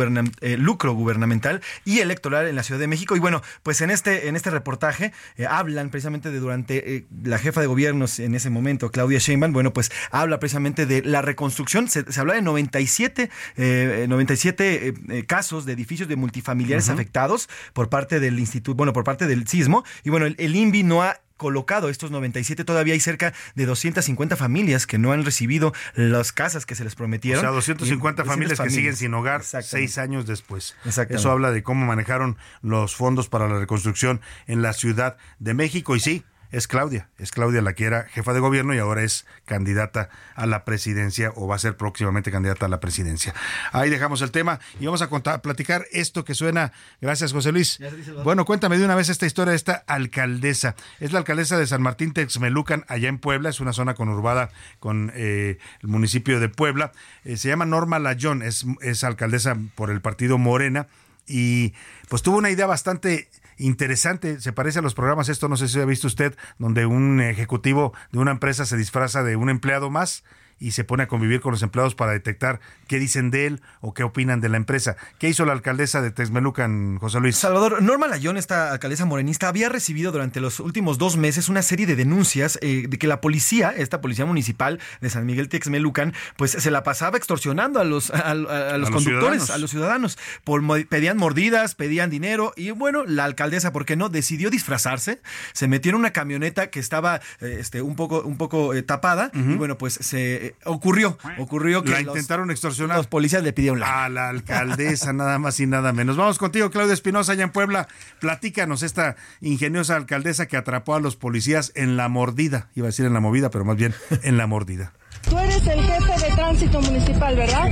lucro 0.58 0.92
gubernamental 0.92 1.62
y 1.84 1.98
electoral 1.98 2.46
en 2.46 2.54
la 2.54 2.62
Ciudad 2.62 2.78
de 2.78 2.86
México. 2.86 3.16
Y 3.16 3.18
bueno, 3.18 3.42
pues 3.64 3.80
en 3.80 3.90
este, 3.90 4.28
en 4.28 4.36
este 4.36 4.50
reportaje 4.50 5.12
hablan 5.50 5.90
precisamente 5.90 6.30
de 6.30 6.38
durante 6.38 7.06
la 7.24 7.38
jefa 7.38 7.60
de 7.60 7.66
gobiernos 7.66 8.20
en 8.20 8.36
ese 8.36 8.50
momento, 8.50 8.92
Claudia 8.92 9.18
Sheinbaum, 9.18 9.52
bueno, 9.52 9.72
pues 9.72 9.90
habla 10.12 10.38
precisamente 10.38 10.86
de 10.86 11.02
la 11.02 11.22
reconstrucción. 11.22 11.55
Se, 11.88 12.10
se 12.12 12.20
habla 12.20 12.34
de 12.34 12.42
97, 12.42 13.30
eh, 13.56 14.06
97 14.08 14.88
eh, 14.88 14.94
eh, 15.08 15.24
casos 15.26 15.64
de 15.64 15.72
edificios 15.72 16.08
de 16.08 16.16
multifamiliares 16.16 16.88
afectados 16.88 17.48
por 17.72 17.88
parte 17.88 18.20
del 18.20 18.38
instituto, 18.38 18.76
bueno, 18.76 18.92
por 18.92 19.04
parte 19.04 19.26
del 19.26 19.46
sismo. 19.46 19.84
Y 20.04 20.10
bueno, 20.10 20.26
el, 20.26 20.34
el 20.38 20.54
INVI 20.56 20.82
no 20.82 21.02
ha 21.02 21.20
colocado 21.36 21.90
estos 21.90 22.10
97, 22.10 22.64
todavía 22.64 22.94
hay 22.94 23.00
cerca 23.00 23.34
de 23.54 23.66
250 23.66 24.36
familias 24.36 24.86
que 24.86 24.96
no 24.96 25.12
han 25.12 25.22
recibido 25.22 25.74
las 25.94 26.32
casas 26.32 26.64
que 26.64 26.74
se 26.74 26.82
les 26.82 26.94
prometieron. 26.94 27.40
O 27.40 27.42
sea, 27.42 27.50
250 27.50 28.22
Y- 28.22 28.26
familias 28.26 28.58
que 28.58 28.64
200 28.64 28.74
siguen 28.74 28.96
sin 28.96 29.12
hogar 29.12 29.42
seis 29.44 29.98
años 29.98 30.26
después. 30.26 30.76
Eso 31.10 31.30
habla 31.30 31.50
de 31.50 31.62
cómo 31.62 31.84
manejaron 31.84 32.38
los 32.62 32.96
fondos 32.96 33.28
para 33.28 33.48
la 33.48 33.58
reconstrucción 33.58 34.22
en 34.46 34.62
la 34.62 34.72
Ciudad 34.72 35.18
de 35.38 35.52
México. 35.52 35.94
Y 35.94 36.00
sí, 36.00 36.24
es 36.50 36.68
Claudia. 36.68 37.08
Es 37.18 37.30
Claudia 37.30 37.62
la 37.62 37.74
que 37.74 37.84
era 37.84 38.04
jefa 38.04 38.32
de 38.32 38.40
gobierno 38.40 38.74
y 38.74 38.78
ahora 38.78 39.02
es 39.02 39.26
candidata 39.44 40.08
a 40.34 40.46
la 40.46 40.64
presidencia 40.64 41.32
o 41.34 41.46
va 41.46 41.56
a 41.56 41.58
ser 41.58 41.76
próximamente 41.76 42.30
candidata 42.30 42.66
a 42.66 42.68
la 42.68 42.80
presidencia. 42.80 43.34
Ahí 43.72 43.90
dejamos 43.90 44.22
el 44.22 44.30
tema 44.30 44.60
y 44.80 44.86
vamos 44.86 45.02
a 45.02 45.08
contar, 45.08 45.42
platicar 45.42 45.86
esto 45.92 46.24
que 46.24 46.34
suena. 46.34 46.72
Gracias, 47.00 47.32
José 47.32 47.52
Luis. 47.52 47.78
Bueno, 48.24 48.44
cuéntame 48.44 48.78
de 48.78 48.84
una 48.84 48.94
vez 48.94 49.08
esta 49.08 49.26
historia 49.26 49.50
de 49.50 49.56
esta 49.56 49.84
alcaldesa. 49.86 50.74
Es 51.00 51.12
la 51.12 51.18
alcaldesa 51.18 51.58
de 51.58 51.66
San 51.66 51.82
Martín 51.82 52.12
Texmelucan, 52.12 52.84
allá 52.88 53.08
en 53.08 53.18
Puebla. 53.18 53.50
Es 53.50 53.60
una 53.60 53.72
zona 53.72 53.94
conurbada 53.94 54.50
con 54.78 55.12
eh, 55.14 55.58
el 55.82 55.88
municipio 55.88 56.40
de 56.40 56.48
Puebla. 56.48 56.92
Eh, 57.24 57.36
se 57.36 57.48
llama 57.48 57.66
Norma 57.66 57.98
Layón, 57.98 58.42
es, 58.42 58.66
es 58.80 59.04
alcaldesa 59.04 59.56
por 59.74 59.90
el 59.90 60.00
partido 60.00 60.38
Morena 60.38 60.86
y 61.26 61.74
pues 62.08 62.22
tuvo 62.22 62.38
una 62.38 62.50
idea 62.50 62.66
bastante 62.66 63.28
interesante, 63.58 64.40
se 64.40 64.52
parece 64.52 64.78
a 64.78 64.82
los 64.82 64.94
programas, 64.94 65.28
esto 65.28 65.48
no 65.48 65.56
sé 65.56 65.68
si 65.68 65.80
ha 65.80 65.84
visto 65.84 66.06
usted, 66.06 66.36
donde 66.58 66.86
un 66.86 67.20
ejecutivo 67.20 67.92
de 68.12 68.18
una 68.18 68.32
empresa 68.32 68.66
se 68.66 68.76
disfraza 68.76 69.22
de 69.22 69.36
un 69.36 69.50
empleado 69.50 69.90
más 69.90 70.24
y 70.58 70.70
se 70.72 70.84
pone 70.84 71.02
a 71.02 71.08
convivir 71.08 71.40
con 71.40 71.52
los 71.52 71.62
empleados 71.62 71.94
para 71.94 72.12
detectar 72.12 72.60
qué 72.88 72.98
dicen 72.98 73.30
de 73.30 73.46
él 73.46 73.60
o 73.80 73.92
qué 73.94 74.02
opinan 74.04 74.40
de 74.40 74.48
la 74.48 74.56
empresa. 74.56 74.96
¿Qué 75.18 75.28
hizo 75.28 75.44
la 75.44 75.52
alcaldesa 75.52 76.00
de 76.00 76.10
Texmelucan, 76.10 76.98
José 76.98 77.20
Luis? 77.20 77.36
Salvador, 77.36 77.82
Norma 77.82 78.06
Layón, 78.06 78.36
esta 78.36 78.72
alcaldesa 78.72 79.04
morenista, 79.04 79.48
había 79.48 79.68
recibido 79.68 80.12
durante 80.12 80.40
los 80.40 80.60
últimos 80.60 80.98
dos 80.98 81.16
meses 81.16 81.48
una 81.48 81.62
serie 81.62 81.86
de 81.86 81.96
denuncias 81.96 82.58
eh, 82.62 82.86
de 82.88 82.98
que 82.98 83.06
la 83.06 83.20
policía, 83.20 83.70
esta 83.76 84.00
policía 84.00 84.24
municipal 84.26 84.80
de 85.00 85.10
San 85.10 85.26
Miguel 85.26 85.48
Texmelucan, 85.48 86.14
pues 86.36 86.52
se 86.52 86.70
la 86.70 86.82
pasaba 86.82 87.16
extorsionando 87.18 87.80
a 87.80 87.84
los, 87.84 88.10
a, 88.10 88.18
a- 88.18 88.30
a 88.30 88.34
los 88.78 88.86
los 88.86 88.90
conductores, 88.90 89.42
ciudadanos. 89.44 89.50
a 89.50 89.58
los 89.58 89.70
ciudadanos. 89.70 90.18
Por, 90.44 90.86
pedían 90.88 91.16
mordidas, 91.18 91.74
pedían 91.74 92.08
dinero 92.10 92.52
y 92.56 92.70
bueno, 92.70 93.04
la 93.04 93.24
alcaldesa, 93.24 93.72
¿por 93.72 93.84
qué 93.84 93.96
no? 93.96 94.08
Decidió 94.08 94.48
disfrazarse, 94.50 95.20
se 95.52 95.68
metió 95.68 95.90
en 95.90 95.96
una 95.96 96.12
camioneta 96.12 96.70
que 96.70 96.78
estaba 96.80 97.20
eh, 97.40 97.56
este, 97.60 97.82
un 97.82 97.96
poco, 97.96 98.22
un 98.22 98.36
poco 98.36 98.74
eh, 98.74 98.82
tapada 98.82 99.30
y 99.34 99.54
bueno, 99.56 99.76
pues 99.78 99.94
se 99.94 100.45
eh, 100.46 100.54
ocurrió, 100.64 101.18
ocurrió 101.38 101.82
que 101.82 101.90
La 101.90 102.00
los- 102.00 102.08
intentaron 102.14 102.50
extorsionar. 102.50 102.96
los 102.96 103.06
policías 103.06 103.42
le 103.42 103.52
pidieron 103.52 103.80
la 103.80 104.04
A 104.04 104.08
la 104.08 104.28
alcaldesa, 104.28 105.12
nada 105.14 105.38
más 105.38 105.58
y 105.60 105.66
nada 105.66 105.92
menos. 105.92 106.16
Vamos 106.16 106.38
contigo, 106.38 106.70
Claudia 106.70 106.94
Espinosa, 106.94 107.32
allá 107.32 107.44
en 107.44 107.50
Puebla. 107.50 107.88
Platícanos 108.20 108.82
esta 108.82 109.16
ingeniosa 109.40 109.96
alcaldesa 109.96 110.46
que 110.46 110.56
atrapó 110.56 110.94
a 110.94 111.00
los 111.00 111.16
policías 111.16 111.72
en 111.74 111.96
la 111.96 112.08
mordida. 112.08 112.68
Iba 112.74 112.86
a 112.86 112.90
decir 112.90 113.06
en 113.06 113.14
la 113.14 113.20
movida, 113.20 113.50
pero 113.50 113.64
más 113.64 113.76
bien 113.76 113.94
en 114.22 114.36
la 114.36 114.46
mordida. 114.46 114.92
Tú 115.28 115.38
eres 115.38 115.66
el 115.66 115.82
jefe 115.82 116.26
de 116.28 116.34
tránsito 116.36 116.80
municipal, 116.80 117.34
¿verdad? 117.36 117.68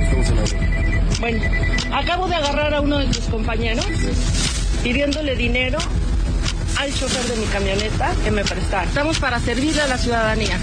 Bueno, 1.19 1.41
acabo 1.93 2.27
de 2.27 2.35
agarrar 2.35 2.73
a 2.73 2.81
uno 2.81 2.97
de 2.99 3.05
tus 3.07 3.19
compañeros 3.29 3.85
pidiéndole 4.83 5.35
dinero 5.35 5.77
al 6.79 6.93
chofer 6.93 7.23
de 7.33 7.37
mi 7.37 7.45
camioneta 7.47 8.13
que 8.23 8.31
me 8.31 8.43
prestara. 8.43 8.83
Estamos 8.83 9.19
para 9.19 9.39
servirle 9.39 9.81
a 9.81 9.87
la 9.87 9.97
ciudadanía, 9.97 10.59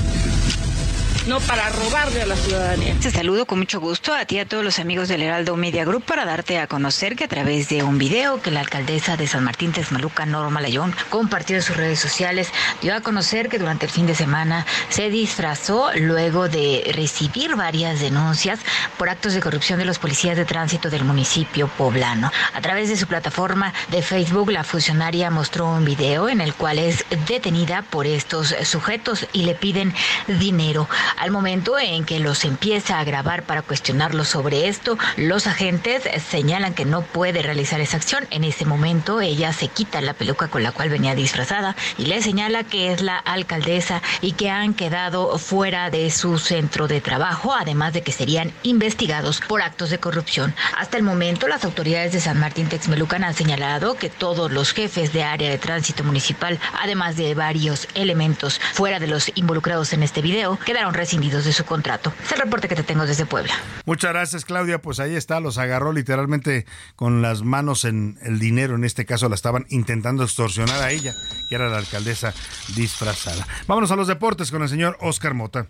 no 1.26 1.38
para 1.40 1.68
robarle 1.68 2.22
a 2.22 2.26
la 2.26 2.36
ciudadanía. 2.36 2.96
Te 3.00 3.10
saludo 3.10 3.46
con 3.46 3.58
mucho 3.58 3.80
gusto 3.80 4.12
a 4.12 4.24
ti 4.24 4.36
y 4.36 4.38
a 4.40 4.46
todos 4.46 4.64
los 4.64 4.78
amigos 4.78 5.08
del 5.08 5.22
Heraldo 5.22 5.56
Media 5.56 5.84
Group 5.84 6.04
para 6.04 6.24
darte 6.24 6.58
a 6.58 6.66
conocer 6.66 7.14
que 7.14 7.24
a 7.24 7.28
través 7.28 7.68
de 7.68 7.82
un 7.82 7.98
video 7.98 8.40
que 8.42 8.50
la 8.50 8.60
alcaldesa 8.60 9.16
de 9.16 9.28
San 9.28 9.44
Martín 9.44 9.72
Texmaluca, 9.72 10.26
Norma 10.26 10.60
Layón, 10.60 10.94
compartió 11.10 11.56
en 11.56 11.62
sus 11.62 11.76
redes 11.76 12.00
sociales, 12.00 12.50
dio 12.80 12.94
a 12.94 13.02
conocer 13.02 13.48
que 13.48 13.58
durante 13.58 13.86
el 13.86 13.92
fin 13.92 14.06
de 14.06 14.14
semana 14.14 14.66
se 14.88 15.10
disfrazó 15.10 15.90
luego 15.94 16.48
de 16.48 16.90
recibir 16.94 17.54
varias 17.54 18.00
denuncias 18.00 18.58
por 18.98 19.08
actos 19.08 19.34
de 19.34 19.40
corrupción 19.40 19.78
de 19.78 19.84
los 19.84 19.98
policías 19.98 20.36
de 20.36 20.44
tránsito 20.44 20.90
del 20.90 21.04
municipio 21.04 21.68
poblano. 21.68 22.32
A 22.54 22.60
través 22.60 22.88
de 22.88 22.96
su 22.96 23.06
plataforma 23.06 23.72
de 23.90 24.02
Facebook, 24.02 24.50
la 24.50 24.64
funcionaria 24.64 25.30
mostró 25.30 25.68
un 25.68 25.84
video 25.84 26.28
en 26.28 26.40
el 26.40 26.54
cual 26.54 26.78
es 26.78 27.04
detenida 27.26 27.82
por 27.82 28.06
estos 28.06 28.54
sujetos 28.64 29.26
y 29.32 29.44
le 29.44 29.54
piden 29.54 29.94
dinero. 30.26 30.88
Al 31.16 31.30
momento 31.30 31.78
en 31.78 32.04
que 32.04 32.20
los 32.20 32.44
empieza 32.44 32.98
a 32.98 33.04
grabar 33.04 33.44
para 33.44 33.62
cuestionarlos 33.62 34.28
sobre 34.28 34.68
esto, 34.68 34.98
los 35.16 35.46
agentes 35.46 36.02
señalan 36.28 36.74
que 36.74 36.84
no 36.84 37.02
puede 37.02 37.42
realizar 37.42 37.80
esa 37.80 37.96
acción. 37.96 38.26
En 38.30 38.44
ese 38.44 38.64
momento 38.64 39.20
ella 39.20 39.52
se 39.52 39.68
quita 39.68 40.00
la 40.00 40.14
peluca 40.14 40.48
con 40.48 40.62
la 40.62 40.72
cual 40.72 40.88
venía 40.88 41.14
disfrazada 41.14 41.76
y 41.98 42.06
le 42.06 42.22
señala 42.22 42.64
que 42.64 42.92
es 42.92 43.02
la 43.02 43.18
alcaldesa 43.18 44.02
y 44.20 44.32
que 44.32 44.50
han 44.50 44.74
quedado 44.74 45.38
fuera 45.38 45.90
de 45.90 46.10
su 46.10 46.38
centro 46.38 46.88
de 46.88 47.00
trabajo, 47.00 47.54
además 47.54 47.92
de 47.92 48.02
que 48.02 48.12
serían 48.12 48.52
investigados 48.62 49.40
por 49.40 49.62
actos 49.62 49.90
de 49.90 49.98
corrupción. 49.98 50.54
Hasta 50.76 50.96
el 50.96 51.02
momento, 51.02 51.48
las 51.48 51.64
autoridades 51.64 52.12
de 52.12 52.20
San 52.20 52.38
Martín 52.38 52.68
Texmelucan 52.68 53.24
han 53.24 53.34
señalado 53.34 53.94
que 53.96 54.10
todos 54.10 54.50
los 54.50 54.72
jefes 54.72 55.12
de 55.12 55.24
área 55.24 55.50
de 55.50 55.58
tránsito 55.58 56.04
municipal, 56.04 56.58
además 56.80 57.16
de 57.16 57.34
varios 57.34 57.88
elementos 57.94 58.60
fuera 58.72 58.98
de 58.98 59.06
los 59.06 59.30
involucrados 59.34 59.92
en 59.92 60.02
este 60.02 60.22
video, 60.22 60.58
quedaron 60.64 60.94
rescindidos 61.02 61.44
de 61.44 61.52
su 61.52 61.64
contrato. 61.64 62.12
Es 62.24 62.30
el 62.30 62.38
reporte 62.38 62.68
que 62.68 62.76
te 62.76 62.84
tengo 62.84 63.06
desde 63.06 63.26
Puebla. 63.26 63.52
Muchas 63.86 64.12
gracias, 64.12 64.44
Claudia. 64.44 64.80
Pues 64.80 65.00
ahí 65.00 65.16
está, 65.16 65.40
los 65.40 65.58
agarró 65.58 65.92
literalmente 65.92 66.64
con 66.94 67.22
las 67.22 67.42
manos 67.42 67.84
en 67.84 68.18
el 68.22 68.38
dinero. 68.38 68.76
En 68.76 68.84
este 68.84 69.04
caso 69.04 69.28
la 69.28 69.34
estaban 69.34 69.66
intentando 69.68 70.22
extorsionar 70.22 70.80
a 70.80 70.92
ella, 70.92 71.12
que 71.48 71.56
era 71.56 71.68
la 71.68 71.78
alcaldesa 71.78 72.32
disfrazada. 72.76 73.44
Vámonos 73.66 73.90
a 73.90 73.96
los 73.96 74.06
deportes 74.06 74.52
con 74.52 74.62
el 74.62 74.68
señor 74.68 74.96
Oscar 75.00 75.34
Mota. 75.34 75.66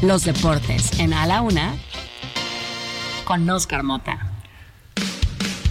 Los 0.00 0.24
deportes 0.24 1.00
en 1.00 1.14
A 1.14 1.26
la 1.26 1.42
Una 1.42 1.74
con 3.24 3.48
Oscar 3.50 3.82
Mota. 3.82 4.31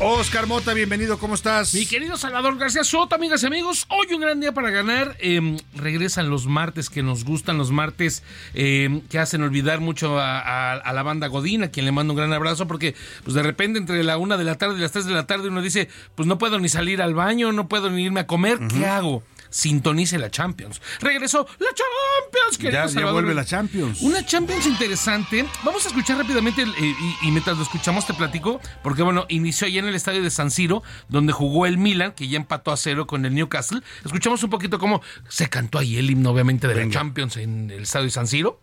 Oscar 0.03 0.48
Mota, 0.48 0.73
bienvenido, 0.73 1.19
¿cómo 1.19 1.36
estás? 1.36 1.76
Mi 1.76 1.86
querido 1.86 2.18
Salvador 2.18 2.57
García 2.57 2.84
Soto, 2.84 3.14
amigas 3.14 3.44
y 3.44 3.45
amigos, 3.45 3.86
hoy 3.90 4.07
un 4.15 4.22
gran 4.22 4.40
día 4.40 4.52
para 4.52 4.72
ganar. 4.72 5.15
Eh, 5.19 5.57
regresan 5.76 6.30
los 6.32 6.48
martes 6.48 6.90
que 6.90 7.03
nos 7.03 7.23
gustan, 7.23 7.60
los 7.60 7.69
martes 7.69 8.23
eh, 8.56 9.02
que 9.11 9.19
hacen 9.19 9.44
olvidar 9.44 9.80
mucho 9.80 10.19
a, 10.19 10.40
a- 10.40 10.73
a 10.73 10.94
la 10.94 11.03
banda 11.03 11.28
Godín, 11.28 11.64
a 11.64 11.69
quien 11.69 11.86
le 11.86 11.91
mando 11.91 12.14
un 12.14 12.18
gran 12.18 12.34
abrazo, 12.34 12.68
porque 12.68 12.95
pues 13.23 13.36
de 13.36 13.44
repente 13.44 13.78
entre 13.78 14.03
la 14.03 14.18
una 14.18 14.38
de 14.38 14.44
la 14.44 14.56
tarde 14.56 14.78
y 14.78 14.82
las 14.82 14.91
tres 14.91 15.06
de 15.06 15.14
la 15.14 15.28
tarde 15.28 15.49
uno 15.49 15.61
dice, 15.61 15.88
pues 16.15 16.28
no 16.28 16.40
puedo 16.40 16.57
ni 16.57 16.68
salir 16.68 16.99
al 17.03 17.14
baño, 17.14 17.52
no 17.52 17.68
puedo 17.68 17.91
ni 17.91 18.03
irme 18.03 18.22
a 18.22 18.28
comer, 18.28 18.57
¿qué 18.73 18.88
hago? 18.88 19.22
Sintonice 19.52 20.18
la 20.18 20.32
Champions. 20.32 20.82
Regresó 21.02 21.45
la 21.60 21.68
Champions, 21.68 22.57
querido 22.57 22.88
Ya, 22.88 22.99
ya 23.02 23.11
vuelve 23.11 23.36
la 23.36 23.45
Champions. 23.45 24.02
Una 24.02 24.26
Champions 24.26 24.65
interesante. 24.65 25.45
Vamos 25.64 25.86
a 25.86 25.90
escuchar 25.90 26.18
rápidamente, 26.18 26.64
el- 26.64 26.69
eh, 26.72 26.95
y, 27.22 27.28
y 27.28 27.32
mientras 27.32 27.57
lo 27.57 27.64
escuchamos 27.64 28.07
te 28.07 28.14
platico, 28.15 28.60
porque 28.82 29.03
bueno, 29.03 29.26
inició 29.30 29.68
allá 29.68 29.80
en 29.80 29.86
el 29.88 29.95
estadio 29.95 30.23
de 30.23 30.32
San 30.32 30.49
Siro, 30.49 30.82
donde 31.10 31.34
jugó 31.34 31.65
el 31.68 31.78
Milan, 31.78 32.14
que 32.14 32.28
ya 32.28 32.38
empató 32.38 32.72
a 32.72 32.78
cero 32.78 33.06
con 33.06 33.26
el 33.26 33.36
Newcastle. 33.36 33.82
Escuchamos 34.03 34.41
un 34.44 34.49
poquito 34.49 34.80
cómo 34.80 35.02
se 35.30 35.49
cantó 35.49 35.78
ahí 35.78 35.98
el 35.98 36.10
himno, 36.10 36.32
obviamente, 36.32 36.68
de 36.68 36.76
la 36.76 36.90
Champions 36.90 37.38
en 37.38 37.69
el 37.69 37.84
estadio 37.84 38.06
de 38.06 38.11
San 38.11 38.28
Siro. 38.28 38.60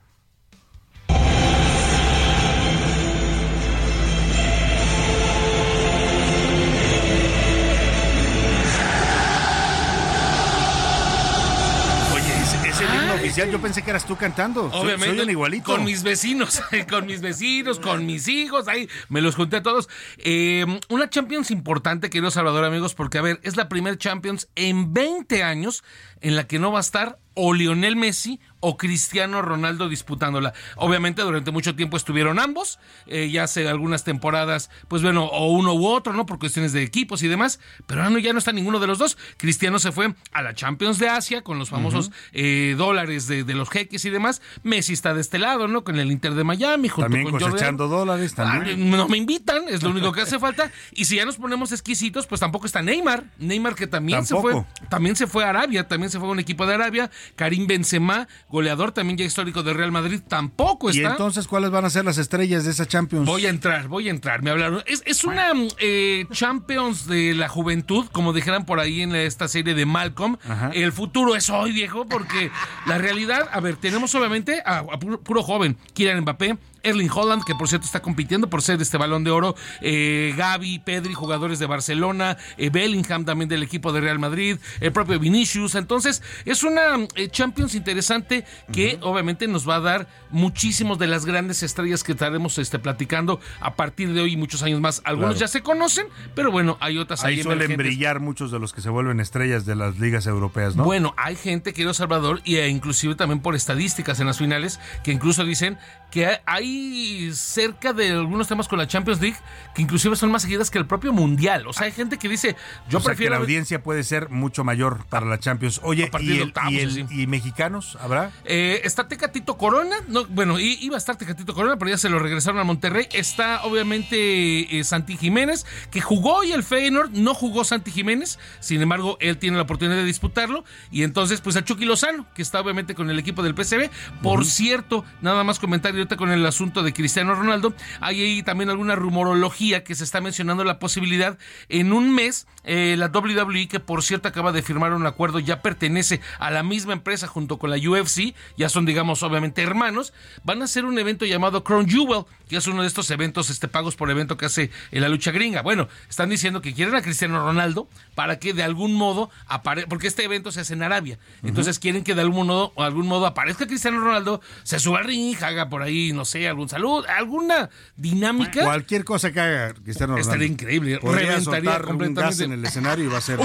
Yo 13.47 13.61
pensé 13.61 13.83
que 13.83 13.91
eras 13.91 14.05
tú 14.05 14.17
cantando. 14.17 14.65
Obviamente. 14.65 15.05
Se 15.05 15.11
oyen 15.13 15.31
igualito. 15.31 15.65
Con 15.65 15.85
mis 15.85 16.03
vecinos, 16.03 16.61
con 16.91 17.07
mis 17.07 17.21
vecinos, 17.21 17.79
con 17.79 18.05
mis 18.05 18.27
hijos, 18.27 18.67
ahí 18.67 18.89
me 19.09 19.21
los 19.21 19.37
junté 19.37 19.59
a 19.59 19.63
todos. 19.63 19.89
Eh, 20.19 20.67
una 20.89 21.09
Champions 21.09 21.51
importante, 21.51 22.11
querido 22.11 22.31
Salvador, 22.33 22.65
amigos, 22.65 22.95
porque 22.95 23.19
a 23.19 23.23
ver, 23.23 23.39
es 23.45 23.57
la 23.57 23.69
primera 23.69 23.97
Champions 23.97 24.49
en 24.57 24.93
20 24.93 25.43
años 25.45 25.85
en 26.21 26.35
la 26.35 26.47
que 26.47 26.59
no 26.59 26.73
va 26.73 26.79
a 26.79 26.81
estar 26.81 27.19
o 27.35 27.55
Lionel 27.55 27.95
Messi 27.95 28.41
o 28.61 28.77
Cristiano 28.77 29.43
Ronaldo 29.43 29.89
disputándola. 29.89 30.53
Obviamente 30.77 31.23
durante 31.23 31.51
mucho 31.51 31.75
tiempo 31.75 31.97
estuvieron 31.97 32.39
ambos, 32.39 32.79
eh, 33.07 33.31
ya 33.31 33.45
hace 33.45 33.69
algunas 33.69 34.05
temporadas, 34.05 34.71
pues 34.89 35.03
bueno, 35.03 35.25
o 35.27 35.53
uno 35.53 35.75
u 35.75 35.87
otro, 35.87 36.13
¿no? 36.13 36.27
Por 36.27 36.39
cuestiones 36.39 36.73
de 36.73 36.83
equipos 36.83 37.23
y 37.23 37.29
demás, 37.29 37.61
pero 37.87 38.03
ahora 38.03 38.11
no, 38.11 38.19
ya 38.19 38.33
no 38.33 38.39
está 38.39 38.53
ninguno 38.53 38.81
de 38.81 38.87
los 38.87 38.99
dos. 38.99 39.17
Cristiano 39.37 39.79
se 39.79 39.93
fue 39.93 40.15
a 40.33 40.43
la 40.43 40.55
Champions 40.55 40.99
de 40.99 41.09
Asia 41.09 41.43
con 41.43 41.59
los 41.59 41.71
famosos 41.71 42.11
eh, 42.33 42.75
dólares 42.77 43.27
de, 43.27 43.45
de 43.45 43.55
los 43.55 43.71
jeques 43.71 44.05
y 44.05 44.11
demás. 44.11 44.43
Messi 44.63 44.93
está 44.93 45.15
de 45.15 45.21
este 45.21 45.39
lado, 45.39 45.69
¿no? 45.69 45.85
Con 45.85 45.99
el 45.99 46.11
Inter 46.11 46.35
de 46.35 46.45
Miami, 46.45 46.89
junto 46.89 47.05
También 47.07 47.25
con 47.25 47.33
Jordan. 47.35 47.51
cosechando 47.51 47.89
dólares, 47.89 48.35
también. 48.35 48.93
Ah, 48.95 48.97
no 48.97 49.09
me 49.09 49.17
invitan, 49.17 49.65
es 49.69 49.83
lo 49.83 49.91
único 49.91 50.13
que 50.13 50.23
hace 50.23 50.39
falta. 50.39 50.71
Y 50.93 51.05
si 51.05 51.17
ya 51.17 51.25
nos 51.25 51.37
ponemos 51.37 51.73
exquisitos, 51.73 52.27
pues 52.27 52.41
tampoco 52.41 52.67
está 52.67 52.83
Neymar. 52.83 53.25
Neymar 53.39 53.75
que 53.75 53.87
también 53.87 54.27
se 54.27 54.35
fue, 54.37 54.65
también 54.89 55.17
se 55.17 55.27
fue 55.27 55.45
a 55.45 55.51
Arabia, 55.51 55.87
también 55.87 56.11
se 56.11 56.19
fue 56.19 56.29
a 56.29 56.33
un 56.33 56.39
equipo 56.41 56.67
de 56.67 56.75
Arabia. 56.75 57.11
Karim 57.37 57.67
Benzema, 57.67 58.29
goleador 58.49 58.93
también 58.93 59.19
ya 59.19 59.25
histórico 59.25 59.63
de 59.63 59.75
Real 59.75 59.93
Madrid, 59.93 60.21
tampoco 60.27 60.91
¿Y 60.91 60.99
está. 60.99 61.11
entonces 61.11 61.47
cuáles 61.47 61.71
van 61.71 61.85
a 61.85 61.91
ser 61.91 62.05
las 62.05 62.19
estrellas 62.19 62.65
de 62.65 62.71
esa 62.71 62.87
Champions? 62.87 63.27
Voy 63.27 63.47
a 63.47 63.51
entrar, 63.51 63.89
voy 63.89 64.09
a 64.09 64.11
entrar. 64.11 64.43
Me 64.43 64.51
hablaron. 64.51 64.83
Es, 64.87 65.03
es 65.07 65.25
una 65.25 65.53
mm, 65.55 65.69
eh, 65.79 66.27
Champions 66.33 67.07
de 67.07 67.35
la 67.35 67.49
juventud, 67.49 68.07
como 68.13 68.33
dijeran 68.33 68.65
por 68.65 68.81
ahí 68.81 69.03
en 69.03 69.15
esta 69.15 69.49
serie 69.49 69.75
de 69.75 69.87
Malcolm. 69.87 70.37
El 70.73 70.93
futuro 70.93 71.37
es 71.37 71.51
hoy, 71.51 71.73
viejo, 71.73 72.07
porque 72.07 72.51
la 72.87 72.99
realidad, 72.99 73.49
a 73.53 73.61
ver, 73.61 73.77
tenemos 73.77 74.15
obviamente 74.15 74.63
a, 74.65 74.79
a 74.79 74.99
puro, 74.99 75.21
puro 75.21 75.43
joven. 75.43 75.77
Kylian 75.95 76.21
Mbappé, 76.23 76.57
Erling 76.83 77.11
Holland, 77.13 77.43
que 77.45 77.55
por 77.55 77.69
cierto 77.69 77.87
está 77.87 78.01
compitiendo 78.01 78.49
por 78.51 78.63
ser 78.63 78.81
este 78.81 78.97
balón 78.99 79.25
de 79.25 79.31
oro, 79.31 79.55
eh, 79.81 80.33
Gaby, 80.37 80.81
Pedri, 80.81 81.15
jugadores 81.15 81.59
de 81.59 81.67
Barcelona, 81.67 82.37
eh, 82.57 82.71
Bellingham 82.71 83.25
también 83.25 83.49
del 83.49 83.63
equipo 83.63 83.93
de 83.93 84.01
Real 84.01 84.19
Madrid, 84.19 84.59
el 84.81 84.93
propio 84.93 85.19
Vinicius. 85.19 85.75
Entonces, 85.75 86.23
es 86.45 86.63
una 86.63 87.07
eh, 87.15 87.29
Champions 87.29 87.75
interesante 87.75 88.45
que 88.73 88.99
obviamente 89.03 89.47
nos 89.49 89.69
va 89.69 89.77
a 89.77 89.81
dar 89.81 90.09
muchísimos 90.31 90.99
de 90.99 91.07
las 91.07 91.25
grandes 91.25 91.63
estrellas 91.63 92.05
que 92.05 92.13
estaremos 92.13 92.59
este, 92.59 92.79
platicando 92.79 93.41
a 93.61 93.75
partir 93.75 94.13
de 94.13 94.21
hoy 94.21 94.33
y 94.33 94.37
muchos 94.37 94.63
años 94.63 94.81
más. 94.81 95.01
Algunos 95.05 95.29
Claro. 95.37 95.41
ya 95.41 95.49
se 95.49 95.63
conocen, 95.63 96.07
pero 96.35 96.51
bueno, 96.51 96.77
hay 96.81 96.99
otras 96.99 97.25
Ahí 97.25 97.43
suelen 97.43 97.59
emergentes. 97.65 97.87
brillar 97.87 98.21
muchos 98.21 98.51
de 98.51 98.59
los 98.59 98.73
que 98.73 98.81
se 98.81 98.89
vuelven 98.91 99.21
estrellas 99.21 99.67
de 99.67 99.75
las 99.75 99.99
ligas 99.99 100.27
europeas, 100.27 100.77
¿no? 100.77 100.85
Bueno, 100.85 101.15
hay 101.17 101.37
gente, 101.37 101.73
querido 101.73 101.93
Salvador, 101.95 102.41
y 102.45 102.57
eh, 102.57 102.69
inclusive 102.69 103.15
también 103.15 103.41
por 103.41 103.55
estadísticas 103.55 104.21
en 104.21 104.27
las 104.27 104.39
finales, 104.39 104.79
que 105.03 105.13
incluso 105.13 105.45
dicen 105.45 105.77
que 106.11 106.39
hay- 106.47 106.68
hay 106.69 107.33
cerca 107.35 107.93
de 107.93 108.11
algunos 108.11 108.49
temas 108.49 108.69
con 108.69 108.79
la 108.79 108.87
Champions 108.87 109.21
League 109.21 109.37
que 109.75 109.83
inclusive 109.83 110.17
son 110.17 110.31
más 110.31 110.43
seguidas 110.43 110.71
que 110.71 110.79
el 110.79 110.87
propio 110.87 111.13
Mundial. 111.13 111.67
O 111.67 111.73
sea, 111.73 111.87
hay 111.87 111.93
gente 111.93 112.19
que 112.19 112.29
dice, 112.29 112.57
yo 112.89 112.99
o 112.99 113.01
sea, 113.01 113.11
prefiero... 113.11 113.31
que 113.33 113.39
la 113.39 113.43
audiencia 113.43 113.83
puede 113.83 114.03
ser 114.03 114.29
mucho 114.31 114.65
mayor 114.65 115.05
para 115.07 115.27
la 115.27 115.39
Champions. 115.39 115.81
Oye, 115.83 116.11
¿y, 116.21 116.27
de 116.27 116.37
el- 116.37 116.43
octavos, 116.49 116.73
y 116.73 116.79
el- 116.81 116.89
así. 116.91 117.07
y 117.11 117.27
mexicanos 117.27 117.97
habrá? 118.01 118.31
Eh, 118.45 118.81
está 118.85 119.09
Tecatito 119.09 119.57
Corona, 119.57 119.97
no, 120.09 120.27
bueno, 120.27 120.59
iba 120.59 120.97
a 120.97 120.99
estar 120.99 121.17
Tecatito 121.17 121.55
Corona, 121.55 121.77
pero 121.79 121.91
ya 121.91 121.99
se 121.99 122.09
lo 122.09 122.19
regresaron 122.19 122.61
a 122.61 122.65
Monterrey. 122.65 123.09
Está 123.13 123.63
obviamente 123.65 124.79
eh, 124.79 124.85
Santi 124.85 125.17
Jiménez, 125.17 125.67
que 125.91 126.01
jugó 126.01 126.45
y 126.45 126.53
el 126.53 126.63
Feyenoord 126.63 127.11
no 127.13 127.35
jugó 127.35 127.65
Santi 127.65 127.91
Jiménez, 127.91 128.39
sin 128.61 128.81
embargo, 128.83 129.17
él 129.21 129.39
tiene 129.39 129.57
la 129.57 129.63
oportunidad 129.63 129.97
de 129.97 130.05
disputarlo. 130.05 130.65
Y 130.91 131.03
entonces, 131.03 131.41
pues 131.41 131.57
a 131.57 131.65
Chucky 131.65 131.85
Lozano, 131.85 132.27
que 132.35 132.43
está 132.43 132.61
obviamente 132.61 132.95
con 132.95 133.11
el 133.11 133.19
equipo 133.19 133.43
del 133.43 133.55
PCB. 133.55 133.91
Por 134.23 134.45
cierto, 134.45 135.05
nada 135.23 135.45
más 135.45 135.59
comentario 135.59 135.99
ahorita 136.01 136.17
con 136.17 136.31
el 136.31 136.45
asunto 136.45 136.58
de 136.59 136.93
Cristiano 136.93 137.37
Ronaldo. 137.37 137.73
Hay 138.01 138.21
ahí 138.21 138.43
también 138.43 138.69
alguna 138.69 138.97
rumorología 138.97 139.85
que 139.85 139.95
se 139.95 140.03
está 140.03 140.21
mencionando 140.21 140.65
la 140.65 140.81
posibilidad 140.81 141.39
en 141.69 141.93
un 141.93 142.13
mes, 142.13 142.49
eh, 142.65 142.97
la 142.99 143.07
WWE, 143.07 143.69
que 143.69 143.79
por 143.79 144.03
cierto 144.03 144.27
acaba 144.27 144.51
de 144.51 144.61
firmar 144.61 144.93
un 144.93 145.07
acuerdo, 145.07 145.39
ya 145.39 145.63
pertenece 145.63 146.21
a 146.41 146.51
la 146.51 146.65
misma 146.65 146.95
empresa 146.95 147.29
junto 147.29 147.59
con 147.59 147.71
la 147.71 147.77
UFC, 147.77 148.35
ya 148.57 148.69
son, 148.69 148.87
digamos, 148.87 149.23
obviamente 149.23 149.63
hermanos, 149.63 150.13
van 150.43 150.61
a 150.61 150.65
hacer 150.65 150.85
un 150.85 150.99
evento 150.99 151.27
llamado 151.27 151.63
Crown 151.63 151.89
Jewel, 151.89 152.25
que 152.49 152.57
es 152.57 152.67
uno 152.67 152.83
de 152.83 152.89
estos 152.89 153.09
eventos, 153.13 153.51
este 153.51 153.69
pagos 153.69 153.95
por 153.95 154.11
evento 154.11 154.37
que 154.37 154.47
hace 154.47 154.71
en 154.91 155.03
la 155.03 155.09
lucha 155.09 155.31
gringa. 155.31 155.63
Bueno, 155.63 155.89
están 156.11 156.29
diciendo 156.29 156.61
que 156.61 156.75
quieren 156.75 156.97
a 156.97 157.03
Cristiano 157.03 157.39
Ronaldo 157.39 157.89
para 158.17 158.41
que 158.41 158.53
de 158.53 158.65
algún 158.65 158.95
modo 158.95 159.31
aparezca, 159.47 159.89
porque 159.89 160.09
este 160.09 160.25
evento 160.25 160.51
se 160.51 160.61
hace 160.61 160.75
en 160.75 160.83
Arabia, 160.83 161.21
entonces 161.45 161.79
quieren 161.79 162.03
que 162.03 162.17
de 162.17 162.23
algún 162.23 162.49
modo, 162.49 162.73
algún 162.77 163.07
modo 163.07 163.27
aparezca 163.27 163.69
Cristiano 163.69 164.01
Ronaldo, 164.01 164.41
se 164.65 164.81
suba 164.81 164.99
al 164.99 165.05
ring, 165.05 165.37
haga 165.41 165.69
por 165.69 165.83
ahí, 165.83 166.13
no 166.13 166.25
sé, 166.25 166.48
algún 166.49 166.69
salud, 166.69 167.05
alguna 167.07 167.71
dinámica. 167.97 168.65
Cualquier 168.65 169.05
cosa 169.05 169.31
que 169.33 169.41
haga 169.41 169.75
Cristiano 169.75 170.13
Ronaldo. 170.15 170.31
Estaría 170.31 170.47
increíble, 170.47 170.99
Podría 170.99 171.27
reventaría 171.31 171.43
soltar 171.73 171.81
un 171.83 171.87
completamente. 171.89 172.21
gas 172.37 172.41
en 172.41 172.53
el 172.53 172.65
escenario 172.65 173.05
y 173.05 173.09
va 173.09 173.19
a 173.19 173.21
ser. 173.21 173.39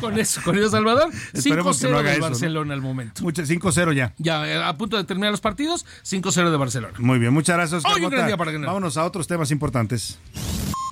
Con 0.00 0.18
eso, 0.18 0.40
con 0.42 0.58
eso, 0.58 0.70
Salvador. 0.70 1.10
Esperemos 1.32 1.78
que 1.78 1.86
5-0 1.86 1.90
no 1.90 1.98
haga 1.98 2.10
de. 2.12 2.18
Barcelona 2.20 2.74
al 2.74 2.80
momento. 2.82 3.22
Mucho- 3.22 3.42
5-0 3.46 3.92
ya. 3.92 4.14
Ya, 4.18 4.46
eh, 4.48 4.62
a 4.62 4.76
punto 4.76 4.96
de 4.96 5.04
terminar 5.04 5.30
los 5.30 5.40
partidos, 5.40 5.86
5-0 6.02 6.50
de 6.50 6.56
Barcelona. 6.56 6.94
Muy 6.98 7.18
bien, 7.18 7.32
muchas 7.32 7.56
gracias. 7.56 7.84
Hoy 7.84 8.04
un 8.04 8.10
gran 8.10 8.26
día 8.26 8.36
para 8.36 8.50
ganar. 8.52 8.66
Vámonos 8.66 8.96
a 8.96 9.04
otros 9.04 9.26
temas 9.26 9.50
importantes. 9.50 10.18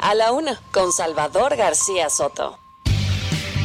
A 0.00 0.14
la 0.14 0.30
una, 0.32 0.58
con 0.72 0.92
Salvador 0.92 1.56
García 1.56 2.08
Soto. 2.10 2.58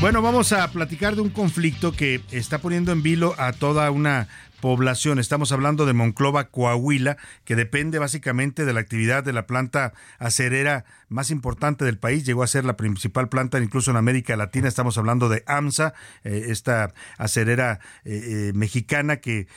Bueno, 0.01 0.21
vamos 0.21 0.51
a 0.51 0.69
platicar 0.69 1.15
de 1.15 1.21
un 1.21 1.29
conflicto 1.29 1.93
que 1.93 2.21
está 2.31 2.57
poniendo 2.57 2.91
en 2.91 3.03
vilo 3.03 3.35
a 3.37 3.53
toda 3.53 3.89
una 3.91 4.27
población. 4.63 5.19
Estamos 5.19 5.51
hablando 5.51 5.85
de 5.85 5.91
Monclova, 5.91 6.45
Coahuila, 6.45 7.17
que 7.43 7.57
depende 7.57 7.99
básicamente 7.99 8.63
de 8.63 8.71
la 8.71 8.79
actividad 8.79 9.21
de 9.21 9.33
la 9.33 9.45
planta 9.45 9.91
acerera 10.19 10.85
más 11.09 11.31
importante 11.31 11.83
del 11.83 11.97
país. 11.97 12.25
Llegó 12.25 12.43
a 12.43 12.47
ser 12.47 12.63
la 12.63 12.77
principal 12.77 13.27
planta 13.27 13.59
incluso 13.59 13.91
en 13.91 13.97
América 13.97 14.37
Latina. 14.37 14.69
Estamos 14.69 14.97
hablando 14.97 15.27
de 15.27 15.43
AMSA, 15.47 15.93
eh, 16.23 16.45
esta 16.47 16.93
acerera 17.17 17.81
eh, 18.05 18.21
eh, 18.23 18.51
mexicana 18.55 19.17
que 19.17 19.47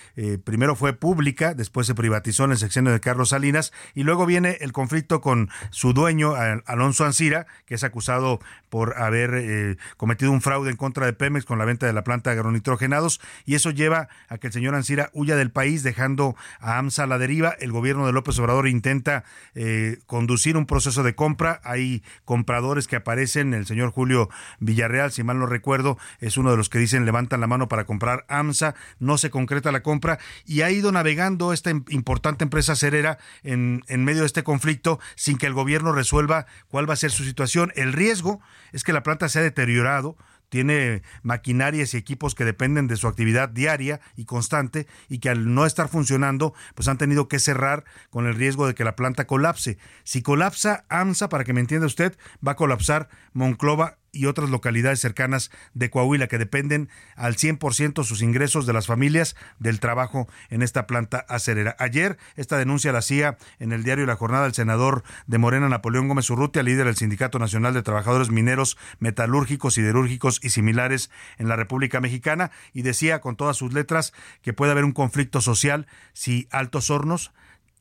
primero 0.44 0.74
fue 0.74 0.92
pública, 0.92 1.54
después 1.54 1.86
se 1.86 1.94
privatizó 1.94 2.44
en 2.44 2.50
el 2.50 2.58
sexenio 2.58 2.90
de 2.90 2.98
Carlos 2.98 3.28
Salinas 3.28 3.72
y 3.94 4.02
luego 4.02 4.26
viene 4.26 4.58
el 4.60 4.72
conflicto 4.72 5.20
con 5.20 5.50
su 5.70 5.92
dueño, 5.92 6.34
Al- 6.34 6.64
Alonso 6.66 7.04
Ancira, 7.04 7.46
que 7.64 7.76
es 7.76 7.84
acusado 7.84 8.40
por 8.70 8.98
haber 8.98 9.76
cometido 9.96 10.32
un 10.32 10.40
fraude 10.42 10.70
en 10.70 10.76
contra 10.76 11.06
de 11.06 11.12
Pemex 11.12 11.44
con 11.44 11.60
la 11.60 11.64
venta 11.64 11.86
de 11.86 11.92
la 11.92 12.02
planta 12.02 12.30
de 12.30 12.38
agronitrogenados 12.40 13.20
y 13.44 13.54
eso 13.54 13.70
lleva 13.70 14.08
a 14.28 14.38
que 14.38 14.48
el 14.48 14.52
señor 14.52 14.74
Ancira 14.74 14.95
huya 15.12 15.36
del 15.36 15.50
país 15.50 15.82
dejando 15.82 16.36
a 16.60 16.78
AMSA 16.78 17.04
a 17.04 17.06
la 17.06 17.18
deriva. 17.18 17.54
El 17.60 17.72
gobierno 17.72 18.06
de 18.06 18.12
López 18.12 18.38
Obrador 18.38 18.68
intenta 18.68 19.24
eh, 19.54 19.98
conducir 20.06 20.56
un 20.56 20.66
proceso 20.66 21.02
de 21.02 21.14
compra. 21.14 21.60
Hay 21.64 22.02
compradores 22.24 22.88
que 22.88 22.96
aparecen. 22.96 23.54
El 23.54 23.66
señor 23.66 23.90
Julio 23.90 24.28
Villarreal, 24.60 25.12
si 25.12 25.22
mal 25.22 25.38
no 25.38 25.46
recuerdo, 25.46 25.98
es 26.20 26.36
uno 26.36 26.50
de 26.50 26.56
los 26.56 26.68
que 26.68 26.78
dicen 26.78 27.04
levantan 27.04 27.40
la 27.40 27.46
mano 27.46 27.68
para 27.68 27.84
comprar 27.84 28.24
AMSA. 28.28 28.74
No 28.98 29.18
se 29.18 29.30
concreta 29.30 29.72
la 29.72 29.82
compra 29.82 30.18
y 30.44 30.62
ha 30.62 30.70
ido 30.70 30.92
navegando 30.92 31.52
esta 31.52 31.70
im- 31.70 31.84
importante 31.90 32.44
empresa 32.44 32.76
cerera 32.76 33.18
en, 33.42 33.82
en 33.88 34.04
medio 34.04 34.20
de 34.20 34.26
este 34.26 34.42
conflicto 34.42 34.98
sin 35.14 35.38
que 35.38 35.46
el 35.46 35.54
gobierno 35.54 35.92
resuelva 35.92 36.46
cuál 36.68 36.88
va 36.88 36.94
a 36.94 36.96
ser 36.96 37.10
su 37.10 37.24
situación. 37.24 37.72
El 37.76 37.92
riesgo 37.92 38.40
es 38.72 38.84
que 38.84 38.92
la 38.92 39.02
planta 39.02 39.28
se 39.28 39.38
ha 39.38 39.42
deteriorado 39.42 40.16
tiene 40.48 41.02
maquinarias 41.22 41.94
y 41.94 41.96
equipos 41.96 42.34
que 42.34 42.44
dependen 42.44 42.86
de 42.86 42.96
su 42.96 43.08
actividad 43.08 43.48
diaria 43.48 44.00
y 44.16 44.24
constante 44.24 44.86
y 45.08 45.18
que 45.18 45.30
al 45.30 45.54
no 45.54 45.66
estar 45.66 45.88
funcionando, 45.88 46.54
pues 46.74 46.88
han 46.88 46.98
tenido 46.98 47.28
que 47.28 47.38
cerrar 47.38 47.84
con 48.10 48.26
el 48.26 48.34
riesgo 48.34 48.66
de 48.66 48.74
que 48.74 48.84
la 48.84 48.96
planta 48.96 49.26
colapse. 49.26 49.78
Si 50.04 50.22
colapsa 50.22 50.84
AMSA, 50.88 51.28
para 51.28 51.44
que 51.44 51.52
me 51.52 51.60
entienda 51.60 51.86
usted, 51.86 52.16
va 52.46 52.52
a 52.52 52.56
colapsar 52.56 53.08
Monclova 53.32 53.98
y 54.16 54.26
otras 54.26 54.50
localidades 54.50 55.00
cercanas 55.00 55.50
de 55.74 55.90
Coahuila 55.90 56.26
que 56.26 56.38
dependen 56.38 56.88
al 57.14 57.36
100% 57.36 58.04
sus 58.04 58.22
ingresos 58.22 58.66
de 58.66 58.72
las 58.72 58.86
familias 58.86 59.36
del 59.58 59.80
trabajo 59.80 60.28
en 60.50 60.62
esta 60.62 60.86
planta 60.86 61.24
acerera. 61.28 61.76
Ayer 61.78 62.18
esta 62.36 62.56
denuncia 62.56 62.92
la 62.92 62.98
hacía 62.98 63.36
en 63.58 63.72
el 63.72 63.84
diario 63.84 64.06
La 64.06 64.16
Jornada 64.16 64.46
el 64.46 64.54
senador 64.54 65.02
de 65.26 65.38
Morena 65.38 65.68
Napoleón 65.68 66.08
Gómez 66.08 66.28
Urrutia, 66.30 66.62
líder 66.62 66.86
del 66.86 66.96
Sindicato 66.96 67.38
Nacional 67.38 67.74
de 67.74 67.82
Trabajadores 67.82 68.30
Mineros, 68.30 68.76
Metalúrgicos, 68.98 69.74
Siderúrgicos 69.74 70.40
y 70.42 70.50
similares 70.50 71.10
en 71.38 71.48
la 71.48 71.56
República 71.56 72.00
Mexicana 72.00 72.50
y 72.72 72.82
decía 72.82 73.20
con 73.20 73.36
todas 73.36 73.56
sus 73.56 73.72
letras 73.72 74.12
que 74.42 74.52
puede 74.52 74.72
haber 74.72 74.84
un 74.84 74.92
conflicto 74.92 75.40
social 75.40 75.86
si 76.12 76.48
Altos 76.50 76.90
Hornos 76.90 77.32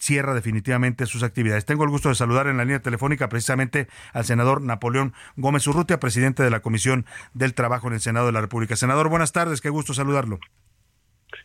cierra 0.06 0.34
definitivamente 0.34 1.06
sus 1.06 1.24
actividades. 1.24 1.66
Tengo 1.66 1.84
el 1.84 1.90
gusto 1.90 2.10
de 2.10 2.16
saludar 2.16 2.48
en 2.48 2.58
la 2.58 2.64
línea 2.64 2.82
telefónica 2.82 3.28
precisamente 3.28 3.88
al 4.14 4.26
senador 4.26 4.62
Napoleón 4.62 5.14
Gómez 5.36 5.68
Urrutia, 5.68 6.00
presidente 6.00 6.44
de 6.44 6.52
la 6.52 6.62
Comisión 6.62 7.06
del 7.34 7.54
Trabajo 7.54 7.88
en 7.88 7.96
el 7.96 8.02
Senado 8.02 8.28
de 8.28 8.32
la 8.32 8.42
República. 8.42 8.76
Senador, 8.76 9.10
buenas 9.10 9.32
tardes, 9.32 9.62
qué 9.62 9.70
gusto 9.70 9.94
saludarlo. 9.94 10.40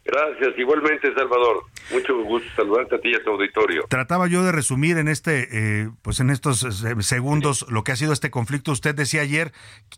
Gracias, 0.05 0.59
igualmente 0.59 1.12
Salvador. 1.15 1.65
Mucho 1.93 2.23
gusto 2.23 2.48
saludarte 2.55 2.97
a 2.97 3.01
ti 3.01 3.11
y 3.11 3.15
a 3.15 3.23
tu 3.23 3.31
auditorio. 3.31 3.85
Trataba 3.89 4.28
yo 4.28 4.43
de 4.43 4.52
resumir 4.52 4.98
en 4.98 5.09
este, 5.09 5.48
eh, 5.52 5.90
pues 6.02 6.20
en 6.20 6.31
estos 6.31 6.61
segundos 7.01 7.66
lo 7.70 7.85
que 7.85 7.93
ha 7.93 7.97
sido 7.97 8.12
este 8.12 8.31
conflicto. 8.31 8.73
Usted 8.73 8.94
decía 8.94 9.23
ayer, 9.23 9.52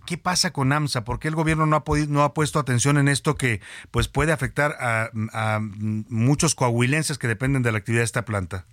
¿qué 0.06 0.18
pasa 0.18 0.52
con 0.52 0.72
AMSA? 0.72 1.04
¿Por 1.04 1.18
qué 1.18 1.28
el 1.28 1.34
gobierno 1.34 1.66
no 1.66 1.76
ha 1.76 1.84
podido, 1.84 2.08
no 2.08 2.22
ha 2.22 2.34
puesto 2.34 2.58
atención 2.58 2.98
en 2.98 3.08
esto 3.08 3.36
que 3.36 3.60
pues 3.90 4.08
puede 4.08 4.32
afectar 4.32 4.72
a, 4.80 5.10
a 5.32 5.60
muchos 5.60 6.54
coahuilenses 6.54 7.18
que 7.18 7.28
dependen 7.28 7.62
de 7.62 7.72
la 7.72 7.78
actividad 7.78 8.00
de 8.00 8.06
esta 8.06 8.24
planta? 8.24 8.64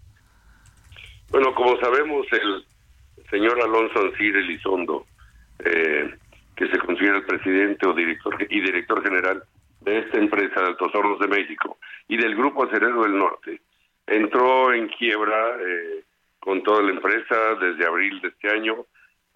Bueno, 1.29 1.53
como 1.53 1.77
sabemos, 1.79 2.25
el 2.31 2.65
señor 3.29 3.61
Alonso 3.61 3.99
Ancir 3.99 4.35
Elizondo, 4.35 5.05
eh, 5.63 6.15
que 6.55 6.67
se 6.67 6.77
considera 6.79 7.17
el 7.17 7.25
presidente 7.25 7.87
o 7.87 7.93
director 7.93 8.35
y 8.49 8.61
director 8.61 9.03
general 9.03 9.43
de 9.89 9.99
esta 9.99 10.17
empresa 10.17 10.61
de 10.61 10.67
Altos 10.67 10.93
Hornos 10.93 11.19
de 11.19 11.27
México 11.27 11.77
y 12.07 12.17
del 12.17 12.35
Grupo 12.35 12.63
Acerero 12.63 13.03
del 13.03 13.17
Norte, 13.17 13.61
entró 14.05 14.73
en 14.73 14.87
quiebra 14.89 15.57
eh, 15.59 16.03
con 16.39 16.63
toda 16.63 16.81
la 16.83 16.91
empresa 16.91 17.55
desde 17.59 17.85
abril 17.85 18.21
de 18.21 18.29
este 18.29 18.49
año, 18.49 18.85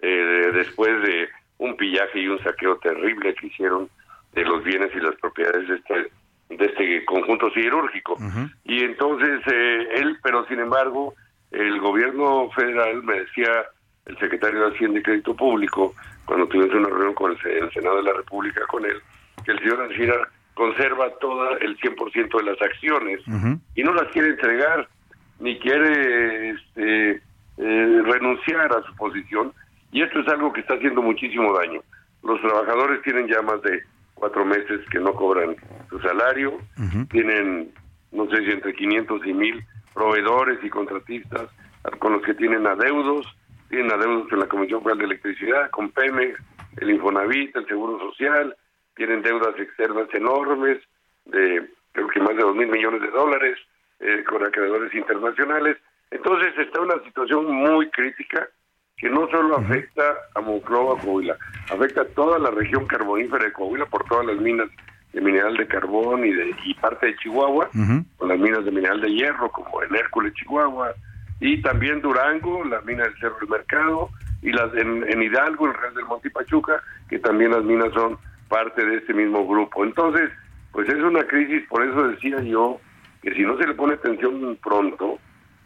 eh, 0.00 0.50
después 0.54 0.90
de 1.02 1.28
un 1.58 1.76
pillaje 1.76 2.20
y 2.20 2.28
un 2.28 2.42
saqueo 2.42 2.76
terrible 2.78 3.34
que 3.34 3.46
hicieron 3.46 3.88
de 4.32 4.44
los 4.44 4.64
bienes 4.64 4.90
y 4.94 5.00
las 5.00 5.14
propiedades 5.16 5.68
de 5.68 5.76
este, 5.76 6.10
de 6.50 6.64
este 6.64 7.04
conjunto 7.04 7.50
siderúrgico. 7.50 8.16
Y 8.64 8.82
entonces 8.82 9.40
eh, 9.46 9.88
él, 9.96 10.18
pero 10.22 10.46
sin 10.46 10.60
embargo, 10.60 11.14
el 11.50 11.78
gobierno 11.80 12.50
federal, 12.50 13.02
me 13.02 13.20
decía 13.20 13.66
el 14.06 14.18
secretario 14.18 14.60
de 14.60 14.74
Hacienda 14.74 14.98
y 14.98 15.02
Crédito 15.02 15.34
Público, 15.34 15.94
cuando 16.24 16.46
tuvimos 16.46 16.74
una 16.74 16.88
reunión 16.88 17.14
con 17.14 17.32
el, 17.32 17.50
el 17.50 17.72
Senado 17.72 17.96
de 17.96 18.02
la 18.02 18.12
República 18.12 18.66
con 18.66 18.84
él, 18.84 19.00
que 19.44 19.52
el 19.52 19.58
señor 19.60 19.82
Ancira 19.82 20.28
conserva 20.54 21.10
todo 21.20 21.58
el 21.58 21.76
100% 21.78 22.36
de 22.38 22.42
las 22.44 22.62
acciones 22.62 23.20
y 23.74 23.82
no 23.82 23.92
las 23.92 24.10
quiere 24.12 24.28
entregar, 24.28 24.88
ni 25.40 25.58
quiere 25.58 26.50
este, 26.50 27.10
eh, 27.58 28.02
renunciar 28.04 28.72
a 28.72 28.82
su 28.82 28.94
posición, 28.96 29.52
y 29.92 30.02
esto 30.02 30.20
es 30.20 30.28
algo 30.28 30.52
que 30.52 30.60
está 30.60 30.74
haciendo 30.74 31.02
muchísimo 31.02 31.56
daño. 31.58 31.80
Los 32.22 32.40
trabajadores 32.40 33.02
tienen 33.02 33.28
ya 33.28 33.42
más 33.42 33.60
de 33.62 33.82
cuatro 34.14 34.44
meses 34.44 34.80
que 34.90 34.98
no 34.98 35.12
cobran 35.12 35.56
su 35.90 35.98
salario, 36.00 36.58
tienen, 37.10 37.70
no 38.12 38.28
sé 38.30 38.38
si 38.44 38.50
entre 38.50 38.74
500 38.74 39.26
y 39.26 39.32
1000 39.32 39.64
proveedores 39.92 40.58
y 40.62 40.70
contratistas 40.70 41.48
con 41.98 42.12
los 42.12 42.22
que 42.22 42.34
tienen 42.34 42.66
adeudos, 42.66 43.26
tienen 43.68 43.92
adeudos 43.92 44.32
en 44.32 44.38
la 44.40 44.46
Comisión 44.46 44.82
Federal 44.82 44.98
de 44.98 45.04
Electricidad, 45.04 45.70
con 45.70 45.90
Pemex, 45.90 46.40
el 46.78 46.90
Infonavit, 46.90 47.54
el 47.56 47.66
Seguro 47.66 47.98
Social, 47.98 48.56
tienen 48.96 49.22
deudas 49.22 49.58
externas 49.58 50.08
enormes 50.12 50.78
de 51.26 51.68
creo 51.92 52.08
que 52.08 52.20
más 52.20 52.36
de 52.36 52.42
dos 52.42 52.56
mil 52.56 52.68
millones 52.68 53.00
de 53.00 53.10
dólares 53.10 53.58
eh, 54.00 54.24
con 54.28 54.44
acreedores 54.44 54.92
internacionales. 54.94 55.76
Entonces 56.10 56.52
está 56.58 56.80
una 56.80 57.02
situación 57.04 57.50
muy 57.52 57.88
crítica 57.90 58.48
que 58.96 59.08
no 59.08 59.28
solo 59.28 59.56
afecta 59.56 60.14
a 60.34 60.40
Monclova, 60.40 61.00
Coahuila, 61.00 61.36
afecta 61.70 62.02
a 62.02 62.08
toda 62.08 62.38
la 62.38 62.50
región 62.50 62.86
carbonífera 62.86 63.44
de 63.44 63.52
Coahuila 63.52 63.86
por 63.86 64.04
todas 64.04 64.26
las 64.26 64.36
minas 64.36 64.68
de 65.12 65.20
mineral 65.20 65.56
de 65.56 65.66
carbón 65.66 66.24
y 66.24 66.32
de 66.32 66.54
y 66.64 66.74
parte 66.74 67.06
de 67.06 67.16
Chihuahua, 67.16 67.70
con 68.16 68.28
las 68.28 68.38
minas 68.38 68.64
de 68.64 68.70
mineral 68.70 69.00
de 69.00 69.12
hierro 69.12 69.50
como 69.50 69.82
en 69.82 69.94
Hércules, 69.94 70.34
Chihuahua, 70.34 70.92
y 71.40 71.60
también 71.62 72.00
Durango, 72.00 72.64
las 72.64 72.84
minas 72.84 73.08
del 73.08 73.18
Cerro 73.18 73.36
del 73.40 73.48
Mercado, 73.48 74.10
y 74.42 74.52
las 74.52 74.74
en, 74.74 75.04
en 75.08 75.22
Hidalgo, 75.22 75.66
el 75.66 75.74
Real 75.74 75.94
del 75.94 76.04
Monte 76.04 76.28
y 76.28 76.30
Pachuca, 76.30 76.82
que 77.08 77.18
también 77.18 77.52
las 77.52 77.64
minas 77.64 77.92
son 77.94 78.18
parte 78.54 78.84
de 78.84 78.98
este 78.98 79.12
mismo 79.12 79.44
grupo. 79.48 79.84
Entonces, 79.84 80.30
pues 80.70 80.88
es 80.88 81.02
una 81.02 81.24
crisis, 81.24 81.66
por 81.68 81.84
eso 81.84 82.06
decía 82.06 82.40
yo 82.42 82.78
que 83.20 83.34
si 83.34 83.42
no 83.42 83.58
se 83.58 83.66
le 83.66 83.74
pone 83.74 83.94
atención 83.94 84.56
pronto, 84.62 85.18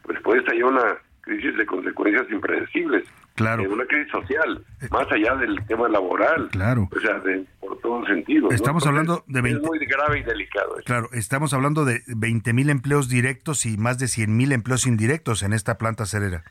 pues 0.05 0.19
puede 0.23 0.39
estallar 0.41 0.65
una 0.65 0.97
crisis 1.21 1.55
de 1.59 1.67
consecuencias 1.67 2.25
impredecibles. 2.31 3.05
Claro. 3.35 3.63
Eh, 3.63 3.69
una 3.69 3.85
crisis 3.85 4.11
social, 4.11 4.65
más 4.91 5.07
allá 5.13 5.35
del 5.37 5.63
tema 5.67 5.87
laboral. 5.91 6.49
Claro. 6.51 6.89
O 6.91 7.01
sea, 7.01 7.19
de, 7.21 7.45
por 7.61 7.79
todos 7.81 8.07
sentidos. 8.07 8.55
Estamos 8.55 8.87
hablando 8.87 9.23
de 9.27 9.43
20 9.43 9.61
Es 9.61 9.67
muy 9.69 9.79
grave 9.81 10.21
y 10.21 10.23
delicado. 10.23 10.79
esto. 10.79 10.85
Claro, 10.87 11.09
estamos 11.13 11.53
hablando 11.53 11.85
de 11.85 12.01
20 12.07 12.55
mil 12.55 12.71
empleos 12.71 13.11
directos 13.11 13.67
y 13.67 13.77
más 13.77 13.99
de 13.99 14.09
100 14.09 14.35
mil 14.35 14.53
empleos 14.53 14.87
indirectos 14.87 15.43
en 15.43 15.53
esta 15.53 15.77
planta 15.77 16.07
cerera. 16.07 16.43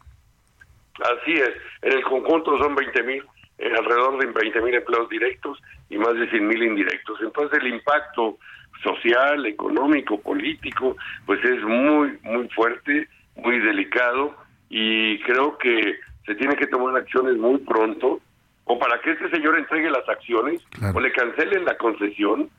Así 1.02 1.34
es. 1.34 1.50
En 1.82 1.94
el 1.94 2.04
conjunto 2.04 2.60
son 2.60 2.76
20 2.76 3.04
mil, 3.04 3.24
eh, 3.58 3.72
alrededor 3.76 4.20
de 4.20 4.28
20 4.28 4.62
mil 4.62 4.76
empleos 4.76 5.10
directos 5.10 5.60
y 5.90 5.98
más 5.98 6.16
de 6.16 6.30
100 6.30 6.48
mil 6.48 6.64
indirectos. 6.64 7.20
Entonces 7.22 7.60
el 7.60 7.68
impacto 7.68 8.38
social, 8.84 9.46
económico, 9.46 10.20
político, 10.20 10.96
pues 11.26 11.44
es 11.44 11.64
muy, 11.64 12.18
muy 12.24 12.48
fuerte, 12.50 13.08
muy 13.36 13.60
delicado 13.60 14.36
y 14.70 15.20
creo 15.20 15.58
que 15.58 15.96
se 16.26 16.36
tiene 16.36 16.56
que 16.56 16.68
tomar 16.68 16.96
acciones 16.96 17.38
muy 17.38 17.58
pronto 17.60 18.20
o 18.66 18.78
para 18.78 19.00
que 19.02 19.12
este 19.12 19.30
señor 19.30 19.58
entregue 19.58 19.90
las 19.90 20.08
acciones 20.10 20.62
o 20.94 21.00
le 21.00 21.12
cancelen 21.12 21.66
la 21.66 21.78
concesión 21.78 22.50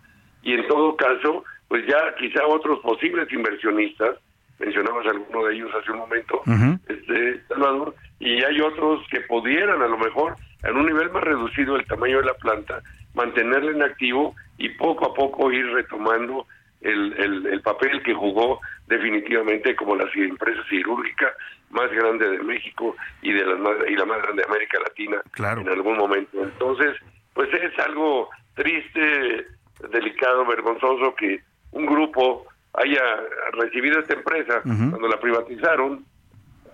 y 0.43 0.55
en 0.55 0.67
todo 0.67 0.97
caso, 0.97 1.45
pues 1.69 1.87
ya 1.87 2.15
quizá 2.19 2.47
otros 2.47 2.81
posibles 2.81 3.31
inversionistas, 3.33 4.17
mencionabas 4.59 5.07
alguno 5.07 5.45
de 5.45 5.55
ellos 5.55 5.71
hace 5.75 5.93
un 5.93 5.99
momento, 5.99 6.43
este 6.89 7.43
Salvador, 7.49 7.95
y 8.19 8.43
hay 8.43 8.61
otros 8.61 9.07
que 9.11 9.21
pudieran 9.23 9.83
a 9.83 9.89
lo 9.89 9.99
mejor 9.99 10.37
en 10.63 10.77
un 10.77 10.87
nivel 10.87 11.11
más 11.11 11.23
reducido 11.23 11.77
el 11.77 11.87
tamaño 11.87 12.19
de 12.19 12.27
la 12.27 12.35
planta, 12.35 12.83
mantenerla 13.15 13.71
en 13.73 13.83
activo 13.83 14.35
y 14.59 14.69
poco 14.71 15.07
a 15.07 15.15
poco 15.15 15.51
ir 15.53 15.67
retomando 15.73 16.47
el, 16.81 17.13
el, 17.19 17.47
el 17.47 17.61
papel 17.63 18.03
que 18.03 18.15
jugó 18.15 18.61
definitivamente 18.87 19.75
como 19.77 19.97
la 19.97 20.09
empresa 20.15 20.63
cirúrgica 20.69 21.33
más 21.71 21.91
grande 21.91 22.29
de 22.29 22.39
México 22.39 22.97
y 23.23 23.33
de 23.33 23.45
las 23.45 23.59
más, 23.59 23.77
y 23.89 23.95
la 23.95 24.05
más 24.05 24.23
grande 24.23 24.43
de 24.43 24.49
América 24.49 24.79
Latina 24.81 25.23
en 25.61 25.69
algún 25.69 25.97
momento. 25.99 26.43
Entonces, 26.43 26.97
pues 27.35 27.49
es 27.53 27.79
algo 27.79 28.31
triste, 28.55 29.47
delicado, 29.91 30.47
vergonzoso 30.47 31.15
que 31.15 31.41
un 31.73 31.87
grupo 31.87 32.47
haya 32.75 33.03
recibido 33.53 34.01
esta 34.01 34.15
empresa 34.15 34.63
cuando 34.63 35.09
la 35.09 35.21
privatizaron 35.21 36.05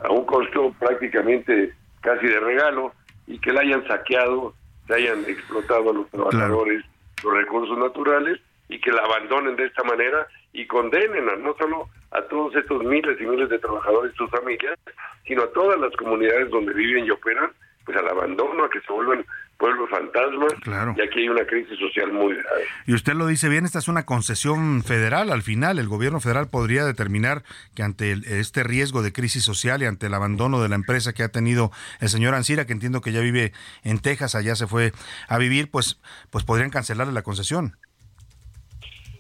a 0.03 0.11
un 0.11 0.25
costo 0.25 0.75
prácticamente 0.79 1.73
casi 2.01 2.27
de 2.27 2.41
regalo 2.41 2.93
y 3.27 3.39
que 3.39 3.53
la 3.53 3.63
hayan 3.63 3.87
saqueado, 3.87 4.55
se 4.87 4.95
hayan 4.95 5.25
explotado 5.27 5.91
a 5.91 5.95
los 5.95 6.11
trabajadores, 6.11 6.85
los 7.23 7.35
recursos 7.35 7.79
naturales 7.79 8.41
y 8.69 8.81
que 8.81 8.93
la 8.93 9.03
abandonen 9.03 9.57
de 9.57 9.67
esta 9.67 9.83
manera 9.85 10.27
y 10.53 10.67
condenen 10.67 11.29
a, 11.29 11.37
no 11.37 11.55
solo 11.57 11.89
a 12.11 12.23
todos 12.23 12.55
estos 12.57 12.83
miles 12.85 13.21
y 13.21 13.25
miles 13.25 13.49
de 13.49 13.59
trabajadores 13.59 14.13
y 14.15 14.17
sus 14.17 14.31
familias, 14.31 14.79
sino 15.27 15.43
a 15.43 15.53
todas 15.53 15.79
las 15.81 15.95
comunidades 15.97 16.51
donde 16.51 16.73
viven 16.73 17.07
y 17.07 17.11
operan, 17.11 17.51
pues 17.85 17.97
al 17.99 18.09
abandono, 18.09 18.65
a 18.65 18.71
que 18.71 18.81
se 18.81 18.93
vuelvan 18.93 19.25
pueblos 19.59 19.89
fantasmas, 19.89 20.53
y 20.97 21.01
aquí 21.01 21.21
hay 21.21 21.29
una 21.29 21.47
crisis 21.47 21.79
social 21.79 22.13
muy 22.13 22.35
grave. 22.35 22.65
Y 22.87 22.95
usted 22.95 23.15
lo 23.15 23.27
dice 23.27 23.49
bien, 23.49 23.65
esta 23.65 23.79
es 23.79 23.89
una 23.89 24.05
concesión 24.05 24.83
federal. 24.83 25.31
Al 25.31 25.43
final, 25.43 25.79
el 25.79 25.89
gobierno 25.89 26.21
federal 26.21 26.49
podría 26.49 26.85
determinar 26.85 27.43
que 27.75 27.83
ante 27.83 28.13
el- 28.13 28.25
este 28.25 28.63
riesgo 28.65 29.03
de 29.03 29.13
crisis 29.13 29.45
social 29.45 29.83
y 29.83 29.87
ante 29.87 30.07
el 30.07 30.15
abandono 30.15 30.61
de 30.61 30.69
la 30.69 30.75
empresa 30.75 31.13
que 31.13 31.23
ha 31.23 31.29
tenido 31.29 31.71
el 32.01 32.09
señor 32.09 32.35
Ancira, 32.35 32.67
que 32.67 32.73
entiendo 32.73 33.01
que 33.01 33.13
ya 33.13 33.21
vive 33.21 33.53
en 33.85 34.01
Texas, 34.01 34.35
allá 34.35 34.57
se 34.57 34.67
fue 34.67 34.93
a 35.29 35.39
vivir, 35.39 35.71
pues, 35.71 36.01
pues 36.31 36.45
podrían 36.45 36.71
cancelarle 36.71 37.13
la 37.13 37.23
concesión. 37.23 37.77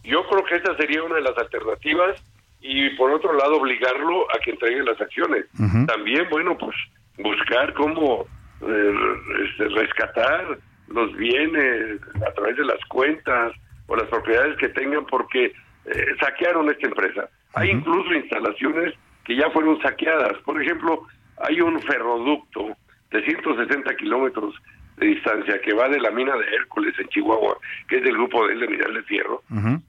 Yo 0.02 0.26
creo 0.28 0.44
que 0.44 0.56
esta 0.56 0.76
sería 0.76 1.02
una 1.02 1.14
de 1.16 1.22
las 1.22 1.36
alternativas 1.38 2.22
y 2.60 2.90
por 2.96 3.10
otro 3.10 3.32
lado 3.32 3.56
obligarlo 3.56 4.24
a 4.34 4.38
que 4.44 4.50
entregue 4.50 4.82
las 4.82 5.00
acciones. 5.00 5.46
También, 5.86 6.26
bueno, 6.30 6.56
pues 6.58 6.76
buscar 7.18 7.72
cómo 7.74 8.26
este, 8.68 9.68
rescatar 9.68 10.58
los 10.88 11.14
bienes 11.16 12.00
a 12.26 12.32
través 12.32 12.56
de 12.56 12.64
las 12.64 12.82
cuentas 12.86 13.52
o 13.86 13.96
las 13.96 14.08
propiedades 14.08 14.56
que 14.58 14.68
tengan 14.70 15.06
porque 15.06 15.46
eh, 15.46 16.06
saquearon 16.20 16.70
esta 16.70 16.86
empresa. 16.86 17.28
Hay 17.54 17.70
incluso 17.70 18.12
instalaciones 18.12 18.94
que 19.24 19.36
ya 19.36 19.50
fueron 19.50 19.80
saqueadas. 19.80 20.38
Por 20.44 20.60
ejemplo, 20.60 21.06
hay 21.38 21.60
un 21.60 21.80
ferroducto 21.80 22.76
de 23.10 23.24
160 23.24 23.96
kilómetros 23.96 24.54
de 24.96 25.06
distancia 25.06 25.60
que 25.60 25.74
va 25.74 25.88
de 25.88 26.00
la 26.00 26.10
mina 26.10 26.36
de 26.36 26.44
Hércules 26.54 26.94
en 26.98 27.08
Chihuahua, 27.08 27.56
que 27.88 27.96
es 27.96 28.04
del 28.04 28.14
grupo 28.14 28.46
de 28.46 28.54
él 28.54 28.60
de 28.60 28.68
Mineral 28.68 28.94
de 28.94 29.02
Fierro, 29.02 29.42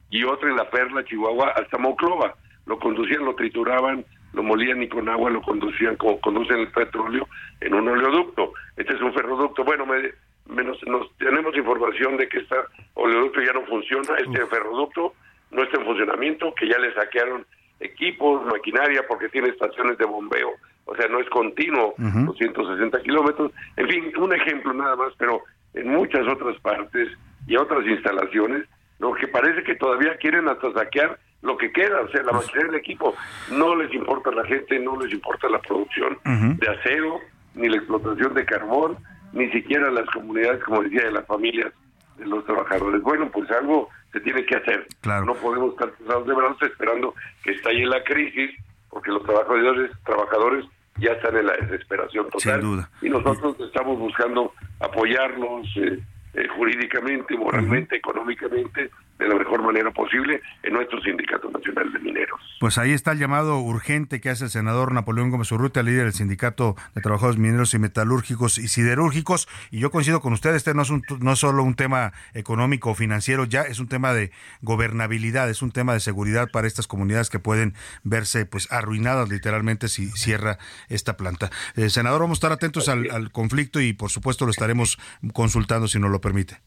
y 0.10 0.24
otro 0.24 0.50
en 0.50 0.56
la 0.56 0.70
Perla, 0.70 1.04
Chihuahua, 1.06 1.50
hasta 1.50 1.78
Moclova. 1.78 2.36
Lo 2.66 2.80
conducían, 2.80 3.24
lo 3.24 3.36
trituraban, 3.36 4.04
lo 4.36 4.44
molían 4.44 4.84
y 4.84 4.90
con 4.90 5.08
agua 5.08 5.30
lo 5.30 5.42
conducían 5.42 5.96
como 5.96 6.20
conducen 6.20 6.60
el 6.60 6.72
petróleo 6.72 7.28
en 7.62 7.74
un 7.74 7.88
oleoducto. 7.88 8.54
Este 8.76 8.94
es 8.94 9.02
un 9.02 9.14
ferroducto. 9.14 9.64
Bueno, 9.64 9.86
me, 9.86 10.12
menos, 10.46 10.78
nos, 10.86 11.16
tenemos 11.18 11.56
información 11.56 12.18
de 12.18 12.28
que 12.28 12.40
este 12.40 12.56
oleoducto 12.96 13.42
ya 13.42 13.54
no 13.54 13.66
funciona, 13.66 14.16
este 14.18 14.46
ferroducto 14.48 15.14
no 15.52 15.64
está 15.64 15.80
en 15.80 15.86
funcionamiento, 15.86 16.54
que 16.54 16.68
ya 16.68 16.78
le 16.78 16.94
saquearon 16.94 17.46
equipos, 17.80 18.46
maquinaria, 18.46 19.04
porque 19.08 19.30
tiene 19.30 19.50
estaciones 19.50 19.98
de 19.98 20.06
bombeo, 20.06 20.52
o 20.86 20.96
sea, 20.96 21.08
no 21.08 21.20
es 21.20 21.30
continuo, 21.30 21.96
los 21.98 22.38
160 22.38 23.02
kilómetros. 23.02 23.52
En 23.78 23.88
fin, 23.88 24.12
un 24.18 24.34
ejemplo 24.34 24.74
nada 24.74 24.96
más, 24.96 25.14
pero 25.18 25.42
en 25.74 25.90
muchas 25.90 26.28
otras 26.28 26.60
partes 26.60 27.10
y 27.48 27.56
otras 27.56 27.86
instalaciones, 27.86 28.66
lo 29.00 29.14
que 29.14 29.28
parece 29.28 29.64
que 29.64 29.76
todavía 29.76 30.18
quieren 30.18 30.48
hasta 30.48 30.72
saquear 30.74 31.20
lo 31.46 31.58
que 31.58 31.72
queda, 31.72 32.02
o 32.02 32.10
sea, 32.10 32.24
la 32.24 32.34
maquinaria 32.34 32.66
del 32.66 32.76
equipo. 32.76 33.16
No 33.52 33.76
les 33.76 33.94
importa 33.94 34.32
la 34.32 34.44
gente, 34.46 34.80
no 34.80 35.00
les 35.00 35.14
importa 35.14 35.48
la 35.48 35.60
producción 35.60 36.18
de 36.24 36.68
acero, 36.68 37.20
ni 37.54 37.70
la 37.70 37.78
explotación 37.78 38.34
de 38.34 38.46
carbón, 38.46 38.98
ni 39.32 39.50
siquiera 39.52 39.92
las 39.92 40.10
comunidades, 40.10 40.64
como 40.64 40.82
decía, 40.82 41.04
de 41.04 41.12
las 41.12 41.26
familias 41.26 41.72
de 42.18 42.26
los 42.26 42.44
trabajadores. 42.46 43.02
Bueno, 43.02 43.30
pues 43.32 43.50
algo 43.52 43.90
se 44.12 44.20
tiene 44.22 44.46
que 44.46 44.56
hacer. 44.56 44.88
No 45.26 45.36
podemos 45.36 45.74
estar 45.74 45.92
cruzados 45.92 46.28
de 46.28 46.34
brazos 46.34 46.62
esperando 46.64 47.14
que 47.44 47.52
estalle 47.52 47.86
la 47.86 48.04
crisis, 48.04 48.52
porque 48.90 49.12
los 49.12 49.24
trabajadores, 49.24 49.92
trabajadores 50.04 50.66
ya 50.98 51.12
están 51.12 51.36
en 51.38 51.46
la 51.46 51.54
desesperación 51.58 52.26
total. 52.30 52.62
Sin 52.62 52.62
duda. 52.62 52.90
Y 53.02 53.10
nosotros 53.10 53.56
estamos 53.60 54.00
buscando 54.00 54.54
apoyarlos 54.80 55.68
eh, 55.76 56.00
eh, 56.34 56.48
jurídicamente, 56.56 57.38
moralmente, 57.38 57.98
económicamente, 57.98 58.90
de 59.20 59.28
la 59.28 59.36
mejor 59.36 59.64
manera 59.64 59.92
posible 59.92 60.42
en 60.64 60.74
nuestro 60.74 61.02
Sindicato 61.02 61.50
Nacional 61.50 61.92
de 61.94 62.00
Mineros. 62.00 62.40
Pues 62.60 62.78
ahí 62.78 62.92
está 62.92 63.14
el 63.14 63.20
llamado 63.20 63.60
urgente 63.60 64.20
que 64.20 64.30
hace 64.30 64.46
el 64.46 64.50
senador 64.50 64.92
Napoleón 64.92 65.30
Gómez 65.30 65.52
Urrutia, 65.52 65.84
líder 65.84 66.06
del 66.06 66.14
Sindicato 66.14 66.76
de 66.94 67.02
Trabajadores 67.02 67.38
Mineros 67.40 67.74
y 67.74 67.80
Metalúrgicos 67.80 68.58
y 68.58 68.68
Siderúrgicos. 68.68 69.48
Y 69.72 69.80
yo 69.80 69.92
coincido 69.92 70.20
con 70.20 70.34
usted, 70.34 70.54
este 70.56 70.74
no 70.74 70.82
es, 70.82 70.90
un, 70.90 71.04
no 71.20 71.34
es 71.34 71.40
solo 71.40 71.64
un 71.64 71.76
tema 71.76 72.14
económico 72.34 72.92
o 72.92 72.96
financiero, 72.96 73.46
ya 73.46 73.62
es 73.62 73.80
un 73.80 73.88
tema 73.88 74.14
de 74.14 74.32
gobernabilidad, 74.62 75.50
es 75.50 75.62
un 75.62 75.72
tema 75.72 75.94
de 75.94 76.00
seguridad 76.02 76.50
para 76.52 76.68
estas 76.68 76.88
comunidades 76.88 77.30
que 77.30 77.40
pueden 77.40 77.74
verse 78.04 78.46
pues 78.46 78.72
arruinadas 78.72 79.30
literalmente 79.30 79.88
si 79.88 80.08
cierra 80.12 80.58
esta 80.90 81.18
planta. 81.18 81.52
Eh, 81.76 81.90
senador, 81.90 82.22
vamos 82.22 82.38
a 82.38 82.40
estar 82.40 82.52
atentos 82.52 82.90
al, 82.90 83.10
al 83.12 83.32
conflicto 83.32 83.80
y 83.80 83.94
por 83.94 84.10
supuesto 84.10 84.46
lo 84.46 84.52
estaremos 84.52 84.98
consultando 85.34 85.88
si 85.88 86.00
nos 86.00 86.12
lo 86.12 86.20
permite. 86.20 86.60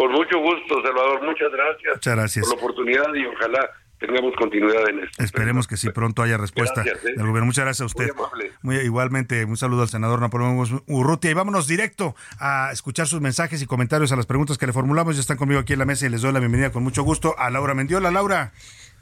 Con 0.00 0.12
mucho 0.12 0.38
gusto, 0.38 0.80
Salvador, 0.82 1.22
muchas 1.26 1.52
gracias, 1.52 1.94
Muchas 1.96 2.16
gracias. 2.16 2.46
por 2.48 2.56
la 2.56 2.62
oportunidad 2.62 3.14
y 3.14 3.26
ojalá 3.26 3.68
tengamos 3.98 4.32
continuidad 4.38 4.88
en 4.88 5.00
esto. 5.00 5.22
Esperemos 5.22 5.68
que 5.68 5.76
sí 5.76 5.90
pronto 5.90 6.22
haya 6.22 6.38
respuesta 6.38 6.82
Gracias, 6.82 7.04
¿eh? 7.04 7.08
del 7.16 7.26
gobierno. 7.26 7.44
Muchas 7.44 7.66
gracias 7.66 7.82
a 7.82 7.84
usted. 7.84 8.08
Muy. 8.16 8.50
Muy- 8.62 8.76
igualmente, 8.82 9.44
un 9.44 9.58
saludo 9.58 9.82
al 9.82 9.88
senador 9.90 10.20
Napoleón 10.22 10.56
Urrutia. 10.86 11.30
Y 11.30 11.34
vámonos 11.34 11.66
directo 11.66 12.16
a 12.38 12.70
escuchar 12.72 13.08
sus 13.08 13.20
mensajes 13.20 13.60
y 13.60 13.66
comentarios 13.66 14.10
a 14.12 14.16
las 14.16 14.24
preguntas 14.24 14.56
que 14.56 14.66
le 14.66 14.72
formulamos. 14.72 15.16
Ya 15.16 15.20
están 15.20 15.36
conmigo 15.36 15.60
aquí 15.60 15.74
en 15.74 15.80
la 15.80 15.84
mesa 15.84 16.06
y 16.06 16.08
les 16.08 16.22
doy 16.22 16.32
la 16.32 16.40
bienvenida 16.40 16.72
con 16.72 16.82
mucho 16.82 17.02
gusto 17.02 17.34
a 17.38 17.50
Laura 17.50 17.74
Mendiola. 17.74 18.10
Laura. 18.10 18.52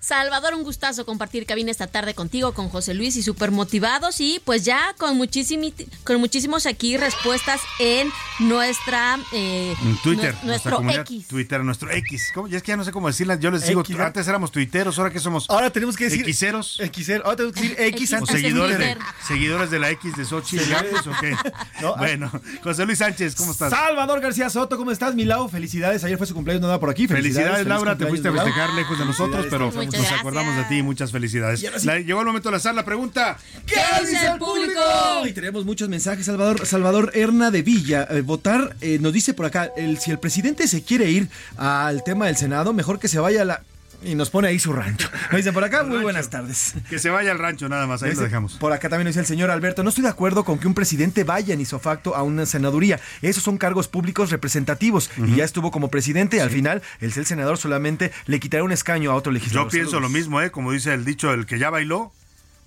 Salvador, 0.01 0.55
un 0.55 0.62
gustazo 0.62 1.05
compartir 1.05 1.45
cabina 1.45 1.70
esta 1.73 1.89
tarde 1.89 2.15
contigo, 2.15 2.55
con 2.55 2.69
José 2.69 2.95
Luis 2.95 3.16
y 3.16 3.23
súper 3.23 3.51
motivados 3.51 4.20
y 4.20 4.41
pues 4.45 4.65
ya 4.65 4.95
con, 4.97 5.19
muchísimi- 5.19 5.75
con 6.05 6.20
muchísimos 6.20 6.66
aquí 6.66 6.97
respuestas 6.97 7.61
en 7.81 8.09
nuestra... 8.39 9.19
eh, 9.33 9.75
En 9.83 9.97
Twitter, 9.99 10.35
nuestro 10.45 10.89
X. 10.89 11.27
Twitter, 11.27 11.65
nuestro 11.65 11.91
X. 11.91 12.31
¿Cómo? 12.33 12.47
Ya 12.49 12.59
es 12.59 12.62
que 12.62 12.69
ya 12.73 12.77
no 12.77 12.85
sé 12.85 12.93
cómo 12.93 13.09
decirla. 13.09 13.35
Yo 13.41 13.51
les 13.51 13.66
digo, 13.66 13.81
X, 13.81 13.99
antes 13.99 14.29
éramos 14.29 14.53
tuiteros, 14.53 14.97
ahora 14.99 15.11
que 15.12 15.19
somos. 15.19 15.47
Ahora 15.51 15.70
tenemos 15.70 15.97
que 15.97 16.05
decir 16.09 16.33
Xeros. 16.35 16.81
Xero. 16.95 17.25
Ahora 17.25 17.37
tenemos 17.37 17.55
que 17.55 17.62
decir 17.62 17.77
X 17.81 18.12
O 18.12 18.16
antes 18.16 18.31
seguidores 18.41 18.79
de, 18.79 18.97
seguidores 19.27 19.70
de 19.70 19.79
la 19.81 19.91
X 19.91 20.16
de 20.16 20.25
Xochitl 20.25 20.65
Sí. 20.65 20.73
O 21.09 21.20
qué? 21.20 21.37
No, 21.83 21.97
bueno, 21.97 22.31
José 22.62 22.85
Luis 22.87 22.99
Sánchez, 22.99 23.35
¿cómo 23.37 23.53
estás? 23.53 23.70
Salvador 23.70 24.20
García 24.20 24.51
Soto, 24.51 24.77
¿cómo 24.77 24.91
estás, 24.91 25.15
mi 25.15 25.25
Lau? 25.25 25.49
Felicidades, 25.49 26.03
ayer 26.05 26.19
fue 26.19 26.27
su 26.27 26.35
cumpleaños, 26.35 26.62
no 26.62 26.69
da 26.69 26.79
por 26.81 26.91
aquí. 26.91 27.07
Felicidades, 27.07 27.66
Laura, 27.66 27.97
te 27.97 28.07
fuiste 28.07 28.29
a 28.29 28.33
festejar 28.33 28.70
lejos 28.75 28.99
de 28.99 29.05
nosotros, 29.05 29.47
pero 29.51 29.70
Nos 29.97 30.12
acordamos 30.12 30.56
de 30.56 30.65
ti, 30.65 30.82
muchas 30.82 31.10
felicidades. 31.12 31.65
ahora 31.65 31.78
sí- 31.78 31.86
La- 31.86 31.98
llegó 32.01 32.20
el 32.20 32.27
momento 32.27 32.48
de 32.48 32.52
lanzar 32.52 32.74
la 32.74 32.85
pregunta. 32.85 33.36
¿Qué 33.66 33.77
dice 34.01 34.27
el 34.27 34.39
público? 34.39 34.81
Y 35.27 35.32
tenemos 35.32 35.65
muchos 35.65 35.89
mensajes. 35.89 36.27
Salvador, 36.27 36.66
Salvador 36.66 37.10
Erna 37.15 37.51
de 37.51 37.62
Villa, 37.62 38.06
eh, 38.10 38.20
votar, 38.23 38.77
eh, 38.81 38.98
nos 39.01 39.12
dice 39.12 39.35
por 39.35 39.47
acá, 39.47 39.70
el, 39.77 39.98
si 39.98 40.10
el 40.10 40.19
presidente 40.19 40.66
se 40.69 40.82
quiere 40.82 41.10
ir 41.10 41.28
al 41.56 42.02
tema 42.05 42.27
del 42.27 42.36
Senado, 42.36 42.73
mejor 42.73 42.98
que 42.98 43.09
se 43.09 43.19
vaya 43.19 43.43
a 43.43 43.44
la... 43.44 43.62
Y 44.01 44.15
nos 44.15 44.31
pone 44.31 44.47
ahí 44.49 44.59
su 44.61 44.73
rancho. 44.73 45.11
Nos 45.33 45.39
dicen 45.39 45.53
por 45.53 45.65
acá, 45.65 45.83
muy 45.83 45.99
buenas 45.99 46.31
tardes. 46.31 46.75
Que 46.89 47.01
se 47.01 47.11
vaya 47.11 47.33
al 47.33 47.39
rancho 47.41 47.69
nada 47.69 47.87
más, 47.89 48.03
ahí 48.03 48.11
lo 48.11 48.12
Dice- 48.15 48.25
dejamos. 48.25 48.55
Por 48.55 48.73
acá 48.73 48.89
también 48.89 49.07
nos 49.07 49.15
dice 49.15 49.20
el 49.20 49.27
señor 49.27 49.51
Alberto, 49.51 49.83
no 49.83 49.89
estoy 49.89 50.03
de 50.05 50.11
acuerdo 50.11 50.45
con 50.45 50.59
que 50.59 50.69
un 50.69 50.75
presidente 50.75 51.25
vaya 51.25 51.53
en 51.53 51.61
isofacto 51.61 52.15
a 52.15 52.23
una 52.23 52.47
senaduría. 52.47 53.01
Esos 53.23 53.43
son 53.43 53.59
cargos 53.59 53.89
públicos 53.89 54.31
representativos. 54.31 55.11
Y 55.27 55.35
ya 55.37 55.45
estuvo 55.45 55.70
como 55.73 55.89
presidente. 55.91 56.41
Al 56.41 56.51
final, 56.51 56.81
el 57.01 57.12
ser 57.12 57.25
senador 57.25 57.59
solamente 57.59 58.12
le 58.27 58.39
quitará 58.39 58.62
un 58.62 58.70
escaño 58.73 59.11
a 59.11 59.15
otro 59.16 59.33
legislador. 59.33 59.66
Yo 59.66 59.70
pienso 59.70 59.99
lo 60.01 60.09
mismo, 60.09 60.41
¿eh? 60.41 60.51
Como 60.53 60.70
dice 60.73 60.95
el 60.95 61.05
dicho, 61.05 61.33
el 61.33 61.45
que 61.47 61.59
ya 61.59 61.70
bailó, 61.70 62.12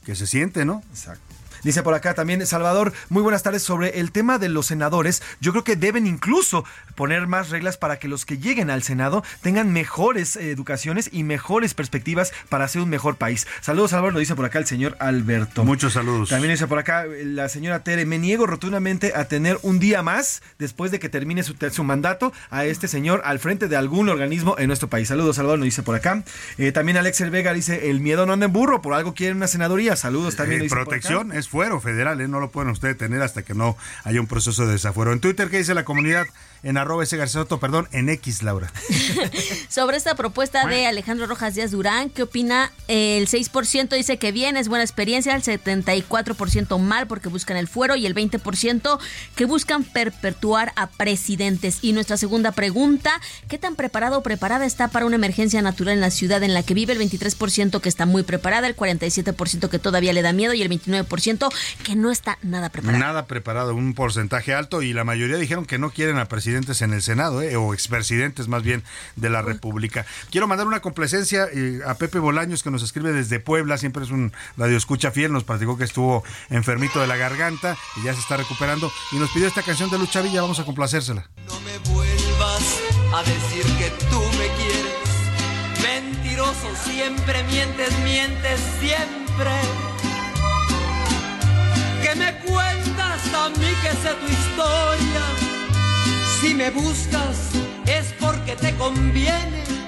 que 0.05 0.15
se 0.15 0.27
siente, 0.27 0.65
¿no? 0.65 0.83
Exacto. 0.91 1.21
Dice 1.63 1.83
por 1.83 1.93
acá 1.93 2.13
también 2.13 2.45
Salvador, 2.45 2.93
muy 3.09 3.21
buenas 3.21 3.43
tardes 3.43 3.63
sobre 3.63 3.99
el 3.99 4.11
tema 4.11 4.37
de 4.37 4.49
los 4.49 4.67
senadores. 4.67 5.21
Yo 5.39 5.51
creo 5.51 5.63
que 5.63 5.75
deben 5.75 6.07
incluso 6.07 6.65
poner 6.95 7.27
más 7.27 7.49
reglas 7.49 7.77
para 7.77 7.99
que 7.99 8.07
los 8.07 8.25
que 8.25 8.37
lleguen 8.37 8.69
al 8.69 8.83
Senado 8.83 9.23
tengan 9.41 9.71
mejores 9.71 10.35
eh, 10.35 10.51
educaciones 10.51 11.09
y 11.11 11.23
mejores 11.23 11.73
perspectivas 11.73 12.33
para 12.49 12.67
ser 12.67 12.81
un 12.81 12.89
mejor 12.89 13.17
país. 13.17 13.47
Saludos 13.61 13.91
Salvador, 13.91 14.13
lo 14.13 14.19
dice 14.19 14.35
por 14.35 14.45
acá 14.45 14.59
el 14.59 14.65
señor 14.65 14.95
Alberto. 14.99 15.63
Muchos 15.63 15.93
saludos. 15.93 16.29
También 16.29 16.53
dice 16.53 16.67
por 16.67 16.79
acá 16.79 17.05
eh, 17.05 17.25
la 17.25 17.49
señora 17.49 17.83
Tere, 17.83 18.05
me 18.05 18.17
niego 18.17 18.47
rotundamente 18.47 19.13
a 19.15 19.25
tener 19.25 19.59
un 19.61 19.79
día 19.79 20.01
más 20.01 20.41
después 20.57 20.91
de 20.91 20.99
que 20.99 21.09
termine 21.09 21.43
su, 21.43 21.55
su 21.71 21.83
mandato 21.83 22.33
a 22.49 22.65
este 22.65 22.87
señor 22.87 23.21
al 23.25 23.39
frente 23.39 23.67
de 23.67 23.75
algún 23.75 24.09
organismo 24.09 24.55
en 24.57 24.67
nuestro 24.67 24.89
país. 24.89 25.07
Saludos 25.07 25.35
Salvador, 25.35 25.59
lo 25.59 25.65
dice 25.65 25.83
por 25.83 25.95
acá. 25.95 26.23
Eh, 26.57 26.71
también 26.71 26.97
Alex 26.97 27.21
El 27.21 27.29
Vega 27.29 27.53
dice, 27.53 27.89
el 27.89 27.99
miedo 27.99 28.25
no 28.25 28.33
anda 28.33 28.45
en 28.45 28.53
burro, 28.53 28.81
por 28.81 28.93
algo 28.93 29.13
quieren 29.13 29.37
una 29.37 29.47
senaduría. 29.47 29.95
Saludos 29.95 30.35
también. 30.35 30.61
Eh, 30.61 30.63
lo 30.63 30.63
dice 30.63 30.75
por 30.75 30.81
acá. 30.81 30.89
protección 30.89 31.31
es 31.31 31.50
fuero 31.51 31.81
federal, 31.81 32.21
¿eh? 32.21 32.29
no 32.29 32.39
lo 32.39 32.49
pueden 32.49 32.71
ustedes 32.71 32.97
tener 32.97 33.21
hasta 33.21 33.43
que 33.43 33.53
no 33.53 33.75
haya 34.05 34.21
un 34.21 34.27
proceso 34.27 34.65
de 34.65 34.71
desafuero. 34.71 35.11
En 35.11 35.19
Twitter, 35.19 35.49
¿qué 35.49 35.57
dice 35.57 35.73
la 35.73 35.83
comunidad? 35.83 36.25
En 36.63 36.77
arroba 36.77 37.03
ese 37.03 37.17
García 37.17 37.41
Soto, 37.41 37.59
perdón, 37.59 37.87
en 37.91 38.07
X, 38.09 38.43
Laura. 38.43 38.71
Sobre 39.69 39.97
esta 39.97 40.13
propuesta 40.13 40.67
de 40.67 40.85
Alejandro 40.85 41.25
Rojas 41.25 41.55
Díaz 41.55 41.71
Durán, 41.71 42.11
¿qué 42.11 42.21
opina? 42.21 42.71
El 42.87 43.27
6% 43.27 43.89
dice 43.95 44.17
que 44.17 44.31
bien, 44.31 44.57
es 44.57 44.67
buena 44.67 44.83
experiencia, 44.83 45.35
el 45.35 45.41
74% 45.41 46.77
mal 46.77 47.07
porque 47.07 47.29
buscan 47.29 47.57
el 47.57 47.67
fuero 47.67 47.95
y 47.95 48.05
el 48.05 48.13
20% 48.13 48.99
que 49.35 49.45
buscan 49.45 49.83
perpetuar 49.83 50.71
a 50.75 50.87
presidentes. 50.87 51.79
Y 51.81 51.93
nuestra 51.93 52.17
segunda 52.17 52.51
pregunta, 52.51 53.19
¿qué 53.47 53.57
tan 53.57 53.75
preparado 53.75 54.19
o 54.19 54.23
preparada 54.23 54.67
está 54.67 54.89
para 54.89 55.07
una 55.07 55.15
emergencia 55.15 55.63
natural 55.63 55.95
en 55.95 56.01
la 56.01 56.11
ciudad 56.11 56.43
en 56.43 56.53
la 56.53 56.61
que 56.61 56.75
vive? 56.75 56.93
El 56.93 56.99
23% 56.99 57.81
que 57.81 57.89
está 57.89 58.05
muy 58.05 58.21
preparada, 58.21 58.67
el 58.67 58.75
47% 58.75 59.67
que 59.69 59.79
todavía 59.79 60.13
le 60.13 60.21
da 60.21 60.31
miedo 60.31 60.53
y 60.53 60.61
el 60.61 60.69
29% 60.69 61.51
que 61.83 61.95
no 61.95 62.11
está 62.11 62.37
nada 62.43 62.69
preparada. 62.69 62.99
Nada 62.99 63.25
preparado, 63.25 63.73
un 63.73 63.95
porcentaje 63.95 64.53
alto 64.53 64.83
y 64.83 64.93
la 64.93 65.03
mayoría 65.03 65.37
dijeron 65.37 65.65
que 65.65 65.79
no 65.79 65.89
quieren 65.89 66.19
a 66.19 66.27
presidentes 66.27 66.50
en 66.55 66.93
el 66.93 67.01
Senado, 67.01 67.41
¿eh? 67.41 67.55
o 67.55 67.73
expresidentes 67.73 68.47
más 68.47 68.63
bien 68.63 68.83
de 69.15 69.29
la 69.29 69.41
República. 69.41 70.05
Quiero 70.29 70.47
mandar 70.47 70.67
una 70.67 70.81
complacencia 70.81 71.47
eh, 71.51 71.79
a 71.85 71.95
Pepe 71.95 72.19
Bolaños 72.19 72.61
que 72.61 72.71
nos 72.71 72.83
escribe 72.83 73.13
desde 73.13 73.39
Puebla, 73.39 73.77
siempre 73.77 74.03
es 74.03 74.11
un 74.11 74.33
radio 74.57 74.77
escucha 74.77 75.11
fiel, 75.11 75.31
nos 75.31 75.43
platicó 75.43 75.77
que 75.77 75.83
estuvo 75.83 76.23
enfermito 76.49 76.99
de 76.99 77.07
la 77.07 77.15
garganta 77.15 77.77
y 77.97 78.03
ya 78.03 78.13
se 78.13 78.19
está 78.19 78.37
recuperando 78.37 78.91
y 79.11 79.15
nos 79.15 79.31
pidió 79.31 79.47
esta 79.47 79.63
canción 79.63 79.89
de 79.89 79.97
Lucha 79.97 80.21
Villa, 80.21 80.41
vamos 80.41 80.59
a 80.59 80.65
complacérsela. 80.65 81.29
vuelvas 81.89 82.79
a 83.13 83.23
decir 83.23 83.63
que 83.77 83.89
tú 84.09 84.19
me 84.19 84.47
quieres. 84.57 85.01
Mentiroso, 85.81 86.75
siempre 86.83 87.43
mientes, 87.43 87.97
mientes 88.03 88.59
siempre. 88.79 89.51
Que 92.03 92.15
me 92.15 92.37
cuentas 92.39 93.33
a 93.33 93.49
mí 93.49 93.73
que 93.81 93.89
sé 93.89 94.13
tu 94.19 94.27
historia. 94.27 95.60
Si 96.41 96.55
me 96.55 96.71
buscas 96.71 97.51
es 97.85 98.15
porque 98.19 98.55
te 98.55 98.73
conviene. 98.77 99.80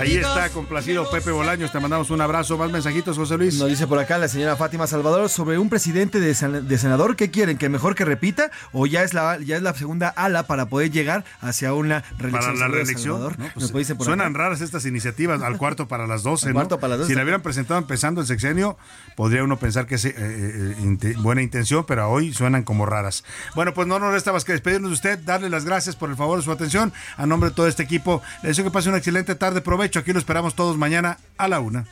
Ahí 0.00 0.16
está 0.16 0.48
complacido 0.50 1.10
Pepe 1.10 1.30
Bolaños, 1.30 1.72
te 1.72 1.80
mandamos 1.80 2.10
un 2.10 2.20
abrazo, 2.20 2.56
más 2.56 2.70
mensajitos 2.70 3.16
José 3.16 3.36
Luis. 3.36 3.58
Nos 3.58 3.68
dice 3.68 3.86
por 3.86 3.98
acá 3.98 4.16
la 4.16 4.28
señora 4.28 4.56
Fátima 4.56 4.86
Salvador 4.86 5.28
sobre 5.28 5.58
un 5.58 5.68
presidente 5.68 6.20
de, 6.20 6.32
sen- 6.32 6.62
de 6.62 6.78
senador. 6.78 7.16
¿Qué 7.16 7.30
quieren? 7.30 7.58
¿Que 7.58 7.68
mejor 7.68 7.94
que 7.94 8.04
repita? 8.04 8.50
¿O 8.72 8.86
ya 8.86 9.02
es 9.02 9.12
la 9.14 9.38
ya 9.38 9.56
es 9.56 9.62
la 9.62 9.74
segunda 9.74 10.08
ala 10.08 10.44
para 10.46 10.66
poder 10.66 10.90
llegar 10.90 11.24
hacia 11.40 11.74
una 11.74 12.02
reelección? 12.18 12.32
Para 12.32 12.54
la 12.54 12.68
reelección. 12.68 13.36
Pues, 13.54 13.86
suenan 13.98 14.28
acá. 14.34 14.38
raras 14.38 14.60
estas 14.60 14.86
iniciativas 14.86 15.42
al 15.42 15.58
cuarto 15.58 15.88
para 15.88 16.06
las 16.06 16.22
12. 16.22 16.46
Al 16.46 16.52
¿no? 16.52 16.58
cuarto 16.60 16.78
para 16.80 16.90
las 16.92 16.98
12. 17.00 17.12
Si 17.12 17.16
la 17.16 17.22
hubieran 17.22 17.42
presentado 17.42 17.78
empezando 17.80 18.20
el 18.20 18.26
sexenio, 18.26 18.78
podría 19.16 19.42
uno 19.42 19.58
pensar 19.58 19.86
que 19.86 19.96
es 19.96 20.04
eh, 20.04 20.14
eh, 20.16 20.76
inte- 20.80 21.14
buena 21.16 21.42
intención, 21.42 21.84
pero 21.86 22.08
hoy 22.08 22.32
suenan 22.32 22.62
como 22.62 22.86
raras. 22.86 23.24
Bueno, 23.54 23.74
pues 23.74 23.86
no 23.88 23.98
nos 23.98 24.12
resta 24.12 24.32
más 24.32 24.44
que 24.44 24.52
despedirnos 24.52 24.90
de 24.90 24.94
usted, 24.94 25.18
darle 25.18 25.50
las 25.50 25.64
gracias 25.64 25.96
por 25.96 26.08
el 26.10 26.16
favor 26.16 26.38
de 26.38 26.44
su 26.44 26.52
atención. 26.52 26.92
A 27.16 27.26
nombre 27.26 27.50
de 27.50 27.56
todo 27.56 27.66
este 27.66 27.82
equipo, 27.82 28.22
le 28.42 28.50
deseo 28.50 28.64
que 28.64 28.70
pase 28.70 28.88
una 28.88 28.98
excelente 28.98 29.34
tarde. 29.34 29.57
Provecho, 29.60 30.00
aquí 30.00 30.12
lo 30.12 30.18
esperamos 30.18 30.54
todos 30.54 30.76
mañana 30.76 31.18
a 31.36 31.48
la 31.48 31.60
una. 31.60 31.86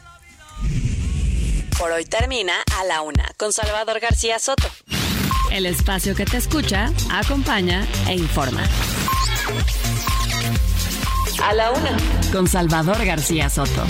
Por 1.78 1.90
hoy 1.90 2.04
termina 2.04 2.54
a 2.78 2.84
la 2.84 3.02
una 3.02 3.30
con 3.36 3.52
Salvador 3.52 4.00
García 4.00 4.38
Soto. 4.38 4.68
El 5.50 5.66
espacio 5.66 6.14
que 6.14 6.24
te 6.24 6.38
escucha, 6.38 6.90
acompaña 7.10 7.86
e 8.08 8.14
informa. 8.14 8.62
A 11.42 11.54
la 11.54 11.70
una 11.70 11.96
con 12.32 12.48
Salvador 12.48 13.04
García 13.04 13.50
Soto. 13.50 13.86